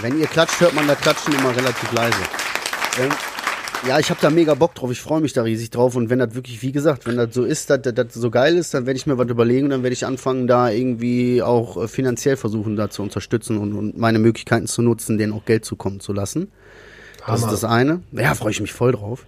Wenn 0.00 0.18
ihr 0.18 0.26
klatscht, 0.26 0.60
hört 0.60 0.74
man 0.74 0.86
da 0.88 0.94
Klatschen 0.94 1.34
immer 1.34 1.54
relativ 1.56 1.92
leise. 1.92 2.18
Ähm, 3.00 3.10
ja, 3.86 3.98
ich 3.98 4.10
habe 4.10 4.20
da 4.20 4.30
mega 4.30 4.54
Bock 4.54 4.74
drauf. 4.74 4.90
Ich 4.90 5.00
freue 5.00 5.20
mich 5.20 5.32
da 5.32 5.42
riesig 5.42 5.70
drauf. 5.70 5.96
Und 5.96 6.10
wenn 6.10 6.18
das 6.18 6.34
wirklich, 6.34 6.62
wie 6.62 6.72
gesagt, 6.72 7.06
wenn 7.06 7.16
das 7.16 7.34
so 7.34 7.44
ist, 7.44 7.70
dass 7.70 7.80
das 7.82 8.14
so 8.14 8.30
geil 8.30 8.56
ist, 8.56 8.74
dann 8.74 8.86
werde 8.86 8.96
ich 8.96 9.06
mir 9.06 9.18
was 9.18 9.28
überlegen. 9.28 9.70
Dann 9.70 9.82
werde 9.82 9.94
ich 9.94 10.06
anfangen, 10.06 10.46
da 10.46 10.70
irgendwie 10.70 11.42
auch 11.42 11.82
äh, 11.82 11.88
finanziell 11.88 12.36
versuchen, 12.36 12.76
da 12.76 12.90
zu 12.90 13.02
unterstützen 13.02 13.58
und, 13.58 13.74
und 13.74 13.98
meine 13.98 14.18
Möglichkeiten 14.18 14.66
zu 14.66 14.82
nutzen, 14.82 15.18
denen 15.18 15.32
auch 15.32 15.44
Geld 15.44 15.64
zukommen 15.64 16.00
zu 16.00 16.12
lassen. 16.12 16.50
Das 17.26 17.36
ist 17.36 17.42
Hammer. 17.42 17.52
das 17.52 17.64
eine. 17.64 18.02
Ja, 18.12 18.34
freue 18.34 18.50
ich 18.50 18.60
mich 18.60 18.72
voll 18.72 18.92
drauf. 18.92 19.26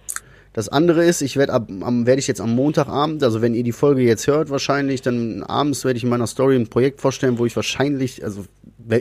Das 0.55 0.69
andere 0.69 1.03
ist, 1.03 1.21
ich 1.21 1.35
werde 1.35 1.51
ab, 1.51 1.67
am, 1.81 2.05
werde 2.05 2.21
ich 2.21 2.27
jetzt 2.27 2.39
am 2.39 2.55
Montagabend, 2.55 3.21
also 3.25 3.41
wenn 3.41 3.53
ihr 3.53 3.63
die 3.63 3.73
Folge 3.73 4.03
jetzt 4.03 4.25
hört, 4.25 4.49
wahrscheinlich, 4.49 5.01
dann 5.01 5.43
abends 5.43 5.83
werde 5.83 5.97
ich 5.97 6.03
in 6.05 6.09
meiner 6.09 6.27
Story 6.27 6.55
ein 6.55 6.69
Projekt 6.69 7.01
vorstellen, 7.01 7.37
wo 7.37 7.45
ich 7.45 7.57
wahrscheinlich, 7.57 8.23
also 8.23 8.45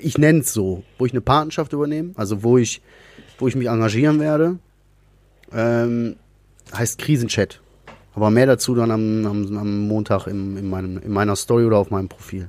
ich 0.03 0.19
nenne 0.19 0.41
es 0.41 0.53
so, 0.53 0.83
wo 0.99 1.07
ich 1.07 1.13
eine 1.13 1.21
Patenschaft 1.21 1.73
übernehme, 1.73 2.11
also 2.17 2.43
wo 2.43 2.59
ich, 2.59 2.83
wo 3.39 3.47
ich 3.47 3.55
mich 3.55 3.69
engagieren 3.69 4.19
werde. 4.19 4.59
Ähm, 5.53 6.17
heißt 6.77 6.99
Krisenchat. 6.99 7.61
Aber 8.17 8.31
mehr 8.31 8.47
dazu 8.47 8.75
dann 8.75 8.91
am, 8.91 9.25
am, 9.25 9.57
am 9.57 9.87
Montag 9.87 10.27
in, 10.27 10.57
in, 10.57 10.69
meinem, 10.69 10.99
in 10.99 11.13
meiner 11.13 11.37
Story 11.37 11.67
oder 11.67 11.79
auf 11.79 11.89
meinem 11.89 12.09
Profil. 12.09 12.49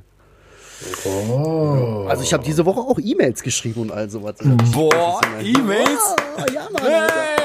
Oh. 1.06 2.08
Also 2.10 2.24
ich 2.24 2.34
habe 2.34 2.44
diese 2.44 2.66
Woche 2.66 2.80
auch 2.80 2.98
E-Mails 3.00 3.44
geschrieben 3.44 3.82
und 3.82 3.92
all 3.92 4.10
sowas. 4.10 4.38
Boah, 4.74 5.22
E-Mails? 5.44 6.16
Ah, 6.38 6.46
ja, 6.52 6.68
Mann, 6.74 6.84
Alter. 6.84 7.45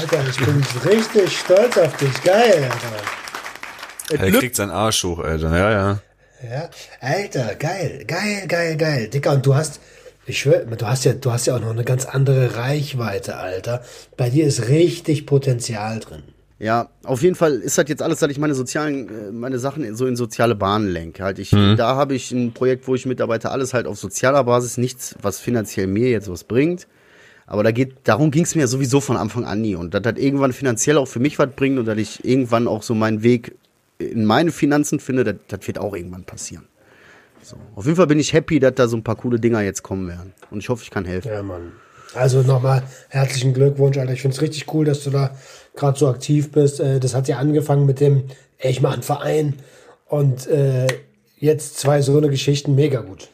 Alter, 0.00 0.28
ich 0.28 0.36
bin 0.36 0.64
richtig 0.84 1.38
stolz 1.38 1.78
auf 1.78 1.96
dich. 1.96 2.22
Geil, 2.22 2.64
Alter. 2.64 4.24
Er 4.24 4.32
kriegt 4.32 4.56
seinen 4.56 4.70
Arsch 4.70 5.04
hoch, 5.04 5.20
Alter. 5.20 5.56
Ja, 5.56 5.70
ja. 5.70 5.98
Ja, 6.42 6.68
Alter, 7.00 7.54
geil, 7.54 8.04
geil, 8.06 8.46
geil, 8.48 8.76
geil. 8.76 9.08
Dicker, 9.08 9.32
und 9.32 9.46
du 9.46 9.54
hast, 9.54 9.80
ich 10.26 10.40
schwör, 10.40 10.64
du 10.64 10.86
hast 10.86 11.04
ja, 11.04 11.12
du 11.12 11.30
hast 11.30 11.46
ja 11.46 11.54
auch 11.54 11.60
noch 11.60 11.70
eine 11.70 11.84
ganz 11.84 12.04
andere 12.04 12.56
Reichweite, 12.56 13.36
Alter. 13.36 13.82
Bei 14.16 14.28
dir 14.28 14.44
ist 14.44 14.68
richtig 14.68 15.24
Potenzial 15.26 16.00
drin. 16.00 16.24
Ja, 16.58 16.88
auf 17.04 17.22
jeden 17.22 17.36
Fall 17.36 17.54
ist 17.54 17.78
das 17.78 17.88
jetzt 17.88 18.02
alles, 18.02 18.18
dass 18.18 18.30
ich 18.30 18.38
meine 18.38 18.54
sozialen, 18.54 19.08
äh, 19.08 19.32
meine 19.32 19.60
Sachen 19.60 19.94
so 19.94 20.06
in 20.06 20.16
soziale 20.16 20.56
Bahnen 20.56 20.88
lenke. 20.88 21.22
Halt 21.22 21.38
ich, 21.38 21.50
da 21.50 21.94
habe 21.94 22.14
ich 22.14 22.32
ein 22.32 22.52
Projekt, 22.54 22.88
wo 22.88 22.96
ich 22.96 23.06
mitarbeite, 23.06 23.50
alles 23.50 23.72
halt 23.72 23.86
auf 23.86 23.98
sozialer 23.98 24.42
Basis, 24.42 24.78
nichts, 24.78 25.14
was 25.22 25.38
finanziell 25.38 25.86
mir 25.86 26.10
jetzt 26.10 26.28
was 26.28 26.42
bringt. 26.42 26.88
Aber 27.52 27.62
da 27.62 27.70
geht, 27.70 27.96
darum 28.04 28.30
ging 28.30 28.44
es 28.44 28.54
mir 28.54 28.66
sowieso 28.66 29.02
von 29.02 29.18
Anfang 29.18 29.44
an 29.44 29.60
nie. 29.60 29.74
Und 29.74 29.92
das 29.92 30.02
irgendwann 30.16 30.54
finanziell 30.54 30.96
auch 30.96 31.04
für 31.04 31.20
mich 31.20 31.38
was 31.38 31.50
bringt 31.50 31.78
und 31.78 31.84
dass 31.84 31.98
ich 31.98 32.24
irgendwann 32.24 32.66
auch 32.66 32.82
so 32.82 32.94
meinen 32.94 33.22
Weg 33.22 33.54
in 33.98 34.24
meine 34.24 34.50
Finanzen 34.50 35.00
finde, 35.00 35.22
das, 35.22 35.34
das 35.48 35.66
wird 35.66 35.78
auch 35.78 35.94
irgendwann 35.94 36.24
passieren. 36.24 36.66
So. 37.42 37.56
Auf 37.76 37.84
jeden 37.84 37.96
Fall 37.96 38.06
bin 38.06 38.18
ich 38.18 38.32
happy, 38.32 38.58
dass 38.58 38.72
da 38.76 38.88
so 38.88 38.96
ein 38.96 39.04
paar 39.04 39.16
coole 39.16 39.38
Dinger 39.38 39.60
jetzt 39.60 39.82
kommen 39.82 40.08
werden. 40.08 40.32
Und 40.50 40.60
ich 40.60 40.70
hoffe, 40.70 40.82
ich 40.82 40.90
kann 40.90 41.04
helfen. 41.04 41.28
Ja, 41.28 41.42
Mann. 41.42 41.72
Also 42.14 42.40
nochmal 42.40 42.84
herzlichen 43.10 43.52
Glückwunsch, 43.52 43.98
Alter. 43.98 44.14
Ich 44.14 44.22
finde 44.22 44.34
es 44.34 44.40
richtig 44.40 44.72
cool, 44.72 44.86
dass 44.86 45.04
du 45.04 45.10
da 45.10 45.36
gerade 45.76 45.98
so 45.98 46.08
aktiv 46.08 46.52
bist. 46.52 46.80
Äh, 46.80 47.00
Das 47.00 47.14
hat 47.14 47.28
ja 47.28 47.36
angefangen 47.36 47.84
mit 47.84 48.00
dem, 48.00 48.24
ey, 48.56 48.70
ich 48.70 48.80
mache 48.80 48.94
einen 48.94 49.02
Verein 49.02 49.54
und 50.06 50.46
äh, 50.46 50.86
jetzt 51.36 51.78
zwei 51.78 52.00
so 52.00 52.16
eine 52.16 52.30
Geschichten, 52.30 52.74
mega 52.74 53.02
gut. 53.02 53.28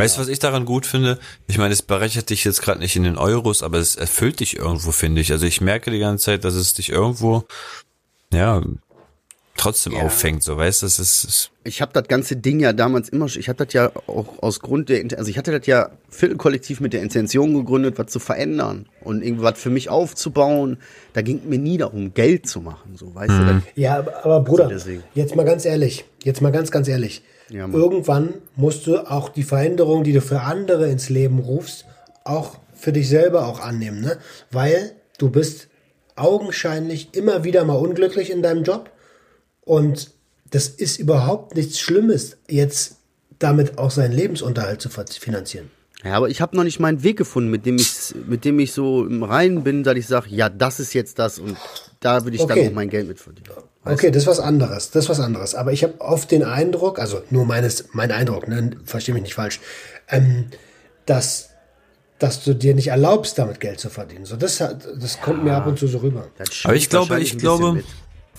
Weißt 0.00 0.16
du, 0.16 0.20
was 0.22 0.28
ich 0.28 0.38
daran 0.38 0.64
gut 0.64 0.86
finde? 0.86 1.18
Ich 1.46 1.58
meine, 1.58 1.72
es 1.72 1.82
berechnet 1.82 2.30
dich 2.30 2.44
jetzt 2.44 2.62
gerade 2.62 2.80
nicht 2.80 2.96
in 2.96 3.04
den 3.04 3.16
Euros, 3.18 3.62
aber 3.62 3.78
es 3.78 3.96
erfüllt 3.96 4.40
dich 4.40 4.56
irgendwo, 4.56 4.90
finde 4.92 5.20
ich. 5.20 5.30
Also 5.32 5.46
ich 5.46 5.60
merke 5.60 5.90
die 5.90 5.98
ganze 5.98 6.24
Zeit, 6.26 6.44
dass 6.44 6.54
es 6.54 6.74
dich 6.74 6.88
irgendwo, 6.90 7.44
ja, 8.32 8.62
trotzdem 9.56 9.94
auffängt, 9.96 10.42
so 10.42 10.56
weißt 10.56 10.80
du, 10.82 10.86
es 10.86 10.98
ist, 10.98 11.24
es- 11.24 11.50
ich 11.64 11.82
habe 11.82 11.92
das 11.92 12.08
ganze 12.08 12.34
Ding 12.36 12.60
ja 12.60 12.72
damals 12.72 13.10
immer, 13.10 13.26
ich 13.26 13.46
hatte 13.48 13.66
das 13.66 13.74
ja 13.74 13.90
auch 14.06 14.42
aus 14.42 14.60
Grund 14.60 14.88
der, 14.88 15.04
also 15.18 15.28
ich 15.30 15.36
hatte 15.36 15.52
das 15.56 15.66
ja 15.66 15.90
Viertelkollektiv 16.08 16.80
mit 16.80 16.94
der 16.94 17.02
Intention 17.02 17.52
gegründet, 17.52 17.98
was 17.98 18.06
zu 18.06 18.20
verändern 18.20 18.88
und 19.02 19.22
irgendwas 19.22 19.58
für 19.60 19.68
mich 19.68 19.90
aufzubauen. 19.90 20.78
Da 21.12 21.20
ging 21.20 21.42
mir 21.46 21.58
nie 21.58 21.76
darum, 21.76 22.14
Geld 22.14 22.46
zu 22.48 22.60
machen, 22.62 22.96
so, 22.96 23.14
weißt 23.14 23.30
du. 23.30 23.44
Das, 23.44 23.62
Ja, 23.74 23.98
aber, 24.22 24.40
Bruder, 24.40 24.70
jetzt 25.14 25.36
mal 25.36 25.44
ganz 25.44 25.66
ehrlich, 25.66 26.06
jetzt 26.24 26.40
mal 26.40 26.52
ganz, 26.52 26.70
ganz 26.70 26.88
ehrlich. 26.88 27.22
Ja. 27.50 27.68
Irgendwann 27.68 28.34
musst 28.56 28.86
du 28.86 28.98
auch 29.10 29.28
die 29.28 29.42
Veränderung, 29.42 30.04
die 30.04 30.12
du 30.12 30.20
für 30.20 30.42
andere 30.42 30.88
ins 30.88 31.08
Leben 31.08 31.40
rufst, 31.40 31.84
auch 32.24 32.58
für 32.74 32.92
dich 32.92 33.08
selber 33.08 33.46
auch 33.46 33.60
annehmen, 33.60 34.00
ne? 34.00 34.18
Weil 34.50 34.92
du 35.18 35.30
bist 35.30 35.68
augenscheinlich 36.16 37.08
immer 37.12 37.44
wieder 37.44 37.64
mal 37.64 37.74
unglücklich 37.74 38.30
in 38.30 38.42
deinem 38.42 38.62
Job 38.62 38.90
und 39.62 40.12
das 40.50 40.68
ist 40.68 40.98
überhaupt 40.98 41.56
nichts 41.56 41.80
Schlimmes, 41.80 42.36
jetzt 42.48 42.96
damit 43.38 43.78
auch 43.78 43.90
seinen 43.90 44.12
Lebensunterhalt 44.12 44.80
zu 44.80 44.88
finanzieren. 44.88 45.70
ja, 46.04 46.14
aber 46.14 46.28
ich 46.28 46.40
habe 46.40 46.56
noch 46.56 46.64
nicht 46.64 46.80
meinen 46.80 47.02
Weg 47.02 47.16
gefunden, 47.16 47.50
mit 47.50 47.66
dem 47.66 47.76
ich, 47.76 48.14
mit 48.26 48.44
dem 48.44 48.58
ich 48.58 48.72
so 48.72 49.04
im 49.06 49.22
Reinen 49.22 49.64
bin, 49.64 49.82
dass 49.82 49.96
ich 49.96 50.06
sage, 50.06 50.26
ja, 50.30 50.48
das 50.48 50.78
ist 50.80 50.92
jetzt 50.92 51.18
das 51.18 51.38
und 51.38 51.56
da 52.00 52.24
will 52.24 52.34
ich 52.34 52.40
Okay. 52.40 52.62
dann 52.64 52.68
auch 52.72 52.74
mein 52.74 52.90
Geld 52.90 53.08
mit 53.08 53.18
verdienen. 53.20 53.48
Okay, 53.84 54.10
das 54.10 54.22
ist 54.24 54.26
was 54.26 54.40
anderes. 54.40 54.90
Das 54.90 55.04
ist 55.04 55.08
was 55.10 55.20
anderes. 55.20 55.54
Aber 55.54 55.72
ich 55.72 55.82
habe 55.84 56.00
oft 56.00 56.30
den 56.30 56.42
Eindruck, 56.44 56.98
also 56.98 57.22
nur 57.30 57.44
meines, 57.46 57.86
mein 57.92 58.10
Eindruck, 58.12 58.48
ne, 58.48 58.70
verstehe 58.84 59.14
mich 59.14 59.22
nicht 59.22 59.34
falsch, 59.34 59.60
ähm, 60.08 60.46
dass, 61.06 61.50
dass 62.18 62.44
du 62.44 62.54
dir 62.54 62.74
nicht 62.74 62.88
erlaubst, 62.88 63.38
damit 63.38 63.60
Geld 63.60 63.80
zu 63.80 63.88
verdienen. 63.90 64.24
So, 64.26 64.36
das, 64.36 64.60
hat- 64.60 64.86
das 65.00 65.20
kommt 65.20 65.44
mir 65.44 65.54
ab 65.54 65.66
und 65.66 65.78
zu 65.78 65.86
so 65.88 65.98
rüber. 65.98 66.28
Aber 66.64 66.74
ich 66.74 66.88
glaube, 66.90 67.20
ich 67.20 67.38
glaube, 67.38 67.72
mit. 67.74 67.86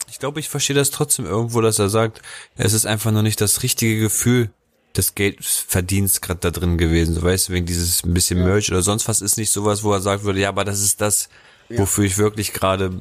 ich 0.09 0.19
glaube, 0.19 0.39
ich 0.39 0.49
verstehe 0.49 0.75
das 0.75 0.91
trotzdem 0.91 1.25
irgendwo, 1.25 1.61
dass 1.61 1.79
er 1.79 1.89
sagt, 1.89 2.21
es 2.55 2.73
ist 2.73 2.85
einfach 2.85 3.11
noch 3.11 3.23
nicht 3.23 3.41
das 3.41 3.63
richtige 3.63 3.99
Gefühl 3.99 4.49
des 4.95 5.15
Geldverdienst 5.15 6.21
gerade 6.21 6.39
da 6.41 6.51
drin 6.51 6.77
gewesen. 6.77 7.15
So 7.15 7.23
weißt 7.23 7.49
du, 7.49 7.53
wegen 7.53 7.65
dieses 7.65 8.03
ein 8.03 8.13
bisschen 8.13 8.43
Merch 8.43 8.69
oder 8.71 8.81
sonst 8.81 9.07
was 9.07 9.21
ist 9.21 9.37
nicht 9.37 9.51
sowas, 9.51 9.83
wo 9.83 9.93
er 9.93 10.01
sagt 10.01 10.23
würde, 10.23 10.39
ja, 10.41 10.49
aber 10.49 10.65
das 10.65 10.81
ist 10.81 10.99
das, 11.01 11.29
wofür 11.69 12.03
ich 12.03 12.17
wirklich 12.17 12.51
gerade 12.53 12.99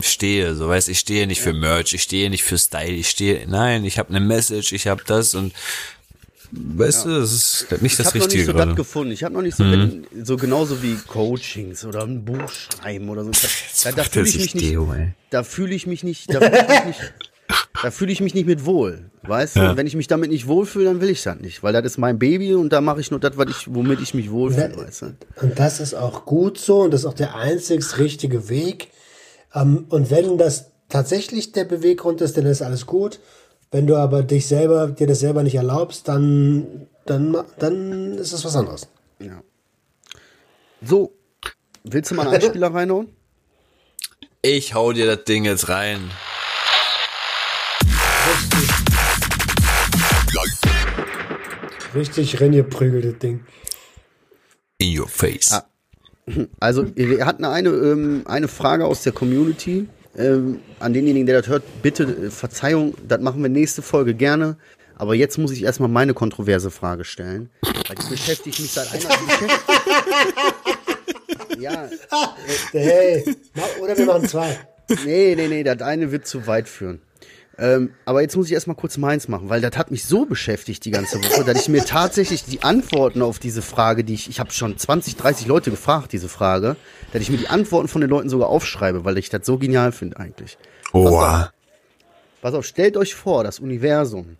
stehe. 0.00 0.54
So 0.54 0.68
weißt, 0.68 0.88
ich 0.88 0.98
stehe 0.98 1.26
nicht 1.26 1.40
für 1.40 1.52
Merch, 1.52 1.92
ich 1.94 2.02
stehe 2.02 2.30
nicht 2.30 2.44
für 2.44 2.58
Style, 2.58 2.92
ich 2.92 3.08
stehe, 3.08 3.46
nein, 3.48 3.84
ich 3.84 3.98
habe 3.98 4.10
eine 4.10 4.20
Message, 4.20 4.72
ich 4.72 4.86
habe 4.86 5.02
das 5.06 5.34
und 5.34 5.52
weißt 6.52 7.06
du, 7.06 7.20
das 7.20 7.32
ist 7.32 7.66
nicht 7.82 7.92
Ich 7.92 7.96
das 7.96 8.06
habe 8.06 8.18
noch 8.18 8.24
Richtige 8.24 8.38
nicht 8.42 8.46
so 8.46 8.52
gerade. 8.52 8.70
das 8.70 8.76
gefunden. 8.76 9.12
Ich 9.12 9.24
habe 9.24 9.34
noch 9.34 9.42
nicht 9.42 9.56
so, 9.56 9.64
wenn, 9.64 10.06
so 10.22 10.36
genauso 10.36 10.82
wie 10.82 10.96
Coachings 11.06 11.84
oder 11.84 12.04
ein 12.04 12.24
Buch 12.24 12.48
schreiben 12.50 13.08
oder 13.08 13.24
so. 13.24 13.30
Da, 13.84 13.92
da 13.92 14.04
fühle 14.04 14.28
ich 14.28 14.38
mich 14.38 14.54
nicht. 14.54 14.70
Deo, 14.70 14.92
ey. 14.92 15.12
Da 15.30 15.42
fühle 15.42 15.74
ich 15.74 15.86
mich 15.86 16.02
nicht. 16.04 16.32
Da 16.32 16.40
fühle 16.40 16.58
ich 16.62 16.68
mich 16.68 16.86
nicht. 16.86 17.14
Da 17.82 17.90
fühle 17.90 18.10
ich 18.10 18.20
mich 18.22 18.34
nicht 18.34 18.46
mit 18.46 18.64
wohl, 18.64 19.10
weißt 19.22 19.56
du? 19.56 19.60
Und 19.70 19.76
wenn 19.76 19.86
ich 19.86 19.94
mich 19.94 20.08
damit 20.08 20.30
nicht 20.30 20.46
wohlfühle, 20.48 20.86
dann 20.86 21.00
will 21.02 21.10
ich 21.10 21.22
das 21.22 21.38
nicht, 21.38 21.62
weil 21.62 21.74
das 21.74 21.84
ist 21.84 21.98
mein 21.98 22.18
Baby 22.18 22.54
und 22.54 22.70
da 22.72 22.80
mache 22.80 23.00
ich 23.00 23.10
nur 23.10 23.20
das, 23.20 23.36
was 23.36 23.50
ich, 23.50 23.72
womit 23.72 24.00
ich 24.00 24.14
mich 24.14 24.30
wohlfühle, 24.30 24.74
weißt 24.76 25.02
du? 25.02 25.16
Und 25.42 25.58
das 25.58 25.78
ist 25.78 25.94
auch 25.94 26.24
gut 26.24 26.58
so 26.58 26.80
und 26.80 26.90
das 26.92 27.02
ist 27.02 27.06
auch 27.06 27.14
der 27.14 27.36
einzig 27.36 27.98
richtige 27.98 28.48
Weg. 28.48 28.88
Ähm, 29.54 29.86
und 29.88 30.10
wenn 30.10 30.38
das 30.38 30.70
tatsächlich 30.88 31.52
der 31.52 31.64
Beweggrund 31.64 32.20
ist, 32.20 32.36
dann 32.36 32.46
ist 32.46 32.62
alles 32.62 32.86
gut. 32.86 33.20
Wenn 33.70 33.86
du 33.86 33.96
aber 33.96 34.22
dich 34.22 34.46
selber, 34.46 34.88
dir 34.88 35.06
das 35.06 35.20
selber 35.20 35.42
nicht 35.42 35.56
erlaubst, 35.56 36.08
dann, 36.08 36.86
dann, 37.04 37.36
dann 37.58 38.12
ist 38.18 38.32
es 38.32 38.44
was 38.44 38.56
anderes. 38.56 38.88
Ja. 39.18 39.42
So, 40.82 41.12
willst 41.84 42.10
du 42.10 42.14
mal 42.14 42.26
einen 42.26 42.34
Einspieler 42.42 42.72
reinhauen? 42.72 43.08
Ich 44.42 44.74
hau 44.74 44.92
dir 44.92 45.06
das 45.06 45.24
Ding 45.24 45.44
jetzt 45.44 45.68
rein. 45.68 46.10
Richtig 51.94 52.40
reingeprügeltes 52.40 53.18
Ding. 53.18 53.44
In 54.78 54.98
your 54.98 55.08
face. 55.08 55.52
Ah. 55.52 55.66
Also, 56.58 56.84
wir 56.96 57.24
hatten 57.24 57.44
eine, 57.44 57.68
ähm, 57.68 58.22
eine 58.24 58.48
Frage 58.48 58.84
aus 58.84 59.02
der 59.02 59.12
Community. 59.12 59.88
Ähm, 60.18 60.60
an 60.80 60.94
denjenigen, 60.94 61.26
der 61.26 61.40
das 61.40 61.48
hört, 61.48 61.62
bitte 61.82 62.04
äh, 62.04 62.30
Verzeihung, 62.30 62.94
das 63.06 63.20
machen 63.20 63.42
wir 63.42 63.50
nächste 63.50 63.82
Folge 63.82 64.14
gerne. 64.14 64.56
Aber 64.96 65.14
jetzt 65.14 65.36
muss 65.36 65.52
ich 65.52 65.62
erstmal 65.62 65.90
meine 65.90 66.14
kontroverse 66.14 66.70
Frage 66.70 67.04
stellen. 67.04 67.50
Weil 67.60 67.96
die 67.96 68.10
beschäftigt 68.10 68.58
mich 68.58 68.72
seit 68.72 68.90
einer. 68.92 69.04
ja, 71.60 71.88
Hey, 72.72 73.24
oder 73.80 73.96
wir 73.96 74.06
machen 74.06 74.26
zwei. 74.26 74.58
nee, 75.04 75.34
nee, 75.36 75.48
nee, 75.48 75.62
das 75.62 75.82
eine 75.82 76.10
wird 76.12 76.26
zu 76.26 76.46
weit 76.46 76.68
führen. 76.68 77.00
Ähm, 77.58 77.94
aber 78.04 78.20
jetzt 78.20 78.36
muss 78.36 78.46
ich 78.46 78.52
erstmal 78.52 78.76
kurz 78.76 78.98
meins 78.98 79.28
machen, 79.28 79.48
weil 79.48 79.62
das 79.62 79.76
hat 79.78 79.90
mich 79.90 80.04
so 80.04 80.26
beschäftigt 80.26 80.84
die 80.84 80.90
ganze 80.90 81.18
Woche, 81.24 81.42
dass 81.42 81.62
ich 81.62 81.68
mir 81.70 81.84
tatsächlich 81.84 82.44
die 82.44 82.62
Antworten 82.62 83.22
auf 83.22 83.38
diese 83.38 83.62
Frage, 83.62 84.04
die 84.04 84.12
ich, 84.12 84.28
ich 84.28 84.40
habe 84.40 84.50
schon 84.50 84.76
20, 84.76 85.16
30 85.16 85.46
Leute 85.46 85.70
gefragt, 85.70 86.12
diese 86.12 86.28
Frage, 86.28 86.76
dass 87.12 87.22
ich 87.22 87.30
mir 87.30 87.38
die 87.38 87.48
Antworten 87.48 87.88
von 87.88 88.02
den 88.02 88.10
Leuten 88.10 88.28
sogar 88.28 88.48
aufschreibe, 88.48 89.06
weil 89.06 89.16
ich 89.16 89.30
das 89.30 89.46
so 89.46 89.56
genial 89.56 89.92
finde 89.92 90.18
eigentlich. 90.18 90.58
Oha. 90.92 91.50
Pass 92.42 92.54
auf, 92.54 92.66
stellt 92.66 92.96
euch 92.98 93.14
vor, 93.14 93.42
das 93.42 93.58
Universum. 93.58 94.36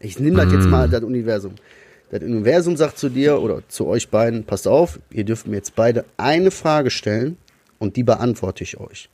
Ich 0.00 0.18
nehme 0.18 0.44
das 0.44 0.52
jetzt 0.52 0.66
mal, 0.66 0.88
das 0.88 1.02
Universum. 1.02 1.54
Das 2.10 2.22
Universum 2.22 2.76
sagt 2.76 2.98
zu 2.98 3.08
dir 3.08 3.40
oder 3.40 3.62
zu 3.68 3.86
euch 3.86 4.08
beiden, 4.08 4.44
passt 4.44 4.66
auf, 4.68 4.98
ihr 5.10 5.24
dürft 5.24 5.46
mir 5.46 5.56
jetzt 5.56 5.74
beide 5.76 6.04
eine 6.16 6.50
Frage 6.50 6.90
stellen 6.90 7.38
und 7.78 7.96
die 7.96 8.02
beantworte 8.02 8.64
ich 8.64 8.78
euch. 8.78 9.08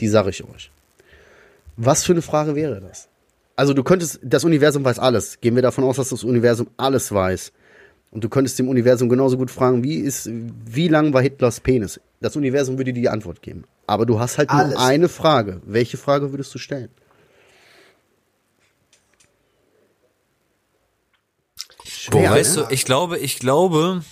Die 0.00 0.08
sage 0.08 0.30
ich 0.30 0.42
euch. 0.42 0.70
Was 1.76 2.04
für 2.04 2.12
eine 2.12 2.22
Frage 2.22 2.54
wäre 2.54 2.80
das? 2.80 3.08
Also 3.56 3.74
du 3.74 3.82
könntest, 3.82 4.20
das 4.22 4.44
Universum 4.44 4.84
weiß 4.84 4.98
alles. 4.98 5.40
Gehen 5.40 5.54
wir 5.54 5.62
davon 5.62 5.84
aus, 5.84 5.96
dass 5.96 6.08
das 6.08 6.24
Universum 6.24 6.68
alles 6.76 7.12
weiß. 7.12 7.52
Und 8.10 8.24
du 8.24 8.28
könntest 8.28 8.58
dem 8.58 8.68
Universum 8.68 9.08
genauso 9.08 9.38
gut 9.38 9.50
fragen, 9.50 9.82
wie 9.82 9.96
ist, 9.96 10.28
wie 10.30 10.88
lang 10.88 11.14
war 11.14 11.22
Hitlers 11.22 11.60
Penis? 11.60 12.00
Das 12.20 12.36
Universum 12.36 12.76
würde 12.76 12.92
dir 12.92 13.00
die 13.00 13.08
Antwort 13.08 13.40
geben. 13.40 13.64
Aber 13.86 14.06
du 14.06 14.20
hast 14.20 14.38
halt 14.38 14.50
Alles. 14.50 14.74
nur 14.74 14.80
eine 14.82 15.08
Frage. 15.08 15.60
Welche 15.64 15.96
Frage 15.96 16.30
würdest 16.30 16.54
du 16.54 16.58
stellen? 16.58 16.90
Boah, 22.10 22.20
Schwer, 22.20 22.30
weißt 22.32 22.56
ne? 22.56 22.62
du, 22.64 22.74
ich 22.74 22.84
glaube, 22.84 23.18
ich 23.18 23.38
glaube, 23.38 24.02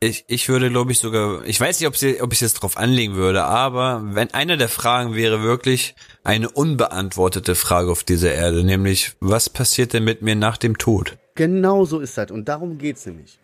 ich, 0.00 0.24
ich 0.28 0.48
würde, 0.48 0.70
glaube 0.70 0.92
ich, 0.92 0.98
sogar, 1.00 1.44
ich 1.44 1.60
weiß 1.60 1.80
nicht, 1.80 1.88
ob, 1.88 1.96
sie, 1.96 2.20
ob 2.22 2.32
ich 2.32 2.40
jetzt 2.40 2.54
drauf 2.54 2.76
anlegen 2.76 3.14
würde, 3.14 3.44
aber 3.44 4.02
wenn 4.04 4.32
eine 4.32 4.56
der 4.56 4.68
Fragen 4.68 5.14
wäre 5.14 5.42
wirklich 5.42 5.96
eine 6.22 6.50
unbeantwortete 6.50 7.54
Frage 7.54 7.90
auf 7.90 8.04
dieser 8.04 8.32
Erde, 8.32 8.62
nämlich, 8.62 9.12
was 9.20 9.50
passiert 9.50 9.92
denn 9.92 10.04
mit 10.04 10.22
mir 10.22 10.36
nach 10.36 10.56
dem 10.56 10.78
Tod? 10.78 11.16
Genau 11.34 11.84
so 11.84 12.00
ist 12.00 12.16
das. 12.16 12.30
Und 12.30 12.48
darum 12.48 12.78
geht's 12.78 13.06
nämlich. 13.06 13.38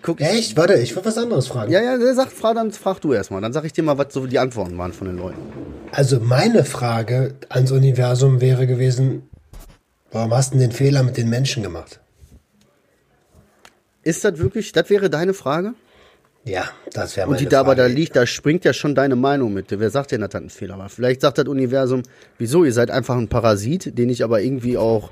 Guck 0.00 0.20
Echt? 0.20 0.56
Warte, 0.56 0.74
ich 0.74 0.96
will 0.96 1.04
was 1.04 1.18
anderes 1.18 1.48
fragen. 1.48 1.70
ja, 1.70 1.82
ja, 1.82 2.14
sag, 2.14 2.32
frag, 2.32 2.54
dann 2.54 2.72
frag 2.72 3.00
du 3.00 3.12
erstmal. 3.12 3.40
Dann 3.40 3.52
sag 3.52 3.64
ich 3.64 3.72
dir 3.72 3.82
mal, 3.82 3.98
was 3.98 4.12
so 4.12 4.26
die 4.26 4.38
Antworten 4.38 4.78
waren 4.78 4.92
von 4.92 5.06
den 5.06 5.18
Leuten. 5.18 5.38
Also 5.90 6.18
meine 6.18 6.64
Frage 6.64 7.34
ans 7.48 7.70
Universum 7.70 8.40
wäre 8.40 8.66
gewesen, 8.66 9.28
warum 10.10 10.32
hast 10.32 10.54
du 10.54 10.58
den 10.58 10.72
Fehler 10.72 11.02
mit 11.02 11.16
den 11.16 11.28
Menschen 11.28 11.62
gemacht? 11.62 12.00
Ist 14.02 14.24
das 14.24 14.38
wirklich, 14.38 14.72
das 14.72 14.88
wäre 14.88 15.10
deine 15.10 15.34
Frage? 15.34 15.74
Ja, 16.44 16.64
das 16.92 17.16
wäre 17.16 17.26
Und 17.28 17.34
meine 17.34 17.44
die 17.44 17.48
da 17.48 17.60
aber 17.60 17.74
da 17.76 17.86
liegt, 17.86 18.16
da 18.16 18.26
springt 18.26 18.64
ja 18.64 18.72
schon 18.72 18.94
deine 18.96 19.14
Meinung 19.14 19.52
mit. 19.52 19.66
Wer 19.70 19.90
sagt 19.90 20.10
denn, 20.10 20.20
das 20.22 20.28
hat 20.28 20.36
einen 20.36 20.50
Fehler? 20.50 20.74
Aber 20.74 20.88
vielleicht 20.88 21.20
sagt 21.20 21.38
das 21.38 21.46
Universum, 21.46 22.02
wieso, 22.38 22.64
ihr 22.64 22.72
seid 22.72 22.90
einfach 22.90 23.16
ein 23.16 23.28
Parasit, 23.28 23.96
den 23.96 24.08
ich 24.10 24.24
aber 24.24 24.40
irgendwie 24.42 24.76
auch, 24.76 25.10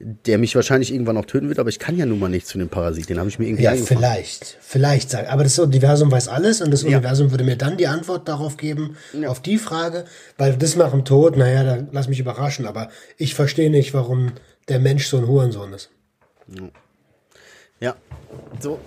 der 0.00 0.38
mich 0.38 0.56
wahrscheinlich 0.56 0.92
irgendwann 0.92 1.16
auch 1.16 1.24
töten 1.26 1.46
wird, 1.48 1.60
aber 1.60 1.68
ich 1.68 1.78
kann 1.78 1.96
ja 1.96 2.04
nun 2.04 2.18
mal 2.18 2.28
nicht 2.28 2.48
zu 2.48 2.58
dem 2.58 2.68
Parasit, 2.68 3.08
den 3.08 3.20
habe 3.20 3.28
ich 3.28 3.38
mir 3.38 3.46
irgendwie 3.46 3.62
Ja, 3.62 3.70
eingefangen. 3.70 4.00
vielleicht. 4.00 4.58
Vielleicht 4.60 5.10
sagen. 5.10 5.28
Aber 5.28 5.44
das 5.44 5.56
Universum 5.60 6.10
weiß 6.10 6.26
alles 6.26 6.60
und 6.60 6.72
das 6.72 6.82
Universum 6.82 7.30
würde 7.30 7.44
mir 7.44 7.56
dann 7.56 7.76
die 7.76 7.86
Antwort 7.86 8.28
darauf 8.28 8.56
geben, 8.56 8.96
auf 9.28 9.40
die 9.40 9.58
Frage, 9.58 10.04
weil 10.36 10.56
das 10.56 10.74
nach 10.74 10.90
dem 10.90 11.04
Tod, 11.04 11.36
naja, 11.36 11.62
da 11.62 11.86
lass 11.92 12.08
mich 12.08 12.18
überraschen, 12.18 12.66
aber 12.66 12.88
ich 13.16 13.34
verstehe 13.36 13.70
nicht, 13.70 13.94
warum 13.94 14.32
der 14.68 14.80
Mensch 14.80 15.06
so 15.06 15.18
ein 15.18 15.28
Hurensohn 15.28 15.72
ist. 15.72 15.90
Ja, 16.48 16.62
so 18.60 18.80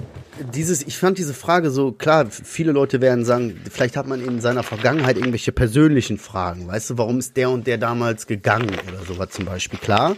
dieses, 0.53 0.81
ich 0.85 0.97
fand 0.97 1.17
diese 1.17 1.33
Frage 1.33 1.71
so 1.71 1.91
klar. 1.91 2.27
Viele 2.29 2.71
Leute 2.71 3.01
werden 3.01 3.25
sagen, 3.25 3.59
vielleicht 3.71 3.95
hat 3.97 4.07
man 4.07 4.23
in 4.23 4.41
seiner 4.41 4.63
Vergangenheit 4.63 5.17
irgendwelche 5.17 5.51
persönlichen 5.51 6.17
Fragen. 6.17 6.67
Weißt 6.67 6.89
du, 6.89 6.97
warum 6.97 7.19
ist 7.19 7.37
der 7.37 7.49
und 7.49 7.65
der 7.67 7.77
damals 7.77 8.27
gegangen 8.27 8.69
oder 8.87 9.05
sowas 9.05 9.29
zum 9.31 9.45
Beispiel 9.45 9.79
klar. 9.79 10.15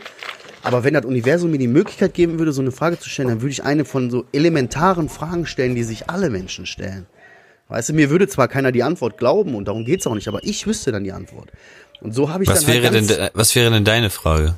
Aber 0.64 0.84
wenn 0.84 0.94
das 0.94 1.06
Universum 1.06 1.52
mir 1.52 1.58
die 1.58 1.68
Möglichkeit 1.68 2.14
geben 2.14 2.38
würde, 2.38 2.52
so 2.52 2.62
eine 2.62 2.72
Frage 2.72 3.00
zu 3.00 3.10
stellen, 3.10 3.30
dann 3.30 3.42
würde 3.42 3.52
ich 3.52 3.64
eine 3.64 3.86
von 3.86 4.10
so 4.12 4.26
elementaren 4.34 5.08
Fragen 5.10 5.46
stellen, 5.46 5.76
die 5.76 5.84
sich 5.84 6.10
alle 6.10 6.30
Menschen 6.30 6.66
stellen. 6.66 7.06
Weißt 7.70 7.90
du, 7.90 7.94
mir 7.94 8.10
würde 8.10 8.28
zwar 8.28 8.48
keiner 8.48 8.72
die 8.72 8.84
Antwort 8.84 9.18
glauben 9.18 9.56
und 9.56 9.68
darum 9.68 9.86
geht's 9.86 10.06
auch 10.08 10.16
nicht, 10.16 10.28
aber 10.28 10.44
ich 10.44 10.66
wüsste 10.68 10.92
dann 10.92 11.04
die 11.04 11.12
Antwort. 11.14 11.50
Und 12.02 12.14
so 12.14 12.30
habe 12.32 12.44
ich 12.44 12.50
Was 12.50 12.66
dann 12.66 12.74
wäre 12.74 12.84
halt 12.86 12.96
denn, 12.96 13.08
de- 13.08 13.30
was 13.34 13.56
wäre 13.56 13.72
denn 13.72 13.86
deine 13.86 14.10
Frage? 14.10 14.58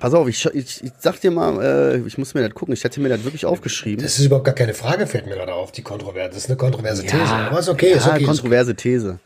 Pass 0.00 0.14
auf, 0.14 0.26
ich, 0.28 0.44
ich, 0.46 0.82
ich 0.82 0.92
sag 0.98 1.20
dir 1.20 1.30
mal, 1.30 1.62
äh, 1.62 1.98
ich 2.06 2.16
muss 2.18 2.32
mir 2.34 2.42
das 2.42 2.54
gucken, 2.54 2.72
ich 2.74 2.82
hätte 2.82 3.00
mir 3.00 3.10
das 3.10 3.22
wirklich 3.22 3.44
aufgeschrieben. 3.44 4.02
Das 4.02 4.18
ist 4.18 4.24
überhaupt 4.24 4.46
gar 4.46 4.54
keine 4.54 4.72
Frage, 4.74 5.06
fällt 5.06 5.26
mir 5.26 5.34
gerade 5.34 5.52
auf, 5.54 5.72
die 5.72 5.82
Kontroverse. 5.82 6.30
Das 6.30 6.38
ist 6.38 6.48
eine 6.48 6.56
kontroverse 6.56 7.02
These. 7.02 7.22
Aber 7.22 7.60
ist 7.60 7.68
okay, 7.68 7.92
ist 7.92 8.06
ja, 8.06 8.12
okay. 8.12 8.22
Ist 8.22 8.22
okay. 8.22 8.24
kontroverse 8.24 8.74
These. 8.74 9.18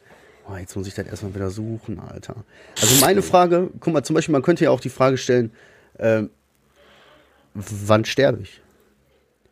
Oh, 0.46 0.56
jetzt 0.58 0.76
muss 0.76 0.86
ich 0.86 0.94
das 0.94 1.06
erstmal 1.06 1.34
wieder 1.34 1.48
suchen, 1.50 2.00
Alter. 2.00 2.34
Also 2.80 2.96
meine 3.00 3.22
Frage, 3.22 3.70
guck 3.80 3.92
mal, 3.94 4.02
zum 4.02 4.14
Beispiel, 4.14 4.32
man 4.32 4.42
könnte 4.42 4.64
ja 4.64 4.70
auch 4.70 4.80
die 4.80 4.90
Frage 4.90 5.16
stellen, 5.16 5.52
ähm, 5.98 6.28
wann 7.54 8.04
sterbe 8.04 8.42
ich? 8.42 8.60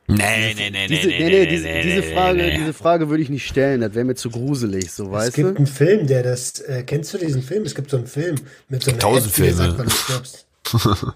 Nee, 0.09 0.55
nee, 0.57 0.71
nee, 0.71 0.87
Diese, 0.89 1.07
nee, 1.09 1.31
nee, 1.31 1.47
diese, 1.47 1.69
diese 1.83 2.03
Frage, 2.03 2.51
diese 2.59 2.73
Frage 2.73 3.09
würde 3.09 3.23
ich 3.23 3.31
nicht 3.31 3.47
stellen, 3.47 3.81
das 3.81 3.95
wäre 3.95 4.05
mir 4.05 4.17
zu 4.17 4.29
gruselig, 4.31 4.91
so 4.91 5.05
Es 5.05 5.11
weißt 5.13 5.35
gibt 5.37 5.51
du? 5.51 5.57
einen 5.57 5.67
Film, 5.67 6.07
der 6.09 6.23
das, 6.25 6.61
äh, 6.61 6.83
kennst 6.83 7.15
du 7.15 7.19
diesen 7.19 7.43
Film? 7.43 7.63
Es 7.63 7.75
gibt 7.75 7.89
so 7.89 7.97
einen 7.97 8.07
Film 8.09 8.35
mit 8.69 8.83
so 8.83 8.91
einer 8.91 8.99
Tausend 8.99 9.29
App, 9.29 9.33
Filme. 9.35 9.53
sagt, 9.53 9.79
wann 9.79 9.87
du 9.87 9.93
stirbst. 9.93 10.47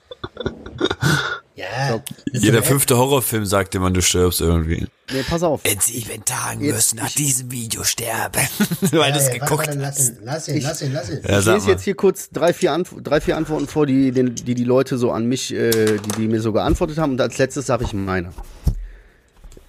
ja. 1.55 2.03
Jeder 2.32 2.62
fünfte 2.62 2.97
Horrorfilm 2.97 3.47
sagt 3.47 3.74
dir, 3.74 3.80
wann 3.80 3.94
du 3.94 4.03
stirbst 4.03 4.40
irgendwie. 4.40 4.86
Nee, 5.12 5.22
pass 5.28 5.42
auf. 5.42 5.61
In 5.64 5.78
sieben 5.80 6.24
Tagen 6.24 6.62
Jetzt- 6.62 6.74
wirst 6.76 6.92
du 6.92 6.97
nach 6.97 7.11
diesem 7.12 7.51
Video 7.51 7.84
sterben. 7.84 8.42
Weil 8.92 9.12
du 9.12 9.18
es 9.18 9.28
Ja, 9.28 9.34
ja, 9.34 9.38
geguckt 9.38 9.66
warte, 9.68 9.86
hast. 9.86 10.14
lass 10.22 10.49
ihn, 10.49 10.61
lass 10.62 10.82
ihn, 10.82 10.92
lass 10.92 11.11
ihn. 11.11 11.20
Ja, 11.22 11.38
Ich 11.38 11.44
lese 11.47 11.51
mal. 11.66 11.68
jetzt 11.68 11.82
hier 11.84 11.94
kurz 11.94 12.30
drei 12.30 12.53
vier, 12.53 12.72
Antw 12.72 13.01
drei, 13.03 13.20
vier 13.20 13.36
Antworten 13.36 13.66
vor, 13.68 13.86
die, 13.86 14.11
den, 14.12 14.34
die 14.34 14.55
die 14.55 14.64
Leute 14.64 14.99
so 14.99 15.12
an 15.12 15.26
mich, 15.26 15.53
äh, 15.55 15.99
die, 15.99 16.09
die 16.22 16.28
mir 16.28 16.40
so 16.42 16.53
geantwortet 16.53 16.99
haben. 16.99 17.12
Und 17.12 17.20
als 17.20 17.38
letztes 17.38 17.66
sage 17.66 17.84
ich 17.84 17.92
meine. 17.92 18.32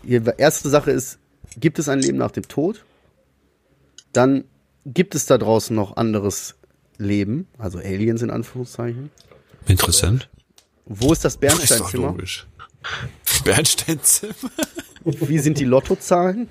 Die 0.03 0.21
erste 0.37 0.69
Sache 0.69 0.91
ist, 0.91 1.19
gibt 1.57 1.79
es 1.79 1.87
ein 1.89 1.99
Leben 1.99 2.17
nach 2.17 2.31
dem 2.31 2.47
Tod? 2.47 2.83
Dann 4.13 4.45
gibt 4.85 5.15
es 5.15 5.25
da 5.25 5.37
draußen 5.37 5.75
noch 5.75 5.97
anderes 5.97 6.55
Leben, 6.97 7.45
also 7.57 7.77
Aliens 7.77 8.21
in 8.21 8.29
Anführungszeichen. 8.31 9.11
Interessant. 9.67 10.29
Wo 10.85 11.11
ist 11.13 11.23
das 11.25 11.35
Ist 11.41 11.43
doch 11.43 11.57
Bernsteinzimmer? 11.57 12.07
logisch. 12.07 12.47
Bernsteinzimmer? 13.43 14.33
Wie 15.03 15.39
sind 15.39 15.57
die 15.59 15.65
Lottozahlen? 15.65 16.49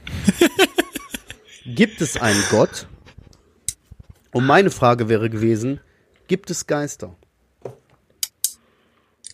gibt 1.66 2.00
es 2.00 2.16
einen 2.16 2.42
Gott? 2.50 2.86
Und 4.32 4.44
meine 4.46 4.70
Frage 4.70 5.08
wäre 5.08 5.30
gewesen, 5.30 5.80
gibt 6.28 6.50
es 6.50 6.66
Geister? 6.66 7.16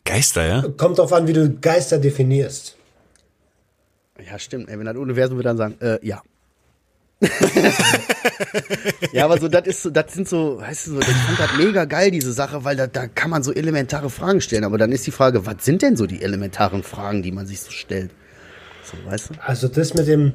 Geister, 0.04 0.46
ja? 0.46 0.62
Kommt 0.76 0.98
drauf 0.98 1.12
an, 1.12 1.26
wie 1.26 1.32
du 1.32 1.50
Geister 1.60 1.98
definierst. 1.98 2.76
Ja, 4.24 4.38
stimmt. 4.38 4.68
Ey, 4.68 4.78
wenn 4.78 4.86
das 4.86 4.96
Universum 4.96 5.36
würde 5.38 5.48
dann 5.48 5.56
sagen, 5.56 5.80
äh, 5.80 5.98
ja. 6.06 6.22
ja, 9.12 9.24
aber 9.24 9.38
so, 9.38 9.48
das 9.48 9.66
ist 9.66 9.88
das 9.92 10.12
sind 10.12 10.28
so, 10.28 10.60
weißt 10.60 10.88
du, 10.88 10.90
so, 10.92 11.00
ich 11.00 11.06
fand 11.06 11.38
das 11.38 11.56
mega 11.56 11.84
geil, 11.84 12.10
diese 12.10 12.32
Sache, 12.32 12.64
weil 12.64 12.76
da, 12.76 12.86
da 12.86 13.06
kann 13.06 13.30
man 13.30 13.42
so 13.42 13.52
elementare 13.52 14.10
Fragen 14.10 14.40
stellen. 14.40 14.64
Aber 14.64 14.78
dann 14.78 14.92
ist 14.92 15.06
die 15.06 15.12
Frage, 15.12 15.46
was 15.46 15.64
sind 15.64 15.82
denn 15.82 15.96
so 15.96 16.06
die 16.06 16.22
elementaren 16.22 16.82
Fragen, 16.82 17.22
die 17.22 17.32
man 17.32 17.46
sich 17.46 17.60
so 17.60 17.70
stellt? 17.70 18.10
So, 18.84 18.96
weißt 19.08 19.30
du? 19.30 19.34
Also 19.44 19.68
das 19.68 19.94
mit 19.94 20.08
dem, 20.08 20.34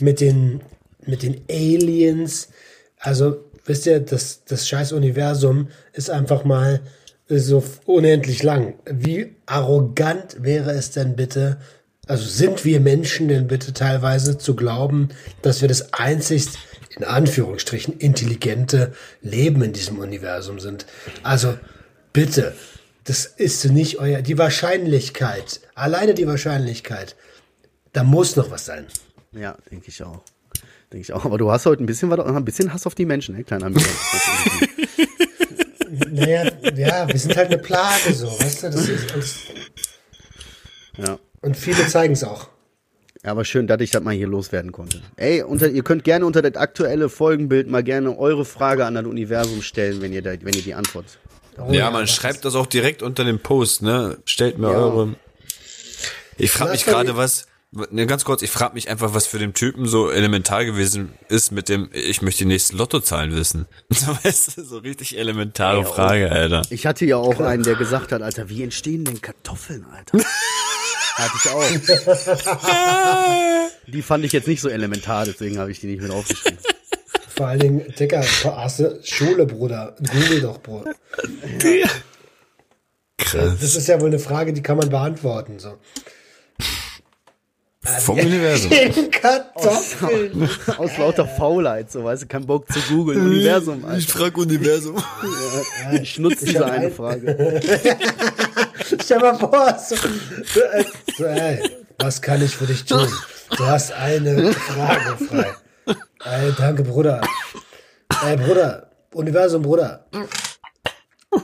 mit 0.00 0.20
den, 0.20 0.60
mit 1.06 1.22
den 1.22 1.40
Aliens, 1.50 2.48
also 2.98 3.44
wisst 3.64 3.86
ihr, 3.86 4.00
das, 4.00 4.44
das 4.44 4.68
scheiß 4.68 4.92
Universum 4.92 5.68
ist 5.92 6.10
einfach 6.10 6.44
mal 6.44 6.80
so 7.28 7.62
unendlich 7.84 8.42
lang. 8.42 8.74
Wie 8.90 9.36
arrogant 9.46 10.36
wäre 10.40 10.70
es 10.72 10.90
denn 10.92 11.16
bitte, 11.16 11.58
also 12.08 12.24
sind 12.26 12.64
wir 12.64 12.80
Menschen 12.80 13.28
denn 13.28 13.46
bitte 13.46 13.72
teilweise 13.72 14.38
zu 14.38 14.56
glauben, 14.56 15.08
dass 15.42 15.60
wir 15.60 15.68
das 15.68 15.92
einzigst 15.94 16.58
in 16.96 17.04
Anführungsstrichen 17.04 17.98
intelligente 17.98 18.92
Leben 19.22 19.62
in 19.62 19.72
diesem 19.72 19.98
Universum 19.98 20.58
sind? 20.58 20.86
Also 21.22 21.56
bitte, 22.12 22.54
das 23.04 23.26
ist 23.26 23.64
nicht 23.66 23.98
euer, 23.98 24.22
die 24.22 24.36
Wahrscheinlichkeit, 24.38 25.60
alleine 25.74 26.14
die 26.14 26.26
Wahrscheinlichkeit, 26.26 27.14
da 27.92 28.02
muss 28.04 28.36
noch 28.36 28.50
was 28.50 28.64
sein. 28.64 28.86
Ja, 29.32 29.56
denke 29.70 29.88
ich 29.88 30.02
auch. 30.02 30.20
Denke 30.92 31.02
ich 31.02 31.12
auch. 31.12 31.24
Aber 31.26 31.36
du 31.38 31.50
hast 31.50 31.66
heute 31.66 31.82
ein 31.82 31.86
bisschen, 31.86 32.10
was- 32.10 32.18
ein 32.20 32.44
bisschen 32.44 32.72
Hass 32.72 32.86
auf 32.86 32.94
die 32.94 33.04
Menschen, 33.06 33.36
ne, 33.36 33.44
kleiner 33.44 33.66
Amigo. 33.66 33.84
Naja, 36.10 36.50
ja, 36.76 37.08
wir 37.08 37.18
sind 37.18 37.36
halt 37.36 37.48
eine 37.48 37.58
Plage 37.58 38.12
so, 38.12 38.26
weißt 38.26 38.64
du? 38.64 38.70
Das 38.70 38.88
ist, 38.88 39.14
und, 39.14 39.24
ja. 41.06 41.18
Und 41.48 41.56
viele 41.56 41.86
zeigen 41.86 42.12
es 42.12 42.24
auch. 42.24 42.48
Ja, 43.24 43.32
aber 43.32 43.44
schön, 43.44 43.66
dass 43.66 43.80
ich 43.80 43.90
das 43.90 44.02
mal 44.02 44.14
hier 44.14 44.28
loswerden 44.28 44.70
konnte. 44.70 45.00
Ey, 45.16 45.42
unter, 45.42 45.68
ihr 45.68 45.82
könnt 45.82 46.04
gerne 46.04 46.24
unter 46.24 46.40
das 46.42 46.54
aktuelle 46.54 47.08
Folgenbild 47.08 47.68
mal 47.68 47.82
gerne 47.82 48.16
eure 48.16 48.44
Frage 48.44 48.84
an 48.86 48.94
das 48.94 49.06
Universum 49.06 49.62
stellen, 49.62 50.00
wenn 50.00 50.12
ihr, 50.12 50.22
da, 50.22 50.30
wenn 50.42 50.54
ihr 50.54 50.62
die 50.62 50.74
Antwort. 50.74 51.18
Oh 51.58 51.72
ja, 51.72 51.90
man 51.90 52.02
das 52.02 52.10
schreibt 52.14 52.44
das 52.44 52.54
auch 52.54 52.66
direkt 52.66 53.02
unter 53.02 53.24
dem 53.24 53.40
Post, 53.40 53.82
ne? 53.82 54.18
Stellt 54.24 54.58
mir 54.58 54.70
Ja. 54.70 54.78
eure. 54.78 55.14
Ich 56.36 56.50
frage 56.52 56.72
mich 56.72 56.84
gerade 56.84 57.16
was. 57.16 57.46
Ne, 57.90 58.06
ganz 58.06 58.24
kurz, 58.24 58.40
ich 58.40 58.50
frage 58.50 58.72
mich 58.74 58.88
einfach, 58.88 59.12
was 59.12 59.26
für 59.26 59.38
den 59.38 59.52
Typen 59.52 59.84
so 59.86 60.10
elementar 60.10 60.64
gewesen 60.64 61.12
ist 61.28 61.52
mit 61.52 61.68
dem, 61.68 61.90
ich 61.92 62.22
möchte 62.22 62.44
die 62.44 62.48
nächsten 62.48 62.78
Lottozahlen 62.78 63.36
wissen. 63.36 63.66
So, 63.90 64.06
weißt 64.24 64.56
du, 64.56 64.64
so 64.64 64.78
richtig 64.78 65.18
elementare 65.18 65.84
Frage, 65.84 66.30
Alter. 66.32 66.62
Ich 66.70 66.86
hatte 66.86 67.04
ja 67.04 67.16
auch 67.16 67.40
einen, 67.40 67.64
der 67.64 67.74
gesagt 67.74 68.12
hat, 68.12 68.22
Alter, 68.22 68.48
wie 68.48 68.62
entstehen 68.62 69.04
denn 69.04 69.20
Kartoffeln, 69.20 69.84
Alter? 69.92 70.18
hatte 71.18 71.32
ich 71.36 71.50
auch. 71.50 71.64
Die 73.86 74.02
fand 74.02 74.24
ich 74.24 74.32
jetzt 74.32 74.46
nicht 74.48 74.60
so 74.60 74.68
elementar, 74.68 75.24
deswegen 75.24 75.58
habe 75.58 75.70
ich 75.70 75.80
die 75.80 75.86
nicht 75.86 76.02
mit 76.02 76.10
aufgeschrieben. 76.10 76.58
Vor 77.34 77.46
allen 77.46 77.60
Dingen, 77.60 77.94
Dicker, 77.98 78.22
hast 78.44 78.80
du 78.80 78.98
Schule, 79.02 79.46
Bruder. 79.46 79.96
Google 80.12 80.40
doch, 80.42 80.60
Bruder. 80.60 80.92
Krass. 83.16 83.52
Das 83.60 83.76
ist 83.76 83.88
ja 83.88 84.00
wohl 84.00 84.08
eine 84.08 84.18
Frage, 84.18 84.52
die 84.52 84.62
kann 84.62 84.76
man 84.76 84.90
beantworten. 84.90 85.58
So. 85.58 85.78
Vom 88.00 88.18
Universum. 88.18 88.70
Kartoffeln. 89.10 90.50
Aus 90.76 90.98
lauter 90.98 91.26
Faulheit, 91.26 91.90
so 91.90 92.04
weißt 92.04 92.24
du, 92.24 92.26
kein 92.26 92.44
Bock 92.46 92.70
zu 92.70 92.80
googeln. 92.88 93.20
Universum, 93.20 93.84
Alter. 93.84 94.06
frag 94.08 94.36
Universum. 94.36 95.02
Ich 96.02 96.18
nutze 96.18 96.44
diese 96.44 96.66
eine 96.66 96.86
ein- 96.86 96.92
Frage. 96.92 97.60
Stell 99.02 99.18
mal 99.20 99.38
vor, 99.38 99.78
so, 99.78 99.96
so, 99.96 100.60
äh, 100.60 100.84
so, 101.16 101.24
ey, 101.24 101.62
was 101.98 102.20
kann 102.20 102.42
ich 102.42 102.54
für 102.56 102.66
dich 102.66 102.84
tun? 102.84 103.06
Du 103.56 103.66
hast 103.66 103.92
eine 103.92 104.52
Frage 104.52 105.16
frei. 105.24 105.54
Ey, 106.24 106.52
danke, 106.56 106.82
Bruder. 106.82 107.20
Ey, 108.24 108.36
Bruder, 108.36 108.90
Universum, 109.14 109.62
Bruder. 109.62 110.06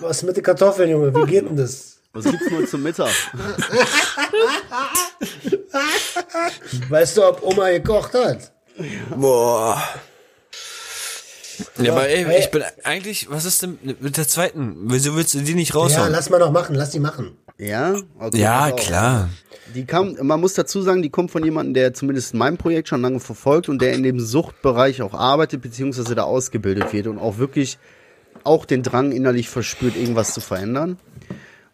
Was 0.00 0.22
mit 0.22 0.36
den 0.36 0.42
Kartoffeln, 0.42 0.90
Junge? 0.90 1.14
Wie 1.14 1.30
geht 1.30 1.48
denn 1.48 1.56
das? 1.56 1.98
Was 2.12 2.24
gibt's 2.24 2.50
nur 2.50 2.66
zum 2.66 2.82
Mittag? 2.82 3.10
Weißt 6.88 7.16
du, 7.16 7.24
ob 7.24 7.42
Oma 7.42 7.70
gekocht 7.70 8.14
hat? 8.14 8.52
Boah. 9.16 9.82
Ja, 11.78 11.92
aber 11.92 12.08
ey, 12.08 12.24
ey. 12.24 12.40
ich 12.40 12.50
bin 12.50 12.62
eigentlich, 12.82 13.30
was 13.30 13.44
ist 13.44 13.62
denn 13.62 13.78
mit 14.00 14.16
der 14.16 14.26
zweiten? 14.26 14.76
Wieso 14.90 15.14
willst 15.16 15.34
du 15.34 15.40
die 15.40 15.54
nicht 15.54 15.72
Ja, 15.74 15.80
raushauen? 15.80 16.10
lass 16.12 16.30
mal 16.30 16.38
noch 16.40 16.50
machen, 16.50 16.74
lass 16.74 16.90
die 16.90 16.98
machen. 17.00 17.36
Ja? 17.58 17.96
Okay, 18.18 18.38
Ja, 18.38 18.70
klar. 18.70 19.30
Die 19.74 19.84
kam, 19.84 20.16
man 20.20 20.40
muss 20.40 20.54
dazu 20.54 20.82
sagen, 20.82 21.02
die 21.02 21.10
kommt 21.10 21.30
von 21.30 21.44
jemandem, 21.44 21.74
der 21.74 21.94
zumindest 21.94 22.34
mein 22.34 22.56
Projekt 22.56 22.88
schon 22.88 23.02
lange 23.02 23.20
verfolgt 23.20 23.68
und 23.68 23.80
der 23.80 23.92
in 23.92 24.02
dem 24.02 24.20
Suchtbereich 24.20 25.02
auch 25.02 25.14
arbeitet, 25.14 25.62
beziehungsweise 25.62 26.14
da 26.14 26.24
ausgebildet 26.24 26.92
wird 26.92 27.06
und 27.06 27.18
auch 27.18 27.38
wirklich 27.38 27.78
auch 28.44 28.66
den 28.66 28.82
Drang 28.82 29.12
innerlich 29.12 29.48
verspürt, 29.48 29.96
irgendwas 29.96 30.34
zu 30.34 30.40
verändern. 30.40 30.98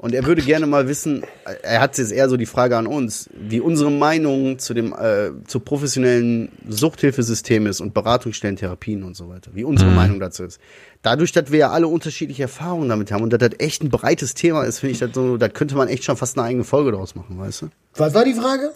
Und 0.01 0.15
er 0.15 0.25
würde 0.25 0.41
gerne 0.41 0.67
mal 0.67 0.89
wissen, 0.89 1.25
er 1.63 1.83
hat 1.83 1.99
jetzt 1.99 2.11
eher 2.11 2.31
so 2.31 2.39
die 2.39 2.47
Frage 2.47 2.75
an 2.75 2.87
uns, 2.87 3.29
wie 3.35 3.61
unsere 3.61 3.91
Meinung 3.91 4.59
zu 4.59 4.73
dem 4.73 4.95
äh, 4.95 5.33
zu 5.47 5.61
professionellen 5.61 6.49
Suchthilfesystem 6.67 7.67
ist 7.67 7.83
und 7.83 7.93
Beratungsstellen, 7.93 8.57
Therapien 8.57 9.03
und 9.03 9.15
so 9.15 9.29
weiter. 9.29 9.51
Wie 9.53 9.63
unsere 9.63 9.91
Meinung 9.91 10.19
dazu 10.19 10.45
ist. 10.45 10.59
Dadurch, 11.03 11.33
dass 11.33 11.53
wir 11.53 11.59
ja 11.59 11.71
alle 11.71 11.87
unterschiedliche 11.87 12.45
Erfahrungen 12.45 12.89
damit 12.89 13.13
haben 13.13 13.23
und 13.23 13.31
dass 13.31 13.41
das 13.41 13.59
echt 13.59 13.83
ein 13.83 13.91
breites 13.91 14.33
Thema 14.33 14.63
ist, 14.63 14.79
finde 14.79 14.93
ich 14.95 15.01
das 15.01 15.11
so, 15.13 15.37
da 15.37 15.51
könnte 15.51 15.75
man 15.75 15.89
echt 15.89 16.05
schon 16.05 16.17
fast 16.17 16.39
eine 16.39 16.47
eigene 16.47 16.65
Folge 16.65 16.93
draus 16.93 17.15
machen, 17.15 17.39
weißt 17.39 17.63
du? 17.63 17.69
Was 17.97 18.15
war 18.15 18.25
die 18.25 18.33
Frage? 18.33 18.73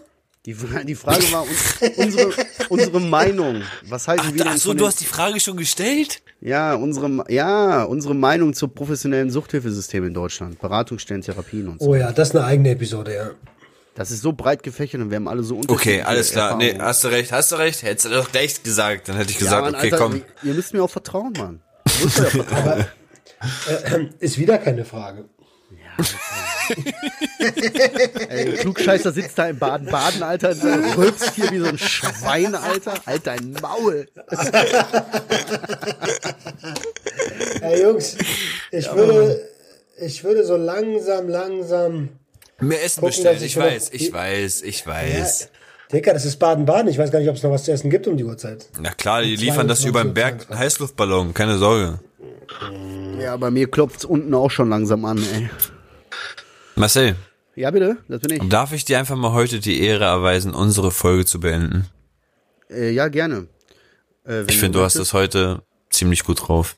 Die, 0.46 0.54
die 0.84 0.94
Frage 0.94 1.32
war 1.32 1.42
uns, 1.42 1.96
unsere, 1.96 2.30
unsere 2.68 3.00
Meinung. 3.00 3.62
Was 3.88 4.08
halten 4.08 4.34
wir 4.34 4.44
denn 4.44 4.52
Ach 4.52 4.58
so, 4.58 4.70
von 4.70 4.76
du 4.76 4.86
hast 4.86 5.00
die 5.00 5.06
Frage 5.06 5.40
schon 5.40 5.56
gestellt? 5.56 6.20
ja, 6.44 6.74
unsere, 6.74 7.24
ja, 7.32 7.84
unsere 7.84 8.14
Meinung 8.14 8.52
zu 8.52 8.68
professionellen 8.68 9.30
Suchthilfesystem 9.30 10.04
in 10.06 10.12
Deutschland. 10.12 10.58
Beratungsstellen, 10.60 11.22
Therapien 11.22 11.68
und 11.68 11.80
so. 11.80 11.88
Oh 11.88 11.94
ja, 11.94 12.12
das 12.12 12.28
ist 12.28 12.36
eine 12.36 12.44
eigene 12.44 12.70
Episode, 12.70 13.14
ja. 13.14 13.30
Das 13.94 14.10
ist 14.10 14.20
so 14.20 14.32
breit 14.32 14.62
gefächert 14.62 15.00
und 15.00 15.10
wir 15.10 15.16
haben 15.16 15.28
alle 15.28 15.42
so 15.42 15.54
Okay, 15.54 15.62
unterschiedliche 15.68 16.06
alles 16.06 16.32
klar. 16.32 16.56
Nee, 16.56 16.76
hast 16.78 17.04
du 17.04 17.08
recht, 17.08 17.32
hast 17.32 17.52
du 17.52 17.56
recht. 17.56 17.82
Hättest 17.82 18.06
du 18.06 18.10
doch 18.10 18.30
gleich 18.30 18.62
gesagt. 18.62 19.08
Dann 19.08 19.16
hätte 19.16 19.30
ich 19.30 19.36
ja, 19.36 19.44
gesagt, 19.44 19.62
Mann, 19.62 19.74
okay, 19.76 19.92
Alter, 19.92 19.98
komm. 19.98 20.22
Ihr 20.42 20.54
müsst 20.54 20.74
mir 20.74 20.82
auch 20.82 20.90
vertrauen, 20.90 21.32
Mann. 21.38 21.62
Ihr 21.86 22.04
müsst 22.04 22.18
mir 22.18 22.24
ja 22.24 22.30
vertrauen. 22.30 22.86
Ist 24.18 24.36
wieder 24.36 24.58
keine 24.58 24.84
Frage. 24.84 25.24
Ey, 28.28 28.52
Klugscheißer 28.54 29.12
sitzt 29.12 29.38
da 29.38 29.48
in 29.48 29.58
Baden-Baden, 29.58 30.22
Alter, 30.22 30.50
und 30.50 30.96
rülpst 30.96 31.34
hier 31.34 31.50
wie 31.50 31.58
so 31.58 31.66
ein 31.66 31.78
Schwein, 31.78 32.54
Alter. 32.54 32.94
Halt 33.06 33.26
dein 33.26 33.52
Maul. 33.60 34.06
Hey 37.60 37.82
Jungs, 37.82 38.16
ich 38.70 38.92
würde, 38.94 39.48
ich 40.00 40.24
würde 40.24 40.44
so 40.44 40.56
langsam, 40.56 41.28
langsam. 41.28 42.08
Mehr 42.60 42.82
Essen 42.84 43.00
Gucken, 43.00 43.08
bestellen. 43.10 43.36
ich 43.38 43.44
Ich 43.46 43.56
noch- 43.56 43.64
weiß, 43.64 43.88
ich 43.92 44.12
weiß, 44.12 44.62
ich 44.62 44.86
weiß. 44.86 45.48
Dicker, 45.92 46.12
das 46.14 46.24
ist 46.24 46.36
Baden-Baden. 46.38 46.88
Ich 46.88 46.98
weiß 46.98 47.10
gar 47.10 47.18
nicht, 47.18 47.28
ob 47.28 47.36
es 47.36 47.42
noch 47.42 47.50
was 47.50 47.64
zu 47.64 47.72
essen 47.72 47.90
gibt 47.90 48.06
um 48.06 48.16
die 48.16 48.24
Uhrzeit. 48.24 48.66
Na 48.80 48.90
klar, 48.90 49.22
die 49.22 49.36
liefern 49.36 49.68
das 49.68 49.80
22, 49.80 49.88
über 49.88 50.02
den 50.02 50.14
Berg 50.14 50.32
22. 50.46 50.58
Heißluftballon, 50.58 51.34
keine 51.34 51.58
Sorge. 51.58 51.98
Ja, 53.20 53.36
bei 53.36 53.50
mir 53.50 53.70
klopft's 53.70 54.04
unten 54.04 54.32
auch 54.34 54.50
schon 54.50 54.70
langsam 54.70 55.04
an, 55.04 55.18
ey. 55.18 55.50
Marcel, 56.76 57.14
Ja, 57.56 57.70
bitte, 57.70 57.98
das 58.08 58.20
bin 58.20 58.42
ich. 58.42 58.48
darf 58.48 58.72
ich 58.72 58.84
dir 58.84 58.98
einfach 58.98 59.16
mal 59.16 59.32
heute 59.32 59.60
die 59.60 59.80
Ehre 59.80 60.04
erweisen, 60.04 60.54
unsere 60.54 60.90
Folge 60.90 61.24
zu 61.24 61.40
beenden? 61.40 61.86
Äh, 62.70 62.90
ja, 62.90 63.08
gerne. 63.08 63.46
Äh, 64.26 64.42
Ich 64.48 64.58
finde, 64.58 64.78
du 64.78 64.84
hast 64.84 64.96
es 64.96 65.12
heute 65.12 65.62
ziemlich 65.90 66.24
gut 66.24 66.48
drauf. 66.48 66.76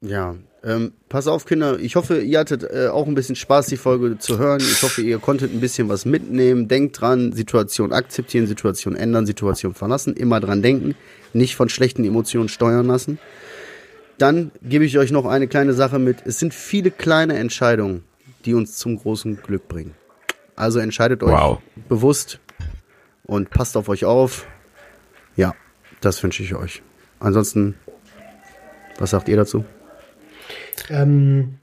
Ja, 0.00 0.36
ähm, 0.64 0.92
pass 1.08 1.26
auf, 1.26 1.44
Kinder. 1.44 1.78
Ich 1.78 1.96
hoffe, 1.96 2.20
ihr 2.20 2.38
hattet 2.38 2.62
äh, 2.64 2.88
auch 2.88 3.06
ein 3.06 3.14
bisschen 3.14 3.36
Spaß, 3.36 3.66
die 3.66 3.76
Folge 3.76 4.18
zu 4.18 4.38
hören. 4.38 4.60
Ich 4.60 4.82
hoffe, 4.82 5.02
ihr 5.02 5.18
konntet 5.18 5.52
ein 5.52 5.60
bisschen 5.60 5.88
was 5.88 6.04
mitnehmen. 6.04 6.68
Denkt 6.68 7.00
dran, 7.00 7.32
Situation 7.32 7.92
akzeptieren, 7.92 8.46
Situation 8.46 8.96
ändern, 8.96 9.26
Situation 9.26 9.74
verlassen. 9.74 10.14
Immer 10.14 10.40
dran 10.40 10.62
denken. 10.62 10.94
Nicht 11.32 11.54
von 11.56 11.68
schlechten 11.68 12.04
Emotionen 12.04 12.48
steuern 12.48 12.86
lassen. 12.86 13.18
Dann 14.18 14.50
gebe 14.62 14.84
ich 14.84 14.98
euch 14.98 15.10
noch 15.12 15.26
eine 15.26 15.46
kleine 15.48 15.74
Sache 15.74 15.98
mit. 15.98 16.18
Es 16.24 16.38
sind 16.38 16.54
viele 16.54 16.90
kleine 16.90 17.36
Entscheidungen, 17.36 18.02
die 18.44 18.54
uns 18.54 18.76
zum 18.78 18.96
großen 18.96 19.40
Glück 19.42 19.68
bringen. 19.68 19.94
Also 20.56 20.78
entscheidet 20.80 21.22
euch 21.22 21.30
Wow. 21.32 21.60
bewusst 21.88 22.40
und 23.24 23.50
passt 23.50 23.76
auf 23.76 23.88
euch 23.88 24.04
auf. 24.04 24.46
Ja, 25.36 25.54
das 26.00 26.22
wünsche 26.22 26.42
ich 26.42 26.54
euch. 26.54 26.82
Ansonsten, 27.20 27.76
was 28.98 29.10
sagt 29.10 29.28
ihr 29.28 29.36
dazu? 29.36 29.64
Ähm, 30.90 31.58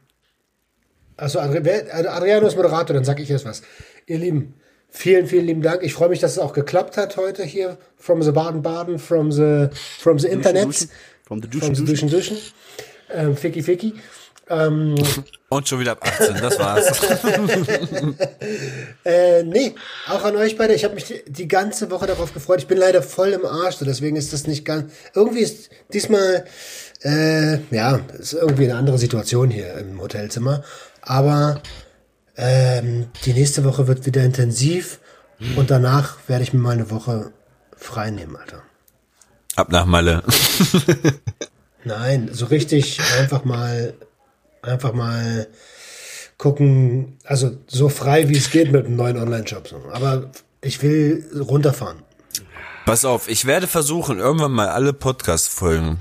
also 1.18 1.40
also 1.40 1.58
Adriano 1.58 2.48
ist 2.48 2.56
Moderator, 2.56 2.94
dann 2.94 3.06
sag 3.06 3.20
ich 3.20 3.30
jetzt 3.30 3.46
was. 3.46 3.62
Ihr 4.06 4.18
Lieben, 4.20 4.54
vielen, 4.90 5.28
vielen 5.28 5.46
lieben 5.46 5.62
Dank. 5.62 5.82
Ich 5.84 5.94
freue 5.94 6.10
mich, 6.10 6.20
dass 6.20 6.32
es 6.34 6.40
auch 6.40 6.54
geklappt 6.54 6.98
hat 6.98 7.18
heute 7.18 7.44
hier. 7.44 7.78
From 7.98 8.22
the 8.22 8.32
Baden-Baden, 8.32 9.00
from 9.00 9.32
the, 9.32 9.68
from 10.00 10.20
the 10.20 10.28
Internet. 10.28 10.66
Duschen. 10.66 10.90
From 11.26 11.42
the 11.42 11.48
From 11.48 11.60
Duschen, 11.60 11.76
the 11.76 11.86
Duschen. 11.86 12.10
Duschen, 12.10 12.36
Duschen. 12.36 12.54
Ähm, 13.14 13.36
Ficky, 13.38 13.62
Ficky. 13.64 13.94
Ähm, 14.48 14.96
Und 15.50 15.68
schon 15.68 15.80
wieder 15.80 15.94
ab 15.94 16.04
18, 16.04 16.36
das 16.42 16.60
war's. 16.60 17.02
Äh, 19.04 19.44
nee, 19.44 19.76
auch 20.08 20.24
an 20.24 20.36
euch 20.36 20.58
beide. 20.58 20.74
Ich 20.74 20.84
habe 20.84 20.96
mich 20.96 21.06
die, 21.06 21.22
die 21.28 21.48
ganze 21.48 21.92
Woche 21.92 22.08
darauf 22.08 22.34
gefreut. 22.34 22.60
Ich 22.60 22.68
bin 22.68 22.78
leider 22.80 23.04
voll 23.04 23.30
im 23.30 23.46
Arsch, 23.46 23.76
so 23.76 23.86
deswegen 23.86 24.16
ist 24.16 24.34
das 24.34 24.48
nicht 24.48 24.66
ganz. 24.66 24.92
Irgendwie 25.14 25.42
ist 25.42 25.70
diesmal, 25.94 26.46
äh, 27.04 27.60
ja, 27.70 28.00
ist 28.18 28.34
irgendwie 28.34 28.64
eine 28.64 28.76
andere 28.76 28.98
Situation 28.98 29.52
hier 29.52 29.76
im 29.76 30.02
Hotelzimmer. 30.02 30.64
Aber 31.02 31.62
ähm, 32.36 33.08
die 33.26 33.34
nächste 33.34 33.64
Woche 33.64 33.88
wird 33.88 34.06
wieder 34.08 34.24
intensiv 34.24 35.00
und 35.56 35.70
danach 35.70 36.18
werde 36.28 36.44
ich 36.44 36.54
mir 36.54 36.60
mal 36.60 36.72
eine 36.72 36.90
Woche 36.90 37.32
frei 37.78 38.10
nehmen, 38.10 38.36
Alter. 38.36 38.64
Ab 39.56 39.72
nach 39.72 39.86
Malle. 39.86 40.24
Nein, 41.84 42.30
so 42.32 42.48
richtig 42.48 43.00
einfach 43.20 43.46
mal, 43.46 43.94
einfach 44.66 44.94
mal 44.94 45.48
gucken, 46.38 47.18
also 47.24 47.58
so 47.68 47.90
frei 47.90 48.30
wie 48.30 48.38
es 48.38 48.52
geht 48.52 48.72
mit 48.72 48.86
einem 48.86 48.96
neuen 48.96 49.18
Online-Shop. 49.18 49.70
Aber 49.92 50.32
ich 50.62 50.82
will 50.82 51.26
runterfahren. 51.40 52.04
Pass 52.86 53.06
auf, 53.06 53.28
ich 53.30 53.46
werde 53.46 53.68
versuchen, 53.68 54.20
irgendwann 54.20 54.52
mal 54.52 54.70
alle 54.70 54.94
Podcast-Folgen 54.94 56.00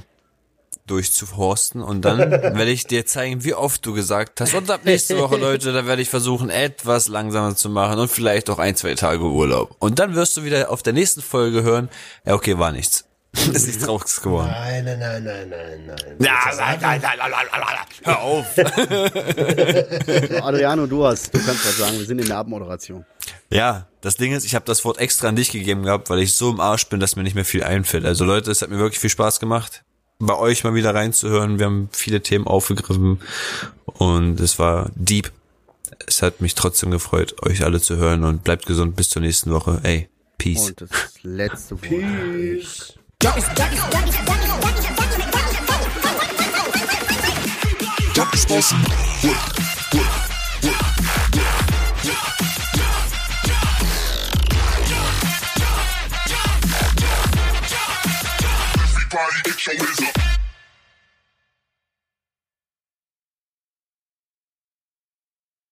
durchzuhorsten 0.86 1.82
und 1.82 2.04
dann 2.04 2.18
werde 2.30 2.70
ich 2.70 2.86
dir 2.86 3.06
zeigen, 3.06 3.42
wie 3.44 3.54
oft 3.54 3.86
du 3.86 3.94
gesagt 3.94 4.40
hast. 4.40 4.54
Und 4.54 4.70
ab 4.70 4.80
nächste 4.84 5.18
Woche, 5.18 5.36
Leute, 5.36 5.72
da 5.72 5.86
werde 5.86 6.02
ich 6.02 6.10
versuchen, 6.10 6.50
etwas 6.50 7.08
langsamer 7.08 7.56
zu 7.56 7.70
machen 7.70 7.98
und 7.98 8.10
vielleicht 8.10 8.50
auch 8.50 8.58
ein, 8.58 8.76
zwei 8.76 8.94
Tage 8.94 9.24
Urlaub. 9.24 9.76
Und 9.78 9.98
dann 9.98 10.14
wirst 10.14 10.36
du 10.36 10.44
wieder 10.44 10.70
auf 10.70 10.82
der 10.82 10.92
nächsten 10.92 11.22
Folge 11.22 11.62
hören, 11.62 11.88
ja, 12.26 12.34
okay, 12.34 12.58
war 12.58 12.72
nichts. 12.72 13.06
Ist 13.52 13.66
nichts 13.66 13.84
draus 13.84 14.20
geworden. 14.20 14.48
Nein, 14.50 14.84
nein, 14.84 14.98
nein, 14.98 15.24
nein, 15.24 15.48
nein, 15.48 15.82
nein. 15.86 16.16
Ja, 16.20 16.38
nein, 16.56 16.78
nein, 16.80 17.00
nein, 17.02 17.18
nein, 17.18 17.30
nein, 17.30 17.46
nein, 17.52 17.86
hör 18.04 18.20
auf. 18.20 18.46
Adriano, 20.42 20.86
du 20.86 21.04
hast, 21.04 21.34
du 21.34 21.38
kannst 21.38 21.66
was 21.66 21.78
sagen. 21.78 21.98
Wir 21.98 22.06
sind 22.06 22.20
in 22.20 22.28
der 22.28 22.38
Abmoderation. 22.38 23.04
Ja, 23.50 23.88
das 24.02 24.16
Ding 24.16 24.32
ist, 24.32 24.44
ich 24.44 24.54
habe 24.54 24.64
das 24.66 24.84
Wort 24.84 24.98
extra 24.98 25.28
an 25.28 25.36
dich 25.36 25.50
gegeben 25.50 25.82
gehabt, 25.82 26.10
weil 26.10 26.20
ich 26.20 26.34
so 26.34 26.50
im 26.50 26.60
Arsch 26.60 26.88
bin, 26.88 27.00
dass 27.00 27.16
mir 27.16 27.24
nicht 27.24 27.34
mehr 27.34 27.44
viel 27.44 27.64
einfällt. 27.64 28.04
Also 28.04 28.24
Leute, 28.24 28.50
es 28.50 28.62
hat 28.62 28.70
mir 28.70 28.78
wirklich 28.78 29.00
viel 29.00 29.10
Spaß 29.10 29.40
gemacht, 29.40 29.82
bei 30.18 30.36
euch 30.36 30.62
mal 30.62 30.74
wieder 30.74 30.94
reinzuhören. 30.94 31.58
Wir 31.58 31.66
haben 31.66 31.88
viele 31.92 32.22
Themen 32.22 32.46
aufgegriffen 32.46 33.20
und 33.84 34.38
es 34.40 34.58
war 34.58 34.90
deep. 34.94 35.32
Es 36.06 36.22
hat 36.22 36.40
mich 36.40 36.54
trotzdem 36.54 36.90
gefreut, 36.90 37.34
euch 37.42 37.64
alle 37.64 37.80
zu 37.80 37.96
hören 37.96 38.24
und 38.24 38.44
bleibt 38.44 38.66
gesund 38.66 38.94
bis 38.96 39.08
zur 39.08 39.22
nächsten 39.22 39.50
Woche. 39.50 39.80
Ey, 39.82 40.08
peace. 40.38 40.68
Und 40.68 40.80
das 40.82 40.90
letzte 41.22 41.80
Wort. 41.80 41.90
Peace. 41.90 42.94
Jump, 43.24 43.38
jump 48.12 48.34
is 48.34 48.44
awesome. 48.50 48.82
Work, 49.24 49.40
work, 49.94 50.28
work, 50.62 50.84
work. 51.34 51.64
Everybody, 58.92 59.38
get 59.44 59.66
your 59.66 59.76
hands 59.76 60.02
up. 60.02 60.43